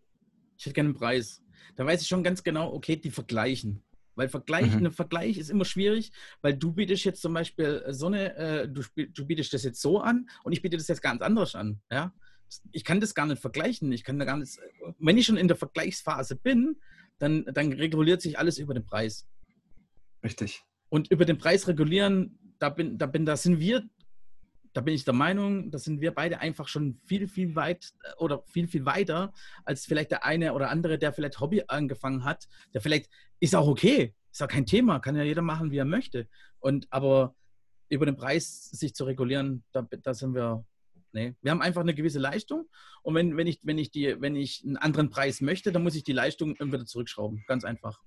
ich 0.56 0.64
hätte 0.64 0.74
gerne 0.74 0.88
einen 0.88 0.98
Preis, 0.98 1.42
dann 1.76 1.86
weiß 1.86 2.00
ich 2.00 2.08
schon 2.08 2.24
ganz 2.24 2.42
genau, 2.42 2.72
okay, 2.72 2.96
die 2.96 3.10
vergleichen. 3.10 3.82
Weil 4.16 4.28
Vergleich, 4.28 4.74
mhm. 4.74 4.86
ein 4.86 4.92
Vergleich 4.92 5.38
ist 5.38 5.50
immer 5.50 5.64
schwierig, 5.64 6.10
weil 6.42 6.54
du 6.56 6.72
bietest 6.72 7.04
jetzt 7.04 7.22
zum 7.22 7.34
Beispiel 7.34 7.84
so 7.90 8.06
eine, 8.06 8.34
äh, 8.36 8.68
du, 8.68 8.82
du 8.94 9.26
bietest 9.26 9.52
das 9.52 9.62
jetzt 9.62 9.80
so 9.80 10.00
an 10.00 10.28
und 10.42 10.52
ich 10.52 10.62
biete 10.62 10.76
das 10.76 10.88
jetzt 10.88 11.02
ganz 11.02 11.22
anders 11.22 11.54
an. 11.54 11.80
Ja? 11.90 12.12
Ich 12.72 12.84
kann 12.84 13.00
das 13.00 13.14
gar 13.14 13.26
nicht 13.26 13.40
vergleichen. 13.40 13.92
Ich 13.92 14.04
kann 14.04 14.18
da 14.18 14.24
gar 14.24 14.38
nicht, 14.38 14.58
wenn 14.98 15.18
ich 15.18 15.26
schon 15.26 15.36
in 15.36 15.48
der 15.48 15.56
Vergleichsphase 15.56 16.34
bin, 16.36 16.76
dann, 17.18 17.44
dann 17.44 17.72
reguliert 17.72 18.22
sich 18.22 18.38
alles 18.38 18.58
über 18.58 18.74
den 18.74 18.84
Preis. 18.84 19.26
Richtig. 20.22 20.62
Und 20.88 21.10
über 21.10 21.24
den 21.24 21.38
Preis 21.38 21.68
regulieren, 21.68 22.38
da 22.58 22.70
bin, 22.70 22.98
da 22.98 23.06
bin, 23.06 23.26
da 23.26 23.36
sind 23.36 23.60
wir 23.60 23.88
da 24.76 24.82
bin 24.82 24.94
ich 24.94 25.06
der 25.06 25.14
Meinung, 25.14 25.70
da 25.70 25.78
sind 25.78 26.02
wir 26.02 26.12
beide 26.12 26.40
einfach 26.40 26.68
schon 26.68 27.00
viel, 27.06 27.28
viel 27.28 27.56
weit 27.56 27.94
äh, 28.02 28.12
oder 28.18 28.42
viel, 28.46 28.68
viel 28.68 28.84
weiter 28.84 29.32
als 29.64 29.86
vielleicht 29.86 30.10
der 30.10 30.24
eine 30.24 30.52
oder 30.52 30.68
andere, 30.68 30.98
der 30.98 31.14
vielleicht 31.14 31.40
Hobby 31.40 31.64
angefangen 31.66 32.24
hat. 32.24 32.46
Der 32.74 32.82
vielleicht 32.82 33.08
ist 33.40 33.54
auch 33.54 33.66
okay, 33.66 34.14
ist 34.30 34.42
auch 34.42 34.48
kein 34.48 34.66
Thema, 34.66 35.00
kann 35.00 35.16
ja 35.16 35.22
jeder 35.22 35.40
machen, 35.40 35.70
wie 35.70 35.78
er 35.78 35.86
möchte. 35.86 36.28
Und 36.58 36.86
aber 36.90 37.34
über 37.88 38.04
den 38.04 38.16
Preis 38.16 38.68
sich 38.70 38.94
zu 38.94 39.04
regulieren, 39.04 39.64
da, 39.72 39.80
da 39.82 40.12
sind 40.12 40.34
wir, 40.34 40.66
nee. 41.12 41.34
Wir 41.40 41.52
haben 41.52 41.62
einfach 41.62 41.80
eine 41.80 41.94
gewisse 41.94 42.18
Leistung 42.18 42.68
und 43.02 43.14
wenn, 43.14 43.34
wenn, 43.38 43.46
ich, 43.46 43.60
wenn, 43.62 43.78
ich 43.78 43.90
die, 43.90 44.20
wenn 44.20 44.36
ich 44.36 44.62
einen 44.62 44.76
anderen 44.76 45.08
Preis 45.08 45.40
möchte, 45.40 45.72
dann 45.72 45.84
muss 45.84 45.94
ich 45.94 46.04
die 46.04 46.12
Leistung 46.12 46.54
wieder 46.60 46.84
zurückschrauben. 46.84 47.44
Ganz 47.46 47.64
einfach. 47.64 48.02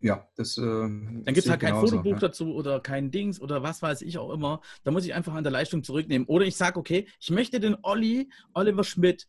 Ja, 0.00 0.28
das. 0.36 0.58
Äh, 0.58 0.62
dann 0.62 1.24
gibt 1.24 1.38
es 1.38 1.48
halt 1.48 1.60
kein 1.60 1.74
genauso, 1.74 1.96
Fotobuch 1.96 2.12
ja. 2.12 2.18
dazu 2.18 2.54
oder 2.54 2.80
kein 2.80 3.10
Dings 3.10 3.40
oder 3.40 3.62
was 3.62 3.82
weiß 3.82 4.02
ich 4.02 4.18
auch 4.18 4.30
immer. 4.32 4.60
Da 4.84 4.90
muss 4.90 5.06
ich 5.06 5.14
einfach 5.14 5.34
an 5.34 5.44
der 5.44 5.52
Leistung 5.52 5.82
zurücknehmen. 5.82 6.26
Oder 6.28 6.44
ich 6.44 6.56
sage, 6.56 6.78
okay, 6.78 7.06
ich 7.18 7.30
möchte 7.30 7.60
den 7.60 7.76
Olli, 7.82 8.28
Oliver 8.54 8.84
Schmidt, 8.84 9.26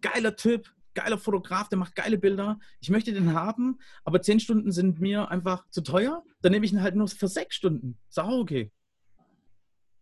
geiler 0.00 0.36
Typ, 0.36 0.70
geiler 0.94 1.18
Fotograf, 1.18 1.68
der 1.68 1.78
macht 1.78 1.94
geile 1.94 2.18
Bilder. 2.18 2.58
Ich 2.80 2.90
möchte 2.90 3.12
den 3.12 3.32
haben, 3.34 3.78
aber 4.04 4.20
zehn 4.22 4.40
Stunden 4.40 4.72
sind 4.72 5.00
mir 5.00 5.30
einfach 5.30 5.68
zu 5.70 5.82
teuer. 5.82 6.22
Dann 6.42 6.52
nehme 6.52 6.66
ich 6.66 6.72
ihn 6.72 6.82
halt 6.82 6.96
nur 6.96 7.08
für 7.08 7.28
sechs 7.28 7.56
Stunden. 7.56 7.98
Ist 8.08 8.20
auch 8.20 8.40
okay. 8.40 8.70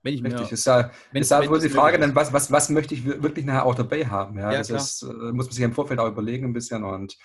Wenn 0.03 0.15
ich 0.15 0.25
Richtig, 0.25 0.41
mir, 0.41 0.53
ist 0.53 0.67
ja, 0.67 0.91
wenn, 1.13 1.23
ist 1.23 1.31
ja 1.31 1.49
wohl 1.49 1.61
die 1.61 1.69
Frage, 1.69 1.99
dann, 1.99 2.15
was, 2.15 2.33
was, 2.33 2.53
was 2.53 2.71
möchte 2.71 2.95
ich 2.95 3.05
wirklich 3.05 3.45
nachher 3.45 3.67
auch 3.67 3.75
dabei 3.75 4.07
haben? 4.07 4.39
Ja, 4.39 4.53
ja 4.53 4.59
das 4.59 4.71
ist, 4.71 5.03
äh, 5.03 5.07
muss 5.33 5.47
man 5.47 5.53
sich 5.53 5.65
im 5.65 5.73
Vorfeld 5.73 5.99
auch 5.99 6.09
überlegen 6.09 6.47
ein 6.47 6.53
bisschen 6.53 6.85
und 6.85 7.19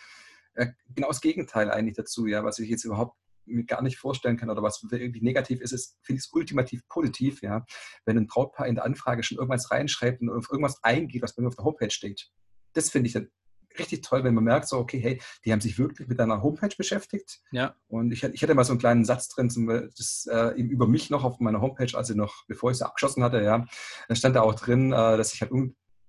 äh, 0.55 0.67
genau 0.93 1.07
das 1.07 1.21
Gegenteil 1.21 1.71
eigentlich 1.71 1.95
dazu, 1.95 2.25
ja, 2.27 2.43
was 2.43 2.59
ich 2.59 2.69
jetzt 2.69 2.85
überhaupt 2.85 3.17
mir 3.45 3.65
gar 3.65 3.81
nicht 3.81 3.97
vorstellen 3.97 4.37
kann 4.37 4.49
oder 4.49 4.63
was 4.63 4.85
irgendwie 4.89 5.21
negativ 5.21 5.61
ist, 5.61 5.73
ist, 5.73 5.97
finde 6.01 6.19
ich 6.19 6.25
es 6.25 6.33
ultimativ 6.33 6.87
positiv, 6.87 7.41
ja, 7.41 7.65
wenn 8.05 8.17
ein 8.17 8.27
Brautpaar 8.27 8.67
in 8.67 8.75
der 8.75 8.85
Anfrage 8.85 9.23
schon 9.23 9.37
irgendwas 9.37 9.71
reinschreibt 9.71 10.21
und 10.21 10.29
auf 10.29 10.49
irgendwas 10.49 10.83
eingeht, 10.83 11.21
was 11.21 11.35
bei 11.35 11.41
mir 11.41 11.49
auf 11.49 11.55
der 11.55 11.65
Homepage 11.65 11.91
steht. 11.91 12.29
Das 12.73 12.89
finde 12.89 13.07
ich 13.07 13.13
dann 13.13 13.29
richtig 13.77 14.01
toll, 14.01 14.23
wenn 14.23 14.35
man 14.35 14.43
merkt, 14.43 14.67
so, 14.67 14.77
okay, 14.77 14.99
hey, 14.99 15.21
die 15.43 15.51
haben 15.51 15.61
sich 15.61 15.77
wirklich 15.79 16.07
mit 16.07 16.19
deiner 16.19 16.41
Homepage 16.43 16.75
beschäftigt. 16.77 17.41
Ja. 17.51 17.75
Und 17.87 18.11
ich, 18.11 18.23
ich 18.23 18.43
hatte 18.43 18.53
mal 18.53 18.63
so 18.63 18.73
einen 18.73 18.79
kleinen 18.79 19.05
Satz 19.05 19.29
drin, 19.29 19.49
zum, 19.49 19.67
das, 19.67 20.27
äh, 20.29 20.49
über 20.59 20.87
mich 20.87 21.09
noch 21.09 21.23
auf 21.23 21.39
meiner 21.39 21.61
Homepage, 21.61 21.97
also 21.97 22.13
noch, 22.13 22.45
bevor 22.47 22.71
ich 22.71 22.77
sie 22.77 22.85
abgeschossen 22.85 23.23
hatte, 23.23 23.41
ja, 23.41 23.65
da 24.07 24.15
stand 24.15 24.35
da 24.35 24.41
auch 24.41 24.55
drin, 24.55 24.91
äh, 24.91 25.17
dass 25.17 25.33
ich 25.33 25.41
halt 25.41 25.51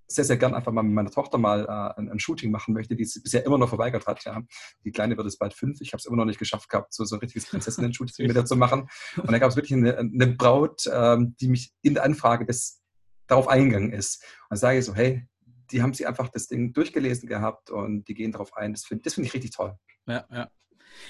sehr, 0.06 0.24
sehr 0.24 0.36
gern 0.36 0.54
einfach 0.54 0.72
mal 0.72 0.82
mit 0.82 0.92
meiner 0.92 1.10
Tochter 1.10 1.38
mal 1.38 1.64
äh, 1.64 2.00
ein, 2.00 2.10
ein, 2.10 2.18
Shooting 2.18 2.50
machen 2.50 2.74
möchte, 2.74 2.94
die 2.94 3.04
es 3.04 3.20
bisher 3.22 3.44
immer 3.44 3.58
noch 3.58 3.68
verweigert 3.68 4.06
hat. 4.06 4.24
Ja. 4.24 4.42
Die 4.84 4.90
Kleine 4.90 5.16
wird 5.16 5.26
es 5.26 5.38
bald 5.38 5.54
fünf. 5.54 5.80
Ich 5.80 5.92
habe 5.92 5.98
es 5.98 6.06
immer 6.06 6.16
noch 6.16 6.24
nicht 6.24 6.38
geschafft 6.38 6.68
gehabt, 6.68 6.92
so, 6.92 7.04
so 7.04 7.16
ein 7.16 7.20
richtiges 7.20 7.48
Prinzessinnen-Shooting 7.48 8.26
mit 8.26 8.36
ihr 8.36 8.44
zu 8.44 8.56
machen. 8.56 8.88
Und 9.16 9.32
da 9.32 9.38
gab 9.38 9.50
es 9.50 9.56
wirklich 9.56 9.72
eine, 9.72 9.96
eine 9.96 10.26
Braut, 10.26 10.88
ähm, 10.92 11.36
die 11.40 11.48
mich 11.48 11.72
in 11.82 11.94
der 11.94 12.04
Anfrage 12.04 12.44
des, 12.44 12.82
darauf 13.26 13.48
eingegangen 13.48 13.92
ist. 13.92 14.22
Und 14.22 14.50
dann 14.50 14.58
sage 14.58 14.78
ich 14.78 14.84
so, 14.84 14.94
hey, 14.94 15.26
die 15.70 15.82
haben 15.82 15.94
sie 15.94 16.06
einfach 16.06 16.28
das 16.28 16.46
Ding 16.46 16.72
durchgelesen 16.72 17.28
gehabt 17.28 17.70
und 17.70 18.06
die 18.06 18.14
gehen 18.14 18.32
darauf 18.32 18.54
ein. 18.56 18.72
Das 18.72 18.84
finde 18.84 19.04
das 19.04 19.14
find 19.14 19.26
ich 19.26 19.34
richtig 19.34 19.52
toll. 19.52 19.76
Ja, 20.06 20.26
ja. 20.30 20.50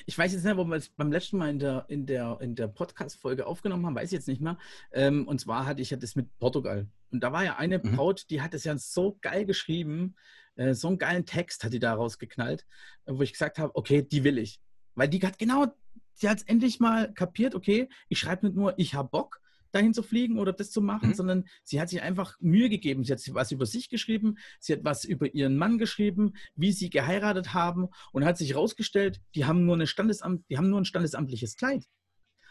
Ich 0.07 0.17
weiß 0.17 0.33
jetzt 0.33 0.45
nicht, 0.45 0.57
wo 0.57 0.65
wir 0.65 0.77
es 0.77 0.89
beim 0.89 1.13
letzten 1.13 1.39
Mal 1.39 1.51
in 1.51 1.59
der, 1.59 1.85
in 1.89 2.07
der, 2.07 2.39
in 2.41 2.55
der 2.55 2.69
Podcast-Folge 2.69 3.47
aufgenommen 3.47 3.87
haben, 3.87 3.95
weiß 3.95 4.11
ich 4.11 4.17
jetzt 4.17 4.29
nicht 4.29 4.41
mehr. 4.41 4.59
Ähm, 4.93 5.27
und 5.27 5.41
zwar 5.41 5.67
hatte 5.67 5.83
ich 5.83 5.91
ja 5.91 5.97
das 5.97 6.17
mit 6.17 6.37
Portugal. 6.39 6.87
Und 7.11 7.21
da 7.21 7.33
war 7.33 7.45
ja 7.45 7.57
eine 7.57 7.79
mhm. 7.79 7.97
Braut, 7.97 8.27
die 8.31 8.43
hat 8.43 8.55
es 8.55 8.65
ja 8.65 8.77
so 8.77 9.19
geil 9.21 9.45
geschrieben, 9.45 10.17
äh, 10.57 10.75
so 10.75 10.89
einen 10.89 10.99
geilen 10.99 11.27
Text 11.27 11.65
hat 11.65 11.73
die 11.73 11.79
da 11.79 11.95
rausgeknallt, 11.95 12.67
wo 13.07 13.23
ich 13.23 13.33
gesagt 13.33 13.59
habe, 13.59 13.75
okay, 13.75 14.03
die 14.03 14.25
will 14.25 14.39
ich. 14.39 14.61
Weil 14.95 15.09
die 15.09 15.21
hat 15.21 15.39
genau, 15.39 15.67
sie 16.13 16.29
hat 16.29 16.39
es 16.39 16.43
endlich 16.45 16.81
mal 16.81 17.13
kapiert, 17.13 17.55
okay, 17.55 17.89
ich 18.09 18.19
schreibe 18.19 18.47
nicht 18.47 18.57
nur, 18.57 18.79
ich 18.79 18.95
habe 18.95 19.09
Bock, 19.09 19.41
dahin 19.75 19.95
zu 19.95 20.03
fliegen 20.03 20.39
oder 20.39 20.53
das 20.53 20.71
zu 20.71 20.81
machen, 20.81 21.11
mhm. 21.11 21.15
sondern 21.15 21.45
sie 21.65 21.81
hat 21.81 21.89
sich 21.89 22.03
einfach 22.03 22.37
Mühe 22.41 22.69
gegeben. 22.69 23.05
Sie 23.05 23.13
hat 23.13 23.21
was 23.33 23.53
über 23.53 23.67
sich 23.67 23.89
geschrieben, 23.89 24.37
sie 24.61 24.73
hat 24.73 24.85
was 24.85 25.05
über 25.05 25.35
ihren 25.35 25.57
Mann 25.57 25.79
geschrieben, 25.79 26.35
wie 26.55 26.73
sie 26.73 26.91
geheiratet 26.91 27.55
haben 27.55 27.89
und 28.13 28.25
hat 28.25 28.39
sich 28.39 28.51
herausgestellt, 28.51 29.21
die 29.35 29.45
haben 29.45 29.65
nur 29.65 29.75
eine 29.75 29.87
Standesamt, 29.87 30.45
die 30.49 30.59
haben 30.59 30.71
nur 30.71 30.81
ein 30.81 30.85
standesamtliches 30.85 31.57
Kleid. 31.57 31.85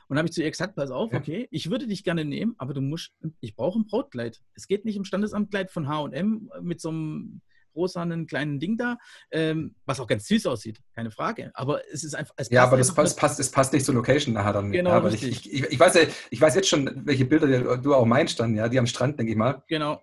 Und 0.09 0.17
habe 0.17 0.27
ich 0.27 0.33
zu 0.33 0.43
ihr 0.43 0.51
gesagt, 0.51 0.75
pass 0.75 0.91
auf, 0.91 1.13
okay, 1.13 1.47
ich 1.49 1.69
würde 1.69 1.87
dich 1.87 2.03
gerne 2.03 2.25
nehmen, 2.25 2.55
aber 2.57 2.73
du 2.73 2.81
musst, 2.81 3.13
ich 3.39 3.55
brauche 3.55 3.79
ein 3.79 3.85
Brautkleid. 3.85 4.41
Es 4.53 4.67
geht 4.67 4.85
nicht 4.85 4.97
im 4.97 5.05
Standesamtkleid 5.05 5.71
von 5.71 5.87
H&M 5.87 6.49
mit 6.61 6.81
so 6.81 6.89
einem 6.89 7.41
rosanen 7.75 8.27
kleinen 8.27 8.59
Ding 8.59 8.77
da, 8.77 8.97
ähm, 9.31 9.75
was 9.85 9.99
auch 9.99 10.07
ganz 10.07 10.27
süß 10.27 10.45
aussieht, 10.47 10.79
keine 10.93 11.11
Frage. 11.11 11.51
Aber 11.53 11.81
es 11.91 12.03
ist 12.03 12.15
einfach. 12.15 12.35
ja, 12.49 12.63
aber 12.63 12.77
das 12.77 12.93
passt, 12.93 13.17
passt, 13.17 13.39
es 13.39 13.51
passt 13.51 13.73
nicht 13.73 13.85
zur 13.85 13.95
Location 13.95 14.33
nachher 14.33 14.53
dann. 14.53 14.71
Genau, 14.71 14.91
ja. 14.91 15.07
Ich, 15.09 15.23
ich, 15.23 15.63
ich, 15.63 15.79
weiß 15.79 15.95
ja, 15.95 16.01
ich 16.29 16.41
weiß 16.41 16.55
jetzt 16.55 16.69
schon, 16.69 16.89
welche 17.05 17.25
Bilder 17.25 17.77
du 17.77 17.95
auch 17.95 18.05
meinst 18.05 18.39
dann, 18.39 18.55
ja, 18.55 18.69
die 18.69 18.79
am 18.79 18.87
Strand, 18.87 19.19
denke 19.19 19.31
ich 19.31 19.37
mal. 19.37 19.63
Genau. 19.67 20.01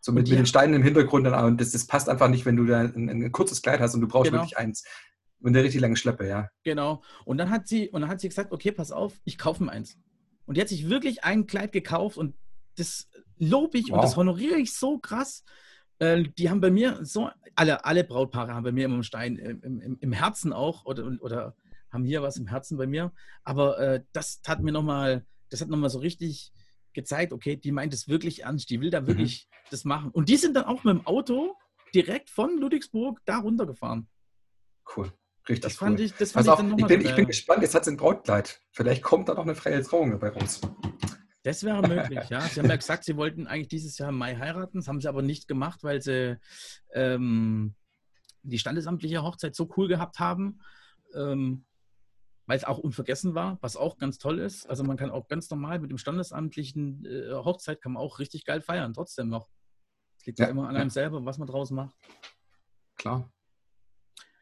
So 0.00 0.10
mit, 0.10 0.28
mit 0.28 0.38
den 0.38 0.46
Steinen 0.46 0.74
im 0.74 0.82
Hintergrund 0.82 1.28
und 1.28 1.60
das, 1.60 1.70
das 1.70 1.86
passt 1.86 2.08
einfach 2.08 2.28
nicht, 2.28 2.44
wenn 2.44 2.56
du 2.56 2.66
da 2.66 2.80
ein, 2.80 3.08
ein 3.08 3.32
kurzes 3.32 3.62
Kleid 3.62 3.78
hast 3.78 3.94
und 3.94 4.00
du 4.00 4.08
brauchst 4.08 4.30
genau. 4.30 4.42
wirklich 4.42 4.58
eins. 4.58 4.84
Und 5.38 5.56
eine 5.56 5.64
richtig 5.64 5.80
lange 5.80 5.96
Schleppe, 5.96 6.28
ja. 6.28 6.48
Genau. 6.64 7.02
Und 7.24 7.38
dann 7.38 7.50
hat 7.50 7.68
sie, 7.68 7.88
und 7.90 8.00
dann 8.00 8.10
hat 8.10 8.20
sie 8.20 8.28
gesagt, 8.28 8.52
okay, 8.52 8.72
pass 8.72 8.92
auf, 8.92 9.20
ich 9.24 9.38
kaufe 9.38 9.62
mir 9.62 9.70
eins. 9.70 9.96
Und 10.44 10.56
die 10.56 10.60
hat 10.60 10.68
sich 10.68 10.88
wirklich 10.88 11.24
ein 11.24 11.46
Kleid 11.46 11.72
gekauft 11.72 12.16
und 12.16 12.34
das 12.76 13.08
lobe 13.38 13.78
ich 13.78 13.90
wow. 13.90 13.96
und 13.96 14.02
das 14.02 14.16
honoriere 14.16 14.56
ich 14.56 14.74
so 14.74 14.98
krass. 14.98 15.44
Äh, 15.98 16.24
die 16.38 16.50
haben 16.50 16.60
bei 16.60 16.70
mir 16.70 17.04
so, 17.04 17.30
alle, 17.54 17.84
alle 17.84 18.04
Brautpaare 18.04 18.54
haben 18.54 18.64
bei 18.64 18.72
mir 18.72 18.86
immer 18.86 18.94
einen 18.94 19.04
Stein 19.04 19.36
im, 19.36 19.80
im, 19.80 19.98
im 20.00 20.12
Herzen 20.12 20.52
auch 20.52 20.84
oder, 20.84 21.16
oder 21.20 21.56
haben 21.90 22.04
hier 22.04 22.22
was 22.22 22.36
im 22.36 22.46
Herzen 22.46 22.78
bei 22.78 22.86
mir. 22.86 23.12
Aber 23.44 23.78
äh, 23.78 24.02
das 24.12 24.40
hat 24.46 24.62
mir 24.62 24.72
nochmal, 24.72 25.24
das 25.50 25.60
hat 25.60 25.68
nochmal 25.68 25.90
so 25.90 25.98
richtig 25.98 26.52
gezeigt, 26.94 27.32
okay, 27.32 27.56
die 27.56 27.72
meint 27.72 27.94
es 27.94 28.08
wirklich 28.08 28.42
ernst, 28.42 28.70
die 28.70 28.80
will 28.80 28.90
da 28.90 29.06
wirklich 29.06 29.48
mhm. 29.50 29.66
das 29.70 29.84
machen. 29.84 30.10
Und 30.10 30.28
die 30.28 30.36
sind 30.36 30.54
dann 30.54 30.64
auch 30.64 30.84
mit 30.84 30.94
dem 30.94 31.06
Auto 31.06 31.56
direkt 31.94 32.30
von 32.30 32.58
Ludwigsburg 32.58 33.20
da 33.24 33.38
runtergefahren. 33.38 34.08
Cool. 34.96 35.12
Richtig 35.48 35.62
das 35.62 35.74
fand 35.74 35.98
cool. 35.98 36.06
ich, 36.06 36.12
das 36.14 36.32
fand 36.32 36.46
ich, 36.46 36.52
auf, 36.52 36.60
ich, 36.60 36.86
bin, 36.86 37.00
ich 37.00 37.14
bin 37.14 37.26
gespannt, 37.26 37.62
jetzt 37.62 37.74
hat 37.74 37.84
sie 37.84 37.90
ein 37.90 37.96
Brautkleid. 37.96 38.60
Vielleicht 38.70 39.02
kommt 39.02 39.28
da 39.28 39.34
noch 39.34 39.42
eine 39.42 39.54
freie 39.54 39.82
Trauung 39.82 40.16
bei 40.18 40.30
uns. 40.32 40.60
Das 41.42 41.64
wäre 41.64 41.86
möglich, 41.86 42.28
ja. 42.28 42.40
Sie 42.42 42.60
haben 42.60 42.68
ja 42.68 42.76
gesagt, 42.76 43.04
sie 43.04 43.16
wollten 43.16 43.46
eigentlich 43.46 43.68
dieses 43.68 43.98
Jahr 43.98 44.10
im 44.10 44.18
Mai 44.18 44.36
heiraten. 44.36 44.78
Das 44.78 44.88
haben 44.88 45.00
sie 45.00 45.08
aber 45.08 45.22
nicht 45.22 45.48
gemacht, 45.48 45.82
weil 45.82 46.00
sie 46.00 46.38
ähm, 46.92 47.74
die 48.42 48.58
standesamtliche 48.58 49.22
Hochzeit 49.22 49.56
so 49.56 49.68
cool 49.76 49.88
gehabt 49.88 50.20
haben, 50.20 50.60
ähm, 51.14 51.64
weil 52.46 52.58
es 52.58 52.64
auch 52.64 52.78
unvergessen 52.78 53.34
war, 53.34 53.58
was 53.60 53.76
auch 53.76 53.98
ganz 53.98 54.18
toll 54.18 54.38
ist. 54.38 54.68
Also 54.70 54.84
man 54.84 54.96
kann 54.96 55.10
auch 55.10 55.26
ganz 55.26 55.50
normal 55.50 55.80
mit 55.80 55.90
dem 55.90 55.98
standesamtlichen 55.98 57.04
äh, 57.04 57.32
Hochzeit 57.32 57.80
kann 57.80 57.92
man 57.92 58.02
auch 58.02 58.20
richtig 58.20 58.44
geil 58.44 58.60
feiern, 58.60 58.94
trotzdem 58.94 59.28
noch. 59.28 59.48
Es 60.18 60.26
liegt 60.26 60.38
ja, 60.38 60.46
ja 60.46 60.50
immer 60.52 60.68
an 60.68 60.76
einem 60.76 60.90
selber, 60.90 61.24
was 61.24 61.38
man 61.38 61.48
draus 61.48 61.72
macht. 61.72 61.96
Klar. 62.96 63.32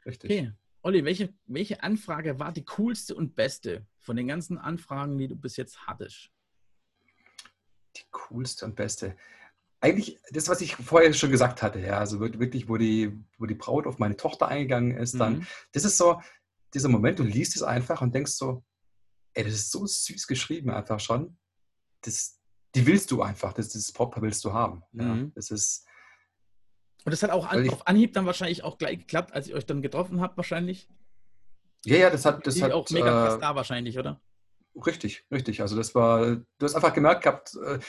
Richtig. 0.05 0.31
Okay. 0.31 0.53
Olli, 0.83 1.05
welche, 1.05 1.33
welche 1.47 1.83
Anfrage 1.83 2.39
war 2.39 2.53
die 2.53 2.65
coolste 2.65 3.15
und 3.15 3.35
beste 3.35 3.87
von 3.99 4.17
den 4.17 4.29
ganzen 4.29 4.59
Anfragen, 4.59 5.19
die 5.19 5.29
du 5.29 5.37
bis 5.37 5.57
jetzt 5.57 5.87
hattest? 5.87 6.31
Die 7.96 8.05
coolste 8.11 8.64
und 8.64 8.76
beste. 8.76 9.16
Eigentlich 9.81 10.18
das, 10.31 10.48
was 10.48 10.61
ich 10.61 10.76
vorher 10.76 11.12
schon 11.14 11.31
gesagt 11.31 11.62
hatte, 11.62 11.81
ja, 11.81 11.98
also 11.98 12.20
wirklich, 12.20 12.68
wo 12.68 12.76
die, 12.76 13.18
wo 13.38 13.46
die 13.46 13.55
Braut 13.55 13.87
auf 13.87 13.98
meine 13.98 14.16
Tochter 14.16 14.48
eingegangen 14.48 14.96
ist, 14.96 15.18
dann, 15.18 15.38
mhm. 15.38 15.46
das 15.72 15.85
ist 15.85 15.96
so 15.96 16.20
dieser 16.74 16.88
Moment, 16.88 17.18
du 17.18 17.22
liest 17.22 17.57
es 17.57 17.62
einfach 17.62 18.03
und 18.03 18.14
denkst 18.14 18.33
so, 18.33 18.62
ey, 19.35 19.44
das 19.44 19.55
ist 19.55 19.70
so 19.70 19.87
süß 19.87 20.26
geschrieben 20.26 20.70
einfach 20.70 21.00
schon. 21.00 21.37
Das, 22.03 22.40
die 22.74 22.87
willst 22.87 23.11
du 23.11 23.22
einfach, 23.22 23.53
das, 23.53 23.70
das 23.70 23.92
Brautpaar 23.92 24.22
willst 24.22 24.44
du 24.44 24.53
haben. 24.53 24.83
Ja, 24.92 25.05
mhm. 25.05 25.33
Das 25.35 25.50
ist. 25.50 25.87
Und 27.05 27.12
das 27.12 27.22
hat 27.22 27.31
auch 27.31 27.46
an, 27.46 27.68
auf 27.70 27.87
Anhieb 27.87 28.12
dann 28.12 28.26
wahrscheinlich 28.26 28.62
auch 28.62 28.79
gleich 28.79 28.98
geklappt, 28.98 29.33
als 29.33 29.48
ihr 29.48 29.57
euch 29.57 29.66
dann 29.66 29.83
getroffen 29.83 30.20
habt, 30.20 30.37
wahrscheinlich. 30.37 30.88
Ja, 31.85 31.96
ja, 31.96 32.11
das 32.11 32.24
hat. 32.24 32.46
Das 32.46 32.61
hat 32.61 32.72
auch 32.72 32.88
mega 32.90 33.07
krass 33.07 33.37
äh, 33.37 33.40
da 33.40 33.55
wahrscheinlich, 33.55 33.98
oder? 33.98 34.20
Richtig, 34.74 35.24
richtig. 35.30 35.61
Also 35.61 35.76
das 35.76 35.94
war, 35.94 36.37
du 36.37 36.46
hast 36.61 36.74
einfach 36.74 36.94
gemerkt 36.94 37.24
gehabt, 37.24 37.56
äh, 37.56 37.80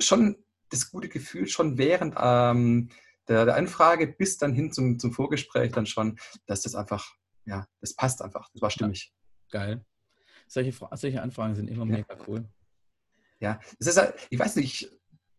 schon 0.00 0.36
das 0.70 0.90
gute 0.90 1.08
Gefühl, 1.08 1.46
schon 1.46 1.78
während 1.78 2.14
ähm, 2.18 2.90
der, 3.28 3.44
der, 3.44 3.56
Anfrage 3.56 4.08
bis 4.08 4.38
dann 4.38 4.52
hin 4.52 4.72
zum, 4.72 4.98
zum 4.98 5.12
Vorgespräch 5.12 5.72
dann 5.72 5.86
schon, 5.86 6.18
dass 6.46 6.62
das 6.62 6.74
einfach, 6.74 7.14
ja, 7.44 7.66
das 7.80 7.94
passt 7.94 8.20
einfach. 8.22 8.50
Das 8.52 8.62
war 8.62 8.70
stimmig. 8.70 9.12
Ja, 9.52 9.60
geil. 9.60 9.84
Solche, 10.46 10.72
solche 10.94 11.22
Anfragen 11.22 11.54
sind 11.54 11.68
immer 11.68 11.86
ja. 11.86 11.98
mega 11.98 12.16
cool. 12.26 12.44
Ja, 13.40 13.60
es 13.78 13.86
ist 13.86 13.96
halt, 13.96 14.14
ich 14.30 14.38
weiß 14.38 14.56
nicht, 14.56 14.90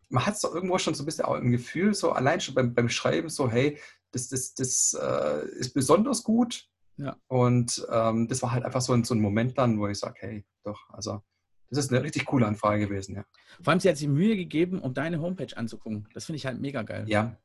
man 0.10 0.26
hat 0.26 0.36
es 0.36 0.42
doch 0.42 0.54
irgendwo 0.54 0.78
schon 0.78 0.94
so 0.94 1.04
ein 1.04 1.06
bisschen 1.06 1.26
auch 1.26 1.36
im 1.36 1.52
Gefühl, 1.52 1.94
so 1.94 2.12
allein 2.12 2.42
schon 2.42 2.56
beim, 2.56 2.74
beim 2.74 2.90
Schreiben, 2.90 3.30
so, 3.30 3.50
hey, 3.50 3.80
das, 4.12 4.30
das, 4.30 4.54
das 4.54 4.98
äh, 5.00 5.48
ist 5.58 5.74
besonders 5.74 6.24
gut. 6.24 6.70
Ja. 6.98 7.18
Und 7.28 7.86
ähm, 7.92 8.28
das 8.28 8.42
war 8.42 8.52
halt 8.52 8.64
einfach 8.64 8.82
so 8.82 8.94
ein, 8.94 9.04
so 9.04 9.14
ein 9.14 9.22
Moment 9.22 9.58
dann, 9.58 9.80
wo 9.80 9.88
ich 9.88 10.00
sage, 10.00 10.16
hey, 10.20 10.46
doch, 10.64 10.80
also 10.90 11.22
das 11.70 11.86
ist 11.86 11.92
eine 11.92 12.04
richtig 12.04 12.26
coole 12.26 12.46
Anfrage 12.46 12.88
gewesen, 12.88 13.16
ja. 13.16 13.26
Vor 13.62 13.72
allem, 13.72 13.80
sie 13.80 13.90
hat 13.90 13.98
sich 13.98 14.08
Mühe 14.08 14.36
gegeben, 14.36 14.80
um 14.80 14.94
deine 14.94 15.20
Homepage 15.20 15.56
anzugucken. 15.56 16.08
Das 16.14 16.26
finde 16.26 16.38
ich 16.38 16.46
halt 16.46 16.60
mega 16.62 16.84
geil. 16.84 17.06
Ja. 17.08 17.38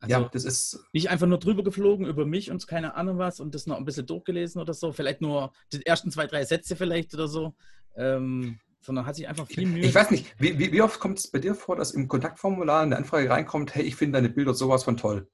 Also 0.00 0.12
ja, 0.12 0.28
das 0.32 0.44
ist. 0.44 0.84
Nicht 0.92 1.10
einfach 1.10 1.26
nur 1.26 1.38
drüber 1.38 1.64
geflogen 1.64 2.06
über 2.06 2.24
mich 2.24 2.50
und 2.50 2.66
keine 2.68 2.94
Ahnung 2.94 3.18
was 3.18 3.40
und 3.40 3.54
das 3.54 3.66
noch 3.66 3.76
ein 3.76 3.84
bisschen 3.84 4.06
durchgelesen 4.06 4.60
oder 4.60 4.72
so. 4.72 4.92
Vielleicht 4.92 5.20
nur 5.20 5.52
die 5.72 5.84
ersten 5.84 6.10
zwei, 6.10 6.26
drei 6.26 6.44
Sätze 6.44 6.76
vielleicht 6.76 7.14
oder 7.14 7.26
so. 7.26 7.54
Ähm, 7.96 8.60
sondern 8.80 9.06
hat 9.06 9.16
sich 9.16 9.26
einfach 9.26 9.46
viel 9.46 9.66
Mühe. 9.66 9.84
Ich 9.84 9.94
weiß 9.94 10.12
nicht, 10.12 10.34
wie, 10.38 10.56
wie, 10.58 10.72
wie 10.72 10.82
oft 10.82 11.00
kommt 11.00 11.18
es 11.18 11.28
bei 11.30 11.40
dir 11.40 11.56
vor, 11.56 11.74
dass 11.74 11.90
im 11.90 12.06
Kontaktformular 12.06 12.82
eine 12.82 12.96
Anfrage 12.96 13.28
reinkommt, 13.28 13.74
hey, 13.74 13.82
ich 13.82 13.96
finde 13.96 14.18
deine 14.18 14.28
Bilder 14.28 14.54
sowas 14.54 14.84
von 14.84 14.96
toll? 14.96 15.28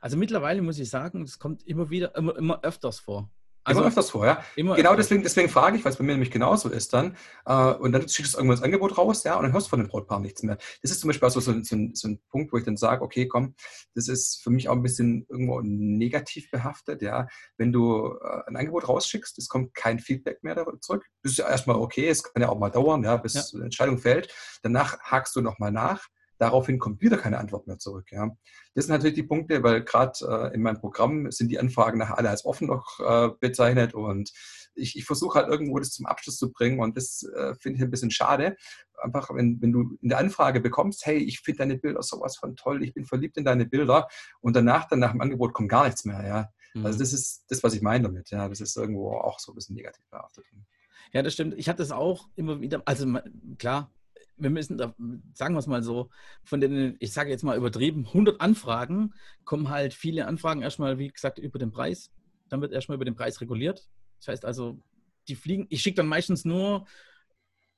Also 0.00 0.16
mittlerweile 0.16 0.62
muss 0.62 0.78
ich 0.78 0.90
sagen, 0.90 1.22
es 1.22 1.38
kommt 1.38 1.66
immer 1.66 1.90
wieder, 1.90 2.14
immer, 2.16 2.36
immer 2.36 2.62
öfters 2.62 2.98
vor. 3.00 3.30
Also 3.66 3.80
immer 3.80 3.88
öfters 3.88 4.10
vor, 4.10 4.26
ja. 4.26 4.44
genau 4.56 4.74
öfters. 4.74 4.96
deswegen, 4.96 5.22
deswegen 5.22 5.48
frage 5.48 5.78
ich, 5.78 5.84
weil 5.84 5.92
es 5.92 5.96
bei 5.96 6.04
mir 6.04 6.12
nämlich 6.12 6.30
genauso 6.30 6.68
ist 6.68 6.92
dann. 6.92 7.16
Äh, 7.46 7.72
und 7.72 7.92
dann 7.92 8.06
schickst 8.06 8.34
du 8.34 8.38
irgendwann 8.38 8.56
das 8.56 8.62
Angebot 8.62 8.98
raus, 8.98 9.24
ja, 9.24 9.36
und 9.36 9.44
dann 9.44 9.52
hörst 9.54 9.68
du 9.68 9.70
von 9.70 9.78
dem 9.78 9.88
Brautpaar 9.88 10.20
nichts 10.20 10.42
mehr. 10.42 10.58
Das 10.82 10.90
ist 10.90 11.00
zum 11.00 11.08
Beispiel 11.08 11.26
auch 11.26 11.32
so, 11.32 11.40
so, 11.40 11.52
so, 11.62 11.76
so, 11.94 12.08
ein 12.08 12.20
Punkt, 12.28 12.52
wo 12.52 12.58
ich 12.58 12.64
dann 12.64 12.76
sage, 12.76 13.02
okay, 13.02 13.26
komm, 13.26 13.54
das 13.94 14.08
ist 14.08 14.42
für 14.42 14.50
mich 14.50 14.68
auch 14.68 14.74
ein 14.74 14.82
bisschen 14.82 15.26
irgendwo 15.30 15.62
negativ 15.62 16.50
behaftet, 16.50 17.00
ja. 17.00 17.26
Wenn 17.56 17.72
du 17.72 18.18
äh, 18.22 18.42
ein 18.46 18.56
Angebot 18.56 18.86
rausschickst, 18.86 19.38
es 19.38 19.48
kommt 19.48 19.72
kein 19.74 19.98
Feedback 19.98 20.44
mehr 20.44 20.54
zurück. 20.80 21.06
Das 21.22 21.32
ist 21.32 21.38
ja 21.38 21.48
erstmal 21.48 21.76
okay, 21.76 22.08
es 22.08 22.22
kann 22.22 22.42
ja 22.42 22.50
auch 22.50 22.58
mal 22.58 22.70
dauern, 22.70 23.02
ja, 23.02 23.16
bis 23.16 23.32
ja. 23.32 23.42
eine 23.54 23.64
Entscheidung 23.64 23.96
fällt. 23.96 24.30
Danach 24.62 24.98
hakst 25.00 25.34
du 25.36 25.40
nochmal 25.40 25.72
nach 25.72 26.08
Daraufhin 26.44 26.78
kommt 26.78 27.00
wieder 27.00 27.16
keine 27.16 27.38
Antwort 27.38 27.66
mehr 27.66 27.78
zurück. 27.78 28.12
Ja. 28.12 28.28
Das 28.74 28.84
sind 28.84 28.92
natürlich 28.92 29.14
die 29.14 29.22
Punkte, 29.22 29.62
weil 29.62 29.82
gerade 29.82 30.12
äh, 30.28 30.54
in 30.54 30.60
meinem 30.60 30.78
Programm 30.78 31.30
sind 31.30 31.48
die 31.48 31.58
Anfragen 31.58 31.96
nachher 31.96 32.18
alle 32.18 32.28
als 32.28 32.44
offen 32.44 32.68
noch 32.68 33.00
äh, 33.00 33.30
bezeichnet 33.40 33.94
und 33.94 34.30
ich, 34.74 34.94
ich 34.94 35.06
versuche 35.06 35.38
halt 35.38 35.48
irgendwo 35.48 35.78
das 35.78 35.92
zum 35.92 36.04
Abschluss 36.04 36.36
zu 36.36 36.52
bringen 36.52 36.80
und 36.80 36.98
das 36.98 37.22
äh, 37.22 37.54
finde 37.54 37.78
ich 37.78 37.82
ein 37.82 37.90
bisschen 37.90 38.10
schade. 38.10 38.58
Einfach, 39.02 39.30
wenn, 39.34 39.62
wenn 39.62 39.72
du 39.72 39.96
in 40.02 40.10
der 40.10 40.18
Anfrage 40.18 40.60
bekommst, 40.60 41.06
hey, 41.06 41.16
ich 41.16 41.40
finde 41.40 41.60
deine 41.60 41.78
Bilder 41.78 42.02
sowas 42.02 42.36
von 42.36 42.56
toll, 42.56 42.82
ich 42.82 42.92
bin 42.92 43.06
verliebt 43.06 43.38
in 43.38 43.46
deine 43.46 43.64
Bilder 43.64 44.06
und 44.42 44.54
danach, 44.54 44.86
dann 44.86 44.98
nach 44.98 45.12
dem 45.12 45.22
Angebot 45.22 45.54
kommt 45.54 45.70
gar 45.70 45.86
nichts 45.86 46.04
mehr. 46.04 46.26
Ja. 46.26 46.52
Mhm. 46.74 46.84
Also 46.84 46.98
das 46.98 47.14
ist 47.14 47.46
das, 47.48 47.62
was 47.62 47.72
ich 47.72 47.80
meine 47.80 48.04
damit. 48.04 48.28
Ja. 48.28 48.50
Das 48.50 48.60
ist 48.60 48.76
irgendwo 48.76 49.12
auch 49.12 49.38
so 49.38 49.52
ein 49.52 49.54
bisschen 49.54 49.76
negativ 49.76 50.04
behaftet. 50.10 50.44
Ja, 51.14 51.22
das 51.22 51.32
stimmt. 51.32 51.54
Ich 51.56 51.70
hatte 51.70 51.78
das 51.78 51.90
auch 51.90 52.28
immer 52.36 52.60
wieder, 52.60 52.82
also 52.84 53.06
klar, 53.56 53.90
wir 54.36 54.50
müssen, 54.50 54.78
sagen 54.78 55.54
wir 55.54 55.58
es 55.58 55.66
mal 55.66 55.82
so, 55.82 56.10
von 56.42 56.60
den, 56.60 56.96
ich 56.98 57.12
sage 57.12 57.30
jetzt 57.30 57.44
mal 57.44 57.56
übertrieben, 57.56 58.06
100 58.06 58.40
Anfragen 58.40 59.14
kommen 59.44 59.68
halt 59.68 59.94
viele 59.94 60.26
Anfragen 60.26 60.62
erstmal, 60.62 60.98
wie 60.98 61.08
gesagt, 61.08 61.38
über 61.38 61.58
den 61.58 61.70
Preis. 61.70 62.10
Dann 62.48 62.60
wird 62.60 62.72
erstmal 62.72 62.96
über 62.96 63.04
den 63.04 63.14
Preis 63.14 63.40
reguliert. 63.40 63.88
Das 64.18 64.28
heißt 64.28 64.44
also, 64.44 64.78
die 65.28 65.36
fliegen, 65.36 65.66
ich 65.70 65.82
schicke 65.82 65.96
dann 65.96 66.08
meistens 66.08 66.44
nur 66.44 66.86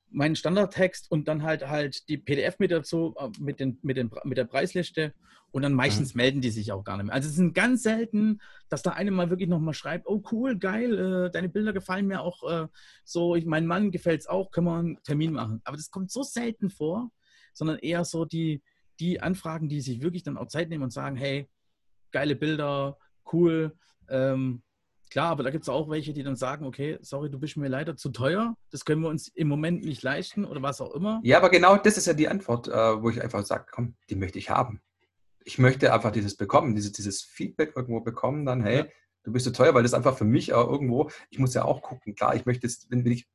meinen 0.09 0.35
Standardtext 0.35 1.11
und 1.11 1.27
dann 1.27 1.43
halt 1.43 1.67
halt 1.67 2.07
die 2.09 2.17
PDF 2.17 2.59
mit 2.59 2.71
dazu, 2.71 3.15
äh, 3.17 3.29
mit, 3.39 3.59
den, 3.59 3.79
mit, 3.81 3.97
den, 3.97 4.09
mit 4.23 4.37
der 4.37 4.45
Preisliste 4.45 5.13
und 5.51 5.61
dann 5.61 5.73
meistens 5.73 6.13
mhm. 6.13 6.17
melden 6.19 6.41
die 6.41 6.49
sich 6.49 6.71
auch 6.71 6.83
gar 6.83 6.97
nicht 6.97 7.07
mehr. 7.07 7.15
Also 7.15 7.29
es 7.29 7.35
sind 7.35 7.53
ganz 7.53 7.83
selten, 7.83 8.39
dass 8.69 8.83
da 8.83 8.91
eine 8.91 9.11
mal 9.11 9.29
wirklich 9.29 9.49
nochmal 9.49 9.73
schreibt, 9.73 10.07
oh 10.07 10.21
cool, 10.31 10.57
geil, 10.57 11.27
äh, 11.27 11.31
deine 11.31 11.49
Bilder 11.49 11.73
gefallen 11.73 12.07
mir 12.07 12.21
auch 12.21 12.43
äh, 12.49 12.67
so, 13.03 13.35
ich, 13.35 13.45
mein 13.45 13.65
Mann 13.65 13.91
gefällt 13.91 14.21
es 14.21 14.27
auch, 14.27 14.51
können 14.51 14.67
wir 14.67 14.77
einen 14.77 15.03
Termin 15.03 15.33
machen. 15.33 15.61
Aber 15.63 15.77
das 15.77 15.91
kommt 15.91 16.11
so 16.11 16.23
selten 16.23 16.69
vor, 16.69 17.11
sondern 17.53 17.79
eher 17.79 18.05
so 18.05 18.25
die, 18.25 18.61
die 18.99 19.21
Anfragen, 19.21 19.69
die 19.69 19.81
sich 19.81 20.01
wirklich 20.01 20.23
dann 20.23 20.37
auch 20.37 20.47
Zeit 20.47 20.69
nehmen 20.69 20.83
und 20.83 20.93
sagen, 20.93 21.15
hey, 21.15 21.49
geile 22.11 22.35
Bilder, 22.35 22.97
cool, 23.31 23.75
ähm, 24.09 24.61
Klar, 25.09 25.29
aber 25.31 25.43
da 25.43 25.51
gibt 25.51 25.63
es 25.63 25.69
auch 25.69 25.89
welche, 25.89 26.13
die 26.13 26.23
dann 26.23 26.35
sagen, 26.35 26.65
okay, 26.65 26.97
sorry, 27.01 27.29
du 27.29 27.39
bist 27.39 27.55
mir 27.57 27.69
leider 27.69 27.95
zu 27.95 28.09
teuer, 28.09 28.55
das 28.71 28.83
können 28.83 29.01
wir 29.01 29.09
uns 29.09 29.29
im 29.29 29.47
Moment 29.47 29.85
nicht 29.85 30.03
leisten 30.03 30.43
oder 30.45 30.61
was 30.61 30.81
auch 30.81 30.93
immer. 30.93 31.21
Ja, 31.23 31.37
aber 31.37 31.49
genau 31.49 31.77
das 31.77 31.97
ist 31.97 32.07
ja 32.07 32.13
die 32.13 32.27
Antwort, 32.27 32.67
äh, 32.67 33.01
wo 33.01 33.09
ich 33.09 33.21
einfach 33.21 33.45
sage, 33.45 33.65
komm, 33.71 33.95
die 34.09 34.15
möchte 34.15 34.37
ich 34.37 34.49
haben. 34.49 34.81
Ich 35.45 35.57
möchte 35.57 35.93
einfach 35.93 36.11
dieses 36.11 36.35
bekommen, 36.35 36.75
dieses, 36.75 36.91
dieses 36.91 37.21
Feedback 37.21 37.73
irgendwo 37.75 38.01
bekommen, 38.01 38.45
dann, 38.45 38.61
hey, 38.61 38.77
ja. 38.77 38.85
du 39.23 39.31
bist 39.31 39.45
zu 39.45 39.53
teuer, 39.53 39.73
weil 39.73 39.83
das 39.83 39.93
einfach 39.93 40.17
für 40.17 40.25
mich 40.25 40.53
auch 40.53 40.69
irgendwo, 40.69 41.09
ich 41.29 41.39
muss 41.39 41.53
ja 41.53 41.63
auch 41.63 41.81
gucken, 41.81 42.15
klar, 42.15 42.35
ich 42.35 42.45
möchte 42.45 42.67
jetzt, 42.67 42.91
wenn, 42.91 43.05
wenn 43.05 43.13
ich, 43.13 43.27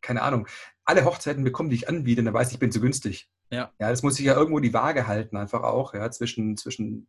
keine 0.00 0.22
Ahnung, 0.22 0.46
alle 0.84 1.04
Hochzeiten 1.04 1.42
bekomme, 1.42 1.70
die 1.70 1.76
ich 1.76 1.88
anbiete, 1.88 2.22
dann 2.22 2.34
weiß 2.34 2.48
ich, 2.48 2.54
ich 2.54 2.60
bin 2.60 2.70
zu 2.70 2.80
günstig. 2.80 3.28
Ja. 3.50 3.72
Ja, 3.80 3.90
das 3.90 4.04
muss 4.04 4.18
ich 4.20 4.26
ja 4.26 4.34
irgendwo 4.34 4.60
die 4.60 4.74
Waage 4.74 5.08
halten, 5.08 5.36
einfach 5.36 5.64
auch, 5.64 5.94
ja, 5.94 6.08
zwischen, 6.12 6.56
zwischen 6.56 7.08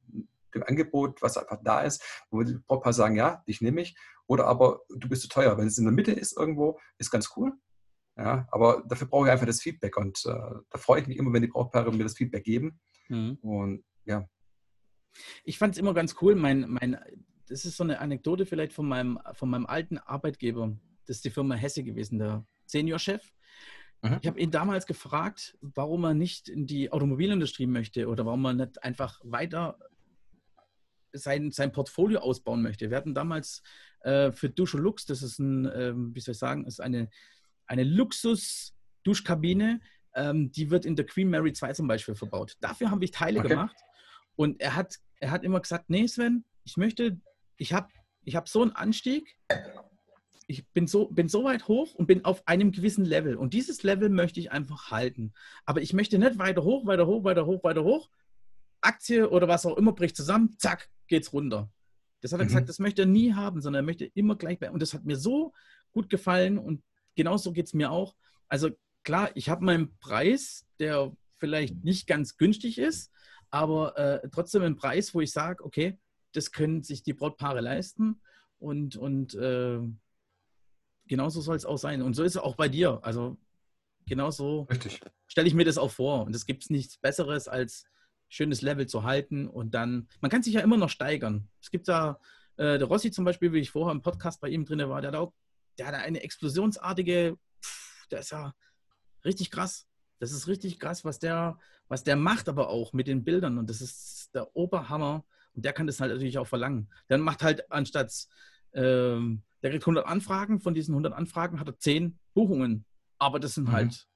dem 0.58 0.68
Angebot, 0.68 1.22
was 1.22 1.38
einfach 1.38 1.60
da 1.64 1.82
ist, 1.82 2.04
wo 2.30 2.44
die 2.44 2.58
Brautpaare 2.68 2.94
sagen, 2.94 3.16
ja, 3.16 3.44
dich 3.48 3.62
nehme 3.62 3.82
ich, 3.82 3.96
oder 4.28 4.46
aber 4.46 4.82
du 4.90 5.08
bist 5.10 5.22
zu 5.22 5.30
teuer. 5.30 5.58
Wenn 5.58 5.68
es 5.68 5.78
in 5.78 5.86
der 5.86 5.94
Mitte 5.94 6.12
ist 6.12 6.38
irgendwo, 6.38 6.80
ist 6.98 7.12
ganz 7.12 7.32
cool. 7.36 7.54
Ja, 8.18 8.48
aber 8.52 8.84
dafür 8.88 9.08
brauche 9.08 9.28
ich 9.28 9.32
einfach 9.32 9.46
das 9.46 9.62
Feedback 9.62 9.96
und 9.96 10.26
äh, 10.26 10.32
da 10.70 10.78
freue 10.78 11.02
ich 11.02 11.08
mich 11.08 11.18
immer, 11.18 11.32
wenn 11.34 11.44
die 11.44 11.50
Brautpaare 11.50 11.92
mir 11.92 12.04
das 12.04 12.18
Feedback 12.18 12.44
geben. 12.44 12.80
Mhm. 13.10 13.38
Und 13.42 13.84
ja. 14.06 14.28
Ich 15.44 15.58
fand 15.60 15.76
es 15.76 15.80
immer 15.80 15.94
ganz 15.94 16.16
cool. 16.22 16.36
Mein, 16.36 16.66
mein, 16.68 17.00
das 17.48 17.64
ist 17.64 17.78
so 17.78 17.84
eine 17.84 18.00
Anekdote 18.00 18.46
vielleicht 18.46 18.74
von 18.74 18.88
meinem, 18.88 19.20
von 19.34 19.50
meinem 19.50 19.68
alten 19.68 20.00
Arbeitgeber. 20.00 20.76
Das 21.06 21.18
ist 21.18 21.26
die 21.26 21.30
Firma 21.30 21.56
Hesse 21.56 21.84
gewesen, 21.84 22.18
der 22.18 22.46
Seniorchef. 22.66 23.22
Mhm. 24.02 24.18
Ich 24.22 24.28
habe 24.28 24.40
ihn 24.40 24.52
damals 24.52 24.88
gefragt, 24.88 25.58
warum 25.62 26.04
er 26.04 26.14
nicht 26.14 26.50
in 26.50 26.66
die 26.66 26.92
Automobilindustrie 26.92 27.68
möchte 27.68 28.08
oder 28.08 28.26
warum 28.26 28.46
er 28.46 28.54
nicht 28.54 28.84
einfach 28.84 29.20
weiter 29.24 29.78
sein, 31.14 31.52
sein 31.52 31.72
Portfolio 31.72 32.20
ausbauen 32.20 32.62
möchte. 32.62 32.90
Wir 32.90 32.98
hatten 32.98 33.16
damals 33.16 33.62
äh, 34.02 34.32
für 34.32 34.50
Dusche 34.50 34.78
Lux, 34.78 35.06
das 35.06 35.24
ist 35.24 35.40
ein, 35.40 35.66
äh, 35.66 35.94
wie 35.96 36.20
soll 36.20 36.34
ich 36.34 36.40
sagen, 36.40 36.66
ist 36.66 36.80
eine, 36.80 37.10
eine 37.66 37.84
Luxus- 37.84 38.74
Duschkabine, 39.04 39.80
ähm, 40.16 40.52
die 40.52 40.70
wird 40.70 40.86
in 40.86 40.96
der 40.96 41.06
Queen 41.06 41.30
Mary 41.30 41.54
2 41.54 41.74
zum 41.74 41.88
Beispiel 41.88 42.16
verbaut. 42.16 42.58
Dafür 42.60 42.92
habe 42.92 43.06
ich 43.06 43.12
Teile 43.12 43.40
okay. 43.40 43.50
gemacht. 43.50 43.76
Und 44.36 44.60
er 44.60 44.76
hat, 44.76 44.98
er 45.20 45.32
hat 45.32 45.44
immer 45.44 45.62
gesagt, 45.62 45.90
nee 45.90 46.06
Sven, 46.08 46.44
ich 46.66 46.76
möchte, 46.76 47.20
ich 47.56 47.72
habe 47.74 47.88
ich 48.26 48.36
hab 48.36 48.50
so 48.50 48.62
einen 48.62 48.74
Anstieg, 48.74 49.38
ich 50.48 50.68
bin 50.70 50.88
so, 50.88 51.08
bin 51.08 51.30
so 51.30 51.44
weit 51.46 51.68
hoch 51.68 51.94
und 51.96 52.08
bin 52.08 52.26
auf 52.26 52.46
einem 52.48 52.72
gewissen 52.72 53.06
Level. 53.06 53.36
Und 53.36 53.54
dieses 53.54 53.84
Level 53.84 54.10
möchte 54.10 54.40
ich 54.40 54.52
einfach 54.52 54.92
halten. 54.92 55.34
Aber 55.66 55.82
ich 55.82 55.94
möchte 55.94 56.20
nicht 56.20 56.38
weiter 56.38 56.64
hoch, 56.64 56.86
weiter 56.86 57.08
hoch, 57.08 57.24
weiter 57.24 57.46
hoch, 57.46 57.64
weiter 57.64 57.84
hoch. 57.84 58.10
Aktie 58.88 59.30
oder 59.30 59.48
was 59.48 59.66
auch 59.66 59.78
immer 59.78 59.94
bricht 59.94 60.16
zusammen, 60.16 60.56
zack, 60.58 60.90
geht's 61.08 61.34
runter. 61.34 61.70
Das 62.22 62.32
hat 62.32 62.40
er 62.40 62.46
mhm. 62.46 62.48
gesagt, 62.48 62.70
das 62.70 62.80
möchte 62.80 63.04
er 63.04 63.08
nie 63.08 63.34
haben, 63.34 63.62
sondern 63.62 63.84
er 63.84 63.86
möchte 63.86 64.06
immer 64.06 64.36
gleich 64.36 64.60
bei. 64.60 64.72
Und 64.72 64.82
das 64.82 64.94
hat 64.94 65.06
mir 65.06 65.18
so 65.18 65.54
gut 65.92 66.10
gefallen 66.10 66.58
und 66.58 66.84
genauso 67.16 67.52
geht 67.52 67.68
es 67.68 67.74
mir 67.74 67.92
auch. 67.92 68.16
Also 68.48 68.72
klar, 69.04 69.30
ich 69.36 69.50
habe 69.50 69.66
meinen 69.66 69.98
Preis, 70.00 70.66
der 70.80 71.12
vielleicht 71.36 71.84
nicht 71.84 72.08
ganz 72.08 72.38
günstig 72.38 72.78
ist, 72.78 73.12
aber 73.50 73.98
äh, 73.98 74.30
trotzdem 74.30 74.64
einen 74.64 74.76
Preis, 74.76 75.14
wo 75.14 75.22
ich 75.22 75.32
sage, 75.32 75.64
okay, 75.64 75.98
das 76.34 76.52
können 76.52 76.84
sich 76.84 77.04
die 77.04 77.14
Brautpaare 77.14 77.62
leisten 77.62 78.22
und, 78.60 78.96
und 78.96 79.36
äh, 79.36 79.80
genauso 81.08 81.42
soll 81.42 81.56
es 81.56 81.66
auch 81.66 81.78
sein. 81.78 82.02
Und 82.02 82.16
so 82.16 82.24
ist 82.24 82.36
es 82.36 82.42
auch 82.42 82.56
bei 82.56 82.70
dir. 82.70 83.00
Also 83.04 83.38
genauso 84.06 84.68
stelle 85.28 85.48
ich 85.48 85.54
mir 85.54 85.66
das 85.66 85.78
auch 85.78 85.92
vor. 85.92 86.26
Und 86.26 86.36
es 86.36 86.46
gibt 86.46 86.70
nichts 86.70 86.98
Besseres, 86.98 87.48
als 87.48 87.86
schönes 88.30 88.62
Level 88.62 88.88
zu 88.88 89.04
halten 89.04 89.48
und 89.48 89.74
dann, 89.74 90.08
man 90.22 90.32
kann 90.32 90.44
sich 90.44 90.54
ja 90.54 90.62
immer 90.62 90.78
noch 90.78 90.90
steigern. 90.90 91.48
Es 91.62 91.72
gibt 91.72 91.88
da, 91.88 92.20
äh, 92.58 92.78
der 92.78 92.86
Rossi 92.86 93.12
zum 93.12 93.26
Beispiel, 93.26 93.54
wie 93.54 93.60
ich 93.60 93.72
vorher 93.72 93.94
im 93.94 94.02
Podcast 94.02 94.42
bei 94.42 94.50
ihm 94.50 94.66
drin 94.66 94.80
war, 94.90 95.02
der 95.02 95.12
hat 95.12 95.18
auch, 95.18 95.34
der 95.78 95.88
hat 95.88 95.96
eine 95.96 96.22
explosionsartige, 96.22 97.38
pff, 97.64 98.08
der 98.10 98.20
ist 98.20 98.32
ja 98.32 98.54
richtig 99.24 99.52
krass. 99.52 99.88
Das 100.20 100.32
ist 100.32 100.48
richtig 100.48 100.80
krass, 100.80 101.06
was 101.06 101.20
der, 101.20 101.60
was 101.88 102.04
der 102.04 102.16
macht, 102.16 102.50
aber 102.50 102.70
auch 102.70 102.94
mit 102.94 103.08
den 103.08 103.24
Bildern. 103.24 103.58
Und 103.58 103.70
das 103.70 103.82
ist 103.82 104.32
der 104.34 104.56
Oberhammer. 104.56 105.24
Und 105.54 105.64
der 105.66 105.74
kann 105.74 105.88
das 105.88 106.00
halt 106.00 106.12
natürlich 106.12 106.38
auch 106.38 106.48
verlangen. 106.48 106.90
Der 107.10 107.18
macht 107.18 107.44
halt 107.44 107.72
anstatt, 107.72 108.28
ähm, 108.74 109.44
der 109.62 109.72
kriegt 109.72 109.84
100 109.84 110.06
Anfragen, 110.06 110.60
von 110.60 110.74
diesen 110.74 110.94
100 110.94 111.14
Anfragen 111.14 111.60
hat 111.60 111.68
er 111.68 111.78
10 111.78 112.18
Buchungen. 112.34 112.86
Aber 113.20 113.40
das 113.40 113.56
sind 113.56 113.68
mhm. 113.68 113.74
halt. 113.74 114.08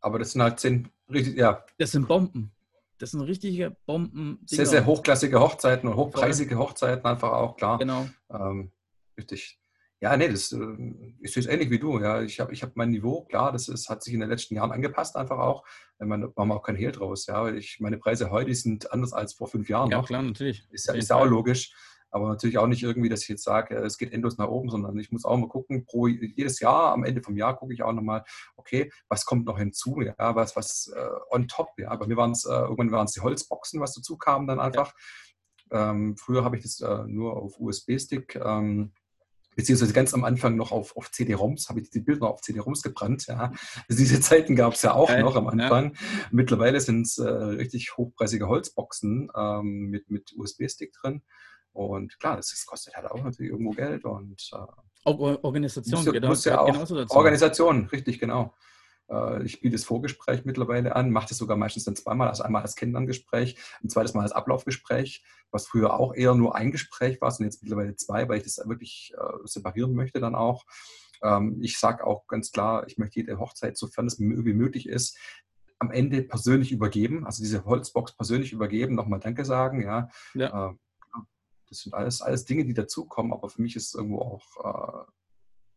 Aber 0.00 0.18
das 0.18 0.32
sind 0.32 0.42
halt 0.42 0.60
10, 0.60 0.88
richtig, 1.10 1.36
ja. 1.36 1.64
Das 1.78 1.92
sind 1.92 2.08
Bomben. 2.08 2.52
Das 3.00 3.12
sind 3.12 3.22
richtige 3.22 3.74
Bomben. 3.86 4.40
Sehr, 4.44 4.66
sehr 4.66 4.84
hochklassige 4.84 5.40
Hochzeiten 5.40 5.88
und 5.88 5.96
hochpreisige 5.96 6.58
Hochzeiten 6.58 7.06
einfach 7.06 7.32
auch, 7.32 7.56
klar. 7.56 7.78
Genau. 7.78 8.06
Ähm, 8.30 8.72
richtig. 9.16 9.58
Ja, 10.02 10.16
nee, 10.18 10.28
das 10.28 10.52
äh, 10.52 10.58
ist 11.20 11.34
jetzt 11.34 11.48
ähnlich 11.48 11.70
wie 11.70 11.78
du. 11.78 11.98
Ja, 11.98 12.20
ich 12.20 12.40
habe 12.40 12.52
ich 12.52 12.62
hab 12.62 12.76
mein 12.76 12.90
Niveau, 12.90 13.22
klar, 13.24 13.52
das 13.52 13.68
ist, 13.68 13.88
hat 13.88 14.02
sich 14.02 14.12
in 14.12 14.20
den 14.20 14.28
letzten 14.28 14.54
Jahren 14.54 14.70
angepasst, 14.70 15.16
einfach 15.16 15.38
auch. 15.38 15.64
Man 15.98 16.20
machen 16.20 16.48
wir 16.48 16.56
auch 16.56 16.62
kein 16.62 16.76
Hehl 16.76 16.92
draus. 16.92 17.26
Ja, 17.26 17.50
ich, 17.50 17.80
meine 17.80 17.96
Preise 17.96 18.30
heute 18.30 18.54
sind 18.54 18.92
anders 18.92 19.14
als 19.14 19.32
vor 19.32 19.48
fünf 19.48 19.70
Jahren. 19.70 19.90
Ja, 19.90 19.98
noch. 19.98 20.06
klar, 20.06 20.22
natürlich. 20.22 20.66
Ist 20.70 20.86
ja, 20.86 20.94
ist 20.94 21.08
ja 21.08 21.16
auch 21.16 21.26
logisch. 21.26 21.74
Aber 22.10 22.28
natürlich 22.28 22.58
auch 22.58 22.66
nicht 22.66 22.82
irgendwie, 22.82 23.08
dass 23.08 23.22
ich 23.22 23.28
jetzt 23.28 23.44
sage, 23.44 23.76
es 23.76 23.98
geht 23.98 24.12
endlos 24.12 24.38
nach 24.38 24.48
oben, 24.48 24.68
sondern 24.68 24.98
ich 24.98 25.12
muss 25.12 25.24
auch 25.24 25.36
mal 25.36 25.48
gucken, 25.48 25.84
pro 25.84 26.06
jedes 26.06 26.60
Jahr, 26.60 26.92
am 26.92 27.04
Ende 27.04 27.22
vom 27.22 27.36
Jahr 27.36 27.56
gucke 27.56 27.72
ich 27.72 27.82
auch 27.82 27.92
nochmal, 27.92 28.24
okay, 28.56 28.90
was 29.08 29.24
kommt 29.24 29.46
noch 29.46 29.58
hinzu, 29.58 30.00
ja, 30.00 30.34
was, 30.34 30.56
was 30.56 30.92
äh, 30.94 31.08
on 31.30 31.48
top, 31.48 31.70
ja. 31.78 31.94
Bei 31.96 32.06
mir 32.06 32.16
waren 32.16 32.32
es, 32.32 32.44
äh, 32.44 32.50
irgendwann 32.50 32.90
waren 32.92 33.06
es 33.06 33.12
die 33.12 33.20
Holzboxen, 33.20 33.80
was 33.80 33.94
dazu 33.94 34.16
kam 34.16 34.46
dann 34.46 34.60
einfach. 34.60 34.92
Ja. 35.72 35.90
Ähm, 35.90 36.16
früher 36.16 36.44
habe 36.44 36.56
ich 36.56 36.62
das 36.64 36.80
äh, 36.80 37.04
nur 37.06 37.36
auf 37.36 37.60
USB-Stick 37.60 38.34
ähm, 38.36 38.92
beziehungsweise 39.56 39.92
ganz 39.92 40.14
am 40.14 40.24
Anfang 40.24 40.56
noch 40.56 40.72
auf, 40.72 40.96
auf 40.96 41.10
CD-ROMs, 41.10 41.68
habe 41.68 41.80
ich 41.80 41.90
die 41.90 42.00
Bilder 42.00 42.28
auf 42.28 42.40
CD-ROMs 42.40 42.82
gebrannt. 42.82 43.26
Ja. 43.26 43.52
Diese 43.90 44.20
Zeiten 44.20 44.56
gab 44.56 44.74
es 44.74 44.82
ja 44.82 44.94
auch 44.94 45.10
okay, 45.10 45.22
noch 45.22 45.36
am 45.36 45.48
Anfang. 45.48 45.92
Ja. 45.92 46.00
Mittlerweile 46.30 46.80
sind 46.80 47.06
es 47.06 47.18
äh, 47.18 47.28
richtig 47.28 47.96
hochpreisige 47.96 48.48
Holzboxen 48.48 49.30
ähm, 49.36 49.90
mit, 49.90 50.10
mit 50.10 50.32
USB-Stick 50.36 50.92
drin. 50.92 51.22
Und 51.72 52.18
klar, 52.18 52.36
das, 52.36 52.50
das, 52.50 52.66
kostet 52.66 52.94
halt 52.96 53.10
auch 53.10 53.22
natürlich 53.22 53.52
irgendwo 53.52 53.70
Geld 53.70 54.04
und 54.04 54.50
äh, 54.52 54.56
Organisation, 55.04 56.04
muss, 56.04 56.20
muss 56.22 56.44
ja 56.44 56.60
auch, 56.60 56.90
Organisation, 57.10 57.86
richtig, 57.86 58.18
genau. 58.18 58.52
Äh, 59.10 59.42
ich 59.44 59.60
biete 59.60 59.76
das 59.76 59.84
Vorgespräch 59.84 60.44
mittlerweile 60.44 60.96
an, 60.96 61.10
mache 61.10 61.28
das 61.28 61.38
sogar 61.38 61.56
meistens 61.56 61.84
dann 61.84 61.96
zweimal, 61.96 62.28
also 62.28 62.42
einmal 62.42 62.62
als 62.62 62.76
Kennenlerngespräch, 62.76 63.56
ein 63.82 63.88
zweites 63.88 64.14
Mal 64.14 64.22
als 64.22 64.32
Ablaufgespräch, 64.32 65.24
was 65.50 65.66
früher 65.66 65.98
auch 65.98 66.14
eher 66.14 66.34
nur 66.34 66.54
ein 66.54 66.70
Gespräch 66.70 67.20
war, 67.20 67.30
sind 67.30 67.46
jetzt 67.46 67.62
mittlerweile 67.62 67.96
zwei, 67.96 68.28
weil 68.28 68.38
ich 68.38 68.44
das 68.44 68.60
wirklich 68.68 69.12
äh, 69.16 69.46
separieren 69.46 69.94
möchte 69.94 70.20
dann 70.20 70.34
auch. 70.34 70.64
Ähm, 71.22 71.58
ich 71.60 71.78
sage 71.78 72.06
auch 72.06 72.26
ganz 72.26 72.52
klar, 72.52 72.86
ich 72.86 72.98
möchte 72.98 73.20
jede 73.20 73.38
Hochzeit, 73.38 73.76
sofern 73.76 74.06
es 74.06 74.18
irgendwie 74.18 74.54
möglich 74.54 74.88
ist, 74.88 75.18
am 75.78 75.90
Ende 75.90 76.22
persönlich 76.22 76.72
übergeben, 76.72 77.24
also 77.24 77.42
diese 77.42 77.64
Holzbox 77.64 78.14
persönlich 78.14 78.52
übergeben, 78.52 78.94
nochmal 78.94 79.20
Danke 79.20 79.44
sagen, 79.44 79.82
ja. 79.82 80.08
ja. 80.34 80.70
Äh, 80.70 80.74
das 81.70 81.78
sind 81.78 81.94
alles, 81.94 82.20
alles 82.20 82.44
Dinge, 82.44 82.64
die 82.64 82.74
dazukommen, 82.74 83.32
aber 83.32 83.48
für 83.48 83.62
mich 83.62 83.76
ist 83.76 83.88
es 83.88 83.94
irgendwo 83.94 84.18
auch, 84.18 85.06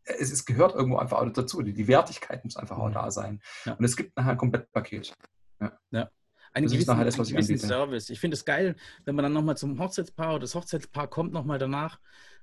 äh, 0.04 0.12
es, 0.18 0.30
es, 0.30 0.44
gehört 0.44 0.74
irgendwo 0.74 0.98
einfach 0.98 1.18
auch 1.18 1.30
dazu. 1.30 1.62
Die, 1.62 1.72
die 1.72 1.88
Wertigkeit 1.88 2.44
muss 2.44 2.56
einfach 2.56 2.76
auch 2.76 2.88
mhm. 2.88 2.94
da 2.94 3.10
sein. 3.10 3.40
Ja. 3.64 3.74
Und 3.74 3.84
es 3.84 3.96
gibt 3.96 4.16
nachher 4.16 4.32
ein 4.32 4.36
Komplettpaket. 4.36 5.14
Ja. 5.60 5.78
ja. 5.92 6.10
Ein 6.52 6.66
gewissen, 6.66 6.90
nachher 6.90 7.04
das, 7.04 7.18
was 7.18 7.30
ich 7.30 7.36
anbiete. 7.36 7.66
Service. 7.66 8.10
Ich 8.10 8.20
finde 8.20 8.36
es 8.36 8.44
geil, 8.44 8.76
wenn 9.04 9.14
man 9.14 9.22
dann 9.22 9.32
nochmal 9.32 9.56
zum 9.56 9.78
Hochzeitspaar 9.80 10.30
oder 10.30 10.40
das 10.40 10.54
Hochzeitspaar 10.54 11.08
kommt 11.08 11.32
nochmal 11.32 11.58
danach 11.58 12.00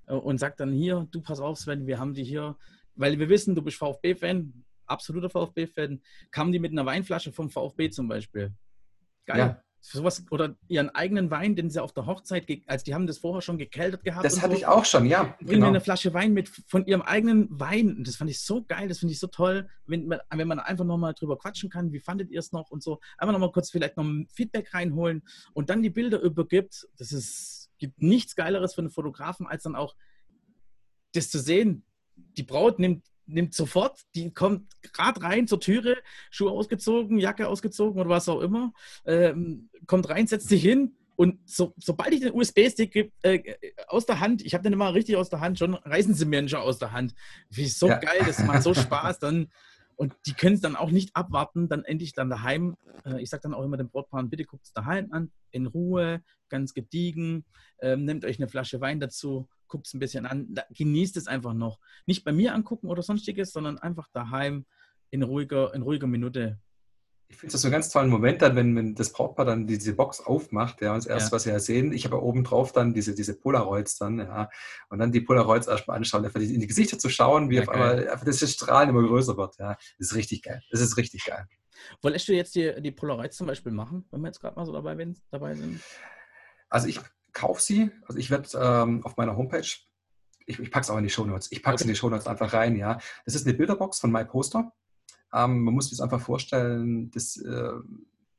äh, 0.08 0.14
und 0.14 0.40
sagt 0.40 0.60
dann 0.60 0.72
hier, 0.72 1.08
du 1.12 1.22
pass 1.22 1.40
auf, 1.40 1.60
Sven, 1.60 1.86
wir 1.86 2.00
haben 2.00 2.14
die 2.14 2.24
hier, 2.24 2.58
weil 2.96 3.20
wir 3.20 3.30
wissen, 3.30 3.54
du 3.54 3.62
bist 3.62 3.78
VfB-Fan, 3.78 4.66
absoluter 4.86 5.30
VfB-Fan, 5.30 6.02
kamen 6.32 6.52
die 6.52 6.60
mit 6.60 6.72
einer 6.72 6.86
Weinflasche 6.86 7.32
vom 7.32 7.50
VfB 7.50 7.90
zum 7.90 8.08
Beispiel. 8.08 8.54
Geil. 9.26 9.40
Ja 9.40 9.64
sowas 9.82 10.24
oder 10.30 10.56
ihren 10.68 10.90
eigenen 10.92 11.32
Wein, 11.32 11.56
den 11.56 11.70
sie 11.70 11.82
auf 11.82 11.92
der 11.92 12.06
Hochzeit, 12.06 12.48
also 12.68 12.86
die 12.86 12.94
haben 12.94 13.08
das 13.08 13.18
vorher 13.18 13.42
schon 13.42 13.58
gekeltert 13.58 14.04
gehabt. 14.04 14.24
Das 14.24 14.42
hatte 14.42 14.54
so. 14.54 14.60
ich 14.60 14.68
auch 14.68 14.86
schon, 14.86 15.08
ja. 15.08 15.36
Bringen 15.40 15.54
genau. 15.54 15.68
eine 15.68 15.82
Flasche 15.82 16.14
Wein 16.14 16.34
mit 16.34 16.50
von 16.68 16.86
ihrem 16.86 17.02
eigenen 17.02 17.48
Wein. 17.60 17.98
Und 17.98 18.08
das 18.08 18.16
fand 18.16 18.30
ich 18.30 18.40
so 18.40 18.64
geil, 18.64 18.88
das 18.88 19.00
finde 19.00 19.14
ich 19.14 19.20
so 19.20 19.28
toll, 19.28 19.68
wenn 19.88 20.08
man, 20.08 20.20
wenn 20.30 20.48
man 20.48 20.60
einfach 20.60 20.86
nochmal 20.86 21.14
drüber 21.16 21.38
quatschen 21.38 21.70
kann, 21.70 21.92
wie 21.92 22.00
fandet 22.00 22.30
ihr 22.30 22.40
es 22.40 22.52
noch 22.52 22.70
und 22.70 22.84
so. 22.84 23.00
Einfach 23.18 23.34
nochmal 23.34 23.52
kurz 23.52 23.72
vielleicht 23.72 23.98
noch 23.98 24.04
ein 24.04 24.28
Feedback 24.32 24.74
reinholen 24.74 25.24
und 25.54 25.70
dann 25.72 25.82
die 25.82 25.90
Bilder 25.90 26.22
übergibt. 26.22 26.88
Das 26.98 27.12
ist, 27.12 27.72
gibt 27.80 28.02
nichts 28.02 28.36
Geileres 28.36 28.76
für 28.76 28.82
einen 28.82 28.92
Fotografen, 28.92 29.48
als 29.48 29.64
dann 29.64 29.76
auch 29.76 29.96
das 31.14 31.30
zu 31.32 31.40
sehen. 31.40 31.84
Die 32.38 32.44
Braut 32.44 32.78
nimmt 32.78 33.04
nimmt 33.32 33.54
sofort, 33.54 34.00
die 34.16 34.34
kommt 34.34 34.68
gerade 34.94 35.22
rein 35.22 35.48
zur 35.48 35.60
Türe, 35.60 35.98
Schuhe 36.30 36.52
ausgezogen, 36.52 37.18
Jacke 37.18 37.48
ausgezogen 37.48 38.00
oder 38.00 38.10
was 38.10 38.30
auch 38.30 38.42
immer, 38.42 38.74
ähm, 39.06 39.70
kommt 39.88 40.10
rein, 40.10 40.28
setzt 40.28 40.50
sich 40.50 40.62
hin 40.62 40.96
und 41.22 41.38
so, 41.48 41.74
sobald 41.78 42.14
ich 42.14 42.22
den 42.22 42.34
USB-Stick 42.34 43.14
äh, 43.22 43.54
aus 43.88 44.08
der 44.08 44.20
Hand, 44.20 44.44
ich 44.44 44.56
habe 44.56 44.64
den 44.64 44.74
immer 44.74 44.94
richtig 44.94 45.18
aus 45.18 45.30
der 45.30 45.40
Hand, 45.40 45.60
schon 45.60 45.76
reißen 45.76 46.16
sie 46.16 46.26
mir 46.26 46.50
schon 46.50 46.62
aus 46.62 46.80
der 46.80 46.94
Hand. 46.94 47.14
Wie 47.50 47.68
so 47.68 47.90
ja. 47.90 48.00
geil, 48.00 48.22
das 48.26 48.44
macht 48.44 48.64
so 48.64 48.74
Spaß. 48.74 49.20
Dann, 49.20 49.52
und 49.98 50.16
die 50.26 50.34
können 50.34 50.56
es 50.56 50.62
dann 50.62 50.76
auch 50.76 50.90
nicht 50.90 51.16
abwarten, 51.16 51.70
dann 51.70 51.84
endlich 51.84 52.14
dann 52.14 52.32
daheim. 52.32 52.76
Äh, 53.06 53.22
ich 53.22 53.30
sage 53.30 53.44
dann 53.44 53.54
auch 53.54 53.64
immer 53.64 53.78
den 53.78 53.90
Brautpaaren, 53.90 54.32
bitte 54.32 54.46
guckt 54.46 54.66
es 54.66 54.74
daheim 54.74 55.12
an, 55.12 55.32
in 55.52 55.68
Ruhe, 55.68 56.24
ganz 56.50 56.74
gediegen, 56.74 57.46
äh, 57.78 57.96
nehmt 57.96 58.26
euch 58.26 58.40
eine 58.40 58.48
Flasche 58.48 58.82
Wein 58.82 59.00
dazu 59.00 59.48
guckt 59.72 59.88
es 59.88 59.94
ein 59.96 60.00
bisschen 60.00 60.28
an, 60.28 60.54
genießt 60.70 61.18
es 61.18 61.26
einfach 61.26 61.54
noch. 61.54 61.80
Nicht 62.06 62.24
bei 62.24 62.32
mir 62.32 62.54
angucken 62.54 62.88
oder 62.88 63.02
sonstiges, 63.02 63.52
sondern 63.52 63.80
einfach 63.80 64.08
daheim 64.14 64.66
in 65.10 65.24
ruhiger, 65.24 65.74
in 65.74 65.82
ruhiger 65.82 66.08
Minute. 66.08 66.60
Ich 67.30 67.38
finde 67.38 67.54
das 67.54 67.62
so 67.62 67.68
einen 67.70 67.72
ganz 67.72 67.90
tollen 67.90 68.10
Moment 68.10 68.42
dann, 68.42 68.58
wenn, 68.58 68.76
wenn 68.76 68.94
das 68.94 69.14
Brautpaar 69.14 69.46
dann 69.46 69.66
diese 69.66 69.94
Box 69.94 70.20
aufmacht, 70.20 70.82
ja, 70.82 70.94
und 70.94 70.98
das 70.98 71.06
erste, 71.06 71.30
ja. 71.30 71.32
was 71.32 71.44
sie 71.44 71.50
ja 71.50 71.60
sehen, 71.60 71.94
ich 71.94 72.04
habe 72.04 72.18
ja 72.18 72.22
oben 72.22 72.44
drauf 72.44 72.74
dann 72.74 72.94
diese, 72.94 73.16
diese 73.16 73.40
Polaroids 73.40 73.98
dann, 73.98 74.20
ja, 74.20 74.50
und 74.90 75.00
dann 75.00 75.14
die 75.14 75.22
Polaroids 75.22 75.68
erstmal 75.68 75.96
anschauen, 75.96 76.26
einfach 76.26 76.42
in 76.42 76.60
die 76.60 76.68
Gesichter 76.68 77.00
zu 77.00 77.08
schauen, 77.08 77.50
wie 77.50 77.56
ja, 77.56 77.62
auf 77.62 77.70
einmal 77.70 78.10
einfach 78.10 78.26
das 78.26 78.40
Strahlen 78.52 78.90
immer 78.90 79.08
größer 79.08 79.38
wird, 79.38 79.58
ja. 79.60 79.78
Das 79.98 80.10
ist 80.10 80.16
richtig 80.16 80.44
geil. 80.44 80.62
Das 80.72 80.82
ist 80.82 80.98
richtig 80.98 81.24
geil. 81.26 81.48
Wolltest 82.02 82.28
du 82.28 82.34
jetzt 82.34 82.54
die, 82.54 82.82
die 82.82 82.92
Polaroids 82.92 83.38
zum 83.38 83.48
Beispiel 83.48 83.72
machen, 83.72 84.06
wenn 84.12 84.20
wir 84.20 84.28
jetzt 84.28 84.42
gerade 84.42 84.58
mal 84.58 84.66
so 84.66 84.74
dabei, 84.74 85.14
dabei 85.32 85.56
sind? 85.56 85.80
Also 86.70 86.88
ich 86.88 87.00
kauf 87.34 87.62
sie. 87.62 87.92
Also 88.08 88.20
ich 88.20 88.32
werde 88.32 88.50
ähm, 88.56 89.04
auf 89.06 89.18
meiner 89.18 89.36
Homepage, 89.36 89.68
ich, 90.46 90.60
ich 90.60 90.72
packe 90.72 90.84
es 90.84 90.90
auch 90.90 90.98
in 90.98 91.04
die 91.04 91.10
Shownotes, 91.10 91.52
ich 91.52 91.64
packe 91.64 91.76
es 91.76 91.82
okay. 91.82 91.90
in 91.90 91.94
die 91.94 92.00
Shownotes 92.00 92.28
einfach 92.28 92.54
rein, 92.54 92.76
ja. 92.76 93.00
Das 93.26 93.36
ist 93.36 93.48
eine 93.48 93.56
Bilderbox 93.56 94.00
von 94.00 94.12
MyPoster. 94.12 94.72
Ähm, 95.34 95.64
man 95.64 95.74
muss 95.74 95.86
sich 95.86 95.98
das 95.98 96.02
einfach 96.02 96.22
vorstellen, 96.22 97.10
das 97.12 97.38
äh, 97.38 97.74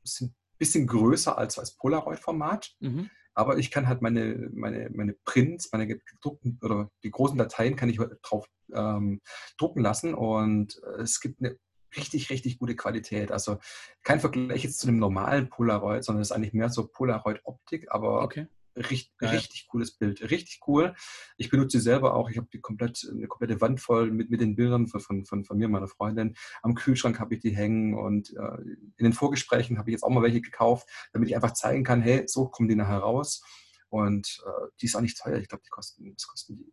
sind 0.04 0.30
ein 0.30 0.58
bisschen 0.58 0.86
größer 0.86 1.36
als 1.36 1.58
als 1.58 1.76
Polaroid-Format. 1.76 2.74
Mhm. 2.80 3.10
Aber 3.34 3.56
ich 3.56 3.70
kann 3.70 3.88
halt 3.88 4.02
meine, 4.02 4.50
meine, 4.52 4.90
meine 4.90 5.14
Prints, 5.24 5.70
meine 5.72 5.86
gedruckten 5.86 6.58
oder 6.62 6.90
die 7.02 7.10
großen 7.10 7.38
Dateien 7.38 7.76
kann 7.76 7.88
ich 7.88 7.98
drauf 8.22 8.46
ähm, 8.74 9.22
drucken 9.56 9.80
lassen 9.80 10.12
und 10.12 10.78
es 10.98 11.18
gibt 11.20 11.40
eine 11.40 11.56
richtig, 11.96 12.28
richtig 12.28 12.58
gute 12.58 12.76
Qualität. 12.76 13.32
Also 13.32 13.58
kein 14.02 14.20
Vergleich 14.20 14.64
jetzt 14.64 14.80
zu 14.80 14.86
einem 14.86 14.98
normalen 14.98 15.48
Polaroid, 15.48 16.04
sondern 16.04 16.20
es 16.20 16.28
ist 16.28 16.36
eigentlich 16.36 16.52
mehr 16.52 16.68
so 16.68 16.86
Polaroid-Optik, 16.86 17.86
aber 17.90 18.22
okay 18.22 18.48
Richtig, 18.74 19.12
richtig 19.20 19.66
cooles 19.68 19.92
Bild, 19.92 20.22
richtig 20.30 20.60
cool. 20.66 20.94
Ich 21.36 21.50
benutze 21.50 21.78
sie 21.78 21.84
selber 21.84 22.14
auch. 22.14 22.30
Ich 22.30 22.38
habe 22.38 22.48
die 22.50 22.60
komplett, 22.60 23.06
eine 23.10 23.26
komplette 23.26 23.60
Wand 23.60 23.80
voll 23.80 24.10
mit, 24.10 24.30
mit 24.30 24.40
den 24.40 24.56
Bildern 24.56 24.86
von, 24.88 25.00
von, 25.00 25.24
von, 25.26 25.44
von 25.44 25.58
mir 25.58 25.66
und 25.66 25.72
meiner 25.72 25.88
Freundin. 25.88 26.34
Am 26.62 26.74
Kühlschrank 26.74 27.20
habe 27.20 27.34
ich 27.34 27.40
die 27.40 27.54
hängen 27.54 27.94
und 27.94 28.30
äh, 28.30 28.62
in 28.96 29.04
den 29.04 29.12
Vorgesprächen 29.12 29.78
habe 29.78 29.90
ich 29.90 29.92
jetzt 29.92 30.02
auch 30.02 30.10
mal 30.10 30.22
welche 30.22 30.40
gekauft, 30.40 30.88
damit 31.12 31.28
ich 31.28 31.34
einfach 31.34 31.52
zeigen 31.52 31.84
kann, 31.84 32.00
hey, 32.00 32.24
so 32.26 32.48
kommen 32.48 32.68
die 32.68 32.74
nachher 32.74 32.98
raus. 32.98 33.42
Und 33.90 34.42
äh, 34.46 34.68
die 34.80 34.86
ist 34.86 34.96
auch 34.96 35.02
nicht 35.02 35.18
teuer. 35.18 35.36
Ich 35.36 35.48
glaube, 35.48 35.62
die 35.64 35.70
kosten, 35.70 36.14
das 36.14 36.26
kosten 36.26 36.56
die 36.56 36.72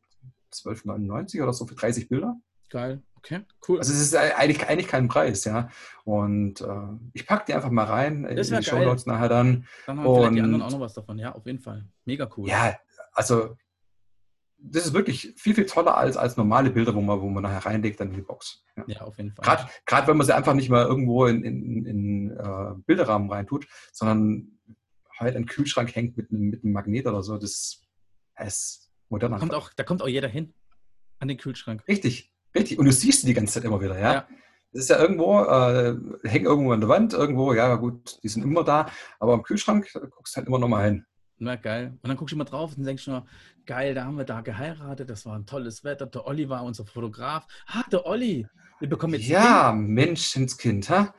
12,99 0.53 1.43
oder 1.43 1.51
so 1.51 1.67
für 1.67 1.75
30 1.75 2.07
Bilder. 2.07 2.39
Geil, 2.69 3.01
okay, 3.17 3.41
cool. 3.67 3.79
Also 3.79 3.91
es 3.91 3.99
ist 3.99 4.15
eigentlich, 4.15 4.67
eigentlich 4.67 4.87
kein 4.87 5.07
Preis, 5.07 5.43
ja. 5.45 5.69
Und 6.03 6.61
äh, 6.61 6.65
ich 7.13 7.25
packe 7.25 7.45
die 7.47 7.53
einfach 7.53 7.71
mal 7.71 7.85
rein 7.85 8.23
das 8.23 8.49
in 8.49 8.59
die 8.59 8.63
geil. 8.63 8.63
Shownotes 8.63 9.05
nachher 9.05 9.29
dann. 9.29 9.65
Dann 9.85 9.99
haben 9.99 10.15
vielleicht 10.15 10.35
die 10.35 10.41
anderen 10.41 10.61
auch 10.61 10.71
noch 10.71 10.79
was 10.79 10.93
davon. 10.93 11.17
Ja, 11.17 11.33
auf 11.33 11.45
jeden 11.45 11.59
Fall. 11.59 11.85
Mega 12.05 12.29
cool. 12.37 12.47
Ja, 12.47 12.77
also 13.13 13.55
das 14.61 14.85
ist 14.85 14.93
wirklich 14.93 15.33
viel, 15.37 15.55
viel 15.55 15.65
toller 15.65 15.97
als, 15.97 16.17
als 16.17 16.37
normale 16.37 16.69
Bilder, 16.69 16.93
wo 16.93 17.01
man, 17.01 17.21
wo 17.21 17.29
man 17.29 17.43
nachher 17.43 17.65
reinlegt 17.65 17.99
dann 17.99 18.09
in 18.09 18.15
die 18.15 18.21
Box. 18.21 18.63
Ja, 18.75 18.83
ja 18.87 19.01
auf 19.01 19.17
jeden 19.17 19.31
Fall. 19.31 19.43
Gerade, 19.43 19.69
gerade 19.85 20.07
wenn 20.07 20.17
man 20.17 20.25
sie 20.25 20.35
einfach 20.35 20.53
nicht 20.53 20.69
mal 20.69 20.85
irgendwo 20.85 21.25
in, 21.25 21.43
in, 21.43 21.85
in 21.85 22.31
uh, 22.31 22.75
Bilderrahmen 22.85 23.31
reintut, 23.31 23.67
sondern 23.91 24.59
halt 25.17 25.35
ein 25.35 25.45
Kühlschrank 25.45 25.95
hängt 25.95 26.17
mit 26.17 26.29
einem, 26.31 26.49
mit 26.49 26.63
einem 26.63 26.73
Magnet 26.73 27.07
oder 27.07 27.23
so, 27.23 27.37
das 27.37 27.81
ist 28.37 28.91
modern. 29.09 29.31
Da 29.31 29.37
kommt, 29.39 29.53
auch, 29.53 29.71
da 29.73 29.83
kommt 29.83 30.01
auch 30.01 30.07
jeder 30.07 30.27
hin 30.27 30.53
an 31.19 31.27
den 31.27 31.37
Kühlschrank. 31.37 31.85
Richtig, 31.87 32.33
richtig. 32.55 32.79
Und 32.79 32.85
du 32.85 32.91
siehst 32.91 33.21
sie 33.21 33.27
die 33.27 33.33
ganze 33.33 33.53
Zeit 33.53 33.63
immer 33.63 33.81
wieder, 33.81 33.97
ja. 33.99 34.13
ja. 34.13 34.27
Das 34.71 34.83
ist 34.83 34.89
ja 34.89 34.99
irgendwo, 34.99 35.41
äh, 35.41 35.97
hängen 36.27 36.45
irgendwo 36.45 36.71
an 36.71 36.79
der 36.79 36.89
Wand, 36.89 37.13
irgendwo, 37.13 37.53
ja 37.53 37.75
gut, 37.75 38.19
die 38.21 38.27
sind 38.27 38.43
immer 38.43 38.63
da, 38.63 38.87
aber 39.19 39.33
am 39.33 39.41
Kühlschrank 39.41 39.91
guckst 40.11 40.35
du 40.35 40.37
halt 40.37 40.47
immer 40.47 40.59
noch 40.59 40.67
mal 40.67 40.85
hin. 40.85 41.05
Na 41.39 41.55
geil. 41.55 41.97
Und 42.01 42.07
dann 42.07 42.17
guckst 42.17 42.33
du 42.33 42.37
mal 42.37 42.43
drauf 42.43 42.77
und 42.77 42.83
denkst 42.83 43.07
nur, 43.07 43.25
geil, 43.65 43.95
da 43.95 44.03
haben 44.03 44.17
wir 44.17 44.25
da 44.25 44.41
geheiratet, 44.41 45.09
das 45.09 45.25
war 45.25 45.35
ein 45.35 45.45
tolles 45.45 45.83
Wetter. 45.83 46.05
Der 46.05 46.27
Olli 46.27 46.49
war 46.49 46.63
unser 46.63 46.85
Fotograf. 46.85 47.47
Ah, 47.65 47.83
der 47.91 48.05
Olli, 48.05 48.45
wir 48.79 48.89
bekommen 48.89 49.15
jetzt. 49.15 49.27
Ja, 49.27 49.73
Menschenskind, 49.73 50.89
ha? 50.89 51.13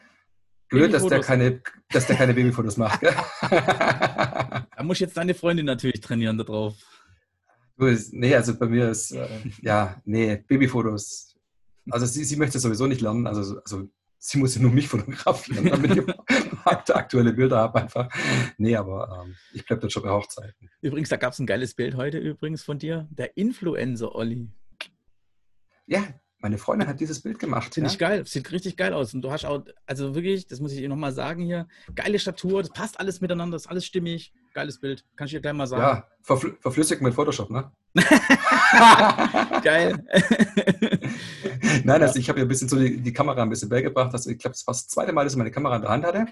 Blöd, 0.68 0.94
dass 0.94 1.06
der 1.06 1.20
keine, 1.20 1.62
dass 1.90 2.06
der 2.06 2.16
keine 2.16 2.32
Babyfotos 2.32 2.76
macht, 2.76 3.00
gell? 3.00 3.14
da 3.50 4.66
muss 4.82 5.00
jetzt 5.00 5.16
deine 5.16 5.34
Freundin 5.34 5.66
natürlich 5.66 6.00
trainieren 6.00 6.38
da 6.38 6.44
drauf. 6.44 6.74
Nee, 8.12 8.34
also 8.34 8.58
bei 8.58 8.66
mir 8.66 8.90
ist, 8.90 9.12
äh, 9.12 9.26
ja, 9.62 10.00
nee, 10.04 10.36
Babyfotos. 10.36 11.36
Also 11.90 12.06
sie, 12.06 12.24
sie 12.24 12.36
möchte 12.36 12.58
sowieso 12.58 12.86
nicht 12.86 13.00
lernen, 13.00 13.26
also, 13.26 13.58
also 13.60 13.88
sie 14.18 14.38
muss 14.38 14.54
ja 14.54 14.62
nur 14.62 14.70
mich 14.70 14.88
fotografieren, 14.88 15.64
damit 15.66 15.96
ich 15.96 16.04
aktuelle 16.94 17.32
Bilder 17.32 17.58
habe 17.58 17.80
einfach. 17.80 18.08
Nee, 18.58 18.76
aber 18.76 19.24
ähm, 19.24 19.34
ich 19.52 19.64
bleibe 19.64 19.80
dann 19.82 19.90
schon 19.90 20.02
bei 20.02 20.10
Hochzeiten. 20.10 20.70
Übrigens, 20.82 21.08
da 21.08 21.16
gab 21.16 21.32
es 21.32 21.38
ein 21.38 21.46
geiles 21.46 21.74
Bild 21.74 21.96
heute 21.96 22.18
übrigens 22.18 22.62
von 22.62 22.78
dir, 22.78 23.08
der 23.10 23.36
Influencer 23.36 24.14
Olli. 24.14 24.48
Ja, 25.86 26.04
meine 26.38 26.58
Freundin 26.58 26.88
hat 26.88 27.00
dieses 27.00 27.20
Bild 27.20 27.38
gemacht. 27.38 27.74
Finde 27.74 27.88
ja? 27.88 27.92
ich 27.92 27.98
geil, 27.98 28.26
sieht 28.26 28.50
richtig 28.52 28.76
geil 28.76 28.92
aus. 28.92 29.12
Und 29.12 29.22
du 29.22 29.30
hast 29.30 29.44
auch, 29.44 29.64
also 29.86 30.14
wirklich, 30.14 30.46
das 30.46 30.60
muss 30.60 30.72
ich 30.72 30.86
nochmal 30.88 31.12
sagen 31.12 31.42
hier, 31.42 31.68
geile 31.94 32.18
Statur, 32.18 32.62
das 32.62 32.72
passt 32.72 32.98
alles 33.00 33.20
miteinander, 33.20 33.56
das 33.56 33.62
ist 33.62 33.70
alles 33.70 33.84
stimmig. 33.84 34.32
Geiles 34.53 34.80
Bild, 34.80 35.05
kann 35.16 35.26
ich 35.26 35.32
dir 35.32 35.40
gleich 35.40 35.53
mal 35.53 35.66
sagen. 35.66 35.82
Ja, 35.82 36.09
verfl 36.22 36.57
verflüssigt 36.61 37.03
mit 37.03 37.14
Photoshop, 37.14 37.51
ne? 37.51 37.70
geil. 39.62 40.05
Nein, 41.84 42.03
also 42.03 42.18
ich 42.18 42.28
habe 42.28 42.40
ja 42.40 42.44
ein 42.44 42.48
bisschen 42.48 42.68
so 42.68 42.76
die, 42.76 43.01
die, 43.01 43.12
Kamera 43.12 43.42
ein 43.42 43.48
bisschen 43.48 43.68
beigebracht. 43.68 44.12
Also 44.12 44.30
ich 44.30 44.38
glaube, 44.38 44.55
das 44.55 44.66
war 44.66 44.74
das 44.74 44.88
zweite 44.88 45.12
Mal, 45.12 45.24
dass 45.24 45.34
ich 45.34 45.38
meine 45.38 45.51
Kamera 45.51 45.76
in 45.76 45.82
der 45.82 45.90
Hand 45.90 46.05
hatte. 46.05 46.26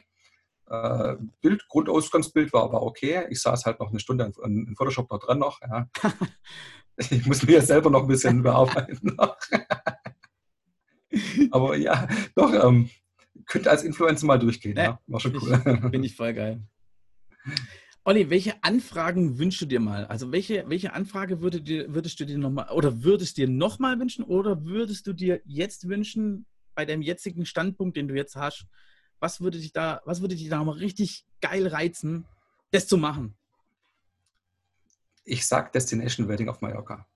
Äh, 0.68 1.16
Bild, 1.40 1.68
Grundausgangsbild 1.68 2.52
war 2.52 2.64
aber 2.64 2.82
okay. 2.82 3.26
Ich 3.30 3.40
saß 3.40 3.64
halt 3.64 3.78
noch 3.80 3.90
eine 3.90 4.00
Stunde 4.00 4.32
in, 4.44 4.66
in 4.68 4.76
Photoshop 4.76 5.10
noch 5.10 5.20
dran 5.20 5.38
noch. 5.38 5.60
Ja. 5.62 5.88
ich 6.96 7.26
muss 7.26 7.44
mir 7.44 7.54
ja 7.54 7.62
selber 7.62 7.90
noch 7.90 8.02
ein 8.02 8.08
bisschen 8.08 8.42
bearbeiten. 8.42 9.16
aber 11.50 11.76
ja, 11.76 12.08
doch, 12.34 12.52
ähm, 12.52 12.90
könnte 13.46 13.70
als 13.70 13.84
Influencer 13.84 14.26
mal 14.26 14.38
durchgehen. 14.38 14.76
Ja, 14.76 14.82
ja. 14.82 15.00
War 15.06 15.20
schon 15.20 15.36
cool. 15.36 15.60
Finde 15.62 16.06
ich 16.06 16.16
voll 16.16 16.34
geil. 16.34 16.60
Olli, 18.08 18.30
welche 18.30 18.54
Anfragen 18.64 19.38
wünschst 19.38 19.60
du 19.60 19.66
dir 19.66 19.80
mal? 19.80 20.06
Also 20.06 20.32
welche, 20.32 20.64
welche 20.66 20.94
Anfrage 20.94 21.42
würde 21.42 21.60
dir, 21.60 21.92
würdest 21.92 22.18
du 22.18 22.24
dir 22.24 22.38
nochmal 22.38 22.70
oder 22.70 23.02
würdest 23.02 23.36
dir 23.36 23.46
nochmal 23.46 24.00
wünschen 24.00 24.24
oder 24.24 24.64
würdest 24.64 25.06
du 25.06 25.12
dir 25.12 25.42
jetzt 25.44 25.86
wünschen, 25.90 26.46
bei 26.74 26.86
deinem 26.86 27.02
jetzigen 27.02 27.44
Standpunkt, 27.44 27.98
den 27.98 28.08
du 28.08 28.14
jetzt 28.14 28.34
hast, 28.34 28.64
was 29.20 29.42
würde 29.42 29.58
dich 29.58 29.74
da, 29.74 30.00
was 30.06 30.22
würde 30.22 30.36
dich 30.36 30.48
da 30.48 30.64
mal 30.64 30.72
richtig 30.72 31.26
geil 31.42 31.66
reizen, 31.66 32.24
das 32.70 32.86
zu 32.86 32.96
machen? 32.96 33.36
Ich 35.24 35.46
sag 35.46 35.72
Destination 35.72 36.28
Wedding 36.28 36.48
auf 36.48 36.62
Mallorca. 36.62 37.06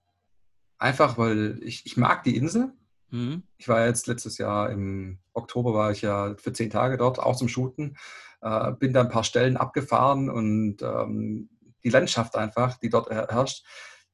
Einfach, 0.77 1.17
weil 1.17 1.59
ich, 1.63 1.87
ich 1.87 1.97
mag 1.97 2.23
die 2.23 2.37
Insel. 2.37 2.71
Mhm. 3.09 3.45
Ich 3.57 3.67
war 3.67 3.87
jetzt 3.87 4.09
letztes 4.09 4.37
Jahr 4.37 4.69
im 4.69 5.21
Oktober 5.33 5.73
war 5.73 5.91
ich 5.91 6.03
ja 6.03 6.35
für 6.37 6.53
zehn 6.53 6.69
Tage 6.69 6.99
dort, 6.99 7.19
auch 7.19 7.37
zum 7.37 7.49
Shooten. 7.49 7.97
Äh, 8.43 8.73
bin 8.73 8.93
da 8.93 9.03
ein 9.03 9.09
paar 9.09 9.25
Stellen 9.25 9.57
abgefahren 9.57 10.29
und 10.29 10.83
ähm, 10.83 11.49
die 11.85 11.91
Landschaft 11.91 12.37
einfach, 12.37 12.77
die 12.79 12.91
dort 12.91 13.11
herrscht, 13.11 13.65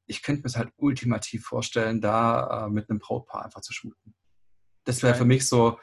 ich 0.06 0.22
könnte 0.22 0.42
mir 0.42 0.46
es 0.46 0.56
halt 0.56 0.70
ultimativ 0.76 1.44
vorstellen, 1.44 2.00
da 2.00 2.66
äh, 2.66 2.70
mit 2.70 2.88
einem 2.88 2.98
Brautpaar 2.98 3.44
einfach 3.44 3.60
zu 3.60 3.72
shooten. 3.72 4.14
Das 4.84 5.02
wäre 5.02 5.14
für 5.14 5.24
mich 5.24 5.46
so, 5.48 5.78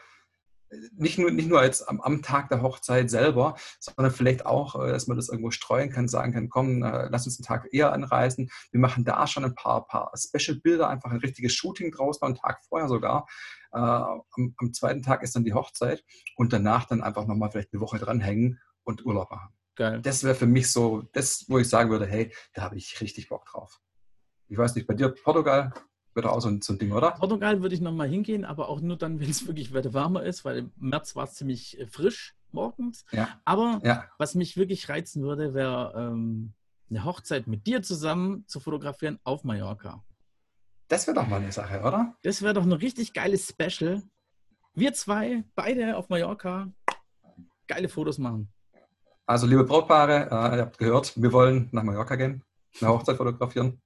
nicht 0.97 1.17
nur, 1.17 1.31
nicht 1.31 1.47
nur 1.47 1.59
als 1.59 1.83
am, 1.87 2.01
am, 2.01 2.21
Tag 2.21 2.49
der 2.49 2.61
Hochzeit 2.61 3.09
selber, 3.09 3.55
sondern 3.79 4.13
vielleicht 4.13 4.45
auch, 4.45 4.75
äh, 4.83 4.91
dass 4.91 5.07
man 5.07 5.17
das 5.17 5.29
irgendwo 5.29 5.51
streuen 5.51 5.89
kann, 5.89 6.07
sagen 6.07 6.33
kann, 6.33 6.49
komm, 6.49 6.83
äh, 6.83 7.07
lass 7.09 7.25
uns 7.25 7.39
einen 7.39 7.45
Tag 7.45 7.67
eher 7.71 7.93
anreisen. 7.93 8.49
Wir 8.71 8.79
machen 8.79 9.05
da 9.05 9.27
schon 9.27 9.45
ein 9.45 9.55
paar, 9.55 9.87
paar 9.87 10.11
Special-Bilder, 10.15 10.89
einfach 10.89 11.11
ein 11.11 11.17
richtiges 11.17 11.53
Shooting 11.53 11.91
draußen, 11.91 12.25
einen 12.25 12.35
Tag 12.35 12.61
vorher 12.67 12.87
sogar. 12.87 13.27
Äh, 13.75 13.77
am, 13.77 14.55
am, 14.57 14.73
zweiten 14.73 15.03
Tag 15.03 15.21
ist 15.21 15.35
dann 15.35 15.43
die 15.43 15.53
Hochzeit 15.53 16.03
und 16.37 16.53
danach 16.53 16.85
dann 16.85 17.01
einfach 17.01 17.27
nochmal 17.27 17.51
vielleicht 17.51 17.73
eine 17.73 17.81
Woche 17.81 17.99
dranhängen 17.99 18.59
und 18.83 19.05
Urlaub 19.05 19.29
machen. 19.29 19.53
Geil. 19.75 20.01
Das 20.01 20.23
wäre 20.23 20.35
für 20.35 20.45
mich 20.45 20.71
so, 20.71 21.01
das, 21.11 21.45
wo 21.49 21.59
ich 21.59 21.67
sagen 21.67 21.89
würde, 21.89 22.05
hey, 22.05 22.33
da 22.53 22.61
habe 22.61 22.77
ich 22.77 23.01
richtig 23.01 23.27
Bock 23.27 23.45
drauf. 23.45 23.81
Ich 24.47 24.57
weiß 24.57 24.75
nicht, 24.75 24.87
bei 24.87 24.93
dir 24.93 25.09
Portugal, 25.09 25.73
wäre 26.13 26.31
auch 26.31 26.39
so 26.39 26.47
ein, 26.47 26.61
so 26.61 26.71
ein 26.71 26.79
Ding, 26.79 26.93
oder? 26.93 27.11
Portugal 27.11 27.61
würde 27.61 27.75
ich 27.75 27.81
nochmal 27.81 28.07
hingehen, 28.07 28.45
aber 28.45 28.69
auch 28.69 28.79
nur 28.79 28.97
dann, 28.97 29.19
wenn 29.19 29.29
es 29.29 29.45
wirklich 29.45 29.73
weiter 29.73 29.93
wärmer 29.93 30.23
ist, 30.23 30.45
weil 30.45 30.59
im 30.59 30.71
März 30.77 31.15
war 31.17 31.25
es 31.25 31.33
ziemlich 31.33 31.77
äh, 31.77 31.87
frisch 31.87 32.35
morgens. 32.51 33.05
Ja. 33.11 33.41
Aber 33.43 33.81
ja. 33.83 34.05
was 34.17 34.35
mich 34.35 34.55
wirklich 34.55 34.87
reizen 34.87 35.21
würde, 35.23 35.53
wäre 35.53 35.93
ähm, 35.97 36.53
eine 36.89 37.03
Hochzeit 37.03 37.47
mit 37.47 37.67
dir 37.67 37.81
zusammen 37.81 38.45
zu 38.47 38.61
fotografieren 38.61 39.19
auf 39.25 39.43
Mallorca. 39.43 40.05
Das 40.87 41.07
wäre 41.07 41.15
doch 41.15 41.27
mal 41.27 41.37
eine 41.37 41.51
Sache, 41.51 41.81
oder? 41.81 42.15
Das 42.21 42.41
wäre 42.41 42.53
doch 42.53 42.63
ein 42.63 42.71
richtig 42.71 43.13
geiles 43.13 43.49
Special. 43.49 44.03
Wir 44.73 44.93
zwei, 44.93 45.43
beide 45.55 45.97
auf 45.97 46.09
Mallorca, 46.09 46.71
geile 47.67 47.89
Fotos 47.89 48.17
machen. 48.17 48.51
Also, 49.25 49.47
liebe 49.47 49.63
Brautpaare, 49.63 50.27
äh, 50.29 50.55
ihr 50.57 50.61
habt 50.61 50.77
gehört, 50.77 51.13
wir 51.19 51.33
wollen 51.33 51.69
nach 51.71 51.81
Mallorca 51.81 52.15
gehen, 52.15 52.43
eine 52.79 52.89
Hochzeit 52.91 53.17
fotografieren. 53.17 53.81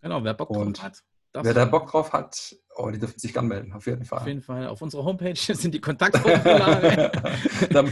Genau, 0.00 0.22
wer 0.22 0.34
Bock 0.34 0.50
Und 0.50 0.78
drauf 0.78 0.84
hat. 0.84 1.02
Wer 1.32 1.54
da 1.54 1.64
Bock 1.64 1.90
drauf 1.90 2.12
hat, 2.12 2.56
oh, 2.74 2.90
die 2.90 2.98
dürfen 2.98 3.18
sich 3.18 3.32
gern 3.32 3.46
melden, 3.46 3.72
auf 3.72 3.86
jeden 3.86 4.04
Fall. 4.04 4.20
Auf 4.20 4.26
jeden 4.26 4.42
Fall. 4.42 4.66
Auf 4.66 4.82
unserer 4.82 5.04
Homepage 5.04 5.34
sind 5.54 5.74
die 5.74 5.80
Kontaktformulare. 5.80 7.12
da, 7.70 7.84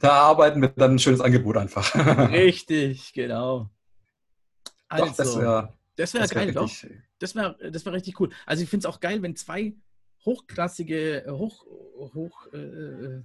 da 0.00 0.10
arbeiten 0.10 0.60
wir 0.60 0.68
dann 0.68 0.92
ein 0.92 0.98
schönes 0.98 1.20
Angebot 1.20 1.56
einfach. 1.56 1.94
Richtig, 2.30 3.12
genau. 3.12 3.70
Also, 4.88 5.06
doch, 5.06 5.16
das 5.16 5.38
wäre 5.38 5.72
das 5.96 6.14
wär 6.14 6.26
geil, 6.26 6.52
doch. 6.52 6.70
Das 7.18 7.34
wäre 7.34 7.70
das 7.70 7.84
wär 7.84 7.92
richtig 7.92 8.18
cool. 8.20 8.30
Also 8.46 8.62
ich 8.62 8.68
finde 8.68 8.86
es 8.88 8.94
auch 8.94 9.00
geil, 9.00 9.22
wenn 9.22 9.36
zwei 9.36 9.74
hochklassige, 10.24 11.24
hoch, 11.28 11.64
hoch, 12.14 12.46
äh, 12.52 13.22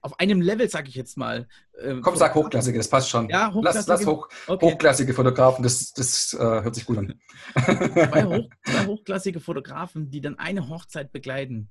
auf 0.00 0.20
einem 0.20 0.40
Level, 0.40 0.68
sage 0.70 0.88
ich 0.88 0.94
jetzt 0.94 1.16
mal. 1.16 1.48
Äh, 1.72 1.96
Komm, 2.00 2.14
sag 2.16 2.34
hochklassige, 2.34 2.78
das 2.78 2.88
passt 2.88 3.10
schon. 3.10 3.28
Ja, 3.28 3.52
hochklassige. 3.52 3.90
Lass, 3.90 4.00
lass 4.00 4.06
hoch, 4.06 4.28
okay. 4.46 4.66
hochklassige 4.66 5.12
Fotografen, 5.12 5.62
das, 5.64 5.92
das 5.92 6.32
äh, 6.34 6.38
hört 6.38 6.74
sich 6.74 6.86
gut 6.86 6.98
an. 6.98 7.20
zwei, 7.54 8.24
hoch, 8.24 8.48
zwei, 8.64 8.86
hochklassige 8.86 9.40
Fotografen, 9.40 10.10
die 10.10 10.20
dann 10.20 10.38
eine 10.38 10.68
Hochzeit 10.68 11.10
begleiten. 11.10 11.70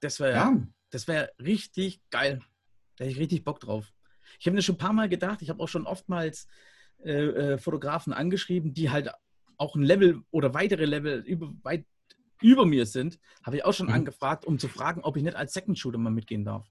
Das 0.00 0.20
wäre 0.20 0.32
ja. 0.32 0.56
das 0.90 1.08
wär 1.08 1.32
richtig 1.38 2.02
geil. 2.10 2.40
Da 2.96 3.04
hätte 3.04 3.12
ich 3.12 3.20
richtig 3.20 3.44
Bock 3.44 3.60
drauf. 3.60 3.94
Ich 4.38 4.46
habe 4.46 4.54
mir 4.54 4.62
schon 4.62 4.74
ein 4.74 4.78
paar 4.78 4.92
Mal 4.92 5.08
gedacht, 5.08 5.40
ich 5.40 5.48
habe 5.48 5.62
auch 5.62 5.68
schon 5.68 5.86
oftmals 5.86 6.46
äh, 7.06 7.52
äh, 7.54 7.58
Fotografen 7.58 8.12
angeschrieben, 8.12 8.74
die 8.74 8.90
halt 8.90 9.10
auch 9.58 9.74
ein 9.76 9.82
Level 9.82 10.22
oder 10.30 10.54
weitere 10.54 10.84
Level 10.84 11.20
über, 11.20 11.52
weit 11.62 11.84
über 12.42 12.66
mir 12.66 12.84
sind, 12.84 13.18
habe 13.42 13.56
ich 13.56 13.64
auch 13.64 13.72
schon 13.72 13.86
mhm. 13.86 13.94
angefragt, 13.94 14.44
um 14.44 14.58
zu 14.58 14.68
fragen, 14.68 15.02
ob 15.02 15.16
ich 15.16 15.22
nicht 15.22 15.36
als 15.36 15.54
Second 15.54 15.78
Shooter 15.78 15.98
mal 15.98 16.10
mitgehen 16.10 16.44
darf. 16.44 16.68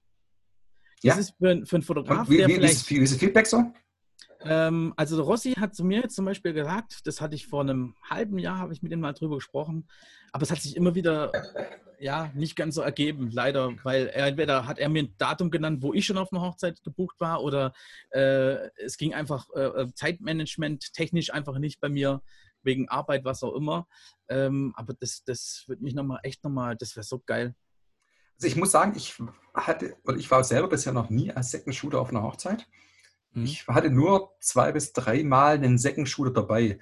Das 1.02 1.14
ja. 1.14 1.16
ist 1.16 1.34
für, 1.38 1.66
für 1.66 1.76
einen 1.76 1.82
Fotograf, 1.82 2.28
wie, 2.28 2.36
der 2.36 2.48
wie, 2.48 2.54
vielleicht... 2.54 2.74
Ist, 2.74 2.90
wie 2.90 2.96
ist 2.98 3.12
das 3.12 3.18
Feedback 3.18 3.46
so? 3.46 3.72
Ähm, 4.40 4.92
also 4.96 5.22
Rossi 5.22 5.52
hat 5.54 5.74
zu 5.74 5.84
mir 5.84 6.08
zum 6.08 6.24
Beispiel 6.24 6.52
gesagt, 6.52 7.06
das 7.06 7.20
hatte 7.20 7.34
ich 7.34 7.46
vor 7.46 7.62
einem 7.62 7.94
halben 8.08 8.38
Jahr, 8.38 8.58
habe 8.58 8.72
ich 8.72 8.82
mit 8.82 8.92
ihm 8.92 9.00
mal 9.00 9.12
drüber 9.12 9.36
gesprochen, 9.36 9.88
aber 10.32 10.42
es 10.42 10.50
hat 10.50 10.60
sich 10.60 10.76
immer 10.76 10.94
wieder 10.94 11.32
ja 11.98 12.30
nicht 12.34 12.56
ganz 12.56 12.74
so 12.74 12.82
ergeben, 12.82 13.30
leider, 13.30 13.72
weil 13.82 14.08
er, 14.08 14.26
entweder 14.26 14.66
hat 14.66 14.78
er 14.78 14.88
mir 14.88 15.04
ein 15.04 15.14
Datum 15.18 15.50
genannt, 15.50 15.82
wo 15.82 15.94
ich 15.94 16.04
schon 16.04 16.18
auf 16.18 16.32
einer 16.32 16.42
Hochzeit 16.42 16.82
gebucht 16.82 17.16
war, 17.20 17.42
oder 17.42 17.72
äh, 18.10 18.68
es 18.76 18.96
ging 18.98 19.14
einfach 19.14 19.46
äh, 19.54 19.64
äh 19.64 19.94
Zeitmanagement 19.94 20.92
technisch 20.92 21.32
einfach 21.32 21.58
nicht 21.58 21.80
bei 21.80 21.88
mir 21.88 22.22
wegen 22.62 22.88
Arbeit, 22.88 23.24
was 23.24 23.42
auch 23.42 23.54
immer. 23.54 23.86
Ähm, 24.28 24.74
aber 24.76 24.94
das, 24.94 25.22
das 25.24 25.64
wird 25.68 25.80
mich 25.80 25.94
nochmal 25.94 26.20
echt 26.22 26.44
nochmal, 26.44 26.76
das 26.76 26.96
wäre 26.96 27.04
so 27.04 27.22
geil. 27.24 27.54
Also 28.34 28.48
ich 28.48 28.56
muss 28.56 28.72
sagen, 28.72 28.92
ich 28.96 29.14
hatte, 29.54 29.96
oder 30.04 30.18
ich 30.18 30.30
war 30.30 30.44
selber 30.44 30.68
bisher 30.68 30.92
noch 30.92 31.08
nie 31.08 31.32
als 31.32 31.50
Second 31.50 31.74
Shooter 31.74 32.00
auf 32.00 32.10
einer 32.10 32.22
Hochzeit. 32.22 32.68
Mhm. 33.36 33.44
Ich 33.44 33.66
hatte 33.68 33.90
nur 33.90 34.34
zwei 34.40 34.72
bis 34.72 34.92
drei 34.92 35.22
Mal 35.22 35.56
einen 35.56 35.78
Second 35.78 36.08
Shooter 36.08 36.32
dabei. 36.32 36.78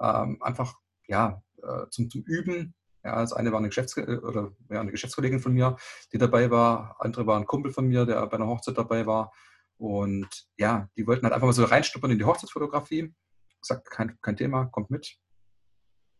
Ähm, 0.00 0.42
einfach, 0.42 0.74
ja, 1.06 1.42
äh, 1.62 1.86
zum, 1.90 2.10
zum 2.10 2.22
Üben. 2.22 2.74
Ja, 3.04 3.20
das 3.20 3.32
eine 3.32 3.52
war 3.52 3.58
eine, 3.58 3.68
Geschäfts 3.68 3.96
oder, 3.96 4.52
ja, 4.70 4.80
eine 4.80 4.90
Geschäftskollegin 4.90 5.40
von 5.40 5.52
mir, 5.52 5.76
die 6.12 6.18
dabei 6.18 6.50
war. 6.50 6.96
Andere 6.98 7.26
war 7.26 7.38
ein 7.38 7.46
Kumpel 7.46 7.72
von 7.72 7.86
mir, 7.86 8.06
der 8.06 8.26
bei 8.26 8.36
einer 8.36 8.48
Hochzeit 8.48 8.76
dabei 8.76 9.06
war. 9.06 9.32
Und 9.76 10.28
ja, 10.56 10.88
die 10.96 11.06
wollten 11.06 11.24
halt 11.24 11.34
einfach 11.34 11.46
mal 11.46 11.52
so 11.52 11.64
reinstuppern 11.64 12.10
in 12.10 12.18
die 12.18 12.24
Hochzeitsfotografie. 12.24 13.14
Gesagt, 13.60 13.90
kein, 13.90 14.18
kein 14.20 14.36
Thema, 14.36 14.66
kommt 14.66 14.90
mit. 14.90 15.16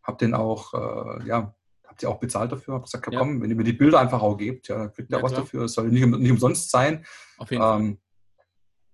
Hab 0.03 0.19
den 0.19 0.33
auch, 0.33 0.73
äh, 0.73 1.27
ja, 1.27 1.53
habt 1.85 2.03
ihr 2.03 2.09
auch 2.09 2.19
bezahlt 2.19 2.51
dafür? 2.51 2.75
Hab 2.75 2.83
gesagt, 2.83 3.11
ja, 3.11 3.19
komm, 3.19 3.41
wenn 3.41 3.49
ihr 3.49 3.55
mir 3.55 3.63
die 3.63 3.73
Bilder 3.73 3.99
einfach 3.99 4.21
auch 4.21 4.37
gebt, 4.37 4.67
ja, 4.67 4.87
kriegt 4.87 5.11
ihr 5.11 5.17
ja, 5.17 5.23
was 5.23 5.31
klar. 5.31 5.41
dafür. 5.41 5.63
Es 5.63 5.73
soll 5.73 5.89
nicht, 5.89 6.05
nicht 6.05 6.31
umsonst 6.31 6.71
sein. 6.71 7.05
Auf 7.37 7.51
jeden 7.51 7.63
ähm, 7.63 7.67
Fall 7.67 7.97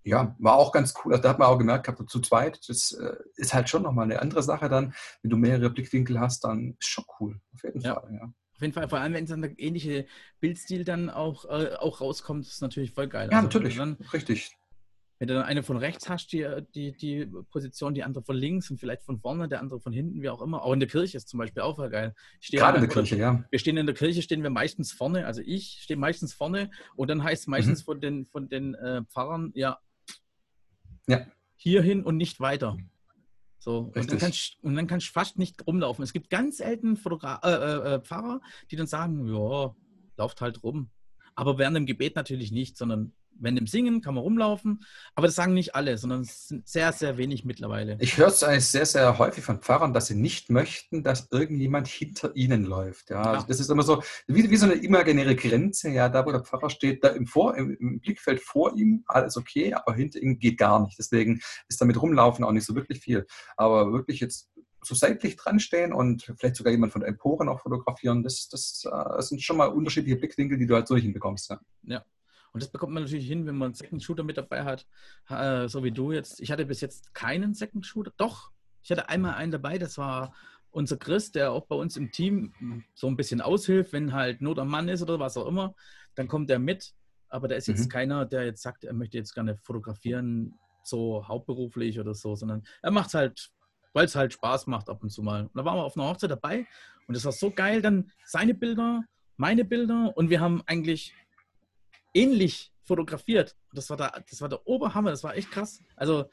ja, 0.06 0.36
war 0.40 0.56
auch 0.56 0.72
ganz 0.72 0.94
cool. 1.04 1.14
Also 1.14 1.24
da 1.24 1.30
hat 1.30 1.40
man 1.40 1.48
auch 1.48 1.58
gemerkt, 1.58 1.86
gehabt, 1.86 2.10
zu 2.10 2.22
zweit, 2.22 2.60
das 2.70 2.92
äh, 2.92 3.16
ist 3.36 3.54
halt 3.54 3.70
schon 3.70 3.82
nochmal 3.82 4.06
eine 4.06 4.22
andere 4.22 4.44
Sache 4.44 4.70
dann. 4.70 4.94
Wenn 5.22 5.32
du 5.32 5.38
mehrere 5.38 5.72
Blickwinkel 5.72 6.20
hast, 6.20 6.44
dann 6.44 6.76
ist 6.80 6.88
schon 6.88 7.06
cool. 7.20 7.40
Auf 7.54 7.64
jeden 7.64 7.82
ja. 7.82 7.96
Fall, 7.96 8.14
ja. 8.14 8.24
Auf 8.56 8.62
jeden 8.62 8.74
Fall, 8.74 8.88
vor 8.88 9.00
allem 9.00 9.14
wenn 9.14 9.26
es 9.26 9.32
dann 9.32 9.42
der 9.42 9.60
ähnliche 9.60 10.06
Bildstil 10.40 10.86
dann 10.86 11.10
auch, 11.10 11.46
äh, 11.46 11.76
auch 11.76 12.00
rauskommt, 12.00 12.46
ist 12.46 12.62
natürlich 12.62 12.92
voll 12.92 13.08
geil. 13.08 13.30
Ja, 13.32 13.38
also, 13.38 13.48
natürlich, 13.48 13.76
dann, 13.76 13.98
richtig. 14.14 14.56
Wenn 15.18 15.28
du 15.30 15.34
dann 15.34 15.44
eine 15.44 15.64
von 15.64 15.78
rechts 15.78 16.10
hast, 16.10 16.32
die, 16.34 16.46
die, 16.74 16.96
die 16.96 17.26
Position, 17.50 17.94
die 17.94 18.04
andere 18.04 18.24
von 18.24 18.36
links 18.36 18.70
und 18.70 18.80
vielleicht 18.80 19.04
von 19.04 19.20
vorne, 19.20 19.48
der 19.48 19.62
andere 19.62 19.80
von 19.80 19.92
hinten, 19.92 20.22
wie 20.22 20.30
auch 20.30 20.42
immer. 20.42 20.62
Auch 20.62 20.74
in 20.74 20.80
der 20.80 20.90
Kirche 20.90 21.18
ist 21.18 21.30
zum 21.30 21.38
Beispiel 21.38 21.64
auch 21.64 21.78
voll 21.78 21.90
geil. 21.90 22.14
Gerade 22.52 22.78
in 22.78 22.84
der 22.84 22.92
Kirche, 22.92 23.16
ja. 23.16 23.44
Wir 23.50 23.60
stehen 23.60 23.78
in 23.78 23.86
der 23.86 23.96
Kirche, 23.96 24.22
stehen 24.22 24.44
wir 24.44 24.50
meistens 24.50 24.92
vorne, 24.92 25.26
also 25.26 25.42
ich 25.44 25.80
stehe 25.82 25.98
meistens 25.98 26.34
vorne 26.34 26.70
und 26.96 27.10
dann 27.10 27.24
heißt 27.24 27.44
es 27.44 27.48
meistens 27.48 27.82
mhm. 27.82 27.86
von 27.86 28.02
den, 28.02 28.26
von 28.26 28.50
den 28.50 28.76
äh, 28.76 29.04
Pfarrern, 29.06 29.52
ja, 29.56 29.80
ja. 31.08 31.26
Hierhin 31.56 32.04
und 32.04 32.18
nicht 32.18 32.40
weiter. 32.40 32.78
So, 33.60 33.92
und 33.96 34.12
dann, 34.12 34.20
kannst, 34.20 34.58
und 34.62 34.76
dann 34.76 34.86
kannst 34.86 35.08
du 35.08 35.12
fast 35.12 35.40
nicht 35.40 35.66
rumlaufen. 35.66 36.04
Es 36.04 36.14
gibt 36.14 36.30
ganz 36.30 36.58
selten 36.58 36.98
Fotogra 36.98 37.40
äh, 37.44 37.50
äh, 37.50 37.96
äh, 37.96 38.00
Pfarrer, 38.00 38.40
die 38.70 38.76
dann 38.76 38.86
sagen, 38.86 39.26
ja, 39.26 39.76
lauft 40.18 40.42
halt 40.42 40.62
rum. 40.64 40.92
Aber 41.34 41.58
während 41.58 41.76
dem 41.76 41.88
Gebet 41.88 42.16
natürlich 42.16 42.52
nicht, 42.52 42.78
sondern 42.78 43.14
wenn 43.40 43.58
im 43.58 43.68
Singen 43.68 44.02
kann 44.02 44.16
man 44.16 44.24
rumlaufen, 44.24 44.84
aber 45.14 45.28
das 45.28 45.36
sagen 45.36 45.54
nicht 45.54 45.76
alle, 45.76 45.98
sondern 45.98 46.22
es 46.22 46.48
sind 46.48 46.68
sehr, 46.68 46.92
sehr 46.92 47.18
wenig 47.18 47.46
mittlerweile. 47.46 47.98
Ich 48.00 48.18
höre 48.18 48.28
es 48.28 48.44
eigentlich 48.44 48.68
sehr, 48.68 48.86
sehr 48.86 49.18
häufig 49.18 49.44
von 49.44 49.60
Pfarrern, 49.60 49.94
dass 49.94 50.08
sie 50.08 50.16
nicht 50.16 50.50
möchten, 50.50 51.04
dass 51.04 51.28
irgendjemand 51.32 51.88
hinter 51.88 52.36
ihnen 52.36 52.66
läuft. 52.66 53.10
Ja, 53.10 53.22
also 53.22 53.48
das 53.48 53.60
ist 53.60 53.70
immer 53.70 53.84
so 53.84 54.02
wie, 54.28 54.50
wie, 54.50 54.58
so 54.58 54.66
eine 54.66 54.76
imaginäre 54.76 55.36
Grenze. 55.36 55.90
Ja, 55.90 56.10
da 56.10 56.26
wo 56.26 56.32
der 56.32 56.44
Pfarrer 56.44 56.70
steht, 56.70 57.04
da 57.04 57.10
im, 57.10 57.28
vor, 57.28 57.56
im, 57.56 57.76
im, 57.80 58.00
Blickfeld 58.00 58.42
vor 58.42 58.76
ihm 58.76 59.04
alles 59.08 59.38
okay, 59.38 59.74
aber 59.74 59.94
hinter 59.96 60.22
ihm 60.22 60.40
geht 60.40 60.58
gar 60.58 60.82
nicht. 60.82 60.98
Deswegen 60.98 61.42
ist 61.68 61.82
damit 61.82 62.02
rumlaufen 62.02 62.46
auch 62.46 62.52
nicht 62.52 62.66
so 62.66 62.76
wirklich 62.76 63.00
viel. 63.00 63.26
Aber 63.58 63.92
wirklich 63.92 64.20
jetzt 64.20 64.50
so 64.86 64.96
seitlich 64.96 65.36
dran 65.36 65.60
stehen 65.60 65.94
und 65.94 66.32
vielleicht 66.38 66.56
sogar 66.56 66.72
jemand 66.72 66.94
von 66.94 67.02
der 67.02 67.10
Empore 67.10 67.44
noch 67.44 67.62
fotografieren, 67.62 68.24
das, 68.24 68.48
das, 68.50 68.82
das 68.84 69.26
äh, 69.26 69.30
sind 69.30 69.42
schon 69.42 69.58
mal 69.58 69.68
unterschiedliche 69.68 70.18
Blickwinkel, 70.18 70.58
die 70.58 70.68
du 70.68 70.76
halt 70.76 70.88
so 70.88 70.96
hinbekommst. 70.96 71.50
Ja. 71.50 71.60
ja. 71.84 72.06
Und 72.56 72.64
das 72.64 72.72
bekommt 72.72 72.94
man 72.94 73.04
natürlich 73.04 73.28
hin, 73.28 73.46
wenn 73.46 73.58
man 73.58 73.66
einen 73.66 73.74
Second 73.74 74.02
Shooter 74.02 74.24
mit 74.24 74.38
dabei 74.38 74.64
hat, 74.64 74.88
äh, 75.28 75.68
so 75.68 75.84
wie 75.84 75.92
du 75.92 76.14
jetzt. 76.14 76.40
Ich 76.40 76.54
hatte 76.54 76.66
bis 76.66 76.80
jetzt 76.80 77.14
keinen 77.14 77.54
Second 77.54 77.86
Shooter. 77.86 78.14
Doch, 78.16 78.50
ich 78.82 78.90
hatte 78.92 79.10
einmal 79.10 79.34
einen 79.34 79.52
dabei, 79.52 79.78
das 79.78 79.98
war 79.98 80.34
unser 80.72 80.96
Chris, 80.96 81.34
der 81.34 81.52
auch 81.52 81.66
bei 81.66 81.76
uns 81.76 81.98
im 81.98 82.14
Team 82.14 82.86
so 82.94 83.08
ein 83.08 83.18
bisschen 83.18 83.42
aushilft, 83.42 83.92
wenn 83.92 84.14
halt 84.14 84.40
Not 84.40 84.58
am 84.58 84.70
Mann 84.70 84.88
ist 84.88 85.02
oder 85.02 85.20
was 85.20 85.36
auch 85.36 85.48
immer, 85.48 85.76
dann 86.16 86.30
kommt 86.30 86.50
er 86.50 86.60
mit. 86.60 86.94
Aber 87.28 87.50
da 87.50 87.56
ist 87.56 87.68
jetzt 87.68 87.88
mhm. 87.88 87.90
keiner, 87.90 88.26
der 88.26 88.46
jetzt 88.46 88.62
sagt, 88.62 88.86
er 88.86 88.94
möchte 88.94 89.18
jetzt 89.18 89.34
gerne 89.34 89.58
fotografieren, 89.58 90.58
so 90.82 91.28
hauptberuflich 91.28 92.00
oder 92.00 92.14
so, 92.14 92.38
sondern 92.38 92.64
er 92.82 92.92
macht 92.92 93.08
es 93.08 93.16
halt, 93.16 93.52
weil 93.92 94.06
es 94.06 94.16
halt 94.16 94.32
Spaß 94.32 94.68
macht 94.68 94.88
ab 94.88 95.04
und 95.04 95.10
zu 95.10 95.24
mal. 95.24 95.42
Und 95.42 95.56
da 95.56 95.66
waren 95.66 95.76
wir 95.76 95.84
auf 95.84 95.98
einer 95.98 96.08
Hochzeit 96.08 96.32
dabei 96.32 96.66
und 97.10 97.16
es 97.16 97.26
war 97.26 97.34
so 97.34 97.52
geil, 97.52 97.82
dann 97.82 98.14
seine 98.24 98.54
Bilder, 98.54 99.04
meine 99.36 99.66
Bilder 99.66 100.14
und 100.16 100.30
wir 100.30 100.40
haben 100.40 100.64
eigentlich 100.68 101.14
ähnlich 102.16 102.74
fotografiert. 102.84 103.56
Das 103.74 103.90
war, 103.90 103.98
der, 103.98 104.24
das 104.30 104.42
war 104.42 104.50
der 104.50 104.66
Oberhammer, 104.66 105.12
das 105.12 105.24
war 105.24 105.36
echt 105.36 105.52
krass. 105.52 105.84
Also, 105.96 106.30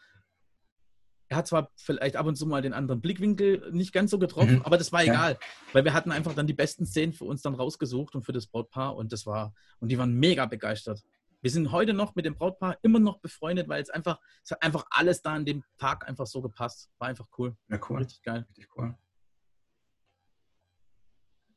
er 1.28 1.38
hat 1.38 1.46
zwar 1.46 1.70
vielleicht 1.76 2.16
ab 2.16 2.26
und 2.26 2.36
zu 2.36 2.46
mal 2.46 2.60
den 2.60 2.74
anderen 2.74 3.00
Blickwinkel 3.00 3.70
nicht 3.72 3.92
ganz 3.92 4.10
so 4.10 4.18
getroffen, 4.18 4.56
mhm. 4.56 4.62
aber 4.62 4.76
das 4.76 4.92
war 4.92 5.02
egal, 5.02 5.32
ja. 5.32 5.38
weil 5.72 5.84
wir 5.84 5.94
hatten 5.94 6.12
einfach 6.12 6.34
dann 6.34 6.46
die 6.46 6.52
besten 6.52 6.84
Szenen 6.84 7.14
für 7.14 7.24
uns 7.24 7.40
dann 7.40 7.54
rausgesucht 7.54 8.14
und 8.14 8.22
für 8.24 8.32
das 8.32 8.46
Brautpaar 8.46 8.96
und 8.96 9.12
das 9.12 9.24
war, 9.24 9.54
und 9.80 9.88
die 9.88 9.96
waren 9.96 10.12
mega 10.12 10.44
begeistert. 10.44 11.02
Wir 11.40 11.50
sind 11.50 11.72
heute 11.72 11.92
noch 11.92 12.14
mit 12.14 12.24
dem 12.24 12.36
Brautpaar 12.36 12.78
immer 12.82 13.00
noch 13.00 13.18
befreundet, 13.18 13.68
weil 13.68 13.82
es 13.82 13.90
einfach, 13.90 14.20
es 14.44 14.52
hat 14.52 14.62
einfach 14.62 14.84
alles 14.90 15.22
da 15.22 15.32
an 15.32 15.44
dem 15.44 15.64
Tag 15.76 16.06
einfach 16.06 16.26
so 16.26 16.40
gepasst. 16.40 16.88
War 16.98 17.08
einfach 17.08 17.26
cool. 17.36 17.56
Ja, 17.68 17.80
cool. 17.88 17.98
Richtig 17.98 18.22
geil. 18.22 18.46
Richtig 18.48 18.68
cool. 18.76 18.94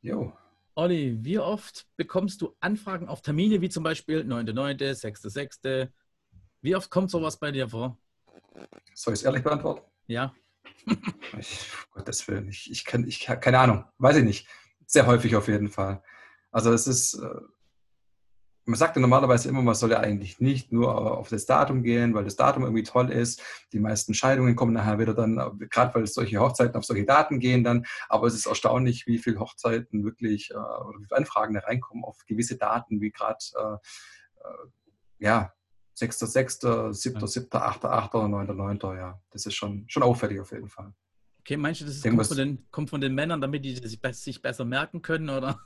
Jo. 0.00 0.32
Olli, 0.78 1.16
wie 1.24 1.38
oft 1.38 1.86
bekommst 1.96 2.42
du 2.42 2.54
Anfragen 2.60 3.08
auf 3.08 3.22
Termine, 3.22 3.62
wie 3.62 3.70
zum 3.70 3.82
Beispiel 3.82 4.20
9.9., 4.20 4.92
6.6.? 4.92 5.88
Wie 6.60 6.76
oft 6.76 6.90
kommt 6.90 7.10
sowas 7.10 7.38
bei 7.38 7.50
dir 7.50 7.66
vor? 7.66 7.98
Soll 8.92 9.14
ich 9.14 9.20
es 9.20 9.24
ehrlich 9.24 9.42
beantworten? 9.42 9.80
Ja. 10.06 10.34
ich, 11.38 11.60
Gottes 11.92 12.28
Willen, 12.28 12.50
ich, 12.50 12.70
ich, 12.70 12.84
kann, 12.84 13.06
ich 13.06 13.20
keine 13.20 13.58
Ahnung, 13.58 13.86
weiß 13.96 14.18
ich 14.18 14.24
nicht. 14.24 14.48
Sehr 14.86 15.06
häufig 15.06 15.34
auf 15.34 15.48
jeden 15.48 15.70
Fall. 15.70 16.02
Also 16.50 16.72
es 16.74 16.86
ist, 16.86 17.14
äh, 17.14 17.40
man 18.66 18.76
sagt 18.76 18.96
ja 18.96 19.00
normalerweise 19.00 19.48
immer, 19.48 19.62
man 19.62 19.76
soll 19.76 19.92
ja 19.92 20.00
eigentlich 20.00 20.40
nicht 20.40 20.72
nur 20.72 21.18
auf 21.18 21.28
das 21.28 21.46
Datum 21.46 21.84
gehen, 21.84 22.14
weil 22.14 22.24
das 22.24 22.34
Datum 22.34 22.64
irgendwie 22.64 22.82
toll 22.82 23.10
ist. 23.10 23.40
Die 23.72 23.78
meisten 23.78 24.12
Scheidungen 24.12 24.56
kommen 24.56 24.72
nachher 24.72 24.98
wieder 24.98 25.14
dann, 25.14 25.36
gerade 25.70 25.94
weil 25.94 26.06
solche 26.06 26.40
Hochzeiten 26.40 26.76
auf 26.76 26.84
solche 26.84 27.04
Daten 27.04 27.38
gehen 27.38 27.62
dann. 27.62 27.86
Aber 28.08 28.26
es 28.26 28.34
ist 28.34 28.46
erstaunlich, 28.46 29.06
wie 29.06 29.18
viele 29.18 29.38
Hochzeiten 29.38 30.04
wirklich 30.04 30.50
äh, 30.50 30.54
oder 30.56 30.98
wie 30.98 31.04
viele 31.04 31.18
Anfragen 31.18 31.54
da 31.54 31.60
reinkommen 31.60 32.04
auf 32.04 32.18
gewisse 32.26 32.56
Daten, 32.56 33.00
wie 33.00 33.12
gerade 33.12 33.38
äh, 33.54 33.74
äh, 33.74 34.68
ja, 35.18 35.52
6.6., 35.96 36.66
7.7., 36.90 37.48
8.8., 37.50 38.10
9.9., 38.10 38.96
ja. 38.98 39.20
Das 39.30 39.46
ist 39.46 39.54
schon, 39.54 39.84
schon 39.88 40.02
auffällig 40.02 40.40
auf 40.40 40.50
jeden 40.50 40.68
Fall. 40.68 40.92
Okay, 41.40 41.56
meinst 41.56 41.82
du, 41.82 41.84
das 41.84 42.02
kommt, 42.02 42.26
von 42.26 42.36
den, 42.36 42.70
kommt 42.72 42.90
von 42.90 43.00
den 43.00 43.14
Männern, 43.14 43.40
damit 43.40 43.64
die 43.64 43.76
sich 43.76 44.42
besser 44.42 44.64
merken 44.64 45.00
können, 45.00 45.30
oder? 45.30 45.60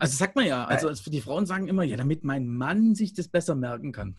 Also 0.00 0.16
sagt 0.16 0.34
man 0.34 0.46
ja, 0.46 0.64
also 0.64 0.90
die 1.10 1.20
Frauen 1.20 1.44
sagen 1.44 1.68
immer, 1.68 1.82
ja, 1.82 1.96
damit 1.96 2.24
mein 2.24 2.48
Mann 2.48 2.94
sich 2.94 3.12
das 3.12 3.28
besser 3.28 3.54
merken 3.54 3.92
kann. 3.92 4.16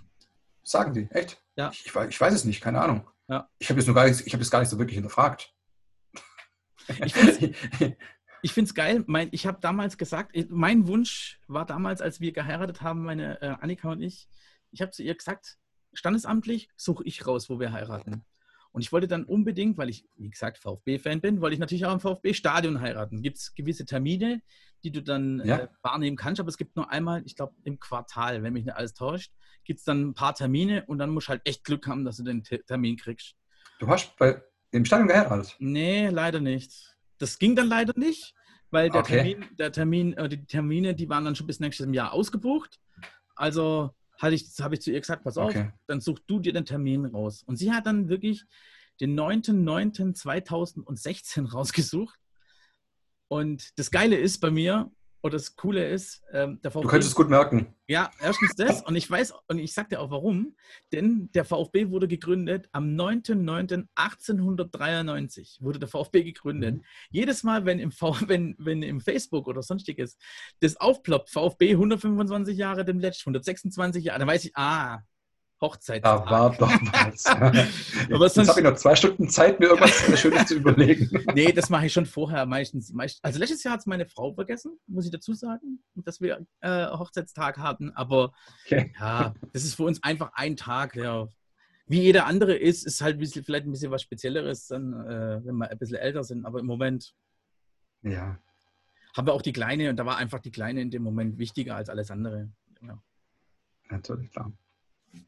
Sagen 0.63 0.93
die, 0.93 1.09
echt? 1.09 1.41
Ja. 1.55 1.71
Ich, 1.71 1.87
ich, 1.87 1.95
ich 1.95 2.21
weiß 2.21 2.33
es 2.33 2.45
nicht, 2.45 2.61
keine 2.61 2.79
Ahnung. 2.79 3.07
Ja. 3.27 3.49
Ich 3.57 3.69
habe 3.69 3.79
es 3.79 3.87
gar, 3.87 4.07
nicht, 4.07 4.51
gar 4.51 4.59
nicht 4.59 4.69
so 4.69 4.77
wirklich 4.77 4.95
hinterfragt. 4.95 5.53
Ich 7.03 7.13
finde 7.13 7.55
es 8.43 8.73
geil. 8.75 9.03
Mein, 9.07 9.29
ich 9.31 9.47
habe 9.47 9.57
damals 9.59 9.97
gesagt, 9.97 10.35
mein 10.49 10.87
Wunsch 10.87 11.39
war 11.47 11.65
damals, 11.65 12.01
als 12.01 12.19
wir 12.19 12.31
geheiratet 12.31 12.81
haben, 12.81 13.03
meine 13.03 13.41
äh, 13.41 13.55
Annika 13.59 13.91
und 13.91 14.01
ich, 14.01 14.29
ich 14.71 14.81
habe 14.81 14.91
zu 14.91 15.01
ihr 15.01 15.15
gesagt, 15.15 15.57
standesamtlich 15.93 16.69
suche 16.75 17.03
ich 17.05 17.25
raus, 17.25 17.49
wo 17.49 17.59
wir 17.59 17.71
heiraten. 17.71 18.23
Und 18.71 18.81
ich 18.81 18.91
wollte 18.91 19.07
dann 19.07 19.25
unbedingt, 19.25 19.77
weil 19.77 19.89
ich, 19.89 20.07
wie 20.15 20.29
gesagt, 20.29 20.57
VfB-Fan 20.59 21.21
bin, 21.21 21.41
wollte 21.41 21.55
ich 21.55 21.59
natürlich 21.59 21.85
auch 21.85 21.93
im 21.93 21.99
VfB-Stadion 21.99 22.79
heiraten. 22.79 23.21
Gibt 23.21 23.37
es 23.37 23.53
gewisse 23.53 23.85
Termine, 23.85 24.41
die 24.83 24.91
du 24.91 25.01
dann 25.01 25.41
ja. 25.45 25.59
äh, 25.59 25.67
wahrnehmen 25.81 26.17
kannst, 26.17 26.39
aber 26.39 26.49
es 26.49 26.57
gibt 26.57 26.75
nur 26.75 26.91
einmal, 26.91 27.23
ich 27.25 27.35
glaube, 27.35 27.53
im 27.63 27.79
Quartal, 27.79 28.43
wenn 28.43 28.53
mich 28.53 28.65
nicht 28.65 28.75
alles 28.75 28.93
täuscht, 28.93 29.31
gibt 29.63 29.79
es 29.79 29.85
dann 29.85 30.09
ein 30.09 30.13
paar 30.13 30.35
Termine 30.35 30.83
und 30.87 30.97
dann 30.97 31.11
musst 31.11 31.27
du 31.27 31.31
halt 31.31 31.41
echt 31.45 31.63
Glück 31.63 31.87
haben, 31.87 32.05
dass 32.05 32.17
du 32.17 32.23
den 32.23 32.43
T 32.43 32.59
Termin 32.59 32.97
kriegst. 32.97 33.35
Du 33.79 33.87
hast 33.87 34.15
bei 34.17 34.41
dem 34.73 34.85
Stadion 34.85 35.07
geheiratet? 35.07 35.55
Nee, 35.59 36.09
leider 36.09 36.39
nicht. 36.39 36.95
Das 37.17 37.39
ging 37.39 37.55
dann 37.55 37.67
leider 37.67 37.93
nicht, 37.95 38.35
weil 38.71 38.89
der 38.89 39.01
okay. 39.01 39.23
Termin, 39.23 39.45
der 39.57 39.71
Termin, 39.71 40.13
äh, 40.13 40.27
die 40.29 40.45
Termine, 40.45 40.95
die 40.95 41.09
waren 41.09 41.25
dann 41.25 41.35
schon 41.35 41.47
bis 41.47 41.59
nächstes 41.59 41.87
Jahr 41.91 42.13
ausgebucht. 42.13 42.79
Also 43.35 43.91
habe 44.19 44.35
ich, 44.35 44.45
hab 44.59 44.71
ich 44.73 44.81
zu 44.81 44.91
ihr 44.91 44.99
gesagt, 44.99 45.23
pass 45.23 45.37
okay. 45.37 45.61
auf, 45.61 45.67
dann 45.87 46.01
such 46.01 46.19
du 46.27 46.39
dir 46.39 46.53
den 46.53 46.65
Termin 46.65 47.05
raus. 47.05 47.43
Und 47.43 47.57
sie 47.57 47.71
hat 47.71 47.85
dann 47.85 48.09
wirklich 48.09 48.43
den 48.99 49.17
9.9.2016 49.19 51.51
rausgesucht. 51.51 52.19
Und 53.31 53.79
das 53.79 53.89
Geile 53.91 54.17
ist 54.17 54.39
bei 54.39 54.51
mir, 54.51 54.91
oder 55.21 55.37
das 55.37 55.55
Coole 55.55 55.87
ist, 55.87 56.21
ähm, 56.33 56.59
der 56.63 56.71
VfB. 56.71 56.83
Du 56.83 56.89
könntest 56.89 57.11
es 57.11 57.15
gut 57.15 57.29
merken. 57.29 57.73
Ja, 57.87 58.11
erstens 58.19 58.55
das. 58.57 58.81
und 58.81 58.97
ich 58.97 59.09
weiß, 59.09 59.33
und 59.47 59.57
ich 59.57 59.73
sag 59.73 59.87
dir 59.87 60.01
auch 60.01 60.11
warum. 60.11 60.57
Denn 60.91 61.29
der 61.33 61.45
VfB 61.45 61.91
wurde 61.91 62.09
gegründet 62.09 62.67
am 62.73 62.93
9.9.1893 62.97 65.61
wurde 65.61 65.79
der 65.79 65.87
VfB 65.87 66.23
gegründet. 66.23 66.75
Mhm. 66.75 66.83
Jedes 67.09 67.43
Mal, 67.43 67.65
wenn 67.65 67.79
im, 67.79 67.93
v 67.93 68.17
wenn, 68.27 68.53
wenn 68.57 68.83
im 68.83 68.99
Facebook 68.99 69.47
oder 69.47 69.61
sonstiges 69.61 70.17
das 70.59 70.75
aufploppt, 70.75 71.29
VfB 71.29 71.71
125 71.71 72.57
Jahre 72.57 72.83
dem 72.83 72.99
Letzt, 72.99 73.21
126 73.21 74.03
Jahre, 74.03 74.19
dann 74.19 74.27
weiß 74.27 74.43
ich, 74.43 74.57
ah, 74.57 74.99
Hochzeitstag. 75.61 76.25
Da 76.25 76.31
war 76.31 76.49
doch 76.55 76.71
was. 76.71 77.25
Aber 78.13 78.29
sonst 78.29 78.49
habe 78.49 78.59
ich 78.59 78.65
noch 78.65 78.75
zwei 78.75 78.95
Stunden 78.95 79.29
Zeit, 79.29 79.59
mir 79.59 79.67
irgendwas 79.67 79.91
Schönes 80.19 80.47
zu 80.47 80.55
überlegen. 80.55 81.09
Nee, 81.35 81.51
das 81.51 81.69
mache 81.69 81.85
ich 81.85 81.93
schon 81.93 82.07
vorher 82.07 82.45
meistens. 82.45 82.93
Also 83.21 83.39
letztes 83.39 83.63
Jahr 83.63 83.73
hat 83.73 83.81
es 83.81 83.85
meine 83.85 84.07
Frau 84.07 84.33
vergessen, 84.33 84.79
muss 84.87 85.05
ich 85.05 85.11
dazu 85.11 85.33
sagen, 85.33 85.83
dass 85.95 86.19
wir 86.19 86.45
äh, 86.61 86.87
Hochzeitstag 86.87 87.59
hatten. 87.59 87.91
Aber 87.91 88.33
okay. 88.65 88.91
ja, 88.99 89.33
das 89.53 89.63
ist 89.63 89.75
für 89.75 89.83
uns 89.83 90.01
einfach 90.03 90.31
ein 90.33 90.57
Tag, 90.57 90.95
ja. 90.95 91.27
Wie 91.85 92.01
jeder 92.01 92.25
andere 92.25 92.55
ist, 92.55 92.85
ist 92.85 93.01
halt 93.01 93.17
ein 93.17 93.19
bisschen, 93.19 93.43
vielleicht 93.43 93.65
ein 93.65 93.71
bisschen 93.71 93.91
was 93.91 94.01
Spezielleres, 94.01 94.67
dann, 94.67 94.93
äh, 94.93 95.45
wenn 95.45 95.57
wir 95.57 95.69
ein 95.69 95.77
bisschen 95.77 95.97
älter 95.97 96.23
sind. 96.23 96.45
Aber 96.45 96.59
im 96.59 96.65
Moment 96.65 97.13
ja. 98.01 98.39
haben 99.15 99.27
wir 99.27 99.33
auch 99.33 99.41
die 99.41 99.53
Kleine 99.53 99.89
und 99.89 99.97
da 99.97 100.05
war 100.05 100.17
einfach 100.17 100.39
die 100.39 100.51
Kleine 100.51 100.81
in 100.81 100.89
dem 100.89 101.03
Moment 101.03 101.37
wichtiger 101.37 101.75
als 101.75 101.89
alles 101.89 102.09
andere. 102.09 102.49
Ja. 102.81 103.01
Natürlich, 103.89 104.31
klar. 104.31 104.51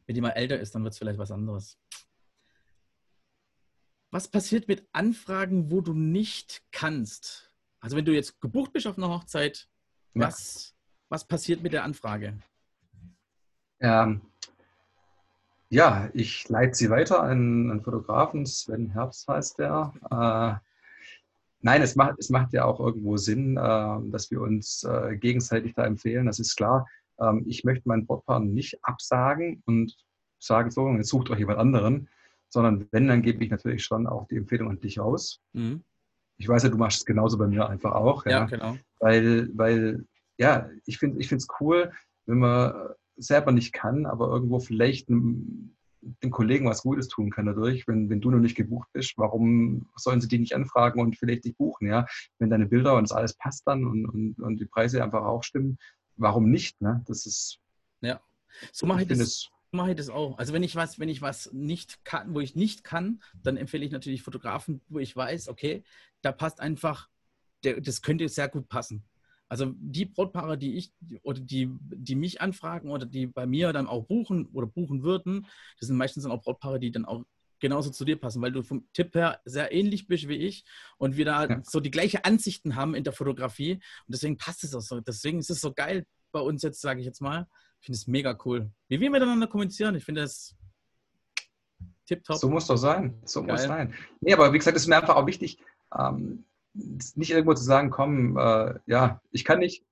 Wenn 0.06 0.14
die 0.14 0.20
mal 0.20 0.30
älter 0.30 0.58
ist, 0.58 0.74
dann 0.74 0.82
wird 0.84 0.92
es 0.92 0.98
vielleicht 0.98 1.18
was 1.18 1.30
anderes. 1.30 1.78
Was 4.10 4.28
passiert 4.28 4.68
mit 4.68 4.86
Anfragen, 4.92 5.70
wo 5.70 5.80
du 5.80 5.92
nicht 5.92 6.62
kannst? 6.70 7.52
Also 7.80 7.96
wenn 7.96 8.04
du 8.04 8.14
jetzt 8.14 8.40
gebucht 8.40 8.72
bist 8.72 8.86
auf 8.86 8.96
einer 8.96 9.08
Hochzeit, 9.08 9.68
ja. 10.14 10.26
was, 10.26 10.74
was 11.08 11.26
passiert 11.26 11.62
mit 11.62 11.72
der 11.72 11.84
Anfrage? 11.84 12.38
Ähm, 13.80 14.22
ja, 15.68 16.08
ich 16.14 16.48
leite 16.48 16.74
sie 16.74 16.90
weiter 16.90 17.22
an 17.22 17.70
einen 17.70 17.82
Fotografen, 17.82 18.46
Sven 18.46 18.90
Herbst 18.90 19.26
heißt 19.26 19.58
der. 19.58 19.92
Äh, 20.10 20.64
nein, 21.60 21.82
es 21.82 21.96
macht, 21.96 22.18
es 22.18 22.30
macht 22.30 22.52
ja 22.52 22.64
auch 22.64 22.78
irgendwo 22.78 23.16
Sinn, 23.16 23.56
äh, 23.56 24.10
dass 24.10 24.30
wir 24.30 24.40
uns 24.40 24.84
äh, 24.84 25.16
gegenseitig 25.16 25.74
da 25.74 25.84
empfehlen. 25.84 26.26
Das 26.26 26.38
ist 26.38 26.54
klar 26.54 26.86
ähm, 27.20 27.44
ich 27.46 27.64
möchte 27.64 27.88
meinen 27.88 28.06
Brautpaaren 28.06 28.52
nicht 28.52 28.78
absagen 28.82 29.62
und 29.66 29.96
sagen 30.38 30.70
so, 30.70 30.88
jetzt 30.90 31.08
sucht 31.08 31.30
euch 31.30 31.38
jemand 31.38 31.58
anderen, 31.58 32.08
sondern 32.48 32.86
wenn, 32.92 33.08
dann 33.08 33.22
gebe 33.22 33.42
ich 33.44 33.50
natürlich 33.50 33.84
schon 33.84 34.06
auch 34.06 34.28
die 34.28 34.36
Empfehlung 34.36 34.70
an 34.70 34.80
dich 34.80 35.00
aus. 35.00 35.40
Mhm. 35.52 35.82
Ich 36.36 36.48
weiß 36.48 36.64
ja, 36.64 36.68
du 36.68 36.78
machst 36.78 36.98
es 36.98 37.04
genauso 37.04 37.38
bei 37.38 37.46
mir 37.46 37.68
einfach 37.68 37.92
auch. 37.92 38.24
Ja, 38.26 38.30
ja 38.30 38.44
genau. 38.46 38.76
Weil, 39.00 39.48
weil, 39.54 40.04
ja, 40.38 40.68
ich 40.86 40.98
finde 40.98 41.18
es 41.20 41.46
cool, 41.60 41.92
wenn 42.26 42.38
man 42.38 42.74
selber 43.16 43.52
nicht 43.52 43.72
kann, 43.72 44.06
aber 44.06 44.28
irgendwo 44.28 44.58
vielleicht 44.58 45.08
dem, 45.08 45.76
dem 46.22 46.30
Kollegen 46.30 46.68
was 46.68 46.82
Gutes 46.82 47.08
tun 47.08 47.30
kann 47.30 47.46
dadurch, 47.46 47.86
wenn, 47.86 48.10
wenn 48.10 48.20
du 48.20 48.30
noch 48.30 48.38
nicht 48.38 48.56
gebucht 48.56 48.88
bist, 48.92 49.14
warum 49.16 49.86
sollen 49.96 50.20
sie 50.20 50.28
dich 50.28 50.40
nicht 50.40 50.54
anfragen 50.54 51.00
und 51.00 51.16
vielleicht 51.16 51.44
dich 51.44 51.56
buchen, 51.56 51.88
ja? 51.88 52.06
Wenn 52.38 52.50
deine 52.50 52.66
Bilder 52.66 52.96
und 52.96 53.04
das 53.04 53.16
alles 53.16 53.34
passt 53.34 53.66
dann 53.66 53.84
und, 53.84 54.06
und, 54.06 54.40
und 54.40 54.60
die 54.60 54.66
Preise 54.66 55.02
einfach 55.02 55.24
auch 55.24 55.42
stimmen, 55.42 55.78
warum 56.16 56.50
nicht? 56.50 56.80
Ne? 56.80 57.02
Das 57.06 57.26
ist. 57.26 57.58
Ja. 58.00 58.20
So 58.72 58.86
mache 58.86 59.02
ich, 59.02 59.10
ich 59.10 59.18
das. 59.18 59.48
mache 59.70 59.90
ich 59.90 59.96
das 59.96 60.08
auch. 60.08 60.38
Also 60.38 60.52
wenn 60.52 60.62
ich 60.62 60.76
was, 60.76 60.98
wenn 60.98 61.08
ich 61.08 61.22
was 61.22 61.52
nicht 61.52 62.04
kann, 62.04 62.34
wo 62.34 62.40
ich 62.40 62.54
nicht 62.54 62.84
kann, 62.84 63.22
dann 63.42 63.56
empfehle 63.56 63.84
ich 63.84 63.92
natürlich 63.92 64.22
Fotografen, 64.22 64.80
wo 64.88 64.98
ich 64.98 65.14
weiß, 65.14 65.48
okay, 65.48 65.84
da 66.22 66.32
passt 66.32 66.60
einfach, 66.60 67.08
der, 67.64 67.80
das 67.80 68.02
könnte 68.02 68.28
sehr 68.28 68.48
gut 68.48 68.68
passen. 68.68 69.04
Also 69.48 69.72
die 69.76 70.06
Brautpaare, 70.06 70.56
die 70.56 70.76
ich 70.76 70.92
oder 71.22 71.40
die, 71.40 71.70
die 71.80 72.14
mich 72.14 72.40
anfragen 72.40 72.90
oder 72.90 73.06
die 73.06 73.26
bei 73.26 73.46
mir 73.46 73.72
dann 73.72 73.86
auch 73.86 74.06
buchen 74.06 74.46
oder 74.46 74.66
buchen 74.66 75.02
würden, 75.02 75.46
das 75.78 75.88
sind 75.88 75.96
meistens 75.96 76.24
dann 76.24 76.32
auch 76.32 76.42
Brautpaare, 76.42 76.80
die 76.80 76.90
dann 76.90 77.04
auch 77.04 77.24
genauso 77.60 77.90
zu 77.90 78.04
dir 78.04 78.18
passen, 78.18 78.42
weil 78.42 78.52
du 78.52 78.62
vom 78.62 78.86
Tipp 78.92 79.14
her 79.14 79.40
sehr 79.44 79.72
ähnlich 79.72 80.06
bist 80.06 80.28
wie 80.28 80.36
ich 80.36 80.64
und 80.98 81.16
wir 81.16 81.24
da 81.24 81.46
ja. 81.46 81.60
so 81.64 81.80
die 81.80 81.90
gleiche 81.90 82.24
Ansichten 82.24 82.76
haben 82.76 82.94
in 82.94 83.04
der 83.04 83.12
Fotografie 83.12 83.74
und 83.74 83.82
deswegen 84.08 84.36
passt 84.36 84.64
es 84.64 84.74
auch 84.74 84.80
so. 84.80 85.00
Deswegen 85.00 85.38
ist 85.38 85.50
es 85.50 85.60
so 85.60 85.72
geil 85.72 86.06
bei 86.32 86.40
uns 86.40 86.62
jetzt, 86.62 86.80
sage 86.80 87.00
ich 87.00 87.06
jetzt 87.06 87.20
mal. 87.20 87.46
Ich 87.80 87.86
finde 87.86 87.96
es 87.96 88.06
mega 88.06 88.36
cool, 88.44 88.70
wie 88.88 89.00
wir 89.00 89.10
miteinander 89.10 89.46
kommunizieren. 89.46 89.94
Ich 89.94 90.04
finde 90.04 90.22
das 90.22 90.56
tipptopp. 92.06 92.36
So 92.36 92.48
muss 92.48 92.66
doch 92.66 92.76
sein. 92.76 93.20
So 93.24 93.42
geil. 93.42 93.52
muss 93.52 93.62
sein. 93.62 93.94
Nee, 94.20 94.34
aber 94.34 94.52
wie 94.52 94.58
gesagt, 94.58 94.76
es 94.76 94.84
ist 94.84 94.88
mir 94.88 94.96
einfach 94.96 95.16
auch 95.16 95.26
wichtig, 95.26 95.58
ähm, 95.96 96.44
nicht 97.14 97.30
irgendwo 97.30 97.54
zu 97.54 97.64
sagen, 97.64 97.90
komm, 97.90 98.36
äh, 98.36 98.74
ja, 98.86 99.20
ich 99.30 99.44
kann 99.44 99.60
nicht, 99.60 99.84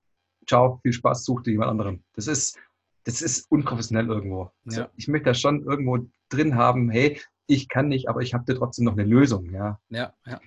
ciao, 0.46 0.80
viel 0.82 0.92
Spaß, 0.92 1.24
such 1.24 1.42
dir 1.42 1.52
jemand 1.52 1.70
anderen. 1.70 2.04
Das 2.14 2.26
ist, 2.26 2.58
das 3.04 3.22
ist 3.22 3.50
unprofessionell 3.50 4.08
irgendwo. 4.08 4.50
Also 4.66 4.82
ja. 4.82 4.90
ich 4.96 5.08
möchte 5.08 5.26
da 5.26 5.34
schon 5.34 5.62
irgendwo 5.64 5.98
drin 6.28 6.56
haben, 6.56 6.90
hey, 6.90 7.20
ich 7.46 7.68
kann 7.68 7.88
nicht, 7.88 8.08
aber 8.08 8.20
ich 8.20 8.34
habe 8.34 8.44
dir 8.44 8.58
trotzdem 8.58 8.84
noch 8.84 8.92
eine 8.92 9.04
Lösung. 9.04 9.50
Ja, 9.50 9.80
ja. 9.90 10.14
ja. 10.26 10.40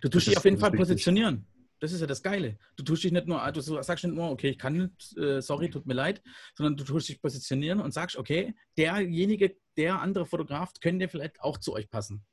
Du 0.00 0.08
tust 0.08 0.26
dich 0.26 0.36
auf 0.36 0.44
jeden 0.44 0.58
Fall 0.58 0.72
positionieren. 0.72 1.46
Das 1.80 1.92
ist 1.92 2.00
ja 2.00 2.06
das 2.06 2.22
Geile. 2.22 2.58
Du 2.76 2.84
tust 2.84 3.02
dich 3.02 3.10
nicht 3.10 3.26
nur, 3.26 3.40
du 3.50 3.60
sagst 3.60 4.04
nicht 4.04 4.14
nur, 4.14 4.30
okay, 4.30 4.50
ich 4.50 4.58
kann 4.58 4.76
nicht, 4.76 5.18
äh, 5.18 5.42
sorry, 5.42 5.68
tut 5.68 5.84
mir 5.84 5.94
leid, 5.94 6.22
sondern 6.54 6.76
du 6.76 6.84
tust 6.84 7.08
dich 7.08 7.20
positionieren 7.20 7.80
und 7.80 7.92
sagst, 7.92 8.16
okay, 8.16 8.54
derjenige, 8.78 9.56
der 9.76 10.00
andere 10.00 10.24
Fotograf 10.24 10.72
könnte 10.80 11.08
vielleicht 11.08 11.40
auch 11.40 11.58
zu 11.58 11.72
euch 11.72 11.90
passen. 11.90 12.24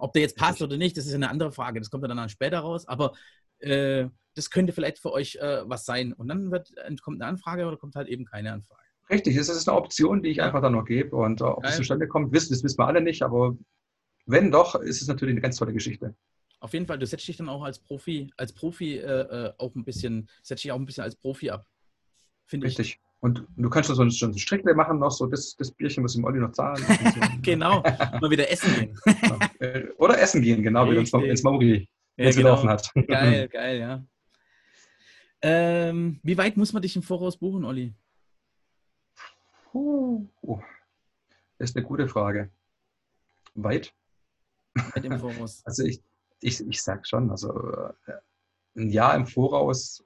Ob 0.00 0.12
der 0.14 0.22
jetzt 0.22 0.36
passt 0.36 0.62
oder 0.62 0.76
nicht, 0.76 0.96
das 0.96 1.06
ist 1.06 1.14
eine 1.14 1.30
andere 1.30 1.52
Frage. 1.52 1.78
Das 1.78 1.90
kommt 1.90 2.04
dann 2.04 2.28
später 2.28 2.58
raus. 2.58 2.88
Aber 2.88 3.12
äh, 3.60 4.08
das 4.34 4.50
könnte 4.50 4.72
vielleicht 4.72 4.98
für 4.98 5.12
euch 5.12 5.36
äh, 5.36 5.62
was 5.68 5.84
sein. 5.84 6.12
Und 6.12 6.28
dann 6.28 6.50
wird, 6.50 6.72
kommt 7.00 7.20
eine 7.20 7.28
Anfrage 7.28 7.66
oder 7.66 7.76
kommt 7.76 7.96
halt 7.96 8.08
eben 8.08 8.24
keine 8.24 8.52
Anfrage. 8.52 8.77
Richtig, 9.10 9.36
das 9.36 9.48
ist 9.48 9.68
eine 9.68 9.76
Option, 9.76 10.22
die 10.22 10.30
ich 10.30 10.42
einfach 10.42 10.60
dann 10.60 10.72
noch 10.72 10.84
gebe. 10.84 11.16
Und 11.16 11.40
äh, 11.40 11.44
ob 11.44 11.64
es 11.64 11.76
zustande 11.76 12.08
kommt, 12.08 12.32
wissen, 12.32 12.52
das 12.52 12.62
wissen 12.62 12.78
wir 12.78 12.86
alle 12.86 13.00
nicht. 13.00 13.22
Aber 13.22 13.56
wenn 14.26 14.50
doch, 14.50 14.74
ist 14.74 15.00
es 15.00 15.08
natürlich 15.08 15.32
eine 15.32 15.40
ganz 15.40 15.56
tolle 15.56 15.72
Geschichte. 15.72 16.14
Auf 16.60 16.72
jeden 16.72 16.86
Fall, 16.86 16.98
du 16.98 17.06
setzt 17.06 17.26
dich 17.26 17.36
dann 17.36 17.48
auch 17.48 17.62
als 17.62 17.78
Profi, 17.78 18.30
als 18.36 18.52
Profi 18.52 18.96
äh, 18.96 19.02
äh 19.02 19.52
auch 19.58 19.74
ein 19.74 19.84
bisschen, 19.84 20.28
setzt 20.42 20.64
dich 20.64 20.72
auch 20.72 20.78
ein 20.78 20.86
bisschen 20.86 21.04
als 21.04 21.16
Profi 21.16 21.50
ab. 21.50 21.66
Finde 22.46 22.66
ich. 22.66 22.78
Richtig. 22.78 23.00
Und 23.20 23.44
du 23.56 23.68
kannst 23.68 23.92
so 23.92 24.00
ein, 24.00 24.10
so 24.10 24.26
ein 24.26 24.38
Strickle 24.38 24.74
machen 24.74 25.00
noch, 25.00 25.10
so 25.10 25.26
das, 25.26 25.56
das 25.56 25.72
Bierchen 25.72 26.02
muss 26.02 26.14
im 26.14 26.24
Olli 26.24 26.38
noch 26.38 26.52
zahlen. 26.52 26.84
genau, 27.42 27.82
mal 27.82 28.30
wieder 28.30 28.48
essen 28.50 28.72
gehen. 28.74 29.90
Oder 29.98 30.20
essen 30.20 30.40
gehen, 30.40 30.62
genau, 30.62 30.88
wie 30.88 30.98
uns 30.98 31.12
ins 31.12 31.42
Mauri 31.42 31.88
ja, 32.16 32.30
genau. 32.30 32.62
hat. 32.64 32.92
Geil, 32.94 33.48
geil, 33.48 33.78
ja. 33.78 34.04
Ähm, 35.42 36.20
wie 36.22 36.36
weit 36.36 36.56
muss 36.56 36.72
man 36.72 36.82
dich 36.82 36.94
im 36.96 37.02
Voraus 37.02 37.36
buchen, 37.36 37.64
Olli? 37.64 37.94
Uh, 39.98 40.60
das 41.58 41.70
ist 41.70 41.76
eine 41.76 41.84
gute 41.84 42.08
Frage. 42.08 42.50
Weit? 43.54 43.92
Weit 44.74 45.04
im 45.04 45.18
Voraus. 45.18 45.62
Also 45.66 45.82
ich, 45.84 46.00
ich, 46.40 46.66
ich 46.66 46.82
sag 46.82 47.06
schon, 47.06 47.30
also 47.30 47.52
äh, 48.06 48.12
ein 48.76 48.90
Jahr 48.90 49.16
im 49.16 49.26
Voraus 49.26 50.04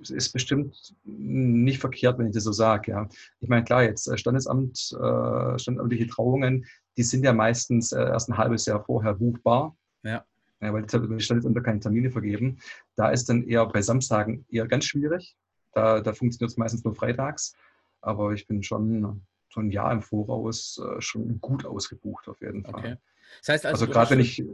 ist 0.00 0.32
bestimmt 0.32 0.94
nicht 1.04 1.78
verkehrt, 1.78 2.18
wenn 2.18 2.26
ich 2.26 2.34
das 2.34 2.44
so 2.44 2.52
sage. 2.52 2.92
Ja. 2.92 3.08
Ich 3.40 3.48
meine, 3.48 3.64
klar, 3.64 3.82
jetzt 3.82 4.08
äh, 4.08 4.16
Standesamt, 4.16 4.92
äh, 4.92 5.58
standamtliche 5.58 6.06
Trauungen, 6.06 6.66
die 6.96 7.02
sind 7.02 7.24
ja 7.24 7.32
meistens 7.32 7.92
erst 7.92 8.28
ein 8.28 8.38
halbes 8.38 8.66
Jahr 8.66 8.82
vorher 8.82 9.14
buchbar. 9.14 9.76
Ja. 10.02 10.24
ja 10.60 10.72
weil 10.72 10.86
die 10.86 11.20
Standesämter 11.20 11.60
keine 11.60 11.80
Termine 11.80 12.10
vergeben. 12.10 12.58
Da 12.96 13.10
ist 13.10 13.28
dann 13.28 13.42
eher 13.44 13.66
bei 13.66 13.82
Samstagen 13.82 14.46
eher 14.48 14.66
ganz 14.66 14.86
schwierig. 14.86 15.36
Da, 15.72 16.00
da 16.00 16.12
funktioniert 16.12 16.50
es 16.50 16.56
meistens 16.56 16.84
nur 16.84 16.94
freitags. 16.94 17.54
Aber 18.00 18.32
ich 18.32 18.46
bin 18.46 18.62
schon 18.62 19.22
so 19.54 19.60
ein 19.60 19.70
Jahr 19.70 19.92
im 19.92 20.02
Voraus 20.02 20.80
äh, 20.84 21.00
schon 21.00 21.40
gut 21.40 21.64
ausgebucht 21.64 22.28
auf 22.28 22.40
jeden 22.40 22.64
Fall. 22.64 22.74
Okay. 22.74 22.96
Das 23.40 23.48
heißt 23.48 23.66
also, 23.66 23.84
also 23.84 23.92
gerade 23.92 24.10
wenn 24.10 24.20
ich, 24.20 24.44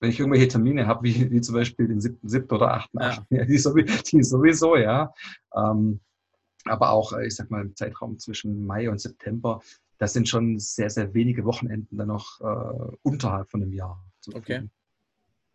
wenn 0.00 0.10
ich 0.10 0.18
irgendwelche 0.18 0.48
Termine 0.48 0.86
habe, 0.86 1.04
wie, 1.04 1.30
wie 1.30 1.40
zum 1.40 1.54
Beispiel 1.54 1.88
den 1.88 2.00
7. 2.00 2.18
7. 2.22 2.48
oder 2.50 2.74
8. 2.74 2.90
Ja. 2.94 3.00
8. 3.00 3.22
Ja, 3.30 3.44
die, 3.44 3.58
sowieso, 3.58 4.02
die 4.02 4.22
sowieso, 4.22 4.76
ja. 4.76 5.12
Ähm, 5.54 6.00
aber 6.64 6.90
auch, 6.90 7.12
äh, 7.12 7.26
ich 7.26 7.36
sag 7.36 7.50
mal, 7.50 7.62
im 7.62 7.76
Zeitraum 7.76 8.18
zwischen 8.18 8.66
Mai 8.66 8.90
und 8.90 9.00
September, 9.00 9.60
das 9.98 10.12
sind 10.12 10.28
schon 10.28 10.58
sehr, 10.58 10.90
sehr 10.90 11.14
wenige 11.14 11.44
Wochenenden 11.44 11.96
dann 11.96 12.08
noch 12.08 12.40
äh, 12.40 12.96
unterhalb 13.02 13.50
von 13.50 13.62
einem 13.62 13.72
Jahr. 13.72 14.04
Okay. 14.32 14.68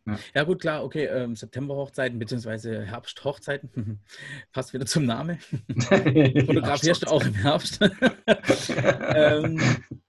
Ja. 0.08 0.20
ja, 0.36 0.44
gut, 0.44 0.62
klar, 0.62 0.84
okay, 0.84 1.06
ähm, 1.06 1.36
September-Hochzeiten 1.36 2.20
bzw. 2.20 2.86
Herbst-Hochzeiten. 2.86 4.00
Passt 4.54 4.74
wieder 4.74 4.86
zum 4.86 5.06
Namen. 5.06 5.40
Fotografierst 5.80 7.04
du 7.04 7.08
auch 7.08 7.26
im 7.26 7.34
Herbst. 7.34 7.80
ähm, 8.70 9.60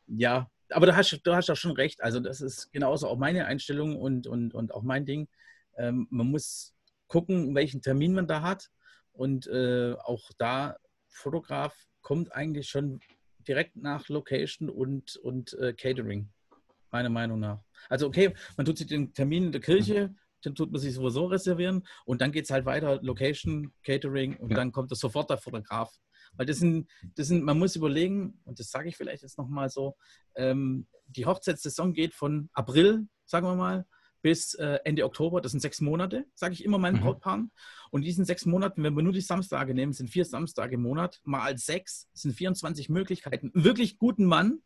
ja, 0.07 0.51
aber 0.71 0.87
du 0.87 0.97
hast, 0.97 1.19
du 1.25 1.35
hast 1.35 1.51
auch 1.51 1.57
schon 1.57 1.73
recht. 1.73 2.03
Also, 2.03 2.21
das 2.21 2.43
ist 2.43 2.71
genauso 2.73 3.09
auch 3.09 3.17
meine 3.17 3.47
Einstellung 3.47 3.97
und, 3.97 4.27
und, 4.27 4.55
und 4.55 4.75
auch 4.75 4.83
mein 4.83 5.07
Ding. 5.07 5.29
Ähm, 5.79 6.07
man 6.11 6.27
muss 6.27 6.75
gucken, 7.07 7.55
welchen 7.55 7.81
Termin 7.81 8.13
man 8.13 8.27
da 8.27 8.43
hat. 8.43 8.69
Und 9.13 9.47
äh, 9.47 9.95
auch 9.95 10.31
da, 10.37 10.77
Fotograf 11.09 11.75
kommt 12.03 12.33
eigentlich 12.33 12.69
schon 12.69 13.01
direkt 13.49 13.77
nach 13.77 14.09
Location 14.09 14.69
und, 14.69 15.17
und 15.17 15.55
äh, 15.55 15.73
Catering, 15.73 16.29
meiner 16.91 17.09
Meinung 17.09 17.41
nach. 17.41 17.63
Also 17.89 18.07
okay, 18.07 18.35
man 18.57 18.67
tut 18.67 18.79
sich 18.79 18.87
den 18.87 19.13
Termin 19.13 19.45
in 19.45 19.53
der 19.53 19.61
Kirche, 19.61 20.15
den 20.45 20.55
tut 20.55 20.71
man 20.71 20.81
sich 20.81 20.95
sowieso 20.95 21.27
reservieren 21.27 21.87
und 22.05 22.21
dann 22.21 22.33
geht 22.33 22.45
es 22.45 22.51
halt 22.51 22.65
weiter, 22.67 23.01
Location, 23.03 23.73
Catering 23.83 24.37
und 24.37 24.51
ja. 24.51 24.57
dann 24.57 24.73
kommt 24.73 24.91
das 24.91 25.01
sofort 25.01 25.31
der 25.31 25.39
Fotograf. 25.39 25.93
Weil 26.35 26.47
das 26.47 26.59
sind, 26.59 26.89
das 27.15 27.29
sind, 27.29 27.45
man 27.45 27.59
muss 27.59 27.77
überlegen, 27.77 28.41
und 28.45 28.59
das 28.59 28.71
sage 28.71 28.89
ich 28.89 28.97
vielleicht 28.97 29.23
jetzt 29.23 29.39
nochmal 29.39 29.71
so, 29.71 29.97
ähm, 30.35 30.87
die 31.07 31.27
Hochzeitssaison 31.27 31.95
geht 31.95 32.15
von 32.15 32.51
April, 32.53 33.07
sagen 33.25 33.47
wir 33.47 33.55
mal, 33.55 33.87
bis 34.23 34.55
äh, 34.55 34.81
Ende 34.85 35.05
Oktober. 35.05 35.41
Das 35.41 35.53
sind 35.53 35.61
sechs 35.61 35.81
Monate, 35.81 36.27
sage 36.35 36.53
ich 36.53 36.65
immer 36.65 36.79
meinen 36.79 36.97
mhm. 36.97 37.03
Brautpaaren. 37.03 37.53
Und 37.91 38.03
diesen 38.03 38.25
sechs 38.25 38.45
Monaten, 38.45 38.83
wenn 38.83 38.95
wir 38.95 39.03
nur 39.03 39.13
die 39.13 39.21
Samstage 39.21 39.73
nehmen, 39.73 39.93
sind 39.93 40.11
vier 40.11 40.25
Samstage 40.25 40.75
im 40.75 40.83
Monat, 40.83 41.21
mal 41.23 41.57
sechs, 41.57 42.09
sind 42.13 42.35
24 42.35 42.89
Möglichkeiten, 42.89 43.53
einen 43.55 43.65
wirklich 43.65 43.99
guten 43.99 44.25
Mann 44.25 44.63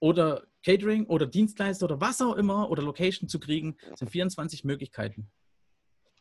oder 0.00 0.46
Catering 0.64 1.06
oder 1.06 1.26
Dienstleister 1.26 1.84
oder 1.84 2.00
was 2.00 2.20
auch 2.20 2.34
immer 2.34 2.70
oder 2.70 2.82
Location 2.82 3.28
zu 3.28 3.38
kriegen, 3.38 3.76
sind 3.94 4.10
24 4.10 4.64
Möglichkeiten. 4.64 5.30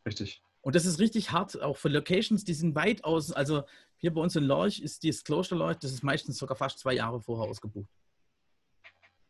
Richtig. 0.06 0.42
Und 0.62 0.76
das 0.76 0.86
ist 0.86 1.00
richtig 1.00 1.32
hart, 1.32 1.62
auch 1.62 1.78
für 1.78 1.90
Locations, 1.90 2.44
die 2.44 2.54
sind 2.54 2.76
weit 2.76 3.04
aus. 3.04 3.32
Also 3.32 3.64
hier 3.98 4.14
bei 4.14 4.22
uns 4.22 4.36
in 4.36 4.44
Lorch 4.44 4.80
ist 4.80 5.04
dieses 5.04 5.24
Kloster 5.24 5.56
Lorch, 5.56 5.78
das 5.78 5.92
ist 5.92 6.04
meistens 6.04 6.38
sogar 6.38 6.58
fast 6.58 6.80
zwei 6.80 6.94
Jahre 6.94 7.22
vorher 7.22 7.50
ausgebucht. 7.50 7.90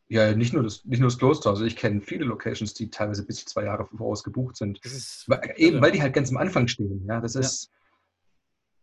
Ja, 0.08 0.36
nicht 0.36 0.54
nur 0.54 0.64
das, 0.64 0.84
nicht 0.86 1.00
nur 1.00 1.10
das 1.10 1.20
Kloster. 1.20 1.52
Also 1.52 1.66
ich 1.66 1.76
kenne 1.76 2.02
viele 2.02 2.26
Locations, 2.26 2.74
die 2.74 2.89
teilweise 2.89 3.24
bis 3.24 3.45
zwei 3.45 3.66
Jahre 3.66 3.86
voraus 3.86 4.24
gebucht 4.24 4.58
sind. 4.58 4.80
Weil, 5.28 5.54
eben, 5.58 5.82
weil 5.82 5.91
die 5.91 6.02
halt 6.02 6.14
ganz 6.16 6.32
am 6.32 6.38
Anfang 6.38 6.68
stehen. 6.68 7.06
Ja, 7.08 7.22
das 7.22 7.36
ist 7.36 7.66
ja. 7.66 7.72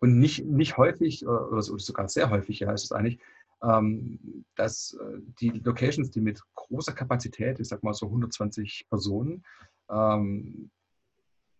und 0.01 0.21
nicht, 0.21 0.45
nicht 0.45 0.77
häufig, 0.77 1.23
äh, 1.23 1.27
oder 1.27 1.63
sogar 1.63 2.09
sehr 2.09 2.31
häufig, 2.31 2.61
ja, 2.61 2.73
ist 2.73 2.85
es 2.85 2.93
eigentlich, 2.93 3.19
dass 3.61 4.97
äh, 5.01 5.19
die 5.41 5.51
Locations, 5.51 6.11
die 6.11 6.21
mit 6.21 6.41
großer 6.55 6.93
Kapazität, 6.93 7.59
ich 7.59 7.69
sag 7.69 7.83
mal 7.83 7.95
so 7.95 8.07
120 8.07 8.87
Personen, 8.89 9.45
ähm, 9.89 10.71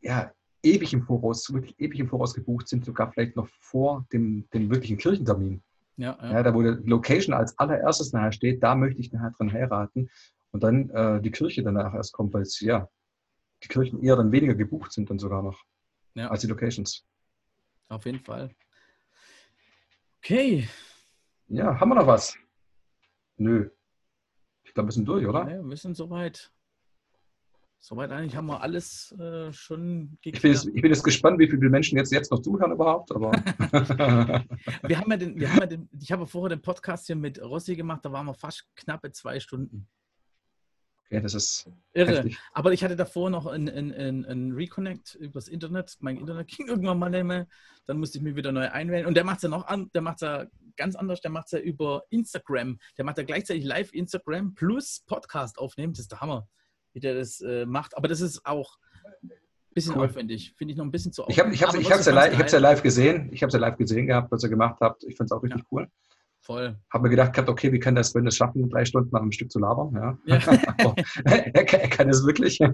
ja, 0.01 0.31
ewig 0.63 0.93
im 0.93 1.03
Voraus, 1.03 1.53
wirklich 1.53 1.79
ewig 1.79 2.01
im 2.01 2.09
Voraus 2.09 2.35
gebucht 2.35 2.69
sind, 2.69 2.85
sogar 2.85 3.13
vielleicht 3.13 3.37
noch 3.37 3.49
vor 3.61 4.07
dem, 4.13 4.49
dem 4.53 4.71
wirklichen 4.71 4.99
Kirchentermin. 4.99 5.63
Ja, 5.97 6.19
ja. 6.21 6.33
ja, 6.33 6.43
da 6.43 6.55
wo 6.55 6.63
die 6.63 6.89
Location 6.89 7.35
als 7.35 7.59
allererstes 7.59 8.13
nachher 8.13 8.33
steht, 8.33 8.63
da 8.63 8.75
möchte 8.75 9.01
ich 9.01 9.13
nachher 9.13 9.31
dran 9.31 9.53
heiraten. 9.53 10.11
Und 10.51 10.63
dann 10.63 10.91
äh, 10.91 11.21
die 11.21 11.31
Kirche 11.31 11.63
danach 11.63 11.95
erst 11.95 12.13
kommt, 12.13 12.35
weil 12.35 12.43
es 12.43 12.61
ja 12.61 12.89
die 13.63 13.69
Kirchen 13.69 14.03
eher 14.03 14.17
dann 14.17 14.33
weniger 14.33 14.55
gebucht 14.55 14.93
sind 14.93 15.09
dann 15.09 15.19
sogar 15.19 15.43
noch 15.43 15.65
ja. 16.15 16.29
als 16.29 16.43
die 16.43 16.47
Locations. 16.47 17.07
Auf 17.89 18.05
jeden 18.05 18.21
Fall. 18.21 18.51
Okay. 20.19 20.69
Ja, 21.49 21.79
haben 21.79 21.89
wir 21.91 21.95
noch 21.95 22.07
was? 22.07 22.37
Nö. 23.37 23.71
Ich 24.65 24.75
glaube, 24.75 24.89
wir 24.89 24.93
sind 24.93 25.07
durch, 25.07 25.27
oder? 25.27 25.49
Ja, 25.49 25.63
wir 25.65 25.77
sind 25.77 25.97
soweit. 25.97 26.51
Soweit 27.79 28.11
eigentlich 28.11 28.35
haben 28.35 28.47
wir 28.47 28.63
alles 28.63 29.13
äh, 29.13 29.53
schon 29.53 30.19
geklärt. 30.23 30.37
Ich 30.37 30.43
bin, 30.43 30.53
jetzt, 30.53 30.67
ich 30.67 30.83
bin, 30.83 30.91
jetzt, 30.91 31.05
gespannt, 31.05 31.39
wie 31.39 31.49
viele 31.49 31.71
Menschen 31.71 31.99
jetzt, 31.99 32.11
jetzt 32.11 32.33
noch 32.33 32.41
zuhören 32.41 32.73
überhaupt. 32.73 33.13
Aber 33.15 33.31
wir 34.83 34.99
haben 34.99 35.11
ja 35.11 35.17
den, 35.17 35.39
wir 35.39 35.53
haben 35.53 35.61
ja 35.61 35.67
den, 35.67 35.89
ich 36.01 36.11
habe 36.11 36.27
vorher 36.27 36.57
den 36.57 36.63
Podcast 36.63 37.07
hier 37.07 37.15
mit 37.15 37.41
Rossi 37.41 37.77
gemacht, 37.77 38.05
da 38.05 38.11
waren 38.11 38.27
wir 38.27 38.35
fast 38.35 38.67
knappe 38.75 39.13
zwei 39.13 39.39
Stunden. 39.39 39.87
Okay, 41.05 41.21
das 41.21 41.35
ist 41.35 41.71
irre. 41.93 42.17
Heftig. 42.17 42.39
Aber 42.53 42.73
ich 42.73 42.83
hatte 42.83 42.97
davor 42.97 43.31
noch 43.31 43.47
ein, 43.47 43.69
ein, 43.69 43.93
ein, 43.93 44.25
ein, 44.25 44.53
Reconnect 44.53 45.15
übers 45.15 45.47
Internet. 45.47 45.97
Mein 46.01 46.17
Internet 46.17 46.49
ging 46.49 46.67
irgendwann 46.67 46.99
mal 46.99 47.11
nicht 47.11 47.25
mehr. 47.25 47.47
Dann 47.87 47.99
musste 47.99 48.19
ich 48.19 48.25
mich 48.25 48.35
wieder 48.35 48.51
neu 48.51 48.69
einwählen. 48.69 49.07
Und 49.07 49.15
der 49.15 49.23
macht 49.23 49.37
es 49.37 49.43
ja 49.45 49.49
noch 49.49 49.67
an, 49.69 49.89
der 49.95 50.03
macht 50.03 50.23
ja 50.23 50.47
ganz 50.77 50.97
anders. 50.97 51.21
Der 51.21 51.31
macht 51.31 51.47
es 51.47 51.53
ja 51.53 51.59
über 51.59 52.05
Instagram. 52.11 52.79
Der 52.97 53.05
macht 53.05 53.19
ja 53.19 53.25
gleichzeitig 53.25 53.65
live 53.65 53.93
Instagram 53.93 54.55
plus 54.55 55.03
Podcast 55.07 55.59
aufnehmen. 55.59 55.93
Das 55.93 56.01
ist 56.01 56.13
der 56.13 56.21
Hammer 56.21 56.49
wie 56.97 57.01
der 57.01 57.15
das 57.15 57.43
äh, 57.43 57.67
macht. 57.67 57.95
Aber 57.95 58.09
das 58.09 58.23
ist 58.23 58.45
auch 58.47 58.79
ein 59.23 59.31
bisschen 59.75 59.97
cool. 59.97 60.07
aufwendig. 60.07 60.55
Finde 60.57 60.73
ich 60.73 60.79
noch 60.79 60.85
ein 60.87 60.91
bisschen 60.91 61.13
zu 61.13 61.25
aufwendig. 61.25 61.61
Ich 61.61 61.63
habe 61.63 61.79
es 61.79 62.07
ja, 62.07 62.13
live, 62.13 62.51
ja 62.51 62.59
live 62.59 62.83
gesehen. 62.83 63.29
Ich 63.33 63.43
habe 63.43 63.49
es 63.49 63.53
ja 63.55 63.61
live 63.61 63.77
gesehen 63.77 64.07
gehabt, 64.07 64.33
was 64.33 64.43
ihr 64.43 64.49
gemacht 64.49 64.79
habt. 64.81 65.05
Ich 65.05 65.15
fand 65.15 65.31
es 65.31 65.37
auch 65.37 65.43
richtig 65.43 65.61
ja. 65.61 65.67
cool. 65.71 65.91
Voll. 66.47 66.77
Habe 66.93 67.03
mir 67.03 67.11
gedacht, 67.11 67.37
okay, 67.49 67.73
wie 67.73 67.81
kann 67.81 67.97
das 67.97 68.11
Sven 68.11 68.25
es 68.25 68.37
schaffen, 68.37 68.71
drei 68.71 68.85
Stunden 68.85 69.11
nach 69.11 69.21
einem 69.21 69.33
Stück 69.33 69.51
zu 69.51 69.59
labern? 69.59 69.93
Ja. 69.93 70.17
ja. 70.27 70.37
er, 71.25 71.57
er, 71.57 71.89
kann 71.89 72.09
es 72.09 72.25
wirklich. 72.25 72.59
ja, 72.61 72.71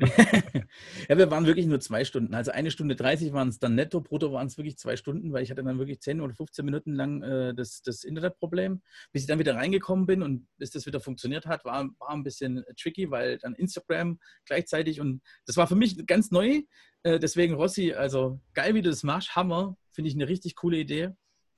wir 1.17 1.31
waren 1.31 1.47
wirklich 1.47 1.65
nur 1.65 1.81
zwei 1.81 2.05
Stunden. 2.05 2.35
Also 2.35 2.51
eine 2.51 2.71
Stunde 2.71 2.97
30 2.97 3.33
waren 3.33 3.49
es 3.49 3.59
dann 3.59 3.75
netto, 3.75 4.03
brutto 4.03 4.31
waren 4.31 4.47
es 4.47 4.59
wirklich 4.59 4.77
zwei 4.77 4.99
Stunden, 4.99 5.33
weil 5.33 5.43
ich 5.43 5.51
hatte 5.51 5.65
dann 5.65 5.79
wirklich 5.79 6.03
10 6.03 6.21
oder 6.21 6.35
15 6.35 6.67
Minuten 6.67 6.93
lang 6.93 7.23
äh, 7.23 7.55
das, 7.55 7.81
das 7.81 8.05
Internetproblem. 8.05 8.83
Bis 9.11 9.23
ich 9.23 9.29
dann 9.29 9.39
wieder 9.39 9.57
reingekommen 9.57 10.05
bin 10.05 10.23
und 10.23 10.47
bis 10.59 10.71
das 10.71 10.85
wieder 10.85 11.01
funktioniert 11.01 11.47
hat, 11.47 11.65
war, 11.65 11.89
war 11.99 12.11
ein 12.11 12.25
bisschen 12.25 12.63
tricky, 12.79 13.11
weil 13.11 13.39
dann 13.39 13.55
Instagram 13.55 14.19
gleichzeitig 14.45 15.01
und 15.01 15.23
das 15.47 15.57
war 15.57 15.67
für 15.67 15.77
mich 15.77 16.07
ganz 16.07 16.31
neu. 16.31 16.61
Äh, 17.05 17.19
deswegen, 17.19 17.55
Rossi, 17.55 17.95
also 17.95 18.39
geil, 18.53 18.75
wie 18.75 18.83
du 18.83 18.91
das 18.91 19.03
machst, 19.03 19.35
Hammer. 19.35 19.79
Finde 19.93 20.11
ich 20.11 20.15
eine 20.15 20.29
richtig 20.29 20.57
coole 20.57 20.77
Idee. 20.77 21.13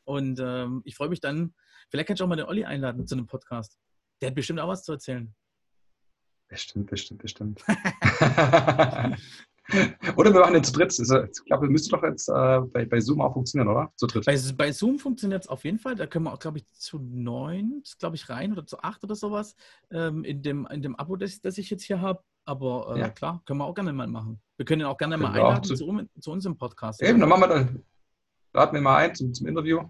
Und 0.05 0.39
ähm, 0.41 0.83
ich 0.85 0.95
freue 0.95 1.09
mich 1.09 1.21
dann, 1.21 1.55
Vielleicht 1.95 2.09
kannst 2.09 2.18
du 2.18 2.24
auch 2.24 2.28
mal 2.28 2.34
den 2.34 2.47
Olli 2.47 2.64
einladen 2.64 3.07
zu 3.07 3.14
einem 3.14 3.28
Podcast. 3.28 3.78
Der 4.20 4.30
hat 4.30 4.34
bestimmt 4.34 4.59
auch 4.59 4.66
was 4.66 4.82
zu 4.82 4.90
erzählen. 4.90 5.32
Bestimmt, 6.49 6.90
bestimmt, 6.90 7.22
bestimmt. 7.22 7.62
oder 10.16 10.34
wir 10.34 10.40
machen 10.40 10.55
jetzt 10.55 10.72
zu 10.72 10.74
dritt. 10.80 10.99
Ich 10.99 11.45
glaube, 11.45 11.68
müsste 11.68 11.90
doch 11.90 12.03
jetzt 12.03 12.28
äh, 12.28 12.62
bei, 12.62 12.84
bei 12.84 12.99
Zoom 12.99 13.20
auch 13.20 13.32
funktionieren, 13.32 13.68
oder? 13.68 13.92
Zu 13.95 14.09
dritt. 14.09 14.24
Bei, 14.24 14.36
bei 14.57 14.72
Zoom 14.72 14.99
funktioniert 14.99 15.45
es 15.45 15.49
auf 15.49 15.62
jeden 15.62 15.78
Fall. 15.78 15.95
Da 15.95 16.09
können 16.09 16.24
wir 16.24 16.32
auch, 16.32 16.40
glaube 16.40 16.59
ich, 16.59 16.68
zu 16.72 16.99
neun, 16.99 17.84
glaube 18.01 18.16
ich, 18.16 18.28
rein 18.28 18.51
oder 18.51 18.66
zu 18.66 18.80
acht 18.80 19.05
oder 19.05 19.14
sowas 19.14 19.55
ähm, 19.92 20.24
in, 20.24 20.42
dem, 20.42 20.66
in 20.72 20.82
dem 20.82 20.97
Abo, 20.97 21.14
das, 21.14 21.40
das 21.42 21.59
ich 21.59 21.70
jetzt 21.70 21.84
hier 21.84 22.01
habe. 22.01 22.24
Aber 22.45 22.95
äh, 22.97 22.99
ja. 22.99 23.09
klar, 23.09 23.40
können 23.45 23.61
wir 23.61 23.66
auch 23.66 23.74
gerne 23.74 23.92
mal 23.92 24.09
machen. 24.09 24.42
Wir 24.57 24.66
können 24.66 24.80
ihn 24.80 24.88
auch 24.88 24.99
gerne 24.99 25.14
können 25.14 25.30
mal 25.30 25.38
einladen 25.38 25.62
zu, 25.62 25.76
zu, 25.76 26.09
zu, 26.18 26.32
uns 26.32 26.45
im 26.45 26.59
Podcast. 26.59 27.01
Eben, 27.01 27.20
dann 27.20 27.28
machen 27.28 27.42
wir 27.42 27.47
dann. 27.47 27.84
Laden 28.53 28.74
wir 28.74 28.80
mal 28.80 28.97
ein 28.97 29.14
zum, 29.14 29.32
zum 29.32 29.47
Interview. 29.47 29.88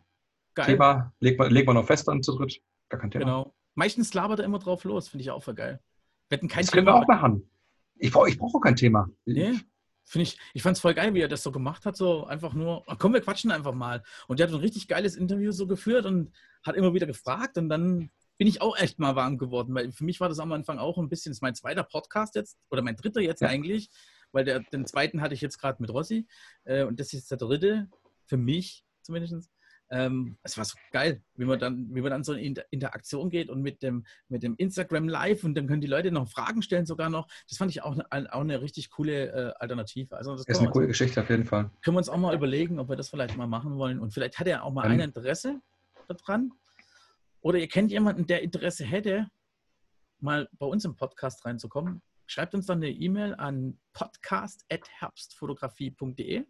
Geil. 0.54 0.66
Thema 0.66 1.12
legt 1.20 1.38
man, 1.38 1.50
legt 1.50 1.66
man 1.66 1.76
noch 1.76 1.86
fest 1.86 2.08
an 2.08 2.22
zu 2.22 2.36
dritt. 2.36 2.60
Gar 2.88 3.00
kein 3.00 3.10
Thema. 3.10 3.24
Genau. 3.24 3.54
Meistens 3.74 4.14
labert 4.14 4.38
er 4.38 4.44
immer 4.44 4.58
drauf 4.58 4.84
los, 4.84 5.08
finde 5.08 5.22
ich 5.22 5.30
auch 5.30 5.42
voll 5.42 5.54
geil. 5.54 5.80
Wir 6.28 6.38
kein 6.38 6.48
das 6.48 6.56
Thema. 6.56 6.70
können 6.70 6.86
wir 6.86 6.94
auch 6.94 7.08
machen. 7.08 7.50
Ich 7.96 8.12
brauche 8.12 8.28
ich 8.28 8.38
brauch 8.38 8.54
auch 8.54 8.60
kein 8.60 8.76
Thema. 8.76 9.08
Nee. 9.24 9.54
Finde 10.06 10.24
ich, 10.24 10.38
ich 10.52 10.62
fand 10.62 10.76
es 10.76 10.80
voll 10.80 10.94
geil, 10.94 11.14
wie 11.14 11.20
er 11.20 11.28
das 11.28 11.42
so 11.42 11.50
gemacht 11.50 11.86
hat, 11.86 11.96
so 11.96 12.26
einfach 12.26 12.52
nur, 12.52 12.84
komm, 12.98 13.14
wir 13.14 13.22
quatschen 13.22 13.50
einfach 13.50 13.72
mal. 13.72 14.02
Und 14.28 14.38
der 14.38 14.46
hat 14.46 14.54
ein 14.54 14.60
richtig 14.60 14.86
geiles 14.86 15.16
Interview 15.16 15.50
so 15.50 15.66
geführt 15.66 16.04
und 16.04 16.30
hat 16.62 16.76
immer 16.76 16.92
wieder 16.92 17.06
gefragt 17.06 17.56
und 17.56 17.68
dann 17.70 18.10
bin 18.36 18.46
ich 18.46 18.60
auch 18.60 18.76
echt 18.76 18.98
mal 18.98 19.16
warm 19.16 19.38
geworden, 19.38 19.74
weil 19.74 19.92
für 19.92 20.04
mich 20.04 20.20
war 20.20 20.28
das 20.28 20.40
am 20.40 20.52
Anfang 20.52 20.78
auch 20.78 20.98
ein 20.98 21.08
bisschen, 21.08 21.30
das 21.30 21.38
ist 21.38 21.42
mein 21.42 21.54
zweiter 21.54 21.84
Podcast 21.84 22.34
jetzt, 22.34 22.58
oder 22.70 22.82
mein 22.82 22.96
dritter 22.96 23.20
jetzt 23.20 23.40
ja. 23.40 23.48
eigentlich, 23.48 23.90
weil 24.32 24.44
der, 24.44 24.60
den 24.60 24.86
zweiten 24.86 25.20
hatte 25.20 25.34
ich 25.34 25.40
jetzt 25.40 25.58
gerade 25.58 25.80
mit 25.80 25.90
Rossi 25.90 26.26
äh, 26.64 26.84
und 26.84 27.00
das 27.00 27.12
ist 27.12 27.30
der 27.30 27.38
dritte, 27.38 27.88
für 28.26 28.36
mich 28.36 28.84
zumindest. 29.02 29.50
Ähm, 29.90 30.36
es 30.42 30.56
war 30.56 30.64
so 30.64 30.76
geil, 30.92 31.22
wie 31.36 31.44
man 31.44 31.58
dann, 31.58 31.94
wie 31.94 32.00
man 32.00 32.10
dann 32.10 32.24
so 32.24 32.32
in 32.32 32.54
Interaktion 32.70 33.30
geht 33.30 33.50
und 33.50 33.62
mit 33.62 33.82
dem, 33.82 34.04
mit 34.28 34.42
dem 34.42 34.54
Instagram 34.56 35.08
Live 35.08 35.44
und 35.44 35.54
dann 35.54 35.66
können 35.66 35.80
die 35.80 35.86
Leute 35.86 36.10
noch 36.10 36.28
Fragen 36.28 36.62
stellen 36.62 36.86
sogar 36.86 37.10
noch. 37.10 37.28
Das 37.48 37.58
fand 37.58 37.70
ich 37.70 37.82
auch 37.82 37.96
eine, 38.10 38.32
auch 38.32 38.40
eine 38.40 38.62
richtig 38.62 38.90
coole 38.90 39.30
äh, 39.30 39.52
Alternative. 39.58 40.16
Also 40.16 40.36
das 40.36 40.46
ist 40.46 40.58
eine 40.58 40.70
coole 40.70 40.86
Geschichte 40.86 41.20
auf 41.20 41.30
jeden 41.30 41.44
Fall. 41.44 41.70
Können 41.82 41.96
wir 41.96 41.98
uns 41.98 42.08
auch 42.08 42.16
mal 42.16 42.34
überlegen, 42.34 42.78
ob 42.78 42.88
wir 42.88 42.96
das 42.96 43.10
vielleicht 43.10 43.36
mal 43.36 43.46
machen 43.46 43.76
wollen. 43.76 44.00
Und 44.00 44.14
vielleicht 44.14 44.38
hat 44.38 44.46
er 44.46 44.64
auch 44.64 44.72
mal 44.72 44.86
ähm. 44.86 44.92
ein 44.92 45.00
Interesse 45.00 45.60
daran. 46.08 46.52
Oder 47.40 47.58
ihr 47.58 47.68
kennt 47.68 47.90
jemanden, 47.90 48.26
der 48.26 48.42
Interesse 48.42 48.84
hätte, 48.84 49.28
mal 50.18 50.48
bei 50.52 50.66
uns 50.66 50.86
im 50.86 50.96
Podcast 50.96 51.44
reinzukommen. 51.44 52.00
Schreibt 52.26 52.54
uns 52.54 52.64
dann 52.66 52.78
eine 52.78 52.90
E-Mail 52.90 53.34
an 53.34 53.78
podcast.herbstfotografie.de 53.92 56.46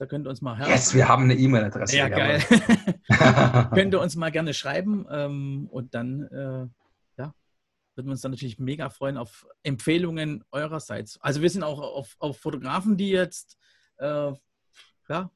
da 0.00 0.06
könnt 0.06 0.26
ihr 0.26 0.30
uns 0.30 0.40
mal. 0.40 0.58
Yes, 0.66 0.94
wir 0.94 1.08
haben 1.08 1.24
eine 1.24 1.34
E-Mail-Adresse. 1.34 1.94
Ja, 1.94 2.08
geil. 2.08 2.40
könnt 3.74 3.92
ihr 3.92 4.00
uns 4.00 4.16
mal 4.16 4.30
gerne 4.30 4.54
schreiben 4.54 5.06
ähm, 5.10 5.68
und 5.70 5.94
dann 5.94 6.22
äh, 6.22 6.66
ja, 7.18 7.34
würden 7.94 8.06
wir 8.06 8.12
uns 8.12 8.22
dann 8.22 8.30
natürlich 8.30 8.58
mega 8.58 8.88
freuen 8.88 9.18
auf 9.18 9.46
Empfehlungen 9.62 10.42
eurerseits. 10.52 11.20
Also 11.20 11.42
wir 11.42 11.50
sind 11.50 11.64
auch 11.64 11.80
auf, 11.80 12.16
auf 12.18 12.38
Fotografen, 12.38 12.96
die 12.96 13.10
jetzt 13.10 13.58
äh, 13.98 14.32
ja, 15.10 15.30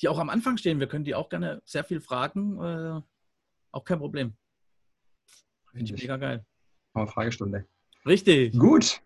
die 0.00 0.06
auch 0.06 0.20
am 0.20 0.30
Anfang 0.30 0.58
stehen. 0.58 0.78
Wir 0.78 0.86
können 0.86 1.04
die 1.04 1.16
auch 1.16 1.28
gerne 1.28 1.60
sehr 1.64 1.82
viel 1.82 2.00
fragen. 2.00 2.62
Äh, 2.62 3.02
auch 3.72 3.84
kein 3.84 3.98
Problem. 3.98 4.36
Finde 5.72 5.92
ich 5.92 6.00
mega 6.00 6.16
geil. 6.18 6.46
Wir 6.94 7.06
Fragestunde. 7.08 7.66
Richtig. 8.06 8.56
Gut. 8.56 9.00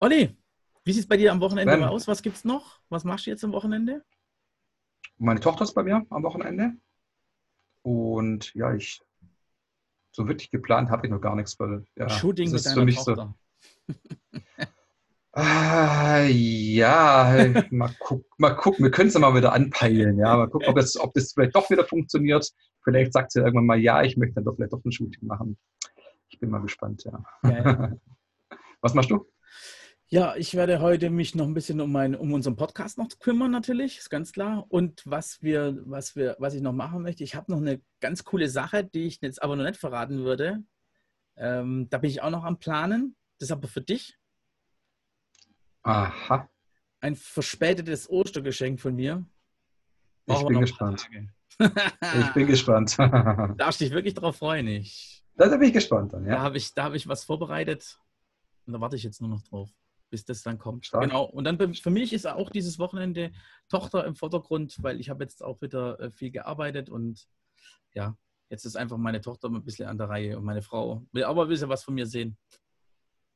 Olli, 0.00 0.36
wie 0.90 0.94
sieht 0.94 1.04
es 1.04 1.08
bei 1.08 1.16
dir 1.16 1.30
am 1.30 1.40
Wochenende 1.40 1.76
mal 1.76 1.88
aus? 1.88 2.08
Was 2.08 2.20
gibt 2.20 2.34
es 2.34 2.44
noch? 2.44 2.80
Was 2.88 3.04
machst 3.04 3.24
du 3.24 3.30
jetzt 3.30 3.44
am 3.44 3.52
Wochenende? 3.52 4.02
Meine 5.18 5.38
Tochter 5.38 5.62
ist 5.62 5.72
bei 5.72 5.84
mir 5.84 6.04
am 6.10 6.22
Wochenende. 6.24 6.72
Und 7.82 8.52
ja, 8.54 8.74
ich 8.74 9.00
so 10.10 10.26
wirklich 10.26 10.50
geplant 10.50 10.90
habe 10.90 11.06
ich 11.06 11.12
noch 11.12 11.20
gar 11.20 11.36
nichts, 11.36 11.56
weil 11.60 11.84
ja, 11.94 12.08
Shooting 12.08 12.50
das 12.50 12.66
ist 12.66 12.72
für 12.72 12.84
mich 12.84 12.96
Tochter. 12.96 13.36
so. 13.86 13.94
ah, 15.32 16.24
ja, 16.24 17.54
mal, 17.70 17.94
guck, 18.00 18.24
mal 18.36 18.56
gucken, 18.56 18.84
wir 18.84 18.90
können 18.90 19.10
es 19.10 19.14
ja 19.14 19.20
mal 19.20 19.36
wieder 19.36 19.52
anpeilen, 19.52 20.18
ja, 20.18 20.36
mal 20.36 20.50
gucken, 20.50 20.70
ob 20.70 20.74
das, 20.74 20.98
ob 20.98 21.14
das 21.14 21.34
vielleicht 21.34 21.54
doch 21.54 21.70
wieder 21.70 21.84
funktioniert. 21.84 22.50
Vielleicht 22.82 23.12
sagt 23.12 23.30
sie 23.30 23.38
irgendwann 23.38 23.66
mal, 23.66 23.78
ja, 23.78 24.02
ich 24.02 24.16
möchte 24.16 24.34
dann 24.34 24.44
doch 24.44 24.56
vielleicht 24.56 24.72
doch 24.72 24.84
ein 24.84 24.90
Shooting 24.90 25.28
machen. 25.28 25.56
Ich 26.30 26.40
bin 26.40 26.50
mal 26.50 26.62
gespannt, 26.62 27.04
ja. 27.04 27.22
Was 28.80 28.94
machst 28.94 29.12
du? 29.12 29.24
Ja, 30.12 30.34
ich 30.34 30.54
werde 30.54 30.80
heute 30.80 31.08
mich 31.08 31.36
noch 31.36 31.46
ein 31.46 31.54
bisschen 31.54 31.80
um, 31.80 31.92
mein, 31.92 32.16
um 32.16 32.32
unseren 32.32 32.56
Podcast 32.56 32.98
noch 32.98 33.06
kümmern, 33.20 33.52
natürlich, 33.52 33.96
ist 33.98 34.10
ganz 34.10 34.32
klar. 34.32 34.66
Und 34.68 35.02
was 35.06 35.40
wir, 35.40 35.78
was 35.84 36.16
wir, 36.16 36.34
was 36.40 36.54
ich 36.54 36.62
noch 36.62 36.72
machen 36.72 37.02
möchte, 37.02 37.22
ich 37.22 37.36
habe 37.36 37.52
noch 37.52 37.58
eine 37.58 37.80
ganz 38.00 38.24
coole 38.24 38.48
Sache, 38.48 38.82
die 38.82 39.06
ich 39.06 39.20
jetzt 39.20 39.40
aber 39.40 39.54
noch 39.54 39.62
nicht 39.62 39.78
verraten 39.78 40.24
würde. 40.24 40.64
Ähm, 41.36 41.86
da 41.90 41.98
bin 41.98 42.10
ich 42.10 42.22
auch 42.22 42.30
noch 42.30 42.42
am 42.42 42.58
Planen. 42.58 43.14
Das 43.38 43.50
ist 43.50 43.52
aber 43.52 43.68
für 43.68 43.82
dich. 43.82 44.18
Aha. 45.84 46.50
Ein 46.98 47.14
verspätetes 47.14 48.10
Ostergeschenk 48.10 48.80
von 48.80 48.96
mir. 48.96 49.24
Brauchen 50.26 50.42
ich 50.42 50.48
bin 50.48 50.60
gespannt. 50.60 51.08
ich 51.60 52.32
bin 52.34 52.46
gespannt. 52.48 52.98
Darfst 52.98 53.80
dich 53.80 53.92
wirklich 53.92 54.14
drauf 54.14 54.38
freuen, 54.38 54.66
ich. 54.66 55.24
Da 55.36 55.46
bin 55.46 55.68
ich 55.68 55.72
gespannt 55.72 56.14
dann, 56.14 56.24
ja. 56.24 56.32
Da 56.32 56.40
habe 56.40 56.56
ich, 56.56 56.72
hab 56.76 56.94
ich 56.94 57.06
was 57.06 57.22
vorbereitet 57.22 58.00
und 58.66 58.72
da 58.72 58.80
warte 58.80 58.96
ich 58.96 59.04
jetzt 59.04 59.20
nur 59.20 59.30
noch 59.30 59.42
drauf 59.42 59.70
bis 60.10 60.24
das 60.24 60.42
dann 60.42 60.58
kommt. 60.58 60.86
Stark. 60.86 61.04
Genau. 61.04 61.24
Und 61.24 61.44
dann 61.44 61.74
für 61.74 61.90
mich 61.90 62.12
ist 62.12 62.26
auch 62.26 62.50
dieses 62.50 62.78
Wochenende 62.78 63.32
Tochter 63.68 64.04
im 64.04 64.14
Vordergrund, 64.14 64.76
weil 64.82 65.00
ich 65.00 65.08
habe 65.08 65.24
jetzt 65.24 65.42
auch 65.42 65.62
wieder 65.62 65.98
äh, 66.00 66.10
viel 66.10 66.30
gearbeitet 66.30 66.90
und 66.90 67.26
ja, 67.94 68.16
jetzt 68.50 68.66
ist 68.66 68.76
einfach 68.76 68.98
meine 68.98 69.20
Tochter 69.20 69.48
ein 69.48 69.64
bisschen 69.64 69.88
an 69.88 69.98
der 69.98 70.08
Reihe 70.08 70.36
und 70.36 70.44
meine 70.44 70.62
Frau 70.62 71.06
will 71.12 71.24
aber 71.24 71.42
ein 71.42 71.48
bisschen 71.48 71.68
was 71.68 71.84
von 71.84 71.94
mir 71.94 72.06
sehen. 72.06 72.36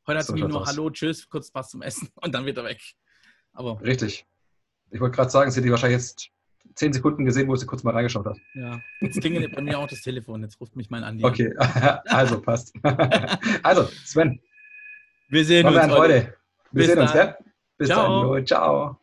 Heute 0.06 0.18
hat 0.18 0.26
sie 0.26 0.34
mir 0.34 0.48
nur 0.48 0.62
aus. 0.62 0.68
Hallo, 0.68 0.90
Tschüss, 0.90 1.28
kurz 1.28 1.50
was 1.54 1.70
zum 1.70 1.82
Essen 1.82 2.08
und 2.22 2.34
dann 2.34 2.44
wieder 2.44 2.64
weg. 2.64 2.82
Aber 3.52 3.80
Richtig. 3.80 4.26
Ich 4.90 5.00
wollte 5.00 5.16
gerade 5.16 5.30
sagen, 5.30 5.50
sie 5.50 5.60
hat 5.60 5.64
die 5.64 5.70
wahrscheinlich 5.70 5.98
jetzt 6.00 6.30
zehn 6.74 6.92
Sekunden 6.92 7.24
gesehen, 7.24 7.48
wo 7.48 7.56
sie 7.56 7.66
kurz 7.66 7.82
mal 7.82 7.92
reingeschaut 7.92 8.26
hat. 8.26 8.36
Ja, 8.54 8.80
jetzt 9.00 9.20
klingelt 9.20 9.54
bei 9.54 9.62
mir 9.62 9.78
auch 9.78 9.88
das 9.88 10.02
Telefon. 10.02 10.42
Jetzt 10.42 10.60
ruft 10.60 10.76
mich 10.76 10.90
mein 10.90 11.04
Andi. 11.04 11.24
Okay, 11.24 11.54
also 11.58 12.40
passt. 12.40 12.74
also, 13.62 13.84
Sven. 14.04 14.40
Wir 15.28 15.44
sehen 15.44 15.66
uns 15.66 15.88
heute. 15.88 16.34
Wir 16.74 16.78
Bis 16.82 16.86
sehen 16.88 16.96
dann. 16.96 17.04
uns, 17.06 17.14
ja? 17.14 17.36
Bis 17.78 17.88
Ciao. 17.88 18.34
dann. 18.34 18.46
Ciao. 18.46 19.00